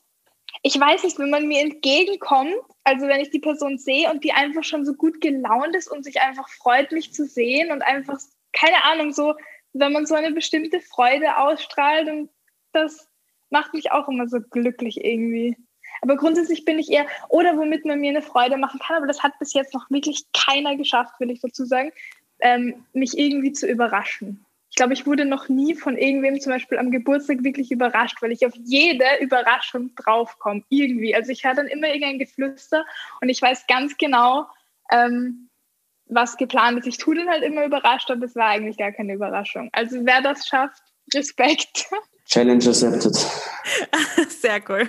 ich 0.63 0.79
weiß 0.79 1.05
nicht, 1.05 1.19
wenn 1.19 1.31
man 1.31 1.47
mir 1.47 1.61
entgegenkommt, 1.61 2.55
also 2.85 3.07
wenn 3.07 3.21
ich 3.21 3.31
die 3.31 3.41
Person 3.41 3.79
sehe 3.79 4.11
und 4.11 4.25
die 4.25 4.33
einfach 4.33 4.65
schon 4.65 4.85
so 4.85 4.95
gut 4.95 5.21
gelaunt 5.21 5.75
ist 5.75 5.91
und 5.91 6.05
sich 6.05 6.21
einfach 6.21 6.49
freut, 6.49 6.93
mich 6.93 7.13
zu 7.13 7.27
sehen 7.27 7.71
und 7.71 7.83
einfach, 7.83 8.19
keine 8.53 8.85
Ahnung, 8.85 9.13
so, 9.13 9.35
wenn 9.73 9.93
man 9.93 10.07
so 10.07 10.15
eine 10.15 10.33
bestimmte 10.33 10.81
Freude 10.81 11.37
ausstrahlt 11.37 12.09
und 12.09 12.31
das 12.73 13.09
macht 13.51 13.75
mich 13.75 13.93
auch 13.93 14.09
immer 14.09 14.29
so 14.29 14.41
glücklich 14.41 15.05
irgendwie. 15.05 15.57
Aber 16.01 16.17
grundsätzlich 16.17 16.65
bin 16.65 16.79
ich 16.79 16.91
eher, 16.91 17.07
oder 17.29 17.57
womit 17.57 17.85
man 17.85 18.01
mir 18.01 18.11
eine 18.11 18.23
Freude 18.23 18.57
machen 18.57 18.81
kann, 18.81 18.97
aber 18.97 19.07
das 19.07 19.23
hat 19.23 19.39
bis 19.39 19.55
jetzt 19.55 19.75
noch 19.75 19.91
wirklich 19.91 20.25
keiner 20.33 20.77
geschafft, 20.77 21.19
will 21.19 21.31
ich 21.31 21.41
dazu 21.41 21.65
sagen, 21.65 21.93
ähm, 22.41 22.85
mich 22.93 23.17
irgendwie 23.17 23.53
zu 23.53 23.67
überraschen 23.67 24.44
ich 24.75 24.77
glaube, 24.77 24.93
ich 24.93 25.07
wurde 25.07 25.25
noch 25.25 25.49
nie 25.49 25.77
von 25.77 25.97
irgendwem 25.97 26.41
zum 26.41 26.51
Beispiel 26.51 26.79
am 26.79 26.91
Geburtstag 26.91 27.45
wirklich 27.45 27.71
überrascht, 27.71 28.21
weil 28.21 28.33
ich 28.33 28.45
auf 28.45 28.55
jede 28.57 29.05
Überraschung 29.21 29.95
draufkomme, 29.95 30.65
irgendwie. 30.69 31.15
Also 31.15 31.31
ich 31.31 31.45
höre 31.45 31.55
dann 31.55 31.69
immer 31.69 31.87
irgendein 31.87 32.19
Geflüster 32.19 32.85
und 33.21 33.29
ich 33.29 33.41
weiß 33.41 33.69
ganz 33.69 33.97
genau, 33.97 34.49
ähm, 34.91 35.49
was 36.07 36.37
geplant 36.37 36.81
ist. 36.81 36.89
Ich 36.89 36.99
tue 36.99 37.15
dann 37.15 37.29
halt 37.29 37.45
immer 37.45 37.65
überrascht, 37.65 38.11
aber 38.11 38.25
es 38.25 38.35
war 38.35 38.49
eigentlich 38.49 38.77
gar 38.77 38.91
keine 38.91 39.15
Überraschung. 39.15 39.69
Also 39.71 40.05
wer 40.05 40.21
das 40.23 40.45
schafft, 40.45 40.83
Respekt. 41.15 41.87
Challenge 42.27 42.67
accepted. 42.67 43.15
Sehr 44.29 44.61
cool. 44.69 44.89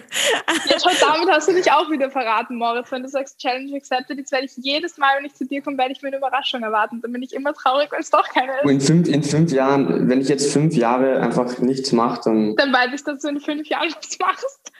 Ja, 0.70 0.80
schon 0.80 0.92
damit 1.00 1.30
hast 1.30 1.48
du 1.48 1.54
dich 1.54 1.72
auch 1.72 1.90
wieder 1.90 2.10
verraten, 2.10 2.56
Moritz. 2.58 2.92
Wenn 2.92 3.04
du 3.04 3.10
sagst 3.10 3.40
Challenge 3.40 3.76
accepted, 3.76 4.18
jetzt 4.18 4.32
werde 4.32 4.46
ich 4.46 4.54
jedes 4.58 4.98
Mal, 4.98 5.18
wenn 5.18 5.26
ich 5.26 5.34
zu 5.34 5.46
dir 5.46 5.62
komme, 5.62 5.78
werde 5.78 5.92
ich 5.92 6.02
mir 6.02 6.10
eine 6.10 6.18
Überraschung 6.18 6.64
erwarten. 6.64 7.02
Dann 7.02 7.12
bin 7.12 7.22
ich 7.22 7.34
immer 7.34 7.54
traurig, 7.54 7.92
wenn 7.92 8.00
es 8.00 8.10
doch 8.10 8.28
keine 8.30 8.54
ist. 8.62 8.70
In 8.70 8.82
fünf, 8.82 9.08
in 9.08 9.24
fünf 9.24 9.52
Jahren, 9.52 10.10
wenn 10.10 10.22
ich 10.22 10.30
jetzt 10.30 10.52
fünf 10.52 10.76
Jahre 10.76 11.20
einfach 11.22 11.58
nichts 11.60 11.92
mache, 11.92 12.22
dann... 12.26 12.56
Dann 12.56 12.74
weiß 12.74 12.92
ich, 12.94 13.04
dass 13.04 13.20
du 13.20 13.30
in 13.30 13.40
fünf 13.40 13.68
Jahren 13.68 13.94
was 13.96 14.20
machst. 14.20 14.72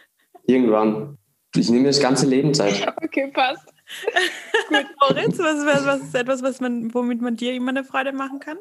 Irgendwann. 0.46 1.18
Ich 1.56 1.70
nehme 1.70 1.84
mir 1.84 1.90
das 1.90 2.02
ganze 2.02 2.26
Leben 2.26 2.54
Zeit. 2.54 2.86
Okay, 3.04 3.32
passt. 3.34 3.66
Gut. 4.70 4.86
Moritz, 5.02 5.40
was, 5.40 5.66
was, 5.66 5.86
was 5.86 6.02
ist 6.02 6.16
etwas, 6.16 6.44
was 6.44 6.60
man, 6.60 6.94
womit 6.94 7.22
man 7.22 7.36
dir 7.36 7.54
immer 7.54 7.70
eine 7.70 7.84
Freude 7.84 8.12
machen 8.12 8.40
kann? 8.40 8.58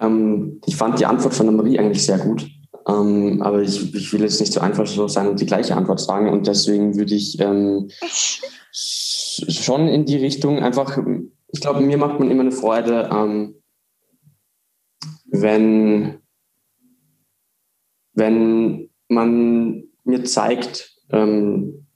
Ähm, 0.00 0.60
ich 0.66 0.76
fand 0.76 0.98
die 0.98 1.06
Antwort 1.06 1.34
von 1.34 1.46
der 1.46 1.54
Marie 1.54 1.78
eigentlich 1.78 2.04
sehr 2.04 2.18
gut. 2.18 2.46
Ähm, 2.88 3.42
aber 3.42 3.62
ich, 3.62 3.94
ich, 3.94 4.12
will 4.12 4.22
jetzt 4.22 4.40
nicht 4.40 4.52
so 4.52 4.60
einfach 4.60 4.86
so 4.86 5.06
sein 5.08 5.28
und 5.28 5.40
die 5.40 5.46
gleiche 5.46 5.76
Antwort 5.76 6.00
sagen. 6.00 6.28
Und 6.28 6.46
deswegen 6.46 6.96
würde 6.96 7.14
ich 7.14 7.38
ähm, 7.40 7.90
schon 8.72 9.88
in 9.88 10.04
die 10.04 10.16
Richtung 10.16 10.58
einfach, 10.60 10.98
ich 11.48 11.60
glaube, 11.60 11.80
mir 11.80 11.98
macht 11.98 12.18
man 12.18 12.30
immer 12.30 12.42
eine 12.42 12.52
Freude, 12.52 13.08
ähm, 13.12 13.54
wenn, 15.26 16.18
wenn 18.14 18.90
man 19.08 19.84
mir 20.04 20.24
zeigt, 20.24 20.96
ähm, 21.10 21.86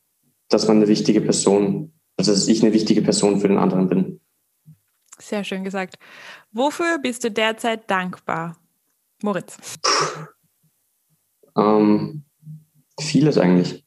dass 0.49 0.69
man 0.69 0.77
eine 0.77 0.89
wichtige 0.89 1.21
Person, 1.21 1.93
also 2.17 2.33
dass 2.33 2.49
ich 2.49 2.63
eine 2.63 2.73
wichtige 2.73 3.03
Person 3.03 3.41
für 3.41 3.49
den 3.49 3.59
anderen 3.59 3.89
bin. 3.89 4.21
Sehr 5.19 5.45
schön 5.45 5.65
gesagt. 5.65 5.97
Wofür 6.53 6.99
bist 6.99 7.25
du 7.25 7.31
derzeit 7.31 7.91
dankbar? 7.91 8.57
Moritz. 9.23 9.59
Ähm, 11.57 12.25
vieles 13.01 13.39
eigentlich. 13.39 13.85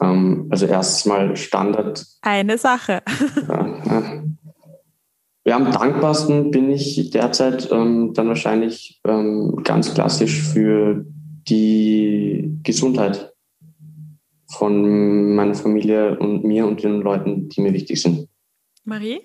Ähm, 0.00 0.48
also 0.50 0.66
erstmal 0.66 1.36
Standard. 1.36 2.06
Eine 2.22 2.58
Sache. 2.58 3.02
ja, 3.48 4.22
ja, 5.46 5.56
am 5.56 5.70
dankbarsten 5.70 6.50
bin 6.50 6.70
ich 6.70 7.10
derzeit 7.10 7.70
ähm, 7.70 8.14
dann 8.14 8.28
wahrscheinlich 8.28 9.00
ähm, 9.04 9.60
ganz 9.62 9.92
klassisch 9.92 10.40
für 10.40 11.04
die 11.48 12.58
Gesundheit 12.62 13.34
von 14.50 15.34
meiner 15.34 15.54
Familie 15.54 16.18
und 16.18 16.44
mir 16.44 16.66
und 16.66 16.82
den 16.82 17.02
Leuten, 17.02 17.50
die 17.50 17.60
mir 17.60 17.74
wichtig 17.74 18.00
sind. 18.00 18.28
Marie? 18.84 19.20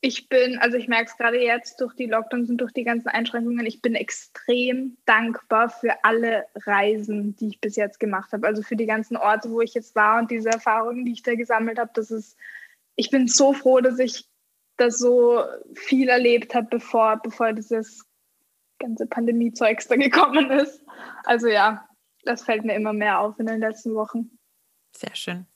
Ich 0.00 0.28
bin, 0.28 0.58
also 0.58 0.76
ich 0.76 0.86
merke 0.86 1.10
es 1.10 1.16
gerade 1.16 1.42
jetzt 1.42 1.80
durch 1.80 1.94
die 1.94 2.06
Lockdowns 2.06 2.48
und 2.50 2.58
durch 2.58 2.72
die 2.72 2.84
ganzen 2.84 3.08
Einschränkungen, 3.08 3.66
ich 3.66 3.82
bin 3.82 3.96
extrem 3.96 4.96
dankbar 5.06 5.70
für 5.70 6.04
alle 6.04 6.46
Reisen, 6.54 7.34
die 7.36 7.48
ich 7.48 7.60
bis 7.60 7.74
jetzt 7.74 7.98
gemacht 7.98 8.32
habe. 8.32 8.46
Also 8.46 8.62
für 8.62 8.76
die 8.76 8.86
ganzen 8.86 9.16
Orte, 9.16 9.50
wo 9.50 9.60
ich 9.60 9.74
jetzt 9.74 9.96
war 9.96 10.20
und 10.20 10.30
diese 10.30 10.50
Erfahrungen, 10.50 11.04
die 11.04 11.12
ich 11.12 11.22
da 11.22 11.34
gesammelt 11.34 11.78
habe. 11.78 11.90
Das 11.94 12.12
ist, 12.12 12.36
ich 12.94 13.10
bin 13.10 13.26
so 13.26 13.52
froh, 13.52 13.80
dass 13.80 13.98
ich 13.98 14.28
das 14.76 14.98
so 14.98 15.42
viel 15.74 16.08
erlebt 16.08 16.54
habe, 16.54 16.68
bevor, 16.70 17.16
bevor 17.16 17.52
dieses 17.52 18.06
ganze 18.78 19.06
Pandemie-Zeugs 19.06 19.88
da 19.88 19.96
gekommen 19.96 20.50
ist. 20.52 20.80
Also 21.24 21.48
ja, 21.48 21.88
das 22.22 22.44
fällt 22.44 22.64
mir 22.64 22.76
immer 22.76 22.92
mehr 22.92 23.18
auf 23.18 23.38
in 23.40 23.46
den 23.46 23.58
letzten 23.58 23.94
Wochen. 23.96 24.38
Sehr 24.96 25.16
schön. 25.16 25.46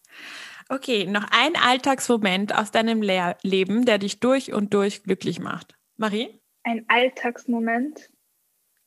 Okay, 0.69 1.07
noch 1.07 1.27
ein 1.31 1.57
Alltagsmoment 1.57 2.55
aus 2.57 2.71
deinem 2.71 3.03
Le 3.03 3.37
Leben, 3.43 3.85
der 3.85 3.99
dich 3.99 4.21
durch 4.21 4.53
und 4.53 4.75
durch 4.75 5.03
glücklich 5.03 5.41
macht. 5.41 5.77
Marie? 5.97 6.41
Ein 6.65 6.85
Alltagsmoment? 6.89 8.11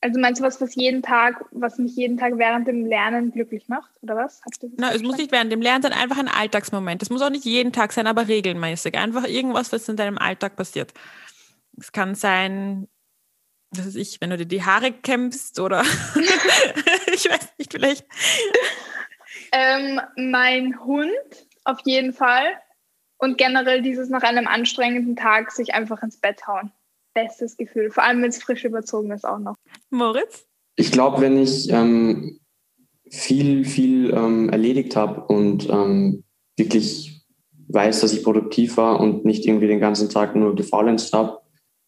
Also 0.00 0.20
meinst 0.20 0.40
du 0.40 0.44
was, 0.44 0.60
was 0.60 0.74
jeden 0.74 1.02
Tag, 1.02 1.44
was 1.52 1.78
mich 1.78 1.96
jeden 1.96 2.18
Tag 2.18 2.34
während 2.36 2.68
dem 2.68 2.84
Lernen 2.84 3.32
glücklich 3.32 3.68
macht, 3.68 3.90
oder 4.02 4.16
was? 4.16 4.40
Na, 4.76 4.92
es 4.92 5.02
muss 5.02 5.16
nicht 5.16 5.32
während 5.32 5.50
dem 5.50 5.62
Lernen 5.62 5.82
sein, 5.82 5.92
einfach 5.92 6.18
ein 6.18 6.28
Alltagsmoment. 6.28 7.02
Es 7.02 7.10
muss 7.10 7.22
auch 7.22 7.30
nicht 7.30 7.44
jeden 7.44 7.72
Tag 7.72 7.92
sein, 7.92 8.06
aber 8.06 8.28
regelmäßig. 8.28 8.96
Einfach 8.96 9.26
irgendwas, 9.26 9.72
was 9.72 9.88
in 9.88 9.96
deinem 9.96 10.18
Alltag 10.18 10.54
passiert. 10.56 10.92
Es 11.78 11.92
kann 11.92 12.14
sein, 12.14 12.88
was 13.70 13.86
weiß 13.86 13.96
ich, 13.96 14.20
wenn 14.20 14.30
du 14.30 14.36
dir 14.36 14.46
die 14.46 14.64
Haare 14.64 14.92
kämpfst 14.92 15.58
oder 15.60 15.82
ich 17.12 17.28
weiß 17.28 17.54
nicht, 17.58 17.72
vielleicht. 17.72 18.06
Ähm, 19.52 20.00
mein 20.16 20.78
Hund 20.84 21.45
auf 21.66 21.80
jeden 21.84 22.12
Fall. 22.12 22.44
Und 23.18 23.38
generell 23.38 23.82
dieses 23.82 24.08
nach 24.08 24.22
einem 24.22 24.46
anstrengenden 24.46 25.16
Tag 25.16 25.50
sich 25.50 25.74
einfach 25.74 26.02
ins 26.02 26.18
Bett 26.18 26.46
hauen. 26.46 26.70
Bestes 27.14 27.56
Gefühl, 27.56 27.90
vor 27.90 28.04
allem 28.04 28.22
wenn 28.22 28.28
es 28.28 28.42
frisch 28.42 28.64
überzogen 28.64 29.10
ist 29.10 29.24
auch 29.24 29.38
noch. 29.38 29.56
Moritz? 29.90 30.46
Ich 30.76 30.92
glaube, 30.92 31.22
wenn 31.22 31.38
ich 31.38 31.70
ähm, 31.70 32.40
viel, 33.10 33.64
viel 33.64 34.10
ähm, 34.10 34.50
erledigt 34.50 34.96
habe 34.96 35.22
und 35.26 35.68
ähm, 35.70 36.24
wirklich 36.56 37.24
weiß, 37.68 38.00
dass 38.00 38.12
ich 38.12 38.22
produktiv 38.22 38.76
war 38.76 39.00
und 39.00 39.24
nicht 39.24 39.46
irgendwie 39.46 39.66
den 39.66 39.80
ganzen 39.80 40.10
Tag 40.10 40.36
nur 40.36 40.54
gefaulenzt 40.54 41.12
habe 41.14 41.40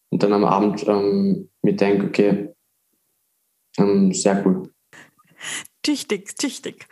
und 0.09 0.23
dann 0.23 0.33
am 0.33 0.45
Abend 0.45 0.87
ähm, 0.87 1.49
mir 1.61 1.75
denke, 1.75 2.07
okay, 2.07 2.55
ähm, 3.77 4.11
sehr 4.13 4.43
cool. 4.45 4.73
Tüchtig, 5.83 6.35
tüchtig. 6.35 6.87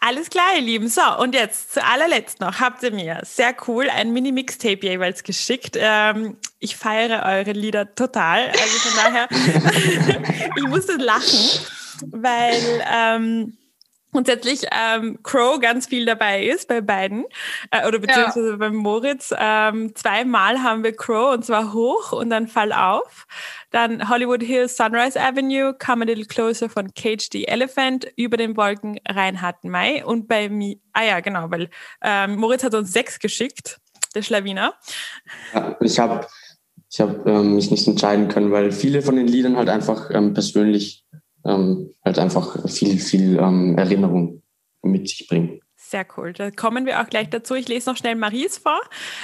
Alles 0.00 0.30
klar, 0.30 0.54
ihr 0.54 0.62
Lieben. 0.62 0.88
So, 0.88 1.02
und 1.18 1.34
jetzt 1.34 1.74
zu 1.74 1.84
allerletzt 1.84 2.40
noch 2.40 2.60
habt 2.60 2.82
ihr 2.84 2.92
mir 2.92 3.20
sehr 3.24 3.54
cool 3.66 3.90
ein 3.90 4.12
Mini-Mixtape 4.12 4.86
jeweils 4.86 5.24
geschickt. 5.24 5.76
Ähm, 5.76 6.36
ich 6.60 6.76
feiere 6.76 7.24
eure 7.24 7.52
Lieder 7.52 7.94
total. 7.96 8.48
Also 8.48 8.78
von 8.78 8.96
daher, 8.96 9.28
ich 10.56 10.66
musste 10.68 10.96
lachen, 10.96 11.60
weil 12.12 12.84
ähm, 12.88 13.57
grundsätzlich 14.18 14.62
ähm, 14.72 15.20
Crow 15.22 15.60
ganz 15.60 15.86
viel 15.86 16.04
dabei 16.04 16.44
ist 16.44 16.66
bei 16.66 16.80
beiden 16.80 17.24
äh, 17.70 17.86
oder 17.86 18.00
beziehungsweise 18.00 18.50
ja. 18.50 18.56
beim 18.56 18.74
Moritz. 18.74 19.32
Ähm, 19.38 19.94
zweimal 19.94 20.60
haben 20.60 20.82
wir 20.82 20.92
Crow 20.92 21.34
und 21.34 21.44
zwar 21.44 21.72
hoch 21.72 22.10
und 22.10 22.28
dann 22.30 22.48
Fall 22.48 22.72
auf. 22.72 23.28
Dann 23.70 24.08
Hollywood 24.08 24.42
Hills 24.42 24.76
Sunrise 24.76 25.20
Avenue, 25.20 25.72
Come 25.72 26.04
a 26.04 26.06
Little 26.08 26.24
Closer 26.24 26.68
von 26.68 26.92
Cage 26.94 27.28
the 27.30 27.46
Elephant, 27.46 28.08
über 28.16 28.36
den 28.36 28.56
Wolken 28.56 28.98
Reinhard 29.08 29.62
May 29.62 30.02
und 30.02 30.26
bei 30.26 30.48
mir, 30.48 30.78
ah 30.94 31.04
ja, 31.04 31.20
genau, 31.20 31.48
weil 31.52 31.70
ähm, 32.02 32.34
Moritz 32.38 32.64
hat 32.64 32.74
uns 32.74 32.92
sechs 32.92 33.20
geschickt, 33.20 33.78
der 34.16 34.22
Schlawiner. 34.22 34.74
Ja, 35.54 35.76
ich 35.80 35.96
habe 36.00 36.26
ich 36.90 37.00
hab, 37.00 37.24
ähm, 37.24 37.54
mich 37.54 37.70
nicht 37.70 37.86
entscheiden 37.86 38.26
können, 38.26 38.50
weil 38.50 38.72
viele 38.72 39.00
von 39.00 39.14
den 39.14 39.28
Liedern 39.28 39.56
halt 39.56 39.68
einfach 39.68 40.10
ähm, 40.10 40.34
persönlich 40.34 41.04
ähm, 41.48 41.90
halt 42.04 42.18
einfach 42.18 42.68
viel, 42.68 42.98
viel 42.98 43.38
ähm, 43.38 43.76
Erinnerung 43.76 44.42
mit 44.82 45.08
sich 45.08 45.26
bringen. 45.26 45.60
Sehr 45.90 46.06
cool. 46.18 46.34
Da 46.34 46.50
kommen 46.50 46.84
wir 46.84 47.00
auch 47.00 47.08
gleich 47.08 47.30
dazu. 47.30 47.54
Ich 47.54 47.66
lese 47.66 47.88
noch 47.88 47.96
schnell 47.96 48.14
Maries 48.14 48.58
vor 48.58 48.78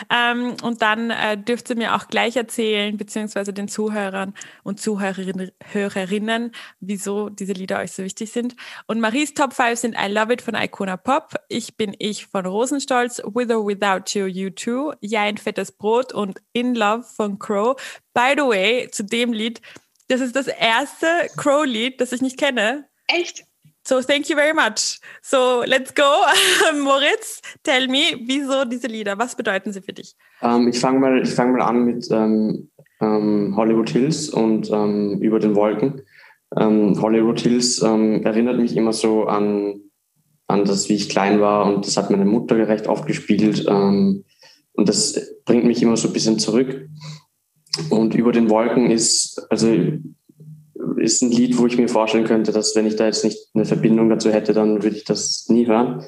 ähm, 0.08 0.54
und 0.62 0.80
dann 0.80 1.10
äh, 1.10 1.36
dürft 1.36 1.68
ihr 1.68 1.76
mir 1.76 1.94
auch 1.94 2.08
gleich 2.08 2.36
erzählen, 2.36 2.96
beziehungsweise 2.96 3.52
den 3.52 3.68
Zuhörern 3.68 4.32
und 4.62 4.80
Zuhörerinnen, 4.80 6.52
wieso 6.80 7.28
diese 7.28 7.52
Lieder 7.52 7.80
euch 7.80 7.92
so 7.92 8.02
wichtig 8.02 8.32
sind. 8.32 8.56
Und 8.86 8.98
Maries 9.00 9.34
Top 9.34 9.52
5 9.52 9.78
sind 9.78 9.94
I 9.94 10.10
Love 10.10 10.32
It 10.32 10.40
von 10.40 10.54
Icona 10.54 10.96
Pop, 10.96 11.34
Ich 11.48 11.76
bin 11.76 11.94
ich 11.98 12.28
von 12.28 12.46
Rosenstolz, 12.46 13.20
With 13.26 13.50
or 13.50 13.66
Without 13.66 14.18
You, 14.18 14.24
You 14.24 14.48
Too, 14.48 14.94
Ja 15.00 15.20
ein 15.20 15.36
fettes 15.36 15.70
Brot 15.70 16.14
und 16.14 16.40
In 16.54 16.74
Love 16.74 17.02
von 17.02 17.38
Crow. 17.38 17.78
By 18.14 18.32
the 18.36 18.44
way, 18.44 18.88
zu 18.90 19.04
dem 19.04 19.34
Lied, 19.34 19.60
das 20.08 20.20
ist 20.20 20.36
das 20.36 20.46
erste 20.46 21.06
Crow-Lied, 21.36 22.00
das 22.00 22.12
ich 22.12 22.22
nicht 22.22 22.38
kenne. 22.38 22.86
Echt? 23.06 23.44
So, 23.86 24.00
thank 24.00 24.30
you 24.30 24.36
very 24.36 24.54
much. 24.54 24.98
So, 25.20 25.62
let's 25.66 25.94
go. 25.94 26.02
Moritz, 26.82 27.42
tell 27.62 27.86
me, 27.86 28.18
wieso 28.24 28.64
diese 28.64 28.86
Lieder? 28.86 29.18
Was 29.18 29.36
bedeuten 29.36 29.74
sie 29.74 29.82
für 29.82 29.92
dich? 29.92 30.14
Ähm, 30.40 30.68
ich 30.68 30.80
fange 30.80 31.00
mal, 31.00 31.24
fang 31.26 31.52
mal 31.52 31.60
an 31.60 31.84
mit 31.84 32.08
ähm, 32.10 32.70
ähm, 33.02 33.54
Hollywood 33.54 33.90
Hills 33.90 34.30
und 34.30 34.70
ähm, 34.70 35.18
Über 35.20 35.38
den 35.38 35.54
Wolken. 35.54 36.00
Ähm, 36.58 36.98
Hollywood 37.00 37.40
Hills 37.40 37.82
ähm, 37.82 38.22
erinnert 38.24 38.58
mich 38.58 38.74
immer 38.74 38.94
so 38.94 39.24
an, 39.24 39.82
an 40.46 40.64
das, 40.64 40.88
wie 40.88 40.94
ich 40.94 41.10
klein 41.10 41.42
war 41.42 41.66
und 41.66 41.86
das 41.86 41.98
hat 41.98 42.10
meine 42.10 42.24
Mutter 42.24 42.56
recht 42.66 42.86
oft 42.86 43.06
gespielt. 43.06 43.66
und 43.66 44.24
das 44.76 45.36
bringt 45.44 45.64
mich 45.64 45.82
immer 45.82 45.96
so 45.96 46.08
ein 46.08 46.12
bisschen 46.12 46.38
zurück. 46.38 46.88
Und 47.90 48.14
über 48.14 48.32
den 48.32 48.50
Wolken 48.50 48.90
ist, 48.90 49.46
also 49.50 49.68
ist 50.98 51.22
ein 51.22 51.30
Lied, 51.30 51.58
wo 51.58 51.66
ich 51.66 51.78
mir 51.78 51.88
vorstellen 51.88 52.24
könnte, 52.24 52.52
dass 52.52 52.74
wenn 52.76 52.86
ich 52.86 52.96
da 52.96 53.06
jetzt 53.06 53.24
nicht 53.24 53.38
eine 53.54 53.64
Verbindung 53.64 54.08
dazu 54.10 54.30
hätte, 54.30 54.52
dann 54.52 54.82
würde 54.82 54.96
ich 54.96 55.04
das 55.04 55.46
nie 55.48 55.66
hören. 55.66 56.02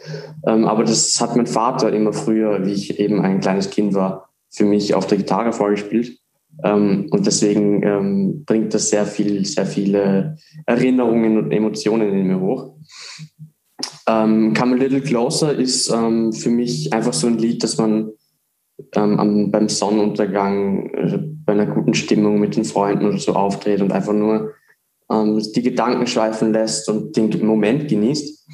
Ähm, 0.46 0.64
aber 0.64 0.84
das 0.84 1.20
hat 1.20 1.36
mein 1.36 1.46
Vater 1.46 1.92
immer 1.92 2.12
früher, 2.12 2.64
wie 2.64 2.72
ich 2.72 2.98
eben 2.98 3.20
ein 3.20 3.40
kleines 3.40 3.70
Kind 3.70 3.94
war, 3.94 4.30
für 4.50 4.64
mich 4.64 4.94
auf 4.94 5.06
der 5.06 5.18
Gitarre 5.18 5.52
vorgespielt. 5.52 6.18
Ähm, 6.64 7.08
und 7.10 7.26
deswegen 7.26 7.82
ähm, 7.82 8.44
bringt 8.44 8.74
das 8.74 8.90
sehr 8.90 9.06
viel, 9.06 9.44
sehr 9.44 9.66
viele 9.66 10.36
Erinnerungen 10.66 11.38
und 11.38 11.52
Emotionen 11.52 12.12
in 12.12 12.26
mir 12.26 12.40
hoch. 12.40 12.74
Come 14.08 14.54
a 14.56 14.74
Little 14.76 15.00
Closer 15.00 15.52
ist 15.52 15.88
für 15.90 16.48
mich 16.48 16.92
einfach 16.92 17.12
so 17.12 17.26
ein 17.26 17.38
Lied, 17.38 17.64
das 17.64 17.76
man 17.76 18.12
ähm, 18.94 19.50
beim 19.50 19.68
Sonnenuntergang 19.68 20.90
äh, 20.90 21.18
bei 21.44 21.52
einer 21.52 21.66
guten 21.66 21.94
Stimmung 21.94 22.40
mit 22.40 22.56
den 22.56 22.64
Freunden 22.64 23.06
oder 23.06 23.18
so 23.18 23.34
auftritt 23.34 23.80
und 23.80 23.92
einfach 23.92 24.12
nur 24.12 24.52
ähm, 25.10 25.40
die 25.54 25.62
Gedanken 25.62 26.06
schweifen 26.06 26.52
lässt 26.52 26.88
und 26.88 27.16
den 27.16 27.46
Moment 27.46 27.88
genießt. 27.88 28.46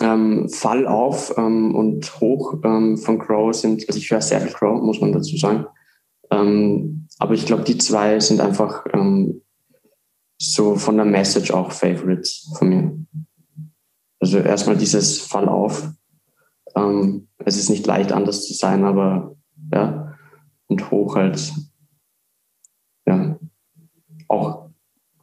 Ähm, 0.00 0.48
Fall 0.48 0.86
auf 0.86 1.34
ähm, 1.38 1.74
und 1.74 2.20
hoch 2.20 2.54
ähm, 2.64 2.96
von 2.96 3.18
Crow 3.18 3.54
sind, 3.54 3.86
also 3.86 3.98
ich 3.98 4.10
höre 4.10 4.20
sehr 4.20 4.40
viel 4.40 4.52
Crow, 4.52 4.82
muss 4.82 5.00
man 5.00 5.12
dazu 5.12 5.36
sagen. 5.36 5.66
Ähm, 6.30 7.06
aber 7.18 7.34
ich 7.34 7.46
glaube, 7.46 7.62
die 7.62 7.78
zwei 7.78 8.18
sind 8.18 8.40
einfach 8.40 8.84
so 10.38 10.74
von 10.74 10.96
der 10.96 11.06
Message 11.06 11.52
auch 11.52 11.70
Favorites 11.70 12.52
von 12.58 12.68
mir. 12.68 13.06
Also 14.20 14.38
erstmal 14.38 14.76
dieses 14.76 15.20
Fall 15.20 15.48
auf. 15.48 15.88
Es 16.76 17.56
ist 17.56 17.70
nicht 17.70 17.86
leicht 17.86 18.12
anders 18.12 18.46
zu 18.46 18.52
sein, 18.52 18.84
aber 18.84 19.36
ja, 19.72 20.16
und 20.66 20.90
hoch 20.90 21.14
halt 21.14 21.52
ja, 23.06 23.38
auch 24.28 24.70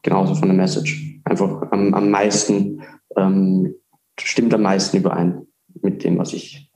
genauso 0.02 0.36
von 0.36 0.48
der 0.48 0.58
Message. 0.58 1.20
Einfach 1.24 1.72
am, 1.72 1.94
am 1.94 2.10
meisten, 2.10 2.84
ähm, 3.18 3.76
stimmt 4.20 4.54
am 4.54 4.62
meisten 4.62 4.98
überein 4.98 5.48
mit 5.82 6.04
dem, 6.04 6.18
was 6.18 6.34
ich 6.34 6.72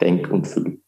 denke 0.00 0.32
und 0.32 0.46
fühle. 0.46 0.78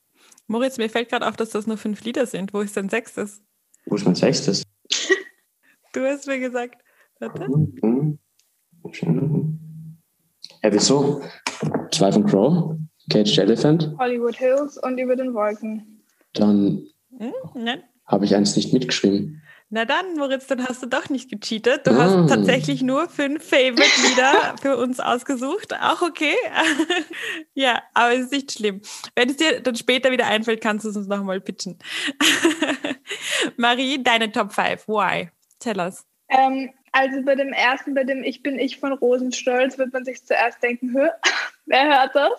Moritz, 0.47 0.77
mir 0.77 0.91
fällt 0.91 1.09
gerade 1.09 1.27
auf, 1.27 1.36
dass 1.36 1.51
das 1.51 1.66
nur 1.66 1.78
fünf 1.78 2.05
Lieder 2.05 2.27
sind. 2.27 2.53
Wo 2.53 2.61
ist 2.61 2.77
dein 2.77 2.89
sechstes? 2.89 3.43
Wo 3.86 3.97
ist 3.97 4.05
mein 4.05 4.15
sechstes? 4.15 4.62
du 5.93 6.01
hast 6.05 6.27
mir 6.27 6.39
gesagt. 6.39 6.82
Warte. 7.20 7.47
Ja, 10.62 10.73
wieso? 10.73 11.23
Zwei 11.93 12.12
von 12.12 12.27
Crow, 12.27 12.77
Caged 13.10 13.39
Elephant. 13.39 13.94
Hollywood 13.98 14.36
Hills 14.36 14.78
und 14.78 14.98
Über 14.98 15.16
den 15.16 15.35
Wolken. 15.35 16.02
Dann 16.32 16.86
hm, 17.18 17.32
habe 18.06 18.24
ich 18.24 18.35
eins 18.35 18.56
nicht 18.56 18.72
mitgeschrieben. 18.72 19.43
Na 19.70 19.85
dann, 19.85 20.14
Moritz, 20.14 20.47
dann 20.47 20.64
hast 20.66 20.82
du 20.82 20.86
doch 20.86 21.09
nicht 21.09 21.31
gecheatet. 21.31 21.86
Du 21.86 21.93
oh. 21.93 21.97
hast 21.97 22.28
tatsächlich 22.28 22.82
nur 22.82 23.09
fünf 23.09 23.43
Favorite-Lieder 23.43 24.56
für 24.62 24.76
uns 24.76 25.01
ausgesucht. 25.01 25.74
Auch 25.74 26.02
okay. 26.02 26.36
ja, 27.55 27.82
aber 27.93 28.14
es 28.14 28.26
ist 28.26 28.32
nicht 28.32 28.52
schlimm. 28.52 28.82
Wenn 29.16 29.31
es 29.31 29.36
dir 29.36 29.60
dann 29.60 29.74
später 29.74 30.12
wieder 30.12 30.26
einfällt, 30.26 30.60
kannst 30.60 30.85
du 30.85 30.90
es 30.90 30.97
uns 30.97 31.09
nochmal 31.09 31.40
pitchen. 31.40 31.78
Marie, 33.56 34.02
deine 34.02 34.31
Top 34.31 34.52
5. 34.52 34.86
Why? 34.86 35.31
Tell 35.59 35.81
us. 35.81 36.06
Ähm, 36.28 36.70
also 36.93 37.22
bei 37.22 37.35
dem 37.35 37.52
ersten, 37.52 37.94
bei 37.94 38.05
dem 38.05 38.22
Ich 38.22 38.44
bin 38.44 38.59
ich 38.59 38.78
von 38.78 38.93
Rosenstolz, 38.93 39.78
wird 39.78 39.93
man 39.93 40.05
sich 40.05 40.24
zuerst 40.24 40.62
denken, 40.62 40.94
Hö, 40.94 41.09
wer 41.66 41.85
hört 41.86 42.15
das? 42.15 42.32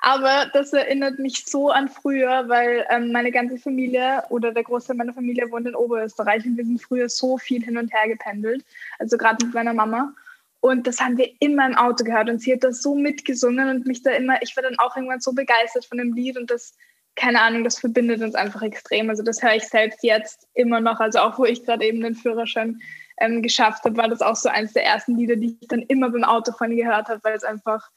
Aber 0.00 0.50
das 0.52 0.72
erinnert 0.72 1.18
mich 1.18 1.44
so 1.46 1.70
an 1.70 1.88
früher, 1.88 2.48
weil 2.48 2.86
ähm, 2.90 3.12
meine 3.12 3.30
ganze 3.30 3.58
Familie 3.58 4.24
oder 4.30 4.52
der 4.52 4.64
Großteil 4.64 4.96
meiner 4.96 5.12
Familie 5.12 5.50
wohnt 5.50 5.66
in 5.66 5.74
Oberösterreich 5.74 6.44
und 6.44 6.56
wir 6.56 6.64
sind 6.64 6.82
früher 6.82 7.08
so 7.08 7.38
viel 7.38 7.62
hin 7.62 7.78
und 7.78 7.92
her 7.92 8.08
gependelt, 8.08 8.64
also 8.98 9.16
gerade 9.16 9.44
mit 9.44 9.54
meiner 9.54 9.74
Mama. 9.74 10.14
Und 10.60 10.86
das 10.86 11.00
haben 11.00 11.18
wir 11.18 11.28
immer 11.40 11.66
im 11.66 11.76
Auto 11.76 12.04
gehört 12.04 12.30
und 12.30 12.40
sie 12.40 12.52
hat 12.52 12.62
das 12.62 12.82
so 12.82 12.94
mitgesungen 12.94 13.68
und 13.68 13.86
mich 13.86 14.02
da 14.02 14.12
immer, 14.12 14.40
ich 14.42 14.56
war 14.56 14.62
dann 14.62 14.78
auch 14.78 14.96
irgendwann 14.96 15.20
so 15.20 15.32
begeistert 15.32 15.86
von 15.86 15.98
dem 15.98 16.14
Lied 16.14 16.38
und 16.38 16.50
das, 16.50 16.76
keine 17.16 17.40
Ahnung, 17.40 17.64
das 17.64 17.80
verbindet 17.80 18.22
uns 18.22 18.36
einfach 18.36 18.62
extrem. 18.62 19.10
Also 19.10 19.24
das 19.24 19.42
höre 19.42 19.56
ich 19.56 19.64
selbst 19.64 20.04
jetzt 20.04 20.46
immer 20.54 20.80
noch, 20.80 21.00
also 21.00 21.18
auch 21.18 21.36
wo 21.36 21.44
ich 21.44 21.64
gerade 21.64 21.84
eben 21.84 22.00
den 22.00 22.14
Führerschein 22.14 22.80
ähm, 23.18 23.42
geschafft 23.42 23.84
habe, 23.84 23.96
war 23.96 24.08
das 24.08 24.22
auch 24.22 24.36
so 24.36 24.48
eines 24.48 24.72
der 24.72 24.84
ersten 24.84 25.16
Lieder, 25.16 25.36
die 25.36 25.56
ich 25.60 25.68
dann 25.68 25.82
immer 25.82 26.10
beim 26.10 26.24
Autofahren 26.24 26.76
gehört 26.76 27.08
habe, 27.08 27.22
weil 27.24 27.34
es 27.34 27.44
einfach, 27.44 27.90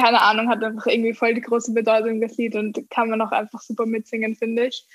keine 0.00 0.20
Ahnung, 0.20 0.48
hat 0.48 0.62
einfach 0.62 0.86
irgendwie 0.86 1.14
voll 1.14 1.34
die 1.34 1.40
große 1.40 1.72
Bedeutung, 1.72 2.20
das 2.20 2.36
Lied 2.36 2.54
und 2.54 2.90
kann 2.90 3.10
man 3.10 3.20
auch 3.20 3.32
einfach 3.32 3.60
super 3.60 3.86
mitsingen, 3.86 4.34
finde 4.34 4.66
ich. 4.66 4.86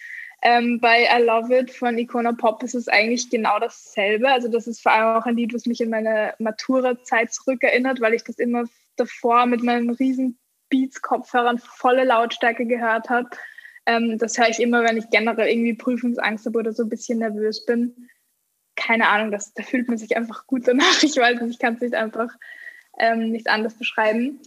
Ähm, 0.42 0.80
bei 0.80 1.04
I 1.04 1.24
Love 1.24 1.58
It 1.58 1.72
von 1.72 1.98
Icona 1.98 2.34
Pop 2.34 2.62
ist 2.64 2.76
es 2.76 2.88
eigentlich 2.88 3.30
genau 3.30 3.58
dasselbe. 3.60 4.30
Also 4.30 4.48
das 4.48 4.68
ist 4.68 4.82
vor 4.82 4.92
allem 4.92 5.22
auch 5.22 5.26
ein 5.26 5.38
Lied, 5.38 5.54
was 5.54 5.66
mich 5.66 5.82
in 5.82 5.90
meine 5.90 6.34
Matura-Zeit 6.40 7.34
zurückerinnert, 7.34 8.02
weil 8.02 8.14
ich 8.14 8.24
das 8.24 8.38
immer 8.38 8.66
davor 8.96 9.46
mit 9.46 9.64
meinen 9.64 9.90
riesen 9.90 10.38
Beats-Kopfhörern 10.70 11.60
volle 11.60 12.04
Lautstärke 12.04 12.66
gehört 12.66 13.10
habe. 13.10 13.30
Ähm, 13.86 14.18
das 14.18 14.38
höre 14.38 14.50
ich 14.50 14.60
immer, 14.60 14.84
wenn 14.84 14.98
ich 14.98 15.10
generell 15.10 15.48
irgendwie 15.48 15.74
Prüfungsangst 15.74 16.46
habe 16.46 16.60
oder 16.60 16.74
so 16.74 16.84
ein 16.84 16.90
bisschen 16.90 17.20
nervös 17.20 17.66
bin 17.66 18.10
keine 18.76 19.08
Ahnung, 19.08 19.32
das, 19.32 19.54
da 19.54 19.64
fühlt 19.64 19.88
man 19.88 19.98
sich 19.98 20.16
einfach 20.16 20.46
gut 20.48 20.68
danach. 20.68 20.86
Ich 21.04 21.18
weiß 21.18 21.42
nicht, 21.42 21.52
ich 21.52 21.60
kann 21.60 21.76
es 21.76 21.82
nicht 21.82 21.96
einfach 21.96 22.30
ähm, 22.98 23.32
nicht 23.32 23.48
anders 23.48 23.76
beschreiben. 23.76 24.40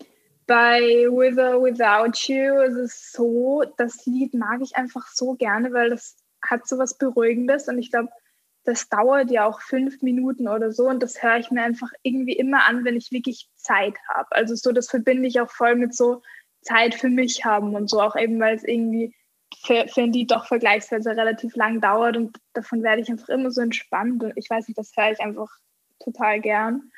Bei 0.48 0.80
With 0.80 1.36
or 1.36 1.62
Without 1.62 2.18
You 2.26 2.62
ist 2.62 2.76
es 2.76 3.12
so, 3.12 3.64
das 3.76 4.06
Lied 4.06 4.32
mag 4.32 4.62
ich 4.62 4.76
einfach 4.76 5.06
so 5.08 5.34
gerne, 5.34 5.74
weil 5.74 5.90
das 5.90 6.16
hat 6.40 6.66
so 6.66 6.78
was 6.78 6.96
Beruhigendes 6.96 7.68
und 7.68 7.78
ich 7.78 7.90
glaube, 7.90 8.08
das 8.64 8.88
dauert 8.88 9.30
ja 9.30 9.44
auch 9.44 9.60
fünf 9.60 10.00
Minuten 10.00 10.48
oder 10.48 10.72
so 10.72 10.88
und 10.88 11.02
das 11.02 11.22
höre 11.22 11.36
ich 11.36 11.50
mir 11.50 11.62
einfach 11.62 11.90
irgendwie 12.02 12.32
immer 12.32 12.66
an, 12.66 12.86
wenn 12.86 12.96
ich 12.96 13.12
wirklich 13.12 13.50
Zeit 13.56 13.94
habe. 14.08 14.28
Also 14.30 14.54
so, 14.54 14.72
das 14.72 14.88
verbinde 14.88 15.28
ich 15.28 15.38
auch 15.38 15.50
voll 15.50 15.76
mit 15.76 15.94
so 15.94 16.22
Zeit 16.62 16.94
für 16.94 17.10
mich 17.10 17.44
haben 17.44 17.74
und 17.74 17.90
so, 17.90 18.00
auch 18.00 18.16
eben, 18.16 18.40
weil 18.40 18.56
es 18.56 18.64
irgendwie 18.64 19.14
für, 19.62 19.86
für 19.86 20.00
ein 20.00 20.14
Lied 20.14 20.30
doch 20.30 20.46
vergleichsweise 20.46 21.10
relativ 21.10 21.56
lang 21.56 21.82
dauert 21.82 22.16
und 22.16 22.38
davon 22.54 22.82
werde 22.82 23.02
ich 23.02 23.10
einfach 23.10 23.28
immer 23.28 23.50
so 23.50 23.60
entspannt 23.60 24.22
und 24.24 24.32
ich 24.34 24.48
weiß 24.48 24.66
nicht, 24.66 24.78
das 24.78 24.92
höre 24.96 25.12
ich 25.12 25.20
einfach 25.20 25.50
total 26.02 26.40
gern. 26.40 26.90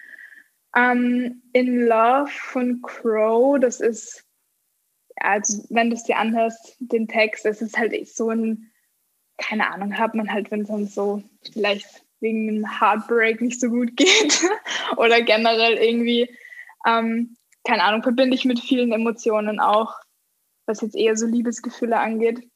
Um, 0.76 1.42
In 1.52 1.86
Love 1.86 2.30
von 2.30 2.80
Crow, 2.82 3.58
das 3.58 3.80
ist, 3.80 4.24
also 5.16 5.64
wenn 5.68 5.90
du 5.90 5.96
es 5.96 6.04
dir 6.04 6.16
anhörst, 6.16 6.76
den 6.78 7.08
Text, 7.08 7.44
es 7.44 7.60
ist 7.60 7.76
halt 7.76 8.08
so 8.08 8.30
ein, 8.30 8.70
keine 9.36 9.68
Ahnung, 9.70 9.98
hat 9.98 10.14
man 10.14 10.32
halt, 10.32 10.50
wenn 10.50 10.62
es 10.62 10.68
dann 10.68 10.86
so 10.86 11.22
vielleicht 11.52 12.04
wegen 12.20 12.48
einem 12.48 12.80
Heartbreak 12.80 13.40
nicht 13.40 13.60
so 13.60 13.68
gut 13.68 13.96
geht 13.96 14.40
oder 14.96 15.22
generell 15.22 15.74
irgendwie, 15.74 16.30
ähm, 16.86 17.36
keine 17.64 17.82
Ahnung, 17.82 18.02
verbinde 18.02 18.36
ich 18.36 18.44
mit 18.44 18.60
vielen 18.60 18.92
Emotionen 18.92 19.58
auch, 19.58 19.94
was 20.66 20.82
jetzt 20.82 20.96
eher 20.96 21.16
so 21.16 21.26
Liebesgefühle 21.26 21.98
angeht. 21.98 22.48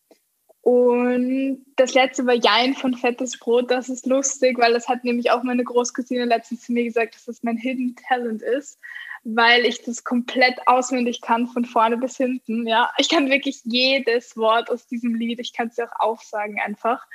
Und 0.64 1.62
das 1.76 1.92
letzte 1.92 2.24
war 2.24 2.32
Jein 2.32 2.72
von 2.72 2.94
Fettes 2.94 3.38
Brot. 3.38 3.70
Das 3.70 3.90
ist 3.90 4.06
lustig, 4.06 4.58
weil 4.58 4.72
das 4.72 4.88
hat 4.88 5.04
nämlich 5.04 5.30
auch 5.30 5.42
meine 5.42 5.62
Großcousine 5.62 6.24
letztens 6.24 6.62
zu 6.62 6.72
mir 6.72 6.84
gesagt, 6.84 7.14
dass 7.14 7.26
das 7.26 7.42
mein 7.42 7.58
Hidden 7.58 7.96
Talent 7.96 8.40
ist, 8.40 8.80
weil 9.24 9.66
ich 9.66 9.82
das 9.82 10.04
komplett 10.04 10.56
auswendig 10.66 11.20
kann, 11.20 11.48
von 11.48 11.66
vorne 11.66 11.98
bis 11.98 12.16
hinten. 12.16 12.66
Ja, 12.66 12.90
ich 12.96 13.10
kann 13.10 13.28
wirklich 13.28 13.60
jedes 13.64 14.38
Wort 14.38 14.70
aus 14.70 14.86
diesem 14.86 15.14
Lied, 15.14 15.38
ich 15.38 15.52
kann 15.52 15.68
es 15.68 15.74
dir 15.74 15.84
auch 15.84 16.00
aufsagen 16.00 16.58
einfach. 16.58 17.06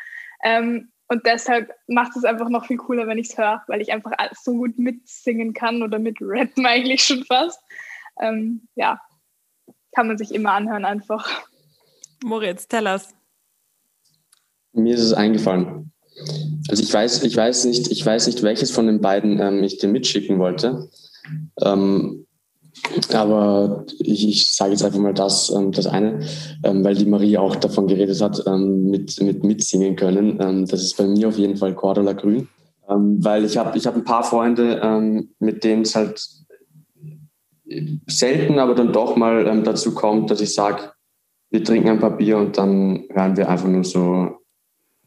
Ähm, 0.44 0.92
und 1.08 1.26
deshalb 1.26 1.74
macht 1.88 2.16
es 2.16 2.26
einfach 2.26 2.50
noch 2.50 2.68
viel 2.68 2.78
cooler, 2.78 3.08
wenn 3.08 3.18
ich 3.18 3.32
es 3.32 3.38
höre, 3.40 3.64
weil 3.66 3.82
ich 3.82 3.92
einfach 3.92 4.12
so 4.40 4.54
gut 4.54 4.78
mitsingen 4.78 5.56
kann 5.56 5.82
oder 5.82 5.98
mit 5.98 6.18
rappen 6.22 6.68
eigentlich 6.68 7.04
schon 7.04 7.26
fast. 7.26 7.60
Ähm, 8.22 8.68
ja, 8.76 9.02
kann 9.96 10.08
man 10.08 10.20
sich 10.20 10.36
immer 10.36 10.52
anhören 10.52 10.86
einfach. 10.86 11.48
Moritz, 12.24 12.68
tell 12.68 12.86
us. 12.86 13.19
Mir 14.74 14.96
ist 14.96 15.02
es 15.02 15.14
eingefallen. 15.14 15.92
Also 16.70 16.84
ich 16.84 16.94
weiß, 16.94 17.24
ich 17.24 17.36
weiß 17.36 17.66
nicht, 17.66 17.92
ich 17.92 18.06
weiß 18.06 18.28
nicht, 18.28 18.44
welches 18.44 18.72
von 18.72 18.88
den 18.88 19.02
beiden 19.02 19.40
ähm, 19.40 19.64
ich 19.64 19.78
dir 19.78 19.88
mitschicken 19.88 20.40
wollte. 20.40 20.90
Ähm, 21.62 22.26
aber 23.14 23.86
ich, 24.00 24.28
ich 24.28 24.52
sage 24.52 24.72
jetzt 24.72 24.84
einfach 24.84 25.00
mal 25.00 25.14
das, 25.14 25.50
ähm, 25.50 25.72
das 25.72 25.88
eine, 25.88 26.20
ähm, 26.64 26.84
weil 26.84 26.96
die 26.96 27.06
Marie 27.06 27.38
auch 27.38 27.56
davon 27.56 27.88
geredet 27.88 28.22
hat, 28.22 28.44
ähm, 28.46 28.90
mit, 28.90 29.20
mit 29.22 29.44
mitsingen 29.44 29.96
können. 29.96 30.40
Ähm, 30.42 30.66
das 30.66 30.84
ist 30.84 30.98
bei 30.98 31.08
mir 31.08 31.28
auf 31.28 31.38
jeden 31.38 31.58
Fall 31.58 31.74
Cordula 31.76 32.14
Grün. 32.14 32.48
weil 32.88 33.46
ich 33.46 33.58
habe 33.58 33.78
ich 33.78 33.86
hab 33.86 33.96
ein 33.96 34.04
paar 34.04 34.24
Freunde, 34.24 35.28
mit 35.38 35.64
denen 35.64 35.84
es 35.84 35.96
halt 35.96 36.28
selten, 38.08 38.58
aber 38.58 38.74
dann 38.74 38.92
doch 38.92 39.16
mal 39.16 39.62
dazu 39.62 39.94
kommt, 39.94 40.32
dass 40.32 40.42
ich 40.42 40.56
sage, 40.56 40.92
wir 41.52 41.64
trinken 41.64 41.90
ein 41.90 42.00
paar 42.00 42.18
Bier 42.18 42.40
und 42.40 42.58
dann 42.58 43.04
hören 43.12 43.38
wir 43.38 43.48
einfach 43.48 43.68
nur 43.68 43.84
so 43.84 44.40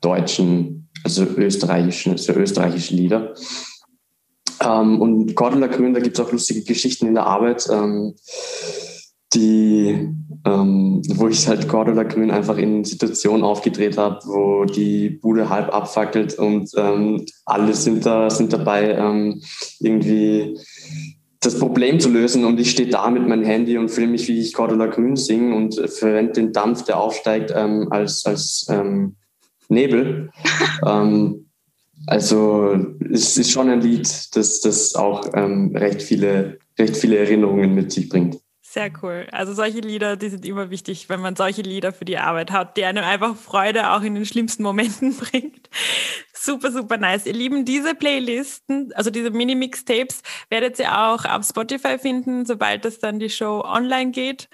deutschen, 0.02 0.90
also 1.04 1.24
österreichischen, 1.24 2.12
also 2.12 2.32
österreichische 2.34 2.94
Lieder. 2.94 3.34
Ähm, 4.62 5.00
und 5.00 5.34
Cordula 5.34 5.68
Grün, 5.68 5.94
da 5.94 6.00
gibt 6.00 6.18
es 6.18 6.24
auch 6.24 6.32
lustige 6.32 6.62
Geschichten 6.62 7.06
in 7.06 7.14
der 7.14 7.26
Arbeit, 7.26 7.68
ähm, 7.72 8.14
die, 9.34 10.08
ähm, 10.44 11.02
wo 11.14 11.28
ich 11.28 11.48
halt 11.48 11.68
Cordula 11.68 12.02
Grün 12.02 12.30
einfach 12.30 12.58
in 12.58 12.84
Situationen 12.84 13.44
aufgedreht 13.44 13.96
habe, 13.96 14.18
wo 14.26 14.64
die 14.64 15.08
Bude 15.08 15.48
halb 15.48 15.74
abfackelt 15.74 16.38
und 16.38 16.70
ähm, 16.76 17.24
alle 17.46 17.74
sind 17.74 18.04
da, 18.04 18.28
sind 18.28 18.52
dabei, 18.52 18.94
ähm, 18.94 19.42
irgendwie 19.80 20.58
das 21.40 21.58
Problem 21.58 21.98
zu 21.98 22.10
lösen 22.10 22.44
und 22.44 22.60
ich 22.60 22.70
stehe 22.70 22.88
da 22.88 23.10
mit 23.10 23.26
meinem 23.26 23.44
Handy 23.44 23.78
und 23.78 23.90
filme 23.90 24.12
mich, 24.12 24.28
wie 24.28 24.38
ich 24.38 24.52
Cordula 24.52 24.86
Grün 24.86 25.16
singe 25.16 25.56
und 25.56 25.74
verwende 25.90 26.34
den 26.34 26.52
Dampf, 26.52 26.84
der 26.84 27.00
aufsteigt, 27.00 27.52
ähm, 27.56 27.88
als, 27.90 28.24
als 28.26 28.66
ähm, 28.70 29.16
Nebel. 29.72 30.30
ähm, 30.86 31.46
also 32.06 32.76
es 33.12 33.36
ist 33.36 33.50
schon 33.52 33.68
ein 33.68 33.80
Lied, 33.80 34.36
das, 34.36 34.60
das 34.60 34.94
auch 34.94 35.24
ähm, 35.34 35.74
recht, 35.76 36.02
viele, 36.02 36.58
recht 36.78 36.96
viele 36.96 37.18
Erinnerungen 37.18 37.74
mit 37.74 37.92
sich 37.92 38.08
bringt. 38.08 38.38
Sehr 38.72 38.90
cool. 39.02 39.26
Also 39.32 39.52
solche 39.52 39.80
Lieder, 39.80 40.16
die 40.16 40.30
sind 40.30 40.46
immer 40.46 40.70
wichtig, 40.70 41.10
wenn 41.10 41.20
man 41.20 41.36
solche 41.36 41.60
Lieder 41.60 41.92
für 41.92 42.06
die 42.06 42.16
Arbeit 42.16 42.50
hat, 42.52 42.78
die 42.78 42.84
einem 42.86 43.04
einfach 43.04 43.36
Freude 43.36 43.90
auch 43.90 44.00
in 44.00 44.14
den 44.14 44.24
schlimmsten 44.24 44.62
Momenten 44.62 45.14
bringt. 45.18 45.68
Super, 46.32 46.72
super 46.72 46.96
nice. 46.96 47.26
Ihr 47.26 47.34
Lieben, 47.34 47.66
diese 47.66 47.94
Playlisten, 47.94 48.90
also 48.94 49.10
diese 49.10 49.30
Mini-Mixtapes, 49.30 50.22
werdet 50.48 50.78
ihr 50.78 50.98
auch 50.98 51.26
auf 51.26 51.44
Spotify 51.44 51.98
finden, 51.98 52.46
sobald 52.46 52.86
es 52.86 52.98
dann 52.98 53.18
die 53.18 53.28
Show 53.28 53.62
online 53.62 54.10
geht. 54.10 54.48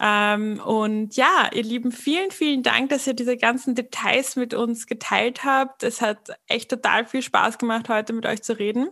Ähm, 0.00 0.60
und 0.60 1.16
ja, 1.16 1.50
ihr 1.52 1.62
Lieben, 1.62 1.92
vielen, 1.92 2.30
vielen 2.30 2.62
Dank, 2.62 2.90
dass 2.90 3.06
ihr 3.06 3.14
diese 3.14 3.36
ganzen 3.36 3.74
Details 3.74 4.36
mit 4.36 4.54
uns 4.54 4.86
geteilt 4.86 5.44
habt. 5.44 5.82
Es 5.82 6.00
hat 6.00 6.30
echt 6.46 6.70
total 6.70 7.06
viel 7.06 7.22
Spaß 7.22 7.58
gemacht, 7.58 7.88
heute 7.88 8.12
mit 8.12 8.26
euch 8.26 8.42
zu 8.42 8.58
reden. 8.58 8.88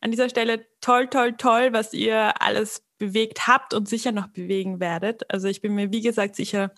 An 0.00 0.10
dieser 0.10 0.28
Stelle 0.28 0.66
toll, 0.80 1.08
toll, 1.08 1.34
toll, 1.36 1.72
was 1.72 1.92
ihr 1.92 2.40
alles 2.40 2.82
bewegt 2.98 3.46
habt 3.46 3.74
und 3.74 3.88
sicher 3.88 4.12
noch 4.12 4.28
bewegen 4.28 4.80
werdet. 4.80 5.30
Also 5.30 5.48
ich 5.48 5.60
bin 5.60 5.74
mir, 5.74 5.92
wie 5.92 6.00
gesagt, 6.00 6.36
sicher, 6.36 6.72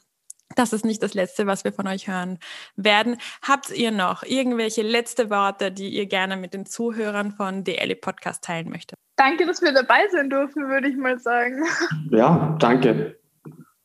das 0.56 0.72
ist 0.72 0.84
nicht 0.84 1.02
das 1.02 1.14
Letzte, 1.14 1.47
was 1.47 1.64
wir 1.64 1.72
von 1.72 1.86
euch 1.86 2.09
hören 2.09 2.38
werden. 2.74 3.18
Habt 3.42 3.70
ihr 3.70 3.92
noch 3.92 4.24
irgendwelche 4.24 4.82
letzte 4.82 5.30
Worte, 5.30 5.70
die 5.70 5.90
ihr 5.90 6.06
gerne 6.06 6.36
mit 6.36 6.55
den 6.55 6.66
Zuhörern 6.66 7.30
von 7.32 7.62
DLE 7.62 7.94
Podcast 7.94 8.44
teilen 8.44 8.68
möchtet? 8.68 8.98
Danke, 9.16 9.47
dass 9.47 9.62
wir 9.62 9.72
dabei 9.72 10.09
sein 10.10 10.28
durften, 10.28 10.68
würde 10.68 10.88
ich 10.88 10.97
mal 10.97 11.18
sagen. 11.18 11.64
Ja, 12.10 12.56
danke 12.59 13.19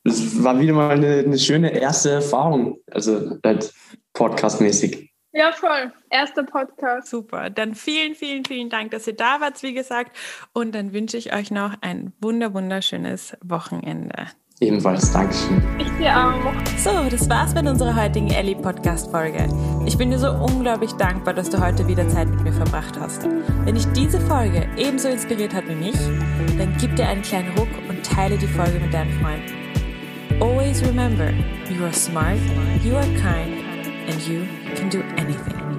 es 0.06 0.42
war 0.42 0.58
wieder 0.58 0.72
mal 0.72 0.90
eine, 0.90 1.18
eine 1.18 1.38
schöne 1.38 1.70
erste 1.70 2.10
Erfahrung, 2.10 2.78
also 2.90 3.38
halt 3.44 3.72
podcastmäßig. 4.12 5.10
Ja, 5.32 5.52
voll. 5.52 5.92
Erster 6.08 6.44
Podcast. 6.44 7.08
Super. 7.08 7.50
Dann 7.50 7.74
vielen, 7.74 8.14
vielen, 8.14 8.46
vielen 8.46 8.70
Dank, 8.70 8.92
dass 8.92 9.06
ihr 9.06 9.16
da 9.16 9.40
wart, 9.40 9.62
wie 9.62 9.74
gesagt. 9.74 10.16
Und 10.54 10.74
dann 10.74 10.94
wünsche 10.94 11.18
ich 11.18 11.34
euch 11.34 11.50
noch 11.50 11.74
ein 11.82 12.14
wunder, 12.22 12.54
wunderschönes 12.54 13.36
Wochenende. 13.44 14.28
Ebenfalls, 14.60 15.12
Dankeschön. 15.12 15.62
Ich 15.78 15.90
dir 15.98 16.16
auch. 16.16 16.54
So, 16.78 16.90
das 17.10 17.28
war's 17.28 17.54
mit 17.54 17.66
unserer 17.66 17.94
heutigen 17.94 18.30
Ellie 18.30 18.56
Podcast 18.56 19.10
Folge. 19.10 19.46
Ich 19.84 19.98
bin 19.98 20.10
dir 20.10 20.18
so 20.18 20.30
unglaublich 20.30 20.92
dankbar, 20.92 21.34
dass 21.34 21.50
du 21.50 21.62
heute 21.62 21.86
wieder 21.86 22.08
Zeit 22.08 22.30
mit 22.30 22.40
mir 22.42 22.52
verbracht 22.54 22.98
hast. 22.98 23.24
Wenn 23.64 23.74
dich 23.74 23.86
diese 23.88 24.18
Folge 24.18 24.66
ebenso 24.78 25.08
inspiriert 25.08 25.52
hat 25.52 25.68
wie 25.68 25.74
mich, 25.74 25.96
dann 26.56 26.74
gib 26.80 26.96
dir 26.96 27.06
einen 27.06 27.20
kleinen 27.20 27.50
Ruck 27.58 27.68
und 27.90 28.02
teile 28.06 28.38
die 28.38 28.46
Folge 28.46 28.80
mit 28.80 28.94
deinen 28.94 29.12
Freunden. 29.20 29.65
Always 30.40 30.82
remember, 30.84 31.34
you 31.70 31.86
are 31.86 31.92
smart, 31.94 32.38
you 32.82 32.94
are 32.94 33.08
kind, 33.16 33.54
and 34.06 34.20
you 34.22 34.46
can 34.74 34.90
do 34.90 35.00
anything. 35.16 35.75